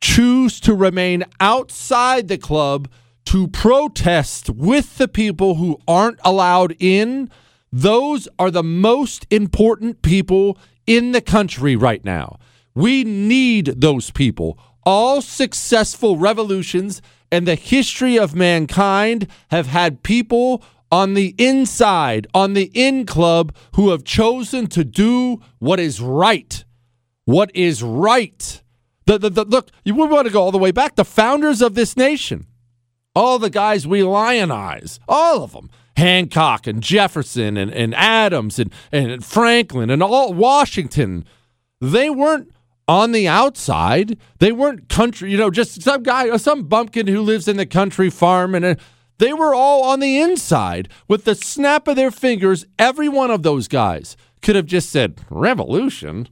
choose 0.00 0.58
to 0.60 0.74
remain 0.74 1.24
outside 1.38 2.28
the 2.28 2.38
club 2.38 2.88
to 3.26 3.46
protest 3.48 4.48
with 4.48 4.96
the 4.96 5.06
people 5.06 5.56
who 5.56 5.78
aren't 5.86 6.18
allowed 6.24 6.74
in. 6.80 7.28
Those 7.70 8.26
are 8.38 8.50
the 8.50 8.62
most 8.62 9.26
important 9.30 10.00
people 10.00 10.56
in 10.86 11.12
the 11.12 11.20
country 11.20 11.76
right 11.76 12.04
now. 12.04 12.38
We 12.74 13.04
need 13.04 13.66
those 13.80 14.10
people. 14.10 14.58
All 14.84 15.22
successful 15.22 16.16
revolutions 16.16 17.02
and 17.30 17.46
the 17.46 17.54
history 17.54 18.18
of 18.18 18.34
mankind 18.34 19.26
have 19.50 19.66
had 19.66 20.02
people 20.02 20.62
on 20.90 21.14
the 21.14 21.34
inside, 21.38 22.26
on 22.34 22.52
the 22.52 22.70
in 22.74 23.06
club, 23.06 23.56
who 23.74 23.90
have 23.90 24.04
chosen 24.04 24.66
to 24.66 24.84
do 24.84 25.40
what 25.58 25.80
is 25.80 26.00
right. 26.00 26.64
What 27.24 27.50
is 27.54 27.82
right. 27.82 28.62
The, 29.06 29.18
the, 29.18 29.30
the, 29.30 29.44
look, 29.44 29.70
you 29.84 29.94
would 29.94 30.10
want 30.10 30.26
to 30.26 30.32
go 30.32 30.42
all 30.42 30.52
the 30.52 30.58
way 30.58 30.70
back. 30.70 30.96
The 30.96 31.04
founders 31.04 31.62
of 31.62 31.74
this 31.74 31.96
nation, 31.96 32.46
all 33.14 33.38
the 33.38 33.50
guys 33.50 33.86
we 33.86 34.02
lionize, 34.02 34.98
all 35.08 35.42
of 35.42 35.52
them. 35.52 35.70
Hancock 35.96 36.66
and 36.66 36.82
Jefferson 36.82 37.56
and, 37.56 37.70
and 37.70 37.94
Adams 37.94 38.58
and, 38.58 38.72
and 38.90 39.24
Franklin 39.24 39.90
and 39.90 40.02
all 40.02 40.32
Washington, 40.32 41.24
they 41.80 42.08
weren't 42.08 42.52
on 42.88 43.12
the 43.12 43.28
outside. 43.28 44.18
They 44.38 44.52
weren't 44.52 44.88
country, 44.88 45.30
you 45.30 45.36
know, 45.36 45.50
just 45.50 45.82
some 45.82 46.02
guy, 46.02 46.36
some 46.36 46.64
bumpkin 46.64 47.06
who 47.06 47.20
lives 47.20 47.48
in 47.48 47.56
the 47.56 47.66
country 47.66 48.10
farm, 48.10 48.54
and 48.54 48.64
uh, 48.64 48.74
they 49.18 49.32
were 49.32 49.54
all 49.54 49.84
on 49.84 50.00
the 50.00 50.20
inside. 50.20 50.88
With 51.08 51.24
the 51.24 51.34
snap 51.34 51.86
of 51.88 51.96
their 51.96 52.10
fingers, 52.10 52.66
every 52.78 53.08
one 53.08 53.30
of 53.30 53.42
those 53.42 53.68
guys 53.68 54.16
could 54.40 54.56
have 54.56 54.66
just 54.66 54.90
said, 54.90 55.20
Revolution? 55.30 56.28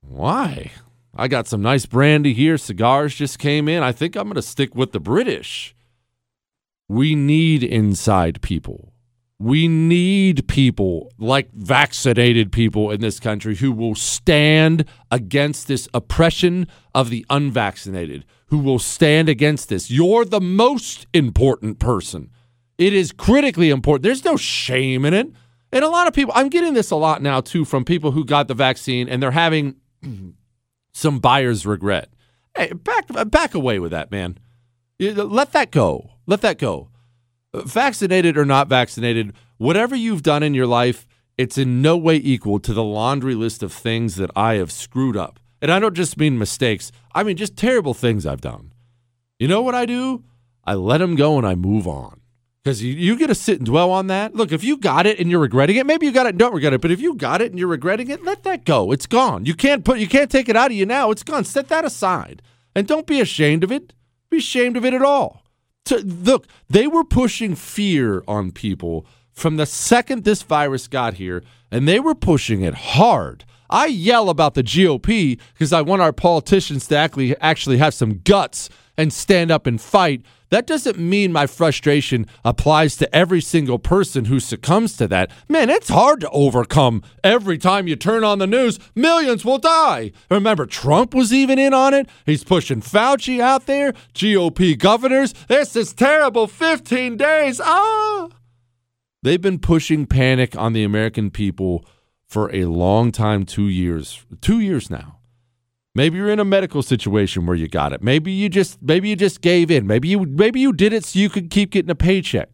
Why? 0.00 0.72
I 1.14 1.28
got 1.28 1.46
some 1.46 1.62
nice 1.62 1.86
brandy 1.86 2.32
here. 2.32 2.58
Cigars 2.58 3.14
just 3.14 3.38
came 3.38 3.68
in. 3.68 3.82
I 3.82 3.92
think 3.92 4.16
I'm 4.16 4.24
going 4.24 4.34
to 4.34 4.42
stick 4.42 4.74
with 4.74 4.92
the 4.92 5.00
British. 5.00 5.74
We 6.88 7.14
need 7.14 7.62
inside 7.62 8.40
people. 8.40 8.92
We 9.38 9.68
need 9.68 10.48
people 10.48 11.12
like 11.16 11.52
vaccinated 11.52 12.50
people 12.50 12.90
in 12.90 13.00
this 13.00 13.20
country 13.20 13.54
who 13.54 13.70
will 13.70 13.94
stand 13.94 14.84
against 15.12 15.68
this 15.68 15.88
oppression 15.94 16.66
of 16.94 17.10
the 17.10 17.24
unvaccinated, 17.30 18.24
who 18.46 18.58
will 18.58 18.80
stand 18.80 19.28
against 19.28 19.68
this. 19.68 19.90
You're 19.90 20.24
the 20.24 20.40
most 20.40 21.06
important 21.14 21.78
person. 21.78 22.30
It 22.78 22.94
is 22.94 23.12
critically 23.12 23.70
important. 23.70 24.02
There's 24.02 24.24
no 24.24 24.36
shame 24.36 25.04
in 25.04 25.14
it. 25.14 25.30
And 25.70 25.84
a 25.84 25.88
lot 25.88 26.08
of 26.08 26.14
people, 26.14 26.32
I'm 26.34 26.48
getting 26.48 26.74
this 26.74 26.90
a 26.90 26.96
lot 26.96 27.22
now 27.22 27.40
too 27.40 27.64
from 27.64 27.84
people 27.84 28.12
who 28.12 28.24
got 28.24 28.48
the 28.48 28.54
vaccine 28.54 29.08
and 29.08 29.22
they're 29.22 29.30
having 29.30 29.76
some 30.92 31.18
buyer's 31.20 31.66
regret. 31.66 32.08
Hey, 32.56 32.72
back 32.72 33.06
back 33.30 33.54
away 33.54 33.78
with 33.78 33.92
that, 33.92 34.10
man. 34.10 34.38
Let 34.98 35.52
that 35.52 35.70
go. 35.70 36.10
Let 36.28 36.42
that 36.42 36.58
go 36.58 36.90
vaccinated 37.54 38.36
or 38.36 38.44
not 38.44 38.68
vaccinated, 38.68 39.32
whatever 39.56 39.96
you've 39.96 40.22
done 40.22 40.42
in 40.42 40.54
your 40.54 40.66
life, 40.66 41.06
it's 41.36 41.58
in 41.58 41.80
no 41.82 41.96
way 41.96 42.16
equal 42.16 42.58
to 42.60 42.72
the 42.72 42.82
laundry 42.82 43.34
list 43.34 43.62
of 43.62 43.72
things 43.72 44.16
that 44.16 44.30
I 44.36 44.54
have 44.54 44.72
screwed 44.72 45.16
up. 45.16 45.38
And 45.60 45.70
I 45.70 45.78
don't 45.78 45.94
just 45.94 46.18
mean 46.18 46.38
mistakes, 46.38 46.92
I 47.14 47.22
mean 47.22 47.36
just 47.36 47.56
terrible 47.56 47.94
things 47.94 48.26
I've 48.26 48.40
done. 48.40 48.72
You 49.38 49.48
know 49.48 49.62
what 49.62 49.74
I 49.74 49.86
do? 49.86 50.24
I 50.64 50.74
let 50.74 50.98
them 50.98 51.14
go 51.14 51.38
and 51.38 51.46
I 51.46 51.54
move 51.54 51.86
on. 51.86 52.20
Because 52.62 52.82
you, 52.82 52.92
you 52.92 53.16
get 53.16 53.28
to 53.28 53.34
sit 53.34 53.58
and 53.58 53.66
dwell 53.66 53.90
on 53.90 54.08
that. 54.08 54.34
Look, 54.34 54.52
if 54.52 54.62
you 54.62 54.76
got 54.76 55.06
it 55.06 55.18
and 55.18 55.30
you're 55.30 55.40
regretting 55.40 55.76
it, 55.76 55.86
maybe 55.86 56.06
you 56.06 56.12
got 56.12 56.26
it 56.26 56.30
and 56.30 56.38
don't 56.38 56.52
regret 56.52 56.74
it. 56.74 56.80
But 56.80 56.90
if 56.90 57.00
you 57.00 57.14
got 57.14 57.40
it 57.40 57.50
and 57.50 57.58
you're 57.58 57.68
regretting 57.68 58.10
it, 58.10 58.24
let 58.24 58.42
that 58.42 58.64
go. 58.64 58.92
It's 58.92 59.06
gone. 59.06 59.46
You 59.46 59.54
can't 59.54 59.84
put 59.84 60.00
you 60.00 60.08
can't 60.08 60.30
take 60.30 60.48
it 60.48 60.56
out 60.56 60.70
of 60.70 60.76
you 60.76 60.84
now. 60.84 61.10
It's 61.10 61.22
gone. 61.22 61.44
Set 61.44 61.68
that 61.68 61.84
aside. 61.84 62.42
And 62.74 62.86
don't 62.86 63.06
be 63.06 63.20
ashamed 63.20 63.64
of 63.64 63.72
it. 63.72 63.94
Be 64.28 64.38
ashamed 64.38 64.76
of 64.76 64.84
it 64.84 64.92
at 64.92 65.02
all 65.02 65.42
to 65.88 65.98
look, 65.98 66.46
they 66.68 66.86
were 66.86 67.04
pushing 67.04 67.54
fear 67.54 68.22
on 68.26 68.52
people 68.52 69.06
from 69.32 69.56
the 69.56 69.66
second 69.66 70.24
this 70.24 70.42
virus 70.42 70.88
got 70.88 71.14
here, 71.14 71.42
and 71.70 71.86
they 71.86 72.00
were 72.00 72.14
pushing 72.14 72.62
it 72.62 72.74
hard. 72.74 73.44
I 73.70 73.86
yell 73.86 74.30
about 74.30 74.54
the 74.54 74.62
GOP 74.62 75.38
because 75.52 75.72
I 75.72 75.82
want 75.82 76.02
our 76.02 76.12
politicians 76.12 76.86
to 76.88 76.96
actually 76.96 77.36
actually 77.38 77.78
have 77.78 77.94
some 77.94 78.20
guts 78.24 78.70
and 78.96 79.12
stand 79.12 79.50
up 79.50 79.66
and 79.66 79.80
fight 79.80 80.22
that 80.50 80.66
doesn't 80.66 80.98
mean 80.98 81.32
my 81.32 81.46
frustration 81.46 82.26
applies 82.44 82.96
to 82.96 83.14
every 83.14 83.40
single 83.40 83.78
person 83.78 84.26
who 84.26 84.40
succumbs 84.40 84.96
to 84.96 85.08
that. 85.08 85.30
Man, 85.48 85.68
it's 85.68 85.88
hard 85.88 86.20
to 86.20 86.30
overcome. 86.30 87.02
Every 87.22 87.58
time 87.58 87.86
you 87.86 87.96
turn 87.96 88.24
on 88.24 88.38
the 88.38 88.46
news, 88.46 88.78
millions 88.94 89.44
will 89.44 89.58
die. 89.58 90.12
Remember, 90.30 90.66
Trump 90.66 91.14
was 91.14 91.32
even 91.32 91.58
in 91.58 91.74
on 91.74 91.92
it. 91.94 92.08
He's 92.24 92.44
pushing 92.44 92.80
Fauci 92.80 93.40
out 93.40 93.66
there, 93.66 93.92
GOP 94.14 94.78
governors. 94.78 95.34
This 95.48 95.76
is 95.76 95.92
terrible. 95.92 96.46
15 96.46 97.16
days. 97.16 97.60
Ah! 97.62 98.28
They've 99.22 99.40
been 99.40 99.58
pushing 99.58 100.06
panic 100.06 100.56
on 100.56 100.72
the 100.72 100.84
American 100.84 101.30
people 101.30 101.84
for 102.26 102.54
a 102.54 102.64
long 102.66 103.10
time 103.10 103.44
two 103.44 103.68
years. 103.68 104.24
Two 104.40 104.60
years 104.60 104.90
now. 104.90 105.17
Maybe 105.98 106.16
you're 106.16 106.30
in 106.30 106.38
a 106.38 106.44
medical 106.44 106.80
situation 106.80 107.44
where 107.44 107.56
you 107.56 107.66
got 107.66 107.92
it. 107.92 108.04
Maybe 108.04 108.30
you 108.30 108.48
just 108.48 108.80
maybe 108.80 109.08
you 109.08 109.16
just 109.16 109.40
gave 109.40 109.68
in. 109.68 109.84
Maybe 109.84 110.06
you 110.06 110.20
maybe 110.20 110.60
you 110.60 110.72
did 110.72 110.92
it 110.92 111.04
so 111.04 111.18
you 111.18 111.28
could 111.28 111.50
keep 111.50 111.72
getting 111.72 111.90
a 111.90 111.96
paycheck. 111.96 112.50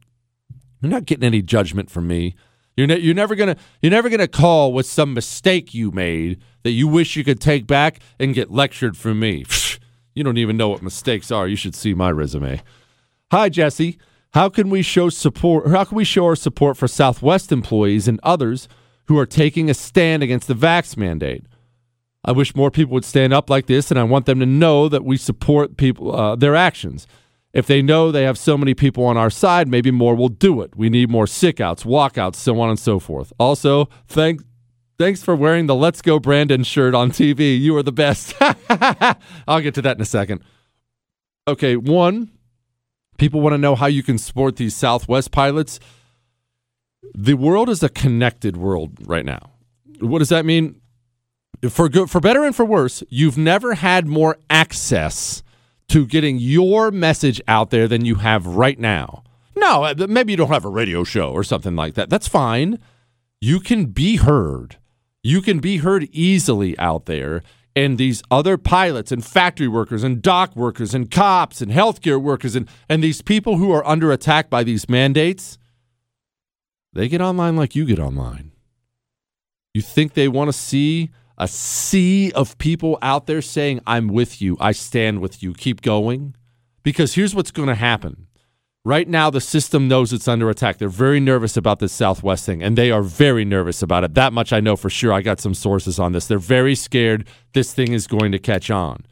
You're 0.81 0.91
not 0.91 1.05
getting 1.05 1.25
any 1.25 1.43
judgment 1.43 1.91
from 1.91 2.07
me. 2.07 2.37
You're 2.75 2.87
ne- 2.87 3.01
you're 3.01 3.15
never 3.15 3.35
gonna 3.35 3.57
you're 3.83 3.91
never 3.91 4.09
gonna 4.09 4.29
call 4.29 4.73
with 4.73 4.87
some 4.87 5.13
mistake 5.13 5.75
you 5.75 5.91
made 5.91 6.41
that 6.63 6.71
you 6.71 6.89
wish 6.89 7.17
you 7.17 7.23
could 7.23 7.39
take 7.39 7.67
back 7.67 8.01
and 8.19 8.33
get 8.35 8.51
lectured 8.51 8.97
from 8.97 9.21
me. 9.21 9.45
you 10.15 10.25
don't 10.25 10.39
even 10.39 10.57
know 10.57 10.71
what 10.71 10.81
mistakes 10.81 11.31
are. 11.31 11.47
You 11.47 11.57
should 11.57 11.75
see 11.75 11.93
my 11.93 12.11
resume. 12.11 12.63
Hi 13.31 13.51
Jesse. 13.51 13.99
How 14.33 14.49
can 14.49 14.71
we 14.71 14.81
show 14.81 15.11
support? 15.11 15.69
How 15.69 15.85
can 15.85 15.99
we 15.99 16.05
show 16.05 16.25
our 16.25 16.37
support 16.37 16.79
for 16.79 16.89
Southwest 16.89 17.53
employees 17.53 18.09
and 18.09 18.19
others 18.23 18.69
who 19.05 19.19
are 19.19 19.27
taking 19.27 19.69
a 19.69 19.75
stand 19.75 20.23
against 20.23 20.49
the 20.49 20.55
vax 20.55 20.97
mandate? 20.97 21.45
I 22.25 22.33
wish 22.33 22.55
more 22.55 22.71
people 22.71 22.95
would 22.95 23.05
stand 23.05 23.33
up 23.33 23.51
like 23.51 23.67
this, 23.67 23.91
and 23.91 24.01
I 24.01 24.05
want 24.05 24.27
them 24.27 24.41
to 24.41 24.47
know 24.47 24.89
that 24.89 25.05
we 25.05 25.17
support 25.17 25.77
people 25.77 26.15
uh, 26.15 26.37
their 26.37 26.57
actions. 26.57 27.07
If 27.53 27.67
they 27.67 27.83
know 27.83 28.11
they 28.11 28.25
have 28.25 28.39
so 28.39 28.59
many 28.59 28.75
people 28.75 29.05
on 29.05 29.17
our 29.17 29.31
side, 29.31 29.69
maybe 29.69 29.91
more 29.91 30.15
will 30.15 30.29
do 30.29 30.61
it. 30.61 30.75
We 30.75 30.91
need 30.91 31.09
more 31.11 31.27
sick 31.27 31.61
outs, 31.61 31.85
walkouts, 31.85 32.37
so 32.37 32.59
on 32.61 32.69
and 32.71 32.79
so 32.79 32.99
forth. 32.99 33.33
Also, 33.39 33.89
thank, 34.09 34.43
thanks 34.99 35.23
for 35.23 35.37
wearing 35.37 35.67
the 35.67 35.75
Let's 35.75 36.03
Go 36.03 36.19
Brandon 36.19 36.65
shirt 36.65 36.95
on 36.95 37.11
TV. 37.13 37.61
You 37.61 37.77
are 37.77 37.83
the 37.83 37.93
best. 37.93 38.35
I'll 39.47 39.61
get 39.61 39.75
to 39.75 39.83
that 39.83 39.97
in 39.97 40.03
a 40.03 40.07
second. 40.07 40.43
Okay, 41.47 41.77
one, 41.77 42.31
People 43.17 43.41
want 43.41 43.55
to 43.55 43.59
know 43.59 43.75
how 43.75 43.87
you 43.87 44.03
can 44.03 44.19
support 44.19 44.57
these 44.57 44.75
Southwest 44.75 45.31
pilots. 45.31 45.79
The 47.15 47.35
world 47.35 47.69
is 47.69 47.83
a 47.83 47.89
connected 47.89 48.57
world 48.57 48.93
right 49.07 49.25
now. 49.25 49.51
What 50.01 50.19
does 50.19 50.31
that 50.31 50.45
mean? 50.45 50.81
For 51.69 51.89
good, 51.89 52.11
for 52.11 52.21
better 52.21 52.45
and 52.45 52.55
for 52.55 52.65
worse, 52.65 53.03
you've 53.09 53.39
never 53.39 53.75
had 53.75 54.07
more 54.07 54.37
access 54.51 55.43
to 55.89 56.07
getting 56.07 56.39
your 56.39 56.91
message 56.91 57.41
out 57.49 57.71
there 57.71 57.89
than 57.89 58.05
you 58.05 58.17
have 58.17 58.47
right 58.47 58.79
now. 58.79 59.23
No, 59.57 59.85
uh, 59.85 59.95
maybe 60.09 60.33
you 60.33 60.37
don't 60.37 60.49
have 60.49 60.65
a 60.65 60.71
radio 60.71 61.05
show 61.05 61.31
or 61.31 61.45
something 61.45 61.77
like 61.77 61.95
that. 61.95 62.11
That's 62.11 62.29
fine. 62.29 62.79
You 63.41 63.61
can 63.61 63.87
be 63.87 64.17
heard. 64.17 64.79
You 65.23 65.41
can 65.41 65.59
be 65.59 65.79
heard 65.79 66.09
easily 66.13 66.79
out 66.79 67.07
there. 67.07 67.43
And 67.77 67.99
these 67.99 68.23
other 68.31 68.57
pilots 68.57 69.11
and 69.11 69.25
factory 69.25 69.69
workers 69.69 70.05
and 70.05 70.23
dock 70.23 70.55
workers 70.55 70.95
and 70.95 71.11
cops 71.11 71.61
and 71.61 71.73
healthcare 71.73 72.21
workers 72.21 72.55
and, 72.55 72.69
and 72.89 73.03
these 73.03 73.21
people 73.21 73.57
who 73.57 73.73
are 73.73 73.85
under 73.87 74.13
attack 74.13 74.49
by 74.49 74.63
these 74.63 74.89
mandates, 74.89 75.59
they 76.93 77.09
get 77.09 77.21
online 77.21 77.57
like 77.57 77.75
you 77.75 77.85
get 77.85 77.99
online. 77.99 78.53
You 79.73 79.83
think 79.83 80.15
they 80.15 80.29
want 80.29 80.49
to 80.49 80.53
see 80.53 81.11
a 81.39 81.49
sea 81.49 82.31
of 82.33 82.57
people 82.59 82.99
out 83.03 83.27
there 83.27 83.43
saying, 83.43 83.81
I'm 83.87 84.09
with 84.09 84.41
you, 84.41 84.57
I 84.61 84.73
stand 84.73 85.21
with 85.21 85.43
you, 85.43 85.55
keep 85.55 85.81
going? 85.83 86.37
Because 86.83 87.15
here's 87.15 87.35
what's 87.35 87.51
going 87.51 87.69
to 87.69 87.75
happen. 87.75 88.27
Right 88.87 89.09
now, 89.09 89.31
the 89.31 89.41
system 89.41 89.89
knows 89.89 90.13
it's 90.13 90.29
under 90.29 90.51
attack. 90.51 90.77
They're 90.77 90.91
very 90.91 91.19
nervous 91.19 91.57
about 91.57 91.79
this 91.79 91.93
Southwest 91.93 92.45
thing, 92.45 92.63
and 92.63 92.77
they 92.77 92.91
are 92.91 93.03
very 93.03 93.43
nervous 93.43 93.81
about 93.81 94.05
it. 94.05 94.13
That 94.13 94.35
much 94.35 94.53
I 94.53 94.61
know 94.61 94.77
for 94.77 94.91
sure. 94.91 95.11
I 95.11 95.23
got 95.23 95.41
some 95.41 95.55
sources 95.55 95.99
on 95.99 96.13
this. 96.13 96.27
They're 96.27 96.39
very 96.39 96.75
scared 96.75 97.27
this 97.55 97.73
thing 97.73 97.93
is 97.95 98.07
going 98.07 98.31
to 98.33 98.39
catch 98.39 98.71
on. 98.71 99.07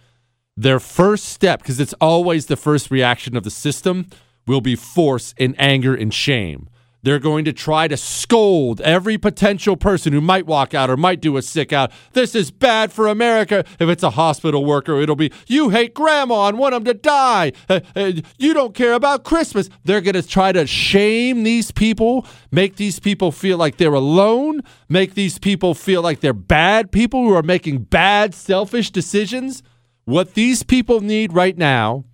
Their 0.59 0.79
first 0.79 1.25
step, 1.25 1.61
because 1.61 1.81
it's 1.81 1.95
always 2.03 2.47
the 2.47 2.57
first 2.57 2.91
reaction 2.91 3.35
of 3.35 3.45
the 3.45 3.51
system, 3.51 4.09
will 4.47 4.61
be 4.61 4.77
force 4.77 5.35
and 5.39 5.55
anger 5.59 5.95
and 5.95 6.13
shame. 6.13 6.69
They're 7.05 7.19
going 7.19 7.45
to 7.47 7.53
try 7.53 7.89
to 7.89 7.97
scold 7.97 8.81
every 8.83 9.19
potential 9.19 9.77
person 9.77 10.13
who 10.13 10.21
might 10.21 10.47
walk 10.47 10.73
out 10.73 10.89
or 10.89 10.97
might 10.97 11.21
do 11.21 11.37
a 11.37 11.43
sick 11.43 11.73
out. 11.73 11.91
This 12.13 12.37
is 12.37 12.53
bad 12.53 12.93
for 12.93 13.09
America. 13.09 13.65
If 13.81 13.89
it's 13.89 14.05
a 14.05 14.11
hospital 14.11 14.65
worker, 14.65 15.01
it'll 15.01 15.17
be, 15.17 15.33
you 15.49 15.71
hate 15.71 15.95
grandma 15.95 16.47
and 16.47 16.59
want 16.59 16.75
them 16.75 16.85
to 16.85 16.95
die. 16.95 17.53
Uh, 17.69 17.81
uh, 17.97 18.13
you 18.39 18.55
don't 18.55 18.73
care 18.73 18.93
about 18.93 19.25
Christmas. 19.25 19.69
They're 19.85 20.01
going 20.01 20.15
to 20.15 20.23
try 20.23 20.53
to 20.53 20.65
shame 20.65 21.43
these 21.43 21.73
people, 21.73 22.25
make 22.53 22.77
these 22.77 23.01
people 23.01 23.33
feel 23.33 23.59
like 23.59 23.79
they're 23.79 23.93
alone, 23.95 24.61
make 24.89 25.15
these 25.15 25.39
people 25.41 25.75
feel 25.75 26.03
like 26.03 26.21
they're 26.21 26.33
bad 26.33 26.93
people 26.93 27.25
who 27.25 27.35
are 27.35 27.43
making 27.43 27.79
bad, 27.79 28.33
selfish 28.33 28.93
decisions. 28.93 29.65
What 30.05 30.35
these 30.35 30.63
people 30.63 31.01
need 31.01 31.33
right 31.33 31.59
now 31.59 32.05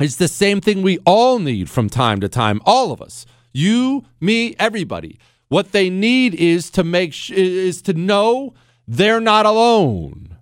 is 0.00 0.16
the 0.16 0.28
same 0.28 0.62
thing 0.62 0.80
we 0.80 0.98
all 1.04 1.38
need 1.38 1.68
from 1.68 1.90
time 1.90 2.20
to 2.20 2.28
time, 2.30 2.62
all 2.64 2.92
of 2.92 3.02
us 3.02 3.26
you, 3.52 4.04
me, 4.20 4.54
everybody. 4.58 5.18
What 5.48 5.72
they 5.72 5.90
need 5.90 6.34
is 6.34 6.70
to 6.70 6.82
make 6.84 7.12
sh- 7.12 7.30
is 7.30 7.82
to 7.82 7.92
know 7.92 8.54
they're 8.88 9.20
not 9.20 9.46
alone. 9.46 10.36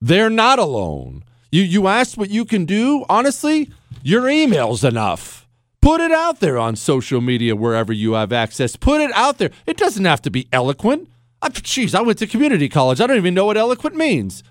They're 0.00 0.30
not 0.30 0.58
alone. 0.58 1.24
You 1.52 1.62
you 1.62 1.88
asked 1.88 2.16
what 2.16 2.30
you 2.30 2.44
can 2.44 2.64
do. 2.64 3.04
Honestly, 3.08 3.70
your 4.02 4.28
email's 4.28 4.82
enough. 4.82 5.46
Put 5.82 6.00
it 6.00 6.12
out 6.12 6.40
there 6.40 6.58
on 6.58 6.76
social 6.76 7.20
media 7.20 7.56
wherever 7.56 7.92
you 7.92 8.12
have 8.12 8.32
access. 8.32 8.76
Put 8.76 9.00
it 9.00 9.10
out 9.12 9.38
there. 9.38 9.50
It 9.66 9.76
doesn't 9.76 10.04
have 10.04 10.22
to 10.22 10.30
be 10.30 10.46
eloquent. 10.52 11.08
Jeez, 11.42 11.94
I 11.94 12.02
went 12.02 12.18
to 12.18 12.26
community 12.26 12.68
college. 12.68 13.00
I 13.00 13.06
don't 13.06 13.16
even 13.16 13.34
know 13.34 13.46
what 13.46 13.56
eloquent 13.56 13.96
means. 13.96 14.42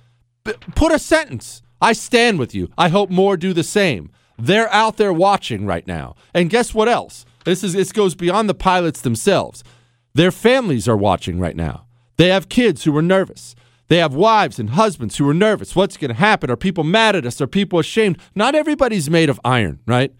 But 0.43 0.59
put 0.75 0.91
a 0.91 0.97
sentence. 0.99 1.61
I 1.81 1.93
stand 1.93 2.39
with 2.39 2.55
you. 2.55 2.69
I 2.77 2.89
hope 2.89 3.09
more 3.09 3.37
do 3.37 3.53
the 3.53 3.63
same. 3.63 4.11
They're 4.37 4.71
out 4.73 4.97
there 4.97 5.13
watching 5.13 5.65
right 5.65 5.85
now. 5.85 6.15
And 6.33 6.49
guess 6.49 6.73
what 6.73 6.89
else? 6.89 7.25
This 7.45 7.63
is 7.63 7.73
this 7.73 7.91
goes 7.91 8.15
beyond 8.15 8.49
the 8.49 8.53
pilots 8.53 9.01
themselves. 9.01 9.63
Their 10.13 10.31
families 10.31 10.87
are 10.87 10.97
watching 10.97 11.39
right 11.39 11.55
now. 11.55 11.85
They 12.17 12.27
have 12.27 12.49
kids 12.49 12.83
who 12.83 12.95
are 12.97 13.01
nervous. 13.01 13.55
They 13.87 13.97
have 13.97 14.13
wives 14.13 14.59
and 14.59 14.71
husbands 14.71 15.17
who 15.17 15.27
are 15.27 15.33
nervous. 15.33 15.75
What's 15.75 15.97
going 15.97 16.09
to 16.09 16.15
happen? 16.15 16.51
Are 16.51 16.55
people 16.55 16.83
mad 16.83 17.15
at 17.15 17.25
us? 17.25 17.41
Are 17.41 17.47
people 17.47 17.79
ashamed? 17.79 18.17
Not 18.35 18.53
everybody's 18.53 19.09
made 19.09 19.29
of 19.29 19.39
iron, 19.43 19.79
right? 19.87 20.13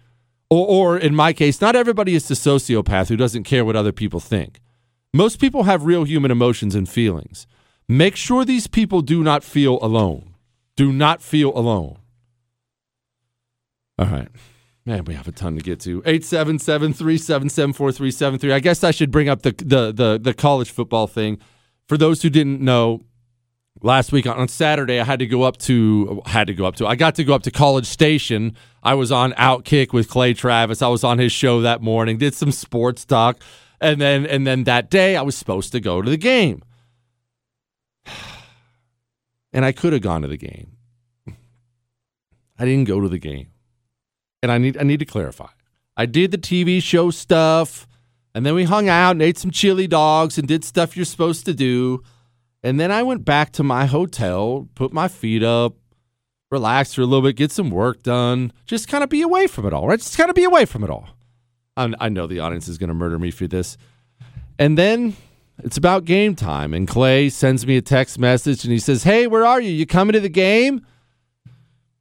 Or, 0.48 0.66
or 0.66 0.98
in 0.98 1.14
my 1.14 1.32
case, 1.32 1.60
not 1.60 1.76
everybody 1.76 2.14
is 2.14 2.26
the 2.26 2.34
sociopath 2.34 3.08
who 3.08 3.16
doesn't 3.16 3.44
care 3.44 3.64
what 3.64 3.76
other 3.76 3.92
people 3.92 4.18
think. 4.18 4.60
Most 5.14 5.40
people 5.40 5.64
have 5.64 5.84
real 5.84 6.04
human 6.04 6.30
emotions 6.30 6.74
and 6.74 6.88
feelings. 6.88 7.46
Make 7.88 8.16
sure 8.16 8.44
these 8.44 8.66
people 8.66 9.02
do 9.02 9.22
not 9.22 9.44
feel 9.44 9.78
alone. 9.82 10.34
Do 10.76 10.92
not 10.92 11.22
feel 11.22 11.56
alone. 11.56 11.98
All 13.98 14.06
right. 14.06 14.28
Man, 14.90 15.04
we 15.04 15.14
have 15.14 15.28
a 15.28 15.32
ton 15.32 15.54
to 15.54 15.62
get 15.62 15.78
to. 15.82 16.02
877-377-4373. 16.02 18.52
I 18.52 18.58
guess 18.58 18.82
I 18.82 18.90
should 18.90 19.12
bring 19.12 19.28
up 19.28 19.42
the, 19.42 19.52
the 19.52 19.92
the 19.92 20.18
the 20.20 20.34
college 20.34 20.72
football 20.72 21.06
thing. 21.06 21.38
For 21.86 21.96
those 21.96 22.22
who 22.22 22.28
didn't 22.28 22.60
know, 22.60 23.04
last 23.82 24.10
week 24.10 24.26
on 24.26 24.48
Saturday 24.48 24.98
I 24.98 25.04
had 25.04 25.20
to 25.20 25.28
go 25.28 25.44
up 25.44 25.58
to 25.58 26.20
had 26.26 26.48
to 26.48 26.54
go 26.54 26.64
up 26.64 26.74
to 26.76 26.88
I 26.88 26.96
got 26.96 27.14
to 27.14 27.24
go 27.24 27.34
up 27.34 27.44
to 27.44 27.52
College 27.52 27.86
Station. 27.86 28.56
I 28.82 28.94
was 28.94 29.12
on 29.12 29.30
Outkick 29.34 29.92
with 29.92 30.08
Clay 30.08 30.34
Travis. 30.34 30.82
I 30.82 30.88
was 30.88 31.04
on 31.04 31.18
his 31.18 31.30
show 31.30 31.60
that 31.60 31.80
morning, 31.80 32.18
did 32.18 32.34
some 32.34 32.50
sports 32.50 33.04
talk, 33.04 33.40
and 33.80 34.00
then 34.00 34.26
and 34.26 34.44
then 34.44 34.64
that 34.64 34.90
day 34.90 35.16
I 35.16 35.22
was 35.22 35.36
supposed 35.36 35.70
to 35.70 35.78
go 35.78 36.02
to 36.02 36.10
the 36.10 36.18
game. 36.18 36.64
And 39.52 39.64
I 39.64 39.72
could 39.72 39.92
have 39.92 40.02
gone 40.02 40.22
to 40.22 40.28
the 40.28 40.36
game. 40.36 40.76
I 42.58 42.64
didn't 42.64 42.84
go 42.84 43.00
to 43.00 43.08
the 43.08 43.18
game 43.18 43.48
and 44.42 44.50
I 44.50 44.58
need 44.58 44.76
I 44.76 44.82
need 44.82 45.00
to 45.00 45.06
clarify. 45.06 45.48
I 45.96 46.06
did 46.06 46.30
the 46.30 46.38
TV 46.38 46.82
show 46.82 47.10
stuff, 47.10 47.86
and 48.34 48.46
then 48.46 48.54
we 48.54 48.64
hung 48.64 48.88
out 48.88 49.12
and 49.12 49.22
ate 49.22 49.38
some 49.38 49.50
chili 49.50 49.86
dogs 49.86 50.38
and 50.38 50.46
did 50.48 50.64
stuff 50.64 50.96
you're 50.96 51.04
supposed 51.04 51.44
to 51.46 51.54
do. 51.54 52.02
And 52.62 52.78
then 52.78 52.90
I 52.90 53.02
went 53.02 53.24
back 53.24 53.52
to 53.52 53.62
my 53.62 53.86
hotel, 53.86 54.68
put 54.74 54.92
my 54.92 55.08
feet 55.08 55.42
up, 55.42 55.74
relax 56.50 56.94
for 56.94 57.02
a 57.02 57.06
little 57.06 57.22
bit, 57.22 57.36
get 57.36 57.52
some 57.52 57.70
work 57.70 58.02
done, 58.02 58.52
just 58.66 58.88
kind 58.88 59.02
of 59.02 59.10
be 59.10 59.22
away 59.22 59.46
from 59.46 59.66
it 59.66 59.72
all, 59.72 59.86
right? 59.86 59.98
Just 59.98 60.16
kind 60.16 60.28
of 60.28 60.36
be 60.36 60.44
away 60.44 60.64
from 60.64 60.84
it 60.84 60.90
all. 60.90 61.08
i 61.76 61.92
I 61.98 62.08
know 62.08 62.26
the 62.26 62.40
audience 62.40 62.68
is 62.68 62.76
going 62.76 62.88
to 62.88 62.94
murder 62.94 63.18
me 63.18 63.30
for 63.30 63.46
this. 63.46 63.78
And 64.58 64.76
then 64.76 65.16
it's 65.64 65.76
about 65.76 66.04
game 66.04 66.34
time, 66.34 66.74
and 66.74 66.86
Clay 66.86 67.30
sends 67.30 67.66
me 67.66 67.76
a 67.76 67.82
text 67.82 68.18
message 68.18 68.64
and 68.64 68.72
he 68.72 68.78
says, 68.78 69.04
Hey, 69.04 69.26
where 69.26 69.46
are 69.46 69.60
you? 69.60 69.70
You 69.70 69.86
coming 69.86 70.12
to 70.12 70.20
the 70.20 70.28
game? 70.28 70.84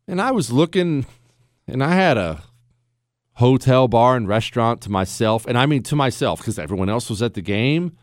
And 0.08 0.22
I 0.22 0.32
was 0.32 0.52
looking 0.52 1.06
and 1.70 1.84
I 1.84 1.94
had 1.94 2.18
a 2.18 2.44
hotel, 3.34 3.88
bar, 3.88 4.16
and 4.16 4.28
restaurant 4.28 4.82
to 4.82 4.92
myself. 4.92 5.46
And 5.48 5.58
I 5.58 5.66
mean 5.66 5.84
to 5.84 5.96
myself 5.96 6.40
because 6.40 6.60
everyone 6.60 6.90
else 6.90 7.10
was 7.10 7.22
at 7.22 7.34
the 7.34 7.42
game. 7.42 7.98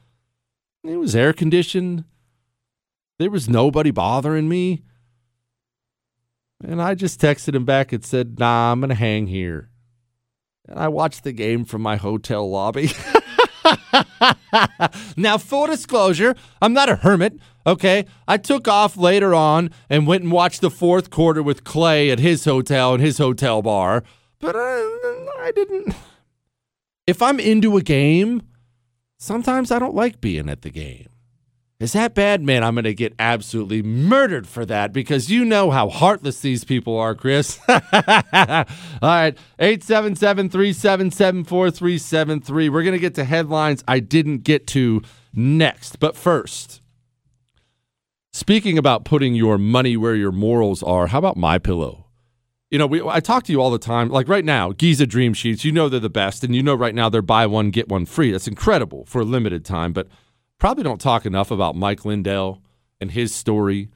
It 0.85 0.97
was 0.97 1.17
air 1.17 1.33
conditioned. 1.33 2.05
There 3.19 3.31
was 3.31 3.49
nobody 3.49 3.91
bothering 3.91 4.49
me. 4.49 4.83
And 6.65 6.81
I 6.81 6.95
just 6.95 7.21
texted 7.21 7.55
him 7.55 7.65
back 7.65 7.93
and 7.93 8.05
said, 8.05 8.39
Nah, 8.39 8.73
I'm 8.73 8.81
going 8.81 8.89
to 8.89 8.95
hang 8.95 9.27
here. 9.27 9.71
And 10.69 10.79
I 10.79 10.89
watched 10.89 11.23
the 11.23 11.33
game 11.33 11.65
from 11.65 11.83
my 11.83 11.97
hotel 11.97 12.49
lobby. 12.49 12.91
now, 15.17 15.39
full 15.39 15.67
disclosure, 15.67 16.35
I'm 16.63 16.73
not 16.73 16.89
a 16.89 16.97
hermit. 16.97 17.39
Okay. 17.67 18.07
I 18.29 18.37
took 18.37 18.69
off 18.69 18.97
later 18.97 19.35
on 19.35 19.71
and 19.91 20.07
went 20.07 20.23
and 20.23 20.33
watched 20.33 20.61
the 20.61 20.71
fourth 20.71 21.11
quarter 21.11 21.43
with 21.43 21.65
Clay 21.65 22.11
at 22.11 22.21
his 22.21 22.45
hotel 22.45 22.95
and 22.95 23.03
his 23.03 23.19
hotel 23.19 23.61
bar. 23.63 24.05
But 24.39 24.55
I, 24.57 25.27
I 25.41 25.53
didn't. 25.55 25.95
If 27.07 27.23
I'm 27.23 27.41
into 27.41 27.77
a 27.77 27.83
game, 27.83 28.43
sometimes 29.19 29.71
I 29.71 29.79
don't 29.79 29.95
like 29.95 30.21
being 30.21 30.49
at 30.49 30.63
the 30.63 30.71
game. 30.71 31.09
Is 31.79 31.93
that 31.93 32.15
bad? 32.15 32.41
Man, 32.41 32.65
I'm 32.65 32.75
going 32.75 32.85
to 32.85 32.95
get 32.95 33.15
absolutely 33.19 33.83
murdered 33.83 34.47
for 34.47 34.65
that 34.65 34.95
because 34.95 35.31
you 35.31 35.45
know 35.45 35.71
how 35.71 35.91
heartless 35.91 36.41
these 36.41 36.65
people 36.65 36.99
are, 36.99 37.15
Chris. 37.15 37.59
All 37.69 37.75
right, 39.03 39.37
877 39.59 40.49
377 40.49 41.45
4373. 41.45 42.69
We're 42.71 42.83
going 42.83 42.95
to 42.95 42.99
get 42.99 43.15
to 43.17 43.25
headlines 43.25 43.85
I 43.87 44.01
didn't 44.01 44.39
get 44.39 44.67
to 44.69 45.03
next. 45.35 46.01
But 46.01 46.17
first, 46.17 46.81
speaking 48.37 48.77
about 48.77 49.07
putting 49.07 49.35
your 49.35 49.57
money 49.57 49.97
where 49.97 50.15
your 50.15 50.31
morals 50.31 50.83
are, 50.83 51.07
how 51.07 51.19
about 51.19 51.39
MyPillow? 51.39 52.05
You 52.71 52.79
know, 52.79 52.87
we, 52.87 53.03
I 53.03 53.21
talk 53.21 53.45
to 53.45 53.53
you 53.53 53.63
all 53.63 53.71
the 53.71 53.79
time. 53.79 54.11
Like 54.11 54.29
right 54.29 54.45
now, 54.45 54.73
Giza 54.73 55.07
Dream 55.07 55.33
Sheets, 55.33 55.65
you 55.65 55.73
know 55.73 55.89
they're 55.89 56.01
the 56.01 56.11
best, 56.11 56.45
and 56.45 56.55
you 56.55 56.63
know 56.63 56.75
right 56.75 56.95
now 56.95 57.09
they're 57.09 57.23
buy 57.23 57.47
one, 57.47 57.71
get 57.71 57.89
one 57.89 58.05
free. 58.05 58.33
That's 58.33 58.47
incredible 58.47 59.07
for 59.07 59.23
a 59.23 59.25
limited 59.25 59.65
time. 59.65 59.95
But 59.95 60.09
probably 60.59 60.85
don't 60.85 61.01
talk 61.01 61.25
enough 61.25 61.51
about 61.51 61.77
Mike 61.77 62.05
Lindell 62.05 62.61
and 63.01 63.11
his 63.13 63.35
story 63.35 63.89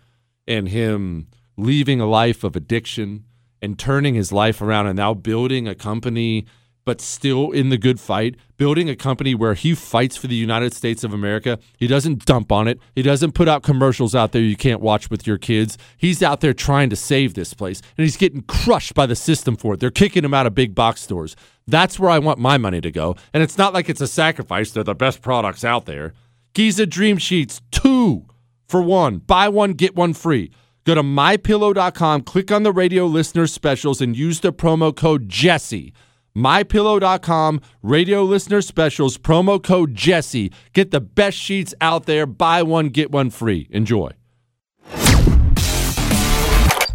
and 0.49 0.69
him 0.69 1.27
leaving 1.59 2.01
a 2.01 2.07
life 2.07 2.43
of 2.43 2.57
addiction 2.57 3.25
and 3.61 3.79
turning 3.79 4.15
his 4.15 4.33
life 4.33 4.63
around 4.63 4.87
and 4.87 4.97
now 4.97 5.13
building 5.13 5.69
a 5.69 5.75
company. 5.75 6.47
But 6.85 7.01
still 7.01 7.51
in 7.51 7.69
the 7.69 7.79
good 7.79 8.01
fight, 8.01 8.37
building 8.57 8.89
a 8.89 8.97
company 8.97 9.35
where 9.35 9.55
he 9.55 9.75
fights 9.75 10.17
for 10.17 10.27
the 10.27 10.35
United 10.35 10.75
States 10.75 11.05
of 11.05 11.13
America. 11.13 11.59
He 11.77 11.87
doesn't 11.87 12.25
dump 12.25 12.51
on 12.51 12.69
it. 12.69 12.79
He 12.95 13.03
doesn't 13.03 13.33
put 13.33 13.49
out 13.49 13.63
commercials 13.63 14.15
out 14.15 14.33
there 14.33 14.43
you 14.43 14.57
can't 14.57 14.81
watch 14.81 15.11
with 15.11 15.27
your 15.27 15.39
kids. 15.39 15.79
He's 15.97 16.23
out 16.23 16.41
there 16.41 16.55
trying 16.55 16.91
to 16.91 16.97
save 16.97 17.35
this 17.35 17.55
place, 17.55 17.81
and 17.97 18.05
he's 18.05 18.17
getting 18.17 18.43
crushed 18.43 18.95
by 18.95 19.07
the 19.07 19.17
system 19.17 19.57
for 19.57 19.75
it. 19.75 19.81
They're 19.81 19.91
kicking 19.91 20.25
him 20.25 20.35
out 20.35 20.47
of 20.47 20.55
big 20.55 20.75
box 20.75 21.03
stores. 21.03 21.37
That's 21.67 21.99
where 21.99 22.11
I 22.11 22.19
want 22.19 22.39
my 22.39 22.59
money 22.59 22.81
to 22.81 22.91
go. 22.91 23.17
And 23.33 23.43
it's 23.43 23.59
not 23.59 23.73
like 23.73 23.89
it's 23.89 24.01
a 24.01 24.09
sacrifice. 24.09 24.71
They're 24.71 24.83
the 24.83 24.95
best 24.95 25.23
products 25.23 25.65
out 25.65 25.87
there. 25.87 26.15
Giza 26.53 26.87
Dream 26.87 27.17
Sheets, 27.17 27.61
two 27.71 28.27
for 28.67 28.83
one. 28.83 29.19
Buy 29.19 29.49
one, 29.49 29.75
get 29.75 29.95
one 29.95 30.15
free. 30.15 30.51
Go 30.85 30.95
to 30.95 31.03
mypillow.com, 31.03 32.23
click 32.23 32.51
on 32.51 32.63
the 32.63 32.73
radio 32.73 33.07
listener 33.07 33.47
specials, 33.47 34.01
and 34.01 34.17
use 34.17 34.41
the 34.41 34.53
promo 34.53 34.95
code 34.97 35.29
Jesse. 35.29 35.93
MyPillow.com, 36.37 37.61
radio 37.83 38.23
listener 38.23 38.63
specials, 38.63 39.19
promo 39.19 39.63
code 39.63 39.95
Jesse. 39.95 40.53
Get 40.73 40.91
the 40.91 41.01
best 41.01 41.37
sheets 41.37 41.75
out 41.81 42.07
there. 42.07 42.27
Buy 42.27 42.63
one, 42.63 42.89
get 42.89 43.11
one 43.11 43.31
free. 43.31 43.69
Enjoy. 43.71 44.11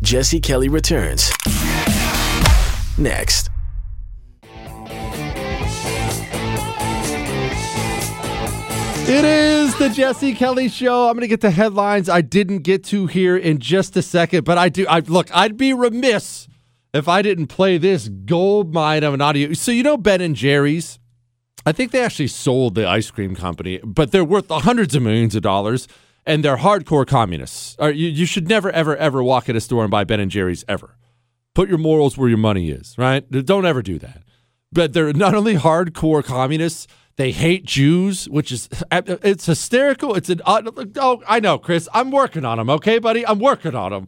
Jesse 0.01 0.39
Kelly 0.39 0.69
returns 0.69 1.31
next. 2.97 3.49
It 9.07 9.23
is 9.23 9.77
the 9.77 9.89
Jesse 9.89 10.33
Kelly 10.33 10.67
Show. 10.67 11.07
I'm 11.07 11.13
going 11.13 11.21
to 11.21 11.27
get 11.27 11.41
the 11.41 11.51
headlines 11.51 12.09
I 12.09 12.21
didn't 12.21 12.59
get 12.59 12.83
to 12.85 13.05
here 13.05 13.37
in 13.37 13.59
just 13.59 13.95
a 13.95 14.01
second, 14.01 14.45
but 14.45 14.57
I 14.57 14.69
do. 14.69 14.87
I 14.87 14.99
look. 14.99 15.29
I'd 15.35 15.57
be 15.57 15.73
remiss 15.73 16.47
if 16.95 17.07
I 17.07 17.21
didn't 17.21 17.47
play 17.47 17.77
this 17.77 18.07
gold 18.07 18.73
mine 18.73 19.03
of 19.03 19.13
an 19.13 19.21
audio. 19.21 19.53
So 19.53 19.71
you 19.71 19.83
know 19.83 19.97
Ben 19.97 20.21
and 20.21 20.35
Jerry's. 20.35 20.99
I 21.65 21.71
think 21.71 21.91
they 21.91 22.01
actually 22.01 22.27
sold 22.27 22.75
the 22.75 22.87
ice 22.87 23.09
cream 23.11 23.35
company, 23.35 23.79
but 23.83 24.11
they're 24.11 24.23
worth 24.23 24.49
hundreds 24.49 24.95
of 24.95 25.01
millions 25.01 25.35
of 25.35 25.41
dollars, 25.41 25.87
and 26.25 26.43
they're 26.43 26.57
hardcore 26.57 27.07
communists. 27.07 27.75
You, 27.79 27.89
you 27.91 28.25
should 28.25 28.47
never, 28.47 28.69
ever, 28.71 28.95
ever 28.95 29.23
walk 29.23 29.49
in 29.49 29.55
a 29.55 29.61
store 29.61 29.83
and 29.83 29.91
buy 29.91 30.03
Ben 30.03 30.19
and 30.19 30.29
Jerry's 30.29 30.63
ever. 30.67 30.95
Put 31.55 31.67
your 31.67 31.79
morals 31.79 32.17
where 32.17 32.29
your 32.29 32.37
money 32.37 32.69
is. 32.69 32.95
Right? 32.97 33.29
Don't 33.29 33.65
ever 33.65 33.81
do 33.81 33.97
that. 33.99 34.21
But 34.71 34.93
they're 34.93 35.13
not 35.13 35.33
only 35.33 35.55
hardcore 35.55 36.23
communists 36.23 36.87
they 37.17 37.31
hate 37.31 37.63
Jews, 37.63 38.27
which 38.29 38.51
is 38.51 38.67
uh, 38.91 39.01
it's 39.05 39.45
hysterical. 39.45 40.15
It's 40.15 40.29
an 40.29 40.41
uh, 40.45 40.61
oh, 40.97 41.23
I 41.27 41.39
know, 41.39 41.57
Chris. 41.57 41.87
I'm 41.93 42.11
working 42.11 42.43
on 42.43 42.57
them. 42.57 42.69
Okay, 42.69 42.99
buddy, 42.99 43.25
I'm 43.25 43.39
working 43.39 43.73
on 43.73 43.91
them. 43.91 44.07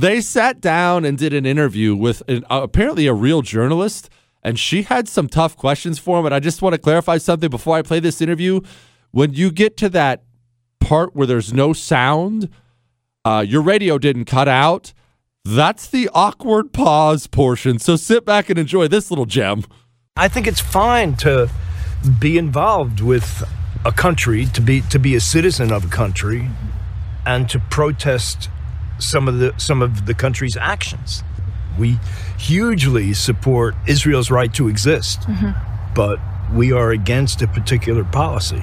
They 0.00 0.22
sat 0.22 0.62
down 0.62 1.04
and 1.04 1.18
did 1.18 1.34
an 1.34 1.44
interview 1.44 1.94
with 1.94 2.22
an, 2.26 2.42
uh, 2.48 2.60
apparently 2.62 3.06
a 3.06 3.12
real 3.12 3.42
journalist, 3.42 4.08
and 4.42 4.58
she 4.58 4.84
had 4.84 5.10
some 5.10 5.28
tough 5.28 5.58
questions 5.58 5.98
for 5.98 6.18
him. 6.18 6.24
And 6.24 6.34
I 6.34 6.40
just 6.40 6.62
want 6.62 6.72
to 6.72 6.78
clarify 6.78 7.18
something 7.18 7.50
before 7.50 7.76
I 7.76 7.82
play 7.82 8.00
this 8.00 8.22
interview. 8.22 8.62
When 9.10 9.34
you 9.34 9.52
get 9.52 9.76
to 9.76 9.90
that 9.90 10.22
part 10.80 11.14
where 11.14 11.26
there's 11.26 11.52
no 11.52 11.74
sound, 11.74 12.48
uh, 13.26 13.44
your 13.46 13.60
radio 13.60 13.98
didn't 13.98 14.24
cut 14.24 14.48
out. 14.48 14.94
That's 15.44 15.86
the 15.86 16.08
awkward 16.14 16.72
pause 16.72 17.26
portion. 17.26 17.78
So 17.78 17.96
sit 17.96 18.24
back 18.24 18.48
and 18.48 18.58
enjoy 18.58 18.88
this 18.88 19.10
little 19.10 19.26
gem. 19.26 19.64
I 20.16 20.28
think 20.28 20.46
it's 20.46 20.60
fine 20.60 21.14
to 21.16 21.50
be 22.18 22.38
involved 22.38 23.00
with 23.00 23.46
a 23.84 23.92
country, 23.92 24.46
to 24.46 24.62
be 24.62 24.80
to 24.80 24.98
be 24.98 25.14
a 25.14 25.20
citizen 25.20 25.70
of 25.70 25.84
a 25.84 25.88
country, 25.88 26.48
and 27.26 27.50
to 27.50 27.58
protest 27.58 28.48
some 29.00 29.28
of 29.28 29.38
the 29.38 29.54
some 29.56 29.82
of 29.82 30.06
the 30.06 30.14
country's 30.14 30.56
actions. 30.56 31.22
We 31.78 31.98
hugely 32.38 33.14
support 33.14 33.74
Israel's 33.86 34.30
right 34.30 34.52
to 34.54 34.68
exist, 34.68 35.22
mm-hmm. 35.22 35.50
but 35.94 36.18
we 36.54 36.72
are 36.72 36.90
against 36.90 37.42
a 37.42 37.46
particular 37.46 38.04
policy. 38.04 38.62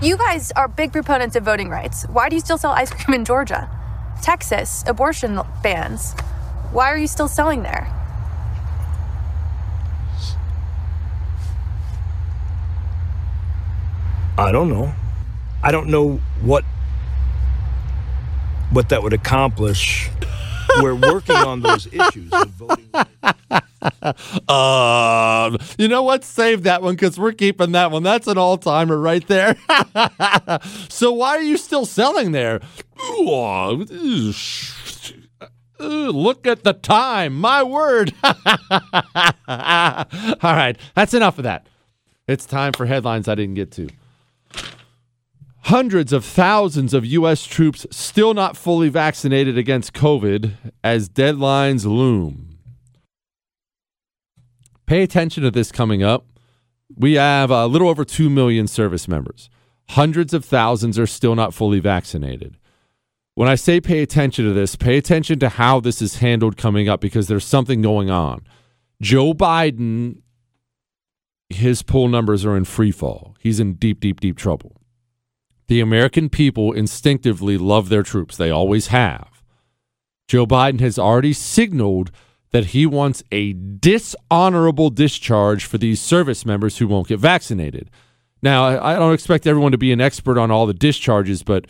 You 0.00 0.16
guys 0.16 0.52
are 0.52 0.68
big 0.68 0.92
proponents 0.92 1.36
of 1.36 1.44
voting 1.44 1.68
rights. 1.68 2.04
Why 2.04 2.28
do 2.28 2.36
you 2.36 2.40
still 2.40 2.58
sell 2.58 2.72
ice 2.72 2.90
cream 2.90 3.14
in 3.14 3.24
Georgia? 3.24 3.70
Texas, 4.20 4.84
abortion 4.86 5.40
bans. 5.62 6.12
Why 6.72 6.90
are 6.90 6.96
you 6.96 7.06
still 7.06 7.28
selling 7.28 7.62
there? 7.62 7.86
I 14.38 14.50
don't 14.50 14.68
know. 14.68 14.92
I 15.62 15.70
don't 15.70 15.88
know 15.88 16.16
what 16.40 16.64
what 18.72 18.88
that 18.88 19.02
would 19.02 19.12
accomplish. 19.12 20.10
We're 20.80 20.94
working 20.94 21.36
on 21.36 21.60
those 21.60 21.86
issues 21.92 22.32
of 22.32 22.48
voting. 22.48 22.88
um, 24.48 25.58
you 25.78 25.88
know 25.88 26.02
what? 26.02 26.24
Save 26.24 26.62
that 26.62 26.82
one 26.82 26.94
because 26.94 27.18
we're 27.18 27.32
keeping 27.32 27.72
that 27.72 27.90
one. 27.90 28.02
That's 28.02 28.26
an 28.26 28.38
all 28.38 28.56
timer 28.56 28.96
right 28.98 29.26
there. 29.26 29.56
so 30.88 31.12
why 31.12 31.36
are 31.36 31.42
you 31.42 31.56
still 31.56 31.84
selling 31.84 32.32
there? 32.32 32.60
look 35.78 36.46
at 36.46 36.64
the 36.64 36.72
time. 36.72 37.38
My 37.38 37.62
word. 37.62 38.14
all 38.24 38.34
right, 40.42 40.76
that's 40.94 41.14
enough 41.14 41.38
of 41.38 41.44
that. 41.44 41.66
It's 42.28 42.46
time 42.46 42.72
for 42.72 42.86
headlines 42.86 43.28
I 43.28 43.34
didn't 43.34 43.54
get 43.54 43.72
to. 43.72 43.88
Hundreds 45.66 46.12
of 46.12 46.24
thousands 46.24 46.92
of 46.92 47.06
U.S. 47.06 47.44
troops 47.44 47.86
still 47.90 48.34
not 48.34 48.56
fully 48.56 48.88
vaccinated 48.88 49.56
against 49.56 49.92
COVID 49.92 50.54
as 50.82 51.08
deadlines 51.08 51.84
loom. 51.84 52.58
Pay 54.86 55.04
attention 55.04 55.44
to 55.44 55.52
this 55.52 55.70
coming 55.70 56.02
up. 56.02 56.26
We 56.96 57.14
have 57.14 57.52
uh, 57.52 57.54
a 57.54 57.66
little 57.68 57.88
over 57.88 58.04
2 58.04 58.28
million 58.28 58.66
service 58.66 59.06
members. 59.06 59.48
Hundreds 59.90 60.34
of 60.34 60.44
thousands 60.44 60.98
are 60.98 61.06
still 61.06 61.36
not 61.36 61.54
fully 61.54 61.78
vaccinated. 61.78 62.58
When 63.34 63.48
I 63.48 63.54
say 63.54 63.80
pay 63.80 64.02
attention 64.02 64.44
to 64.44 64.52
this, 64.52 64.74
pay 64.74 64.98
attention 64.98 65.38
to 65.38 65.48
how 65.48 65.78
this 65.78 66.02
is 66.02 66.16
handled 66.16 66.56
coming 66.56 66.88
up 66.88 67.00
because 67.00 67.28
there's 67.28 67.46
something 67.46 67.80
going 67.80 68.10
on. 68.10 68.44
Joe 69.00 69.32
Biden, 69.32 70.22
his 71.48 71.82
poll 71.82 72.08
numbers 72.08 72.44
are 72.44 72.56
in 72.56 72.64
free 72.64 72.90
fall. 72.90 73.36
He's 73.38 73.60
in 73.60 73.74
deep, 73.74 74.00
deep, 74.00 74.20
deep 74.20 74.36
trouble. 74.36 74.81
The 75.68 75.80
American 75.80 76.28
people 76.28 76.72
instinctively 76.72 77.56
love 77.56 77.88
their 77.88 78.02
troops. 78.02 78.36
They 78.36 78.50
always 78.50 78.88
have. 78.88 79.42
Joe 80.28 80.46
Biden 80.46 80.80
has 80.80 80.98
already 80.98 81.32
signaled 81.32 82.10
that 82.50 82.66
he 82.66 82.86
wants 82.86 83.22
a 83.32 83.54
dishonorable 83.54 84.90
discharge 84.90 85.64
for 85.64 85.78
these 85.78 86.00
service 86.00 86.44
members 86.44 86.78
who 86.78 86.86
won't 86.86 87.08
get 87.08 87.18
vaccinated. 87.18 87.90
Now, 88.42 88.64
I 88.64 88.96
don't 88.96 89.14
expect 89.14 89.46
everyone 89.46 89.72
to 89.72 89.78
be 89.78 89.92
an 89.92 90.00
expert 90.00 90.38
on 90.38 90.50
all 90.50 90.66
the 90.66 90.74
discharges, 90.74 91.42
but 91.42 91.66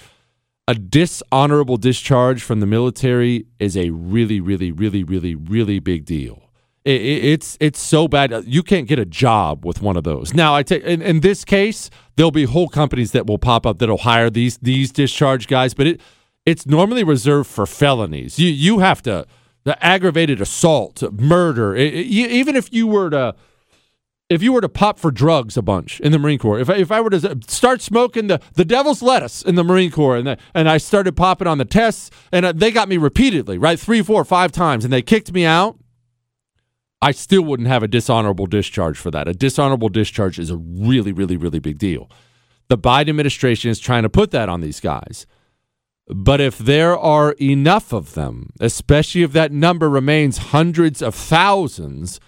a 0.66 0.74
dishonorable 0.74 1.77
discharge 1.77 2.43
from 2.43 2.60
the 2.60 2.66
military 2.66 3.47
is 3.59 3.77
a 3.77 3.90
really, 3.90 4.40
really, 4.40 4.73
really, 4.73 5.05
really, 5.05 5.35
really 5.35 5.78
big 5.81 6.05
deal. 6.05 6.51
It, 6.84 7.00
it, 7.00 7.24
it's 7.24 7.56
it's 7.60 7.80
so 7.80 8.09
bad 8.09 8.44
you 8.46 8.62
can't 8.62 8.88
get 8.88 8.98
a 8.98 9.04
job 9.04 9.64
with 9.64 9.80
one 9.82 9.96
of 9.96 10.04
those. 10.04 10.34
Now, 10.34 10.54
I 10.54 10.62
take 10.62 10.82
in, 10.82 11.00
in 11.00 11.20
this 11.20 11.44
case, 11.44 11.90
there'll 12.16 12.32
be 12.32 12.44
whole 12.44 12.68
companies 12.68 13.12
that 13.12 13.26
will 13.26 13.38
pop 13.38 13.66
up 13.66 13.78
that'll 13.78 13.98
hire 13.98 14.30
these 14.30 14.59
these 14.59 14.90
discharge 14.90 15.46
guys, 15.46 15.74
but 15.74 15.86
it 15.86 16.00
it's 16.44 16.66
normally 16.66 17.04
reserved 17.04 17.48
for 17.48 17.66
felonies. 17.66 18.38
You 18.38 18.50
you 18.50 18.80
have 18.80 19.00
to 19.02 19.26
the 19.64 19.82
aggravated 19.84 20.40
assault, 20.40 21.02
murder. 21.12 21.76
It, 21.76 22.06
you, 22.06 22.26
even 22.26 22.56
if 22.56 22.72
you 22.72 22.88
were 22.88 23.10
to 23.10 23.36
if 24.28 24.42
you 24.42 24.52
were 24.52 24.62
to 24.62 24.68
pop 24.68 24.98
for 24.98 25.10
drugs 25.10 25.56
a 25.56 25.62
bunch 25.62 26.00
in 26.00 26.10
the 26.10 26.18
Marine 26.18 26.38
Corps, 26.38 26.59
if 26.59 26.70
I, 26.70 26.76
if 26.76 26.90
I 26.90 27.00
were 27.02 27.10
to 27.10 27.38
start 27.46 27.82
smoking 27.82 28.28
the, 28.28 28.40
the 28.54 28.64
devil's 28.64 29.02
lettuce 29.02 29.42
in 29.42 29.56
the 29.56 29.64
Marine 29.64 29.90
Corps, 29.90 30.16
and 30.16 30.26
the, 30.26 30.38
and 30.54 30.70
I 30.70 30.78
started 30.78 31.16
popping 31.16 31.46
on 31.46 31.59
the 31.59 31.66
tests, 31.66 32.10
and 32.32 32.46
uh, 32.46 32.52
they 32.52 32.70
got 32.70 32.88
me 32.88 32.96
repeatedly, 32.96 33.59
right, 33.59 33.78
three, 33.78 34.00
four, 34.00 34.24
five 34.24 34.50
times, 34.50 34.84
and 34.84 34.92
they 34.92 35.02
kicked 35.02 35.32
me 35.32 35.44
out, 35.44 35.76
I 37.03 37.11
still 37.11 37.43
wouldn't 37.43 37.69
have 37.69 37.83
a 37.83 37.89
dishonorable 37.89 38.47
discharge 38.47 38.97
for 38.97 39.11
that. 39.11 39.27
A 39.27 39.35
dishonorable 39.35 39.89
discharge 39.89 40.39
is 40.39 40.51
a 40.51 40.57
really, 40.57 41.11
really, 41.11 41.37
really 41.37 41.59
big 41.59 41.77
deal. 41.77 42.09
The 42.69 42.79
Biden 42.79 43.09
administration 43.11 43.70
is 43.70 43.81
trying 43.81 44.05
to 44.05 44.09
put 44.09 44.31
that 44.31 44.49
on 44.49 44.61
these 44.61 44.79
guys. 44.79 45.27
But 46.07 46.41
if 46.41 46.59
there 46.59 46.97
are 46.97 47.33
enough 47.41 47.93
of 47.93 48.15
them, 48.15 48.51
especially 48.61 49.23
if 49.23 49.33
that 49.33 49.51
number 49.51 49.91
remains 49.91 50.39
hundreds 50.39 51.03
of 51.03 51.15
thousands, 51.15 52.20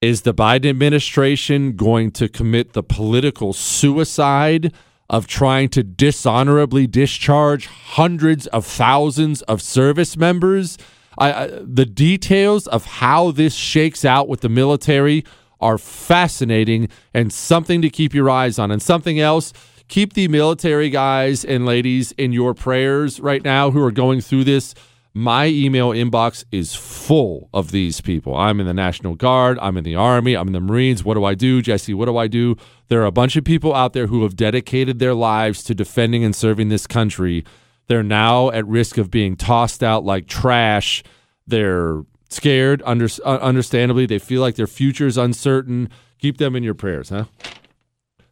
is 0.00 0.22
the 0.22 0.34
Biden 0.34 0.68
administration 0.68 1.76
going 1.76 2.10
to 2.12 2.28
commit 2.28 2.72
the 2.72 2.82
political 2.82 3.52
suicide 3.52 4.74
of 5.08 5.26
trying 5.28 5.68
to 5.68 5.84
dishonorably 5.84 6.86
discharge 6.88 7.66
hundreds 7.66 8.48
of 8.48 8.66
thousands 8.66 9.42
of 9.42 9.62
service 9.62 10.16
members? 10.16 10.78
I, 11.18 11.32
I, 11.32 11.46
the 11.62 11.86
details 11.86 12.66
of 12.66 12.84
how 12.84 13.30
this 13.30 13.54
shakes 13.54 14.04
out 14.04 14.28
with 14.28 14.40
the 14.40 14.48
military 14.48 15.24
are 15.60 15.78
fascinating 15.78 16.88
and 17.14 17.32
something 17.32 17.80
to 17.82 17.90
keep 17.90 18.12
your 18.14 18.28
eyes 18.28 18.58
on. 18.58 18.70
And 18.70 18.82
something 18.82 19.18
else, 19.18 19.52
keep 19.88 20.12
the 20.12 20.28
military 20.28 20.90
guys 20.90 21.44
and 21.44 21.64
ladies 21.64 22.12
in 22.12 22.32
your 22.32 22.54
prayers 22.54 23.20
right 23.20 23.42
now 23.42 23.70
who 23.70 23.82
are 23.82 23.92
going 23.92 24.20
through 24.20 24.44
this 24.44 24.74
My 25.16 25.46
email 25.46 25.90
inbox 25.90 26.44
is 26.50 26.74
full 26.74 27.48
of 27.54 27.70
these 27.70 28.00
people. 28.00 28.34
I'm 28.34 28.58
in 28.58 28.66
the 28.66 28.74
National 28.74 29.14
Guard. 29.14 29.60
I'm 29.62 29.76
in 29.76 29.84
the 29.84 29.94
Army. 29.94 30.34
I'm 30.34 30.48
in 30.48 30.52
the 30.52 30.60
Marines. 30.60 31.04
What 31.04 31.14
do 31.14 31.24
I 31.24 31.34
do? 31.34 31.62
Jesse, 31.62 31.94
what 31.94 32.06
do 32.06 32.16
I 32.16 32.26
do? 32.26 32.56
There 32.88 33.00
are 33.00 33.06
a 33.06 33.12
bunch 33.12 33.36
of 33.36 33.44
people 33.44 33.72
out 33.72 33.92
there 33.92 34.08
who 34.08 34.24
have 34.24 34.34
dedicated 34.34 34.98
their 34.98 35.14
lives 35.14 35.62
to 35.64 35.74
defending 35.74 36.24
and 36.24 36.34
serving 36.34 36.68
this 36.68 36.88
country. 36.88 37.44
They're 37.86 38.02
now 38.02 38.50
at 38.50 38.66
risk 38.66 38.98
of 38.98 39.10
being 39.10 39.36
tossed 39.36 39.82
out 39.82 40.04
like 40.04 40.26
trash. 40.26 41.02
They're 41.46 42.02
scared, 42.28 42.82
under, 42.84 43.08
uh, 43.24 43.38
understandably. 43.40 44.06
They 44.06 44.18
feel 44.18 44.40
like 44.40 44.56
their 44.56 44.66
future 44.66 45.06
is 45.06 45.18
uncertain. 45.18 45.90
Keep 46.18 46.38
them 46.38 46.56
in 46.56 46.62
your 46.62 46.74
prayers, 46.74 47.10
huh? 47.10 47.24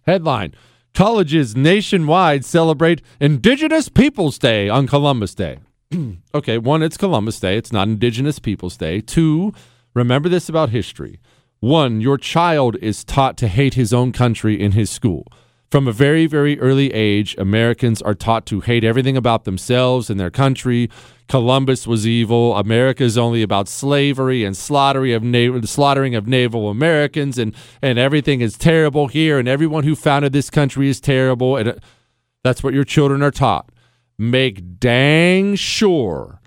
Headline 0.07 0.55
Colleges 0.95 1.57
nationwide 1.57 2.45
celebrate 2.45 3.01
Indigenous 3.19 3.89
Peoples 3.89 4.39
Day 4.39 4.69
on 4.69 4.87
Columbus 4.87 5.35
Day. 5.35 5.59
okay, 6.35 6.59
one, 6.59 6.83
it's 6.83 6.99
Columbus 6.99 7.41
Day. 7.41 7.57
It's 7.57 7.73
not 7.73 7.89
Indigenous 7.89 8.39
Peoples 8.39 8.77
Day. 8.77 9.01
Two, 9.01 9.55
remember 9.95 10.29
this 10.29 10.51
about 10.51 10.69
history. 10.69 11.19
One, 11.61 12.03
your 12.03 12.19
child 12.19 12.77
is 12.83 13.05
taught 13.05 13.39
to 13.39 13.49
hate 13.49 13.75
his 13.75 13.95
own 13.95 14.13
country 14.13 14.61
in 14.61 14.73
his 14.73 14.91
school. 14.91 15.27
From 15.73 15.89
a 15.89 15.93
very, 15.93 16.27
very 16.27 16.61
early 16.61 16.93
age, 16.93 17.35
Americans 17.39 18.03
are 18.03 18.15
taught 18.15 18.45
to 18.45 18.61
hate 18.61 18.85
everything 18.85 19.17
about 19.17 19.45
themselves 19.45 20.11
and 20.11 20.21
their 20.21 20.31
country. 20.31 20.91
Columbus 21.29 21.87
was 21.87 22.07
evil. 22.07 22.55
America 22.55 23.03
is 23.03 23.17
only 23.17 23.41
about 23.41 23.69
slavery 23.69 24.45
and 24.45 24.55
slaughtering 24.55 25.15
of, 25.15 25.23
na- 25.23 25.63
slaughtering 25.63 26.15
of 26.15 26.29
naval 26.29 26.69
Americans, 26.69 27.39
and, 27.39 27.55
and 27.81 27.99
everything 27.99 28.43
is 28.43 28.59
terrible 28.59 29.07
here, 29.07 29.39
and 29.39 29.49
everyone 29.49 29.85
who 29.85 29.97
founded 29.97 30.35
this 30.35 30.51
country 30.51 30.91
is 30.91 31.01
terrible. 31.01 31.57
And 31.57 31.71
uh, 31.71 31.75
that's 32.45 32.63
what 32.63 32.75
your 32.75 32.85
children 32.85 33.23
are 33.23 33.31
taught. 33.31 33.73
Make 34.19 34.79
dang 34.79 35.55
sure, 35.55 36.43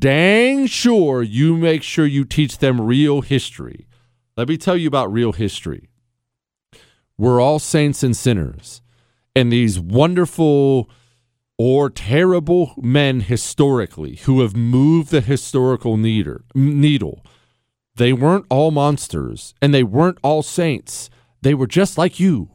dang 0.00 0.66
sure 0.66 1.22
you 1.22 1.56
make 1.56 1.84
sure 1.84 2.06
you 2.06 2.24
teach 2.24 2.58
them 2.58 2.80
real 2.80 3.20
history. 3.20 3.86
Let 4.36 4.48
me 4.48 4.56
tell 4.56 4.76
you 4.76 4.88
about 4.88 5.12
real 5.12 5.32
history 5.32 5.90
we're 7.16 7.40
all 7.40 7.58
saints 7.58 8.02
and 8.02 8.16
sinners. 8.16 8.82
And 9.36 9.52
these 9.52 9.78
wonderful 9.80 10.88
or 11.56 11.90
terrible 11.90 12.74
men 12.76 13.20
historically 13.20 14.16
who 14.16 14.40
have 14.40 14.56
moved 14.56 15.10
the 15.10 15.20
historical 15.20 15.96
needle, 15.96 17.24
they 17.96 18.12
weren't 18.12 18.46
all 18.50 18.70
monsters 18.70 19.54
and 19.62 19.72
they 19.72 19.82
weren't 19.84 20.18
all 20.22 20.42
saints. 20.42 21.10
They 21.42 21.54
were 21.54 21.66
just 21.66 21.96
like 21.96 22.18
you. 22.18 22.50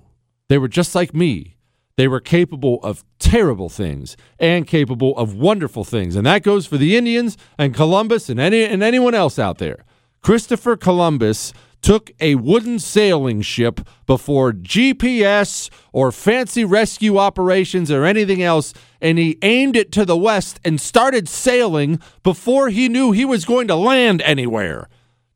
They 0.49 0.57
were 0.57 0.68
just 0.68 0.95
like 0.95 1.14
me. 1.14 1.56
They 1.95 2.07
were 2.07 2.22
capable 2.22 2.80
of 2.81 3.03
terrible 3.19 3.69
things 3.69 4.15
and 4.40 4.65
capable 4.65 5.18
of 5.18 5.36
wonderful 5.36 5.84
things. 5.84 6.15
And 6.15 6.26
that 6.26 6.44
goes 6.44 6.65
for 6.65 6.77
the 6.77 6.95
Indians 6.95 7.38
and 7.57 7.76
Columbus 7.76 8.30
and, 8.30 8.40
any, 8.40 8.64
and 8.64 8.81
anyone 8.81 9.14
else 9.14 9.38
out 9.38 9.57
there. 9.57 9.84
Christopher 10.22 10.76
Columbus 10.76 11.53
took 11.81 12.11
a 12.19 12.35
wooden 12.35 12.80
sailing 12.80 13.41
ship 13.41 13.81
before 14.06 14.51
GPS 14.51 15.69
or 15.93 16.11
fancy 16.11 16.65
rescue 16.65 17.18
operations 17.18 17.91
or 17.91 18.06
anything 18.06 18.41
else, 18.41 18.73
and 19.01 19.18
he 19.18 19.38
aimed 19.41 19.76
it 19.76 19.91
to 19.93 20.06
the 20.06 20.18
west 20.18 20.60
and 20.65 20.80
started 20.80 21.30
sailing 21.30 21.99
before 22.23 22.69
he 22.69 22.89
knew 22.89 23.11
he 23.11 23.26
was 23.26 23.45
going 23.45 23.68
to 23.68 23.76
land 23.76 24.22
anywhere. 24.23 24.88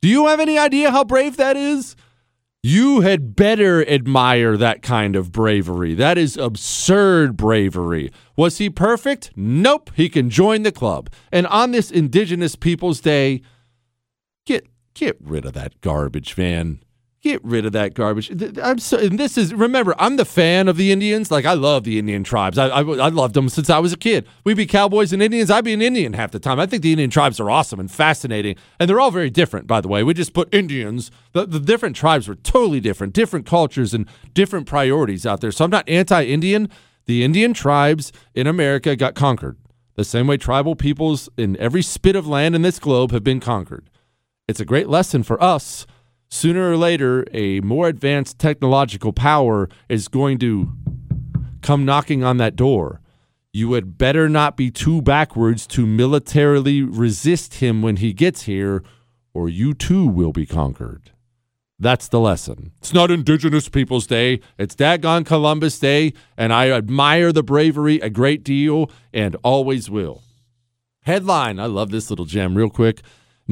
Do 0.01 0.09
you 0.09 0.27
have 0.27 0.39
any 0.39 0.57
idea 0.57 0.91
how 0.91 1.03
brave 1.03 1.37
that 1.37 1.55
is? 1.55 1.95
You 2.65 3.01
had 3.01 3.35
better 3.35 3.85
admire 3.89 4.55
that 4.55 4.81
kind 4.81 5.17
of 5.17 5.33
bravery. 5.33 5.95
That 5.95 6.17
is 6.17 6.37
absurd 6.37 7.35
bravery. 7.35 8.09
Was 8.37 8.57
he 8.57 8.69
perfect? 8.69 9.31
Nope. 9.35 9.91
He 9.95 10.07
can 10.07 10.29
join 10.29 10.63
the 10.63 10.71
club. 10.71 11.09
And 11.29 11.45
on 11.47 11.71
this 11.71 11.91
Indigenous 11.91 12.55
Peoples 12.55 13.01
Day, 13.01 13.41
get 14.45 14.65
Get 14.93 15.17
rid 15.19 15.45
of 15.45 15.53
that 15.53 15.81
garbage, 15.81 16.37
man. 16.37 16.79
Get 17.21 17.43
rid 17.43 17.65
of 17.65 17.71
that 17.71 17.93
garbage. 17.93 18.29
I'm 18.61 18.79
so, 18.79 18.97
and 18.97 19.17
this 19.17 19.37
is 19.37 19.53
remember, 19.53 19.95
I'm 19.97 20.17
the 20.17 20.25
fan 20.25 20.67
of 20.67 20.75
the 20.75 20.91
Indians. 20.91 21.31
Like 21.31 21.45
I 21.45 21.53
love 21.53 21.85
the 21.85 21.97
Indian 21.97 22.25
tribes. 22.25 22.57
I, 22.57 22.67
I, 22.67 22.81
I 22.81 23.07
loved 23.07 23.33
them 23.33 23.47
since 23.47 23.69
I 23.69 23.79
was 23.79 23.93
a 23.93 23.97
kid. 23.97 24.27
We'd 24.43 24.57
be 24.57 24.65
cowboys 24.65 25.13
and 25.13 25.23
Indians. 25.23 25.49
I'd 25.49 25.63
be 25.63 25.71
an 25.73 25.81
Indian 25.81 26.13
half 26.13 26.31
the 26.31 26.39
time. 26.39 26.59
I 26.59 26.65
think 26.65 26.83
the 26.83 26.91
Indian 26.91 27.09
tribes 27.09 27.39
are 27.39 27.49
awesome 27.49 27.79
and 27.79 27.89
fascinating, 27.89 28.57
and 28.77 28.89
they're 28.89 28.99
all 28.99 29.09
very 29.09 29.29
different. 29.29 29.67
By 29.67 29.79
the 29.79 29.87
way, 29.87 30.03
we 30.03 30.13
just 30.13 30.33
put 30.33 30.53
Indians. 30.53 31.11
The, 31.31 31.45
the 31.45 31.61
different 31.61 31.95
tribes 31.95 32.27
were 32.27 32.35
totally 32.35 32.81
different, 32.81 33.13
different 33.13 33.45
cultures 33.45 33.93
and 33.93 34.05
different 34.33 34.67
priorities 34.67 35.25
out 35.25 35.39
there. 35.39 35.53
So 35.53 35.63
I'm 35.63 35.71
not 35.71 35.87
anti-Indian. 35.87 36.69
The 37.05 37.23
Indian 37.23 37.53
tribes 37.53 38.11
in 38.35 38.47
America 38.47 38.97
got 38.97 39.15
conquered 39.15 39.57
the 39.95 40.03
same 40.03 40.27
way 40.27 40.37
tribal 40.37 40.75
peoples 40.75 41.29
in 41.37 41.55
every 41.57 41.81
spit 41.81 42.15
of 42.15 42.27
land 42.27 42.55
in 42.55 42.63
this 42.63 42.79
globe 42.79 43.11
have 43.11 43.23
been 43.23 43.39
conquered. 43.39 43.89
It's 44.45 44.59
a 44.59 44.65
great 44.65 44.89
lesson 44.89 45.23
for 45.23 45.41
us. 45.41 45.87
Sooner 46.29 46.71
or 46.71 46.75
later, 46.75 47.25
a 47.31 47.61
more 47.61 47.87
advanced 47.87 48.39
technological 48.39 49.13
power 49.13 49.69
is 49.87 50.09
going 50.09 50.37
to 50.39 50.69
come 51.61 51.85
knocking 51.85 52.23
on 52.25 52.37
that 52.37 52.57
door. 52.57 52.99
You 53.53 53.73
had 53.73 53.97
better 53.97 54.27
not 54.27 54.57
be 54.57 54.69
too 54.69 55.01
backwards 55.01 55.65
to 55.67 55.85
militarily 55.85 56.81
resist 56.81 57.55
him 57.55 57.81
when 57.81 57.97
he 57.97 58.11
gets 58.11 58.41
here, 58.41 58.83
or 59.33 59.47
you 59.47 59.73
too 59.73 60.05
will 60.07 60.33
be 60.33 60.45
conquered. 60.45 61.11
That's 61.79 62.09
the 62.09 62.19
lesson. 62.19 62.71
It's 62.79 62.93
not 62.93 63.11
Indigenous 63.11 63.69
Peoples 63.69 64.07
Day. 64.07 64.41
It's 64.57 64.75
Dagon 64.75 65.23
Columbus 65.23 65.79
Day, 65.79 66.13
and 66.35 66.51
I 66.51 66.69
admire 66.69 67.31
the 67.31 67.43
bravery 67.43 67.99
a 67.99 68.09
great 68.09 68.43
deal 68.43 68.91
and 69.13 69.37
always 69.43 69.89
will. 69.89 70.21
Headline 71.03 71.59
I 71.59 71.67
love 71.67 71.91
this 71.91 72.09
little 72.09 72.25
gem, 72.25 72.55
real 72.55 72.69
quick. 72.69 73.01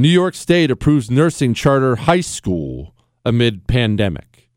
New 0.02 0.10
York 0.10 0.34
State 0.34 0.72
approves 0.72 1.12
nursing 1.12 1.54
charter 1.54 1.96
high 1.96 2.22
school 2.22 2.96
amid 3.24 3.68
pandemic. 3.68 4.50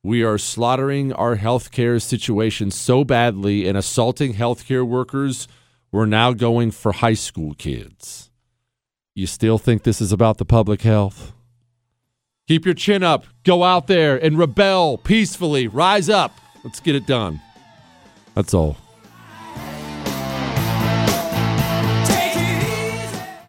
We 0.00 0.22
are 0.22 0.38
slaughtering 0.38 1.12
our 1.12 1.36
healthcare 1.38 2.00
situation 2.00 2.70
so 2.70 3.02
badly 3.02 3.66
and 3.66 3.76
assaulting 3.76 4.34
healthcare 4.34 4.86
workers, 4.86 5.48
we're 5.90 6.06
now 6.06 6.34
going 6.34 6.70
for 6.70 6.92
high 6.92 7.14
school 7.14 7.54
kids. 7.54 8.30
You 9.16 9.26
still 9.26 9.58
think 9.58 9.82
this 9.82 10.00
is 10.00 10.12
about 10.12 10.38
the 10.38 10.44
public 10.44 10.82
health? 10.82 11.32
Keep 12.46 12.64
your 12.64 12.74
chin 12.74 13.02
up. 13.02 13.26
Go 13.42 13.64
out 13.64 13.88
there 13.88 14.16
and 14.16 14.38
rebel 14.38 14.98
peacefully. 14.98 15.66
Rise 15.66 16.08
up. 16.08 16.30
Let's 16.62 16.78
get 16.78 16.94
it 16.94 17.08
done. 17.08 17.40
That's 18.36 18.54
all. 18.54 18.76